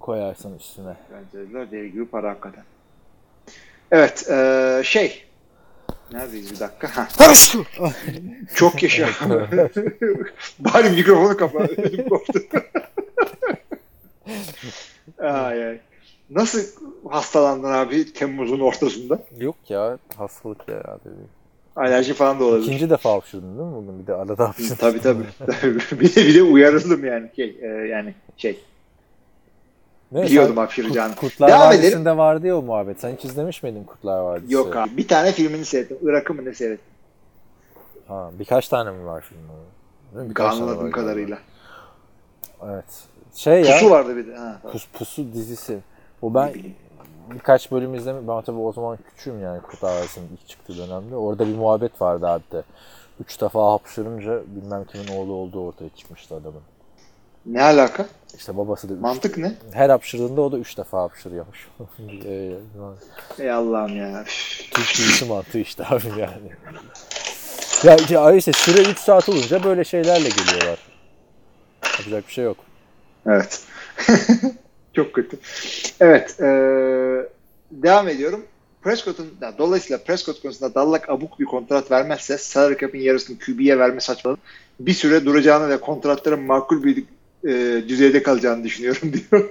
koyarsın 0.00 0.56
üstüne. 0.58 0.96
Franchise'lar 1.08 1.70
dev 1.70 1.86
gibi 1.86 2.06
para 2.06 2.30
hakikaten. 2.30 2.64
Evet. 3.90 4.26
eee, 4.30 4.80
şey. 4.84 5.29
Neredeyiz 6.12 6.52
bir 6.54 6.60
dakika? 6.60 6.90
Ha, 6.96 7.08
çok 8.54 8.82
yaşa. 8.82 9.08
Bari 10.58 10.90
mikrofonu 10.90 11.36
kapa. 11.36 11.58
Ödüm 11.58 12.08
koptu. 12.08 12.40
ay 15.18 15.66
ay. 15.68 15.78
Nasıl 16.30 16.60
hastalandın 17.10 17.72
abi 17.72 18.12
Temmuz'un 18.12 18.60
ortasında? 18.60 19.22
Yok 19.38 19.56
ya 19.68 19.98
hastalık 20.16 20.68
ya 20.68 20.82
dedi. 21.04 21.40
Alerji 21.76 22.14
falan 22.14 22.40
da 22.40 22.44
olabilir. 22.44 22.66
İkinci 22.66 22.90
defa 22.90 23.12
hapşırdın 23.12 23.58
değil 23.58 23.68
mi 23.68 23.74
bugün? 23.74 23.98
Bir 23.98 24.06
de 24.06 24.14
arada 24.14 24.48
hapşırdın. 24.48 24.74
tabii 24.74 25.00
tabii. 25.00 25.24
bir 26.00 26.14
de 26.14 26.26
bir 26.26 26.34
de 26.34 26.42
uyarıldım 26.42 27.04
yani 27.04 27.30
şey 27.36 27.56
e, 27.62 27.66
yani 27.66 28.14
şey 28.36 28.58
Ne, 30.12 30.22
biliyordum 30.22 30.56
hapşıracağını. 30.56 31.14
Kurt, 31.14 31.20
Kurtlar 31.20 31.48
Devam 31.48 31.68
Vadisi'nde 31.68 32.16
vardı 32.16 32.46
ya 32.46 32.56
o 32.58 32.62
muhabbet. 32.62 33.00
Sen 33.00 33.16
hiç 33.16 33.24
izlemiş 33.24 33.62
miydin 33.62 33.84
Kurtlar 33.84 34.20
Vadisi? 34.20 34.54
yok 34.54 34.76
abi. 34.76 34.96
Bir 34.96 35.08
tane 35.08 35.32
filmini 35.32 35.64
seyrettim. 35.64 35.98
Irak'ı 36.02 36.34
mı 36.34 36.44
ne 36.44 36.54
seyrettim? 36.54 36.86
Ha, 38.08 38.30
birkaç 38.38 38.68
tane 38.68 38.90
mi 38.90 39.06
var 39.06 39.20
filmin? 39.20 39.46
Değil 40.14 40.24
mi? 40.24 40.30
Birkaç 40.30 40.52
Anladığım 40.52 40.84
var 40.84 40.92
kadarıyla. 40.92 41.38
galiba. 42.60 42.74
Evet. 42.74 43.04
Şey 43.34 43.62
ya. 43.62 43.72
Pusu 43.78 43.90
vardı 43.90 44.16
bir 44.16 44.26
de. 44.26 44.36
Ha, 44.36 44.60
Pus, 44.72 44.86
Pusu 44.92 45.32
dizisi. 45.32 45.78
O 46.22 46.34
ben 46.34 46.52
birkaç 47.34 47.72
bölüm 47.72 47.94
izledim. 47.94 48.28
Ben 48.28 48.42
tabii 48.42 48.58
o 48.58 48.72
zaman 48.72 48.98
küçüğüm 49.10 49.42
yani 49.42 49.60
Kurtlar 49.62 49.98
Vadisi'nin 49.98 50.28
ilk 50.32 50.48
çıktığı 50.48 50.78
dönemde. 50.78 51.16
Orada 51.16 51.46
bir 51.46 51.54
muhabbet 51.54 52.00
vardı 52.02 52.26
abi 52.28 52.42
de. 52.52 52.62
Üç 53.20 53.40
defa 53.40 53.72
hapşırınca 53.72 54.40
bilmem 54.46 54.84
kimin 54.84 55.08
oğlu 55.08 55.32
olduğu 55.32 55.66
ortaya 55.66 55.88
çıkmıştı 55.96 56.34
adamın. 56.34 56.60
Ne 57.46 57.62
alaka? 57.62 58.06
İşte 58.40 58.56
babası 58.56 58.88
da 58.88 58.94
üç, 58.94 59.00
Mantık 59.00 59.38
ne? 59.38 59.54
her 59.72 59.90
hapşırdığında 59.90 60.40
o 60.40 60.52
da 60.52 60.58
üç 60.58 60.78
defa 60.78 61.02
hapşırıyormuş. 61.02 61.68
Ee, 62.24 62.52
Ey 63.38 63.50
Allah'ım 63.50 63.96
ya. 63.96 64.24
Türk 64.70 64.88
dizisi 64.88 65.24
mantığı 65.24 65.58
işte 65.58 65.84
abi 65.86 66.06
yani. 66.18 66.52
Ya, 67.84 67.96
ya 68.08 68.32
işte 68.32 68.52
süre 68.52 68.90
3 68.90 68.98
saat 68.98 69.28
olunca 69.28 69.64
böyle 69.64 69.84
şeylerle 69.84 70.28
geliyorlar. 70.28 70.78
Yapacak 71.98 72.28
bir 72.28 72.32
şey 72.32 72.44
yok. 72.44 72.56
Evet. 73.26 73.62
Çok 74.94 75.12
kötü. 75.12 75.38
Evet. 76.00 76.36
eee, 76.40 77.28
devam 77.70 78.08
ediyorum. 78.08 78.44
Prescott'un 78.82 79.34
ya 79.42 79.58
dolayısıyla 79.58 79.98
Prescott 80.04 80.42
konusunda 80.42 80.74
Dallak 80.74 81.08
abuk 81.08 81.40
bir 81.40 81.44
kontrat 81.44 81.90
vermezse 81.90 82.38
salary 82.38 82.78
cap'in 82.78 83.00
yarısını 83.00 83.38
QB'ye 83.38 83.78
verme 83.78 84.00
saçmalığı 84.00 84.36
bir 84.80 84.94
süre 84.94 85.24
duracağını 85.24 85.68
ve 85.68 85.80
kontratların 85.80 86.42
makul 86.42 86.82
bir 86.84 87.04
e, 87.48 87.82
düzeyde 87.88 88.22
kalacağını 88.22 88.64
düşünüyorum 88.64 89.12
diyor. 89.30 89.50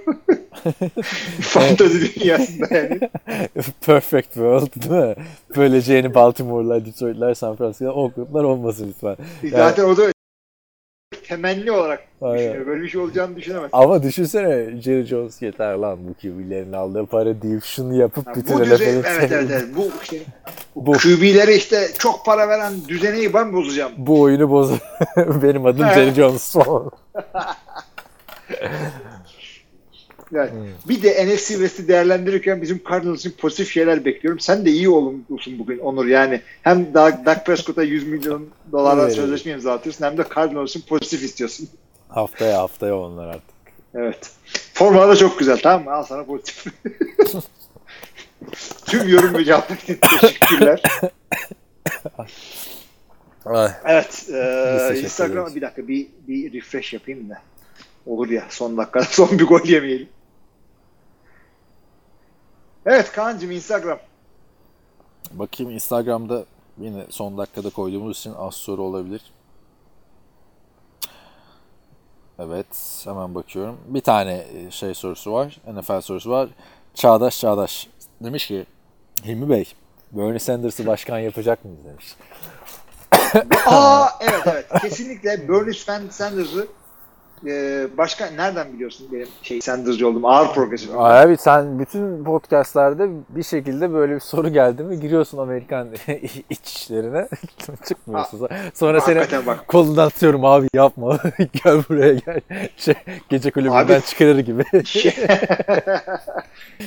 Fantazi 1.40 2.20
dünyasında 2.20 2.66
yani. 2.74 3.00
Perfect 3.86 4.34
world 4.34 4.90
değil 4.90 5.02
mi? 5.04 5.14
Böylece 5.56 6.14
Baltimore'lar, 6.14 6.86
Detroit'ler, 6.86 7.34
San 7.34 7.56
Francisco, 7.56 7.86
Oakland'lar 7.92 8.44
olmasın 8.44 8.88
lütfen. 8.88 9.16
Zaten 9.50 9.84
o 9.84 9.96
da 9.96 10.12
temenni 11.30 11.70
olarak 11.72 12.02
Aynen. 12.22 12.38
düşünüyor. 12.38 12.66
Böyle 12.66 12.82
bir 12.82 12.88
şey 12.88 13.00
olacağını 13.00 13.36
düşünemez. 13.36 13.70
Ama 13.72 14.02
düşünsene 14.02 14.80
Jerry 14.80 15.04
Jones 15.06 15.42
yeter 15.42 15.74
lan 15.74 15.98
bu 16.08 16.14
QB'lerin 16.14 16.72
aldığı 16.72 17.06
para 17.06 17.42
deyip 17.42 17.64
şunu 17.64 17.94
yapıp 17.94 18.26
Ha, 18.26 18.32
bütün 18.36 18.58
bu 18.58 18.64
düzen, 18.64 18.86
evet, 18.92 19.04
evet, 19.32 19.32
evet. 19.50 19.64
Bu 19.76 19.88
işte 20.02 20.16
Bu- 20.76 20.92
QB'lere 20.92 21.56
işte 21.56 21.88
çok 21.98 22.26
para 22.26 22.48
veren 22.48 22.72
düzeneyi 22.88 23.34
ben 23.34 23.52
bozacağım. 23.52 23.92
bu 23.96 24.20
oyunu 24.20 24.50
boz. 24.50 24.70
Benim 25.16 25.66
adım. 25.66 25.86
Jerry 25.88 26.14
Jones. 26.14 26.56
Yani 30.32 30.50
Bir 30.88 31.02
de 31.02 31.26
NFC 31.26 31.46
West'i 31.46 31.88
değerlendirirken 31.88 32.62
bizim 32.62 32.80
Cardinals'ın 32.90 33.30
pozitif 33.30 33.70
şeyler 33.72 34.04
bekliyorum. 34.04 34.40
Sen 34.40 34.64
de 34.66 34.70
iyi 34.70 34.88
olumlusun 34.88 35.58
bugün 35.58 35.78
Onur. 35.78 36.06
Yani 36.06 36.40
hem 36.62 36.94
Dak, 36.94 37.46
Prescott'a 37.46 37.82
100 37.82 38.06
milyon 38.06 38.48
dolardan 38.72 39.04
Evet. 39.04 39.14
sözleşme 39.14 39.52
imzatıyorsun 39.52 40.04
hem 40.04 40.18
de 40.18 40.24
Cardinals'ın 40.34 40.80
pozitif 40.80 41.22
istiyorsun. 41.22 41.68
haftaya 42.08 42.58
haftaya 42.58 42.96
onlar 42.96 43.26
artık. 43.28 43.50
Evet. 43.94 44.30
Formalar 44.74 45.08
da 45.08 45.16
çok 45.16 45.38
güzel 45.38 45.58
tamam 45.62 45.84
mı? 45.84 45.92
Al 45.92 46.02
sana 46.02 46.24
pozitif. 46.24 46.66
Tüm 48.86 49.08
yorum 49.08 49.34
ve 49.34 49.44
cevaplar 49.44 49.76
için 49.76 49.98
teşekkürler. 50.20 50.82
Ay. 53.46 53.70
Evet. 53.84 54.26
E, 54.28 54.32
ederiz. 54.34 55.56
bir 55.56 55.60
dakika 55.60 55.88
bir, 55.88 56.06
bir 56.28 56.52
refresh 56.52 56.92
yapayım 56.92 57.28
da. 57.30 57.42
Olur 58.06 58.30
ya 58.30 58.44
son 58.48 58.76
dakikada 58.76 59.04
son 59.10 59.38
bir 59.38 59.46
gol 59.46 59.64
yemeyelim. 59.64 60.08
Evet 62.86 63.12
Kaan'cığım 63.12 63.50
Instagram. 63.50 63.98
Bakayım 65.32 65.72
Instagram'da 65.72 66.44
yine 66.78 67.06
son 67.10 67.38
dakikada 67.38 67.70
koyduğumuz 67.70 68.18
için 68.18 68.34
az 68.38 68.54
soru 68.54 68.82
olabilir. 68.82 69.22
Evet, 72.38 73.00
hemen 73.04 73.34
bakıyorum. 73.34 73.78
Bir 73.86 74.00
tane 74.00 74.46
e, 74.54 74.70
şey 74.70 74.94
sorusu 74.94 75.32
var, 75.32 75.60
NFL 75.72 76.00
sorusu 76.00 76.30
var. 76.30 76.48
Çağdaş 76.94 77.40
Çağdaş 77.40 77.88
demiş 78.20 78.46
ki, 78.46 78.66
Hilmi 79.24 79.50
Bey, 79.50 79.72
Bernie 80.12 80.38
Sanders'ı 80.38 80.86
başkan 80.86 81.18
yapacak 81.18 81.64
mıyız 81.64 81.80
demiş. 81.84 82.16
Aa 83.66 84.08
evet 84.20 84.42
evet 84.46 84.66
kesinlikle 84.82 85.48
Bernie 85.48 85.74
Sanders'ı 86.10 86.68
e, 87.46 87.86
başka 87.98 88.26
nereden 88.26 88.72
biliyorsun 88.72 89.08
benim 89.12 89.26
şey 89.42 89.60
Sanders'cı 89.60 90.08
olduğumu 90.08 90.28
ağır 90.28 90.54
progresif. 90.54 90.90
Abi 90.94 91.36
sen 91.36 91.78
bütün 91.78 92.24
podcastlerde 92.24 93.08
bir 93.28 93.42
şekilde 93.42 93.92
böyle 93.92 94.14
bir 94.14 94.20
soru 94.20 94.48
geldi 94.48 94.82
mi 94.82 95.00
giriyorsun 95.00 95.38
Amerikan 95.38 95.88
iç 96.50 96.68
işlerine 96.68 97.28
çıkmıyorsun. 97.88 98.48
Sonra 98.74 99.00
seni 99.00 99.46
bak. 99.46 99.68
kolundan 99.68 100.06
atıyorum 100.06 100.44
abi 100.44 100.68
yapma 100.74 101.18
gel 101.64 101.82
buraya 101.88 102.14
gel. 102.14 102.40
Şey, 102.76 102.94
gece 103.28 103.50
kulübünden 103.50 104.00
çıkarır 104.00 104.38
gibi. 104.38 104.64
Şey- 104.84 105.16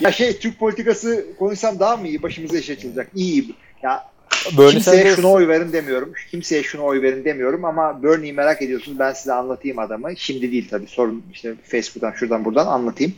ya 0.02 0.12
şey 0.12 0.40
Türk 0.40 0.60
politikası 0.60 1.26
konuşsam 1.40 1.80
daha 1.80 1.98
mı 1.98 2.08
iyi 2.08 2.24
başımıza 2.24 2.58
iş 2.58 2.70
açılacak. 2.70 3.08
İyi. 3.16 3.56
Ya 3.84 4.13
Bernie 4.58 4.72
kimseye 4.72 5.04
Sanders- 5.04 5.16
şuna 5.16 5.32
oy 5.32 5.48
verin 5.48 5.74
demiyorum. 5.74 6.14
Kimseye 6.32 6.64
şuna 6.64 6.82
oy 6.82 7.02
verin 7.02 7.26
demiyorum 7.26 7.66
ama 7.66 8.04
Bernie'yi 8.04 8.34
merak 8.34 8.62
ediyorsunuz. 8.62 9.00
Ben 9.00 9.14
size 9.14 9.34
anlatayım 9.34 9.80
adamı. 9.80 10.18
Şimdi 10.18 10.52
değil 10.52 10.68
tabii. 10.70 10.88
Sorun 10.88 11.24
işte 11.34 11.54
Facebook'tan 11.64 12.12
şuradan 12.12 12.46
buradan 12.46 12.68
anlatayım. 12.68 13.14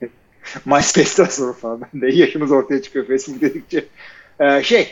MySpace'ten 0.64 1.24
sonra 1.24 1.52
falan. 1.52 1.80
Ben 1.94 2.00
de 2.00 2.14
yaşımız 2.14 2.52
ortaya 2.52 2.82
çıkıyor 2.82 3.06
Facebook 3.06 3.40
dedikçe. 3.40 3.84
Ee, 4.40 4.62
şey 4.62 4.88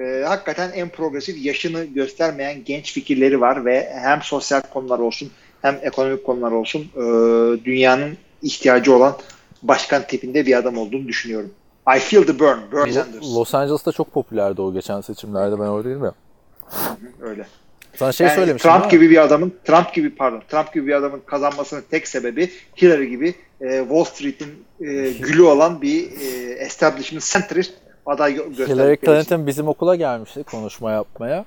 e, 0.00 0.24
hakikaten 0.26 0.70
en 0.74 0.88
progresif 0.88 1.44
yaşını 1.44 1.84
göstermeyen 1.84 2.64
genç 2.64 2.92
fikirleri 2.92 3.40
var 3.40 3.64
ve 3.64 3.92
hem 3.94 4.22
sosyal 4.22 4.60
konular 4.60 4.98
olsun 4.98 5.30
hem 5.62 5.78
ekonomik 5.82 6.24
konular 6.24 6.50
olsun 6.50 6.80
e, 6.96 7.04
dünyanın 7.64 8.16
ihtiyacı 8.42 8.94
olan 8.94 9.16
başkan 9.62 10.06
tipinde 10.06 10.46
bir 10.46 10.58
adam 10.58 10.78
olduğunu 10.78 11.08
düşünüyorum. 11.08 11.50
I 11.96 11.98
feel 11.98 12.26
the 12.26 12.38
burn. 12.38 12.58
Bernie 12.72 12.92
Sanders. 12.92 13.34
Los 13.34 13.54
Angeles'ta 13.54 13.92
çok 13.92 14.12
popülerdi 14.12 14.60
o 14.62 14.72
geçen 14.72 15.00
seçimlerde 15.00 15.58
ben 15.58 15.64
oradaydım 15.66 16.04
ya. 16.04 16.12
Öyle. 17.20 17.46
Sana 17.96 18.12
şey 18.12 18.26
Yani 18.26 18.36
söylemiştim 18.36 18.70
Trump 18.70 18.90
gibi 18.90 19.10
bir 19.10 19.18
adamın 19.24 19.52
Trump 19.64 19.94
gibi 19.94 20.14
pardon 20.14 20.42
Trump 20.48 20.74
gibi 20.74 20.86
bir 20.86 20.92
adamın 20.92 21.20
kazanmasının 21.26 21.82
tek 21.90 22.08
sebebi 22.08 22.50
Hillary 22.82 23.06
gibi 23.08 23.34
e, 23.60 23.78
Wall 23.80 24.04
Street'in 24.04 24.64
e, 24.80 25.10
gülü 25.10 25.42
olan 25.42 25.82
bir 25.82 26.10
e, 26.20 26.52
establishment 26.52 27.24
centrist 27.24 27.74
aday 28.06 28.32
gö- 28.36 28.66
Hillary 28.68 28.94
için. 28.94 29.06
Clinton 29.06 29.46
bizim 29.46 29.68
okula 29.68 29.96
gelmişti 29.96 30.42
konuşma 30.42 30.92
yapmaya. 30.92 31.44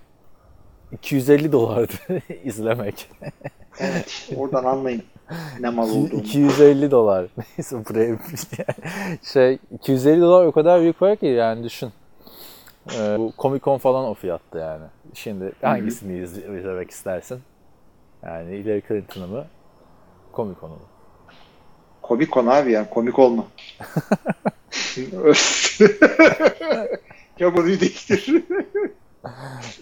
250 0.91 1.51
dolardı 1.51 1.93
izlemek. 2.43 3.09
Evet, 3.79 4.29
oradan 4.35 4.63
anlayın 4.63 5.03
ne 5.59 5.69
mal 5.69 5.89
olduğunu. 5.89 6.19
250 6.19 6.91
dolar. 6.91 7.25
Neyse 7.57 7.85
buraya 7.89 8.17
şey 9.33 9.57
250 9.73 10.21
dolar 10.21 10.45
o 10.45 10.51
kadar 10.51 10.81
büyük 10.81 10.99
para 10.99 11.15
ki 11.15 11.25
yani 11.25 11.63
düşün. 11.63 11.91
Ee, 12.95 13.15
bu 13.17 13.33
Comic 13.39 13.63
Con 13.63 13.77
falan 13.77 14.05
o 14.05 14.13
fiyatta 14.13 14.59
yani. 14.59 14.85
Şimdi 15.13 15.51
hangisini 15.61 16.13
izle- 16.19 16.59
izlemek 16.59 16.91
istersin? 16.91 17.39
Yani 18.23 18.51
Hillary 18.51 18.81
Clinton'ı 18.87 19.27
mı? 19.27 19.45
Comic 20.35 20.59
Con'u 20.59 20.71
mu? 20.73 20.79
Komik 22.01 22.31
konu 22.31 22.51
abi 22.51 22.71
ya. 22.71 22.89
Komik 22.89 23.19
olma. 23.19 23.45
ya 27.39 27.55
bunu 27.55 27.65
değiştir. 27.67 28.43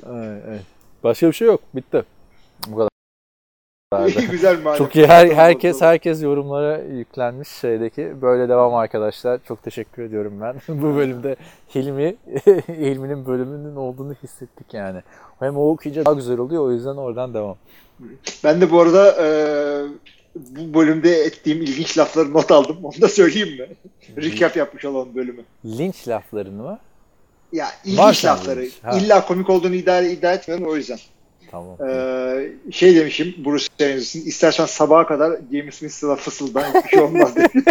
Ay, 0.05 0.27
ay. 0.29 0.59
Başka 1.03 1.27
bir 1.27 1.33
şey 1.33 1.47
yok. 1.47 1.61
Bitti. 1.75 2.03
Bu 2.67 2.75
kadar. 2.77 2.89
Güzel 4.31 4.61
madem. 4.61 4.77
Çok 4.77 4.95
iyi. 4.95 5.07
Her, 5.07 5.27
herkes 5.27 5.81
herkes 5.81 6.23
yorumlara 6.23 6.77
yüklenmiş 6.77 7.49
şeydeki. 7.49 8.21
Böyle 8.21 8.49
devam 8.49 8.75
arkadaşlar. 8.75 9.39
Çok 9.47 9.63
teşekkür 9.63 10.03
ediyorum 10.03 10.33
ben. 10.41 10.55
Bu 10.81 10.95
bölümde 10.95 11.35
Hilmi 11.75 12.15
Hilmi'nin 12.67 13.25
bölümünün 13.25 13.75
olduğunu 13.75 14.13
hissettik 14.23 14.73
yani. 14.73 15.01
Hem 15.39 15.57
o 15.57 15.69
okuyunca 15.69 16.05
daha 16.05 16.13
güzel 16.13 16.37
oluyor. 16.37 16.63
O 16.63 16.71
yüzden 16.71 16.95
oradan 16.95 17.33
devam. 17.33 17.57
Ben 18.43 18.61
de 18.61 18.71
bu 18.71 18.81
arada 18.81 19.15
e, 19.23 19.27
bu 20.35 20.79
bölümde 20.79 21.11
ettiğim 21.11 21.61
ilginç 21.61 21.97
lafları 21.97 22.33
not 22.33 22.51
aldım. 22.51 22.77
Onu 22.83 23.01
da 23.01 23.07
söyleyeyim 23.07 23.57
mi? 23.57 23.67
Recap 24.17 24.55
yapmış 24.55 24.85
olan 24.85 25.15
bölümü. 25.15 25.41
Linç 25.65 26.07
laflarını 26.07 26.63
mı? 26.63 26.79
Ya 27.51 27.67
ilginç 27.85 28.15
sende 28.17 28.31
lafları. 28.31 28.65
İlla 28.99 29.25
komik 29.25 29.49
olduğunu 29.49 29.75
iddia, 29.75 30.01
iddia 30.01 30.33
etmiyorum 30.33 30.67
o 30.67 30.75
yüzden. 30.75 30.99
Tamam. 31.55 31.77
Ee, 31.89 32.51
şey 32.71 32.95
demişim 32.95 33.35
Bruce 33.45 33.67
Arians'ın 33.81 34.19
istersen 34.19 34.65
sabaha 34.65 35.07
kadar 35.07 35.31
James 35.51 35.79
Winston'a 35.79 36.15
fısıldan 36.15 36.63
hiçbir 36.73 36.89
şey 36.89 36.99
olmaz 36.99 37.35
dedi. 37.35 37.49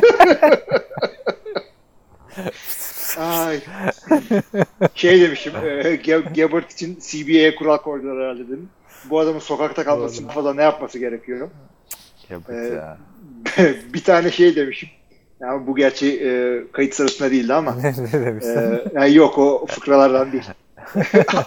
Ay. 3.19 3.61
Şey 4.95 5.21
demişim 5.21 5.53
e, 5.65 5.97
Gabbard 6.37 6.71
için 6.71 6.99
CBA'ye 7.09 7.55
kural 7.55 7.77
koydular 7.79 8.17
herhalde 8.23 8.45
dedim. 8.49 8.69
Bu 9.11 9.21
adamın 9.21 9.39
sokakta 9.39 9.85
kalması 9.85 10.15
için 10.15 10.29
falan 10.29 10.57
ne 10.57 10.63
yapması 10.63 10.99
gerekiyor? 10.99 11.49
Yapık 12.31 12.51
Ee, 12.55 12.75
ya. 12.75 12.99
bir 13.95 14.05
tane 14.05 14.31
şey 14.31 14.57
demişim. 14.57 14.89
Yani 15.41 15.67
bu 15.67 15.77
gerçi 15.77 16.21
e, 16.27 16.63
kayıt 16.73 16.95
sırasında 16.95 17.31
değildi 17.31 17.55
ama 17.55 17.75
ne 18.13 18.13
demişsin? 18.13 18.59
e, 18.59 18.83
yani 18.95 19.15
yok 19.15 19.39
o 19.39 19.67
fıkralardan 19.67 20.33
değil. 20.33 20.45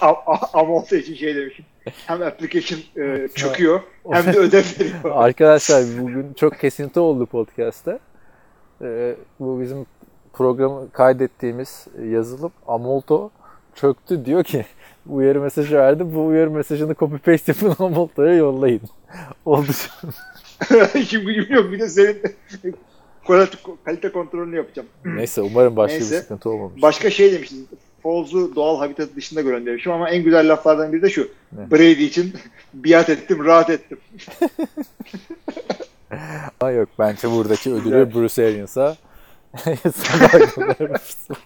Ama 0.52 0.72
olduğu 0.72 0.94
için 0.94 1.14
şey 1.14 1.36
demişim. 1.36 1.64
Hem 2.06 2.22
application 2.22 2.80
e, 2.96 3.28
çöküyor 3.34 3.80
hem 4.10 4.26
de 4.26 4.38
ödev 4.38 4.62
veriyor. 4.80 5.00
Arkadaşlar 5.14 5.84
bugün 6.00 6.32
çok 6.34 6.58
kesinti 6.60 7.00
oldu 7.00 7.26
podcast'te. 7.26 7.98
Ee, 8.82 9.16
bu 9.40 9.60
bizim 9.60 9.86
programı 10.32 10.92
kaydettiğimiz 10.92 11.86
yazılım 12.10 12.52
Amolto 12.66 13.30
çöktü 13.74 14.24
diyor 14.24 14.44
ki 14.44 14.64
uyarı 15.08 15.40
mesajı 15.40 15.76
verdi. 15.76 16.14
Bu 16.14 16.26
uyarı 16.26 16.50
mesajını 16.50 16.94
copy 16.94 17.16
paste 17.16 17.52
yapın 17.52 17.84
Amolto'ya 17.84 18.34
yollayın. 18.34 18.80
Oldu. 19.44 19.70
Şimdi 21.08 21.26
bilmiyorum 21.26 21.72
bir 21.72 21.80
de 21.80 21.88
senin 21.88 22.22
kalite, 23.84 24.12
kontrolünü 24.12 24.56
yapacağım. 24.56 24.88
Neyse 25.04 25.42
umarım 25.42 25.76
başka 25.76 25.96
bir 25.96 26.00
Neyse. 26.00 26.20
sıkıntı 26.20 26.50
olmamış. 26.50 26.82
Başka 26.82 27.10
şey 27.10 27.32
demiştim. 27.32 27.66
Falls'u 28.12 28.54
doğal 28.54 28.78
habitat 28.78 29.16
dışında 29.16 29.40
göndermişim 29.40 29.92
ama 29.92 30.10
en 30.10 30.22
güzel 30.24 30.52
laflardan 30.52 30.92
biri 30.92 31.02
de 31.02 31.10
şu. 31.10 31.28
Brady 31.52 32.04
için 32.04 32.34
biat 32.74 33.08
ettim, 33.10 33.44
rahat 33.44 33.70
ettim. 33.70 33.98
Ama 36.60 36.70
yok 36.70 36.88
bence 36.98 37.30
buradaki 37.30 37.72
ödülü 37.72 38.14
Bruce 38.14 38.46
Arians'a 38.46 38.96
göndermişsin. 40.56 41.36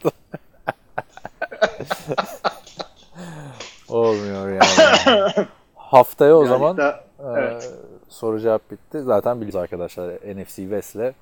Olmuyor 3.88 4.48
yani. 4.48 4.62
Haftaya 5.74 6.34
o 6.36 6.40
Yani 6.42 6.48
zaman 6.48 6.76
da- 6.76 7.04
Ee, 7.20 7.24
Evet. 7.38 7.72
soru 8.08 8.40
cevap 8.40 8.70
bitti. 8.70 9.02
Zaten 9.02 9.36
biliyoruz 9.36 9.56
arkadaşlar 9.56 10.10
NFC 10.14 10.56
West'le 10.56 11.14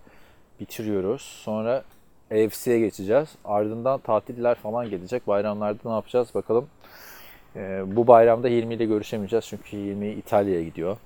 bitiriyoruz. 0.61 1.23
Sonra 1.45 1.83
AFC'ye 2.31 2.79
geçeceğiz. 2.81 3.29
Ardından 3.45 4.01
tatiller 4.01 4.55
falan 4.55 4.91
gelecek. 4.91 5.27
Bayramlarda 5.27 5.79
ne 5.89 5.93
yapacağız 5.95 6.29
bakalım. 6.35 6.67
Ee, 7.57 7.83
bu 7.87 8.07
bayramda 8.07 8.49
Hilmi 8.49 8.75
ile 8.75 8.85
görüşemeyeceğiz 8.85 9.45
çünkü 9.47 9.65
Hilmi 9.73 10.09
İtalya'ya 10.13 10.63
gidiyor. 10.65 10.97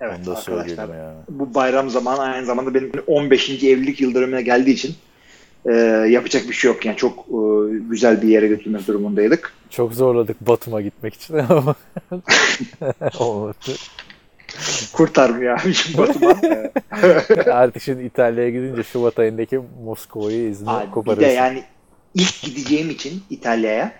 evet 0.00 0.18
Onu 0.18 0.26
da 0.26 0.38
arkadaşlar. 0.38 0.88
yani. 0.98 1.16
Bu 1.28 1.54
bayram 1.54 1.90
zamanı 1.90 2.20
aynı 2.22 2.46
zamanda 2.46 2.74
benim 2.74 2.92
15. 3.06 3.50
evlilik 3.64 4.00
yıl 4.00 4.14
dönümüne 4.14 4.42
geldiği 4.42 4.70
için 4.72 4.94
e, 5.66 5.72
yapacak 6.10 6.48
bir 6.48 6.52
şey 6.54 6.70
yok. 6.72 6.86
Yani 6.86 6.96
çok 6.96 7.18
e, 7.18 7.38
güzel 7.90 8.22
bir 8.22 8.28
yere 8.28 8.46
götürmek 8.46 8.86
durumundaydık. 8.88 9.52
Çok 9.70 9.94
zorladık 9.94 10.40
Batum'a 10.40 10.80
gitmek 10.80 11.14
için 11.14 11.34
ama 11.38 11.74
olmadı. 13.18 13.54
Kurtarmıyor 14.92 15.60
abi. 15.60 15.72
E, 17.46 17.50
Artık 17.50 17.82
şimdi 17.82 18.02
İtalya'ya 18.02 18.50
gidince 18.50 18.82
Şubat 18.82 19.18
ayındaki 19.18 19.60
Moskova'yı 19.84 20.48
izni 20.48 20.70
Abi 20.70 21.10
bir 21.10 21.20
de 21.20 21.26
yani 21.26 21.62
ilk 22.14 22.42
gideceğim 22.42 22.90
için 22.90 23.22
İtalya'ya 23.30 23.92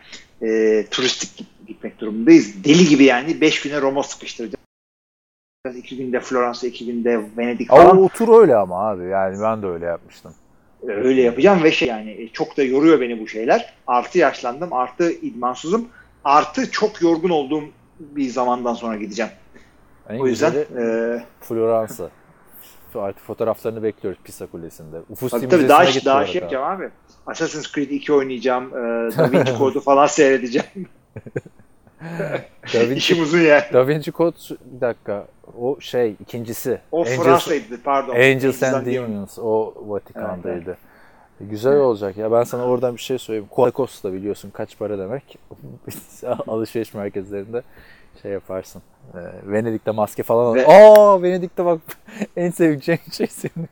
e, 0.43 0.87
turistik 0.91 1.37
git- 1.37 1.67
gitmek 1.67 2.01
durumundayız. 2.01 2.65
Deli 2.65 2.89
gibi 2.89 3.05
yani 3.05 3.41
5 3.41 3.63
güne 3.63 3.81
Roma 3.81 4.03
sıkıştıracağız. 4.03 4.57
2 5.77 5.97
günde 5.97 6.21
Floransa, 6.21 6.67
2 6.67 6.87
günde 6.87 7.21
Venedik 7.37 7.73
Ama 7.73 7.83
falan. 7.83 8.03
o 8.03 8.09
tur 8.09 8.41
öyle 8.41 8.57
ama 8.57 8.89
abi. 8.89 9.05
Yani 9.05 9.41
ben 9.43 9.63
de 9.63 9.67
öyle 9.67 9.85
yapmıştım. 9.87 10.35
E, 10.83 10.93
Öyle 10.93 11.23
yapacağım 11.23 11.63
ve 11.65 11.73
şey 11.73 11.89
yani 11.89 12.11
e, 12.11 12.29
çok 12.29 12.57
da 12.57 12.63
yoruyor 12.63 13.01
beni 13.01 13.21
bu 13.21 13.29
şeyler. 13.29 13.75
Artı 13.87 14.19
yaşlandım, 14.19 14.73
artı 14.73 15.13
idmansızım, 15.13 15.89
artı 16.25 16.71
çok 16.71 17.03
yorgun 17.03 17.31
olduğum 17.31 17.65
bir 18.01 18.29
zamandan 18.29 18.75
sonra 18.75 18.97
gideceğim. 18.97 19.33
En 20.09 20.21
O 20.21 20.27
yüzden 20.27 20.53
e, 20.53 21.25
Floransa. 21.41 22.11
Artık 22.95 23.23
fotoğraflarını 23.25 23.83
bekliyoruz 23.83 24.21
Pisa 24.25 24.47
Kulesi'nde. 24.47 24.97
Ufussi 25.11 25.37
tabii, 25.37 25.49
tabii 25.49 25.69
daha, 25.69 25.85
daha 26.05 26.27
şey 26.27 26.35
yapacağım 26.35 26.65
abi. 26.65 26.91
Assassin's 27.27 27.73
Creed 27.73 27.91
2 27.91 28.13
oynayacağım, 28.13 28.69
e, 28.69 29.17
Da 29.19 29.33
Vinci 29.33 29.55
Code'u 29.59 29.81
falan 29.81 30.07
seyredeceğim. 30.07 30.89
Da 32.75 32.81
Vinci, 32.81 32.95
İşim 32.95 33.23
uzun 33.23 33.41
yani. 33.41 33.63
da 33.73 33.89
Vinci 33.89 34.13
Code 34.13 34.37
bir 34.65 34.81
dakika. 34.81 35.27
O 35.59 35.81
şey 35.81 36.17
ikincisi. 36.21 36.81
O 36.93 37.01
Angels, 37.01 37.23
Fransa'ydı 37.23 37.83
pardon. 37.83 38.15
Angels 38.15 38.63
and. 38.63 38.87
Demons. 38.87 39.39
O 39.39 39.75
Vatikan'daydı. 39.87 40.77
Güzel 41.41 41.77
olacak 41.77 42.17
ya. 42.17 42.33
Ben 42.33 42.43
sana 42.43 42.65
oradan 42.65 42.97
bir 42.97 43.01
şey 43.01 43.19
söyleyeyim. 43.19 43.49
Costa 43.75 44.13
biliyorsun 44.13 44.51
kaç 44.51 44.79
para 44.79 44.99
demek. 44.99 45.39
Alışveriş 46.47 46.95
merkezlerinde 46.95 47.63
şey 48.23 48.33
yaparsın. 48.33 48.83
Ee, 49.15 49.19
Venedik'te 49.53 49.91
maske 49.91 50.23
falan 50.23 50.45
al. 50.47 50.55
Ve- 50.55 50.67
Aa 50.67 51.23
Venedik'te 51.23 51.65
bak 51.65 51.81
en 52.37 52.51
seveceğin 52.51 53.01
şey 53.13 53.27
senin. 53.27 53.69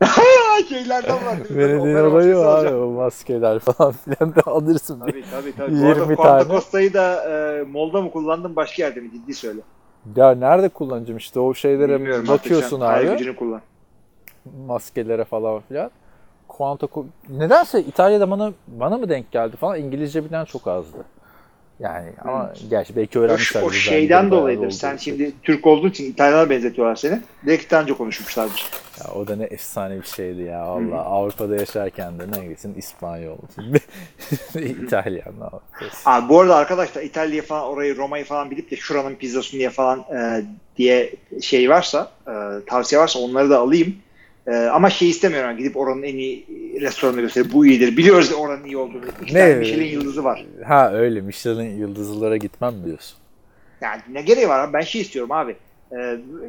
Şeylerden 0.68 1.14
var. 1.26 1.36
Venedik'in 1.50 1.94
olayı 1.94 2.36
var 2.36 2.44
alacağım. 2.58 2.82
o 2.82 2.90
maskeler 2.90 3.58
falan 3.58 3.92
filan 4.04 4.34
da 4.34 4.40
alırsın. 4.46 5.00
Tabii 5.00 5.24
tabii 5.30 5.56
tabii. 5.56 5.72
Bu 5.72 5.76
20 5.76 5.90
arada 6.02 6.14
tane. 6.16 6.44
Costa'yı 6.48 6.94
da 6.94 7.24
e, 7.30 7.62
Molda 7.62 8.02
mı 8.02 8.10
kullandın 8.10 8.56
başka 8.56 8.82
yerde 8.82 9.00
mi? 9.00 9.10
Ciddi 9.12 9.34
söyle. 9.34 9.60
Ya 10.16 10.34
nerede 10.34 10.68
kullanacağım 10.68 11.18
işte 11.18 11.40
o 11.40 11.54
şeylere 11.54 11.94
Bilmiyorum 11.94 12.28
bakıyorsun 12.28 12.80
abi. 12.80 13.08
gücünü 13.10 13.36
kullan. 13.36 13.60
maskelere 14.66 15.24
falan 15.24 15.60
filan. 15.68 15.90
Quanto 16.48 16.88
nedense 17.28 17.80
İtalya'da 17.80 18.30
bana 18.30 18.52
bana 18.68 18.98
mı 18.98 19.08
denk 19.08 19.32
geldi 19.32 19.56
falan 19.56 19.78
İngilizce 19.80 20.24
bilen 20.24 20.44
çok 20.44 20.66
azdı. 20.66 20.98
Yani 21.80 22.10
ama 22.24 22.52
gerçi 22.70 22.96
belki 22.96 23.18
öğrenmişler. 23.18 23.62
o 23.62 23.70
şeyden 23.70 24.30
dolayıdır. 24.30 24.66
oldu. 24.66 24.70
Sen 24.70 24.96
şimdi 24.96 25.32
Türk 25.42 25.66
olduğun 25.66 25.90
için 25.90 26.12
İtalyanlar 26.12 26.50
benzetiyorlar 26.50 26.96
seni. 26.96 27.20
Daha 27.70 27.82
önce 27.82 27.92
konuşmuşlardır. 27.92 28.66
Ya 29.00 29.14
o 29.14 29.26
da 29.26 29.36
ne 29.36 29.44
efsane 29.44 29.96
bir 30.00 30.06
şeydi 30.06 30.42
ya 30.42 30.62
Allah. 30.62 31.04
Avrupa'da 31.04 31.56
yaşarken 31.56 32.18
de 32.18 32.24
ne 32.40 32.46
gitsin 32.46 32.74
İspanyol. 32.74 33.36
İtalyan? 34.54 35.34
Abi 36.04 36.28
bu 36.28 36.40
arada 36.40 36.56
arkadaşlar 36.56 37.02
İtalya'yı 37.02 37.42
falan 37.42 37.64
orayı 37.64 37.96
Roma'yı 37.96 38.24
falan 38.24 38.50
bilip 38.50 38.70
de 38.70 38.76
şuranın 38.76 39.14
pizzasını 39.14 39.58
diye 39.58 39.70
falan 39.70 39.98
e, 39.98 40.44
diye 40.76 41.14
şey 41.42 41.70
varsa 41.70 42.10
e, 42.26 42.32
tavsiye 42.66 43.00
varsa 43.00 43.18
onları 43.18 43.50
da 43.50 43.58
alayım. 43.58 43.96
E, 44.46 44.54
ama 44.56 44.90
şey 44.90 45.10
istemiyorum 45.10 45.56
gidip 45.56 45.76
oranın 45.76 46.02
en 46.02 46.16
iyi 46.16 46.46
restoranını 46.80 47.20
gösterip 47.20 47.52
bu 47.52 47.66
iyidir. 47.66 47.96
Biliyoruz 47.96 48.32
oranın 48.32 48.64
iyi 48.64 48.76
olduğunu. 48.76 49.02
İki 49.22 49.34
Ne? 49.34 49.38
tane 49.40 49.54
Michelin 49.54 49.86
yıldızı 49.86 50.24
var. 50.24 50.44
Ha 50.66 50.92
öyle 50.94 51.20
Michelin 51.20 51.78
yıldızlılara 51.78 52.36
gitmem 52.36 52.74
diyorsun? 52.84 53.18
Yani 53.80 54.00
ne 54.12 54.22
gereği 54.22 54.48
var 54.48 54.60
abi? 54.60 54.72
Ben 54.72 54.80
şey 54.80 55.00
istiyorum 55.00 55.32
abi. 55.32 55.56
E, 55.92 55.96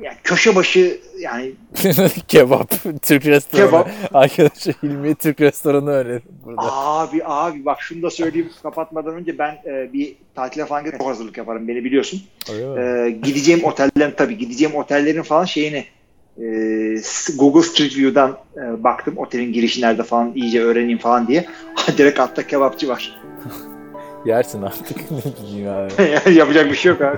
yani 0.02 0.18
köşe 0.24 0.56
başı 0.56 1.00
yani 1.20 1.52
Kebap, 2.28 2.72
Türk 3.02 3.26
restoranı. 3.26 3.66
Kebap. 3.68 3.90
Arkadaşlar 4.14 4.76
Hilmi'ye 4.84 5.16
Türk 5.16 5.42
restoranı 5.42 5.90
önerim 5.92 6.22
burada. 6.46 6.62
abi 6.62 7.22
abi 7.26 7.66
bak 7.66 7.82
şunu 7.82 8.02
da 8.02 8.10
söyleyeyim 8.10 8.50
kapatmadan 8.64 9.16
önce 9.16 9.38
ben 9.38 9.52
e, 9.66 9.94
bir 9.94 10.16
tatile 10.36 10.66
falan 10.66 10.84
gidip 10.86 11.02
hazırlık 11.06 11.38
yaparım 11.38 11.68
beni 11.68 11.84
biliyorsun. 11.84 12.22
Öyle 12.54 12.66
mi? 12.68 12.80
E, 12.82 13.10
gideceğim 13.12 13.64
otellerin 13.64 14.14
tabii 14.18 14.38
gideceğim 14.38 14.76
otellerin 14.76 15.22
falan 15.22 15.46
şeyini 15.46 15.86
e, 16.42 16.46
Google 17.38 17.62
Street 17.62 17.98
View'dan 17.98 18.38
e, 18.58 18.84
baktım 18.84 19.18
otelin 19.18 19.54
girişi 19.54 19.82
nerede 19.82 20.04
falan 20.04 20.32
iyice 20.36 20.62
öğreneyim 20.62 20.98
falan 20.98 21.28
diye. 21.28 21.46
Direkt 21.98 22.20
altta 22.20 22.48
kebapçı 22.48 22.88
var. 22.90 23.22
Yersin 24.26 24.62
artık. 24.62 24.98
abi. 25.68 26.36
Yapacak 26.38 26.72
bir 26.72 26.76
şey 26.76 26.92
yok 26.92 27.02
abi. 27.02 27.18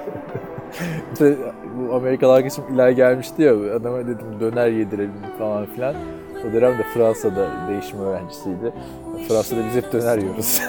İşte 1.13 1.37
bu 1.77 1.93
Amerikalı 1.93 2.33
arkadaşım 2.33 2.75
iler 2.75 2.89
gelmişti 2.89 3.41
ya 3.41 3.75
adama 3.75 3.97
dedim 3.97 4.39
döner 4.39 4.67
yedirelim 4.67 5.11
falan 5.37 5.65
filan. 5.65 5.95
O 6.49 6.53
dönemde 6.53 6.83
Fransa'da 6.93 7.47
değişim 7.69 7.99
öğrencisiydi. 7.99 8.73
Fransa'da 9.27 9.59
biz 9.67 9.75
hep 9.75 9.93
döner 9.93 10.17
yiyoruz. 10.17 10.61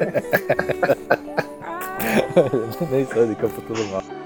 böyle. 0.00 0.22
Neyse 2.92 3.12
hadi 3.14 3.34
kapatalım 3.34 3.94
abi. 3.96 4.25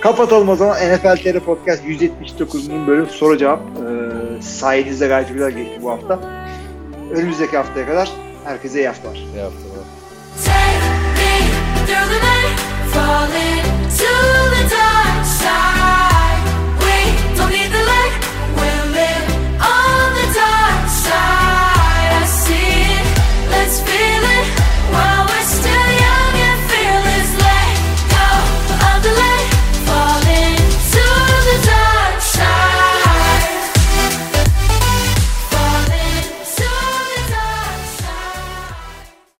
Kapatalım 0.00 0.48
o 0.48 0.56
zaman 0.56 0.76
NFL 0.76 1.16
TR 1.16 1.40
Podcast 1.40 1.84
179. 1.86 2.70
bölüm 2.70 3.06
soru 3.06 3.38
cevap. 3.38 3.60
Ee, 3.60 4.42
sayenizde 4.42 5.08
gayet 5.08 5.28
güzel 5.28 5.50
geçti 5.50 5.78
bu 5.82 5.90
hafta. 5.90 6.18
Önümüzdeki 7.12 7.56
haftaya 7.56 7.86
kadar 7.86 8.10
herkese 8.44 8.78
iyi 8.78 8.88
haftalar. 8.88 9.14
İyi 9.14 9.42
haftalar. 9.42 9.72
let's 23.62 23.80
feel 23.82 24.01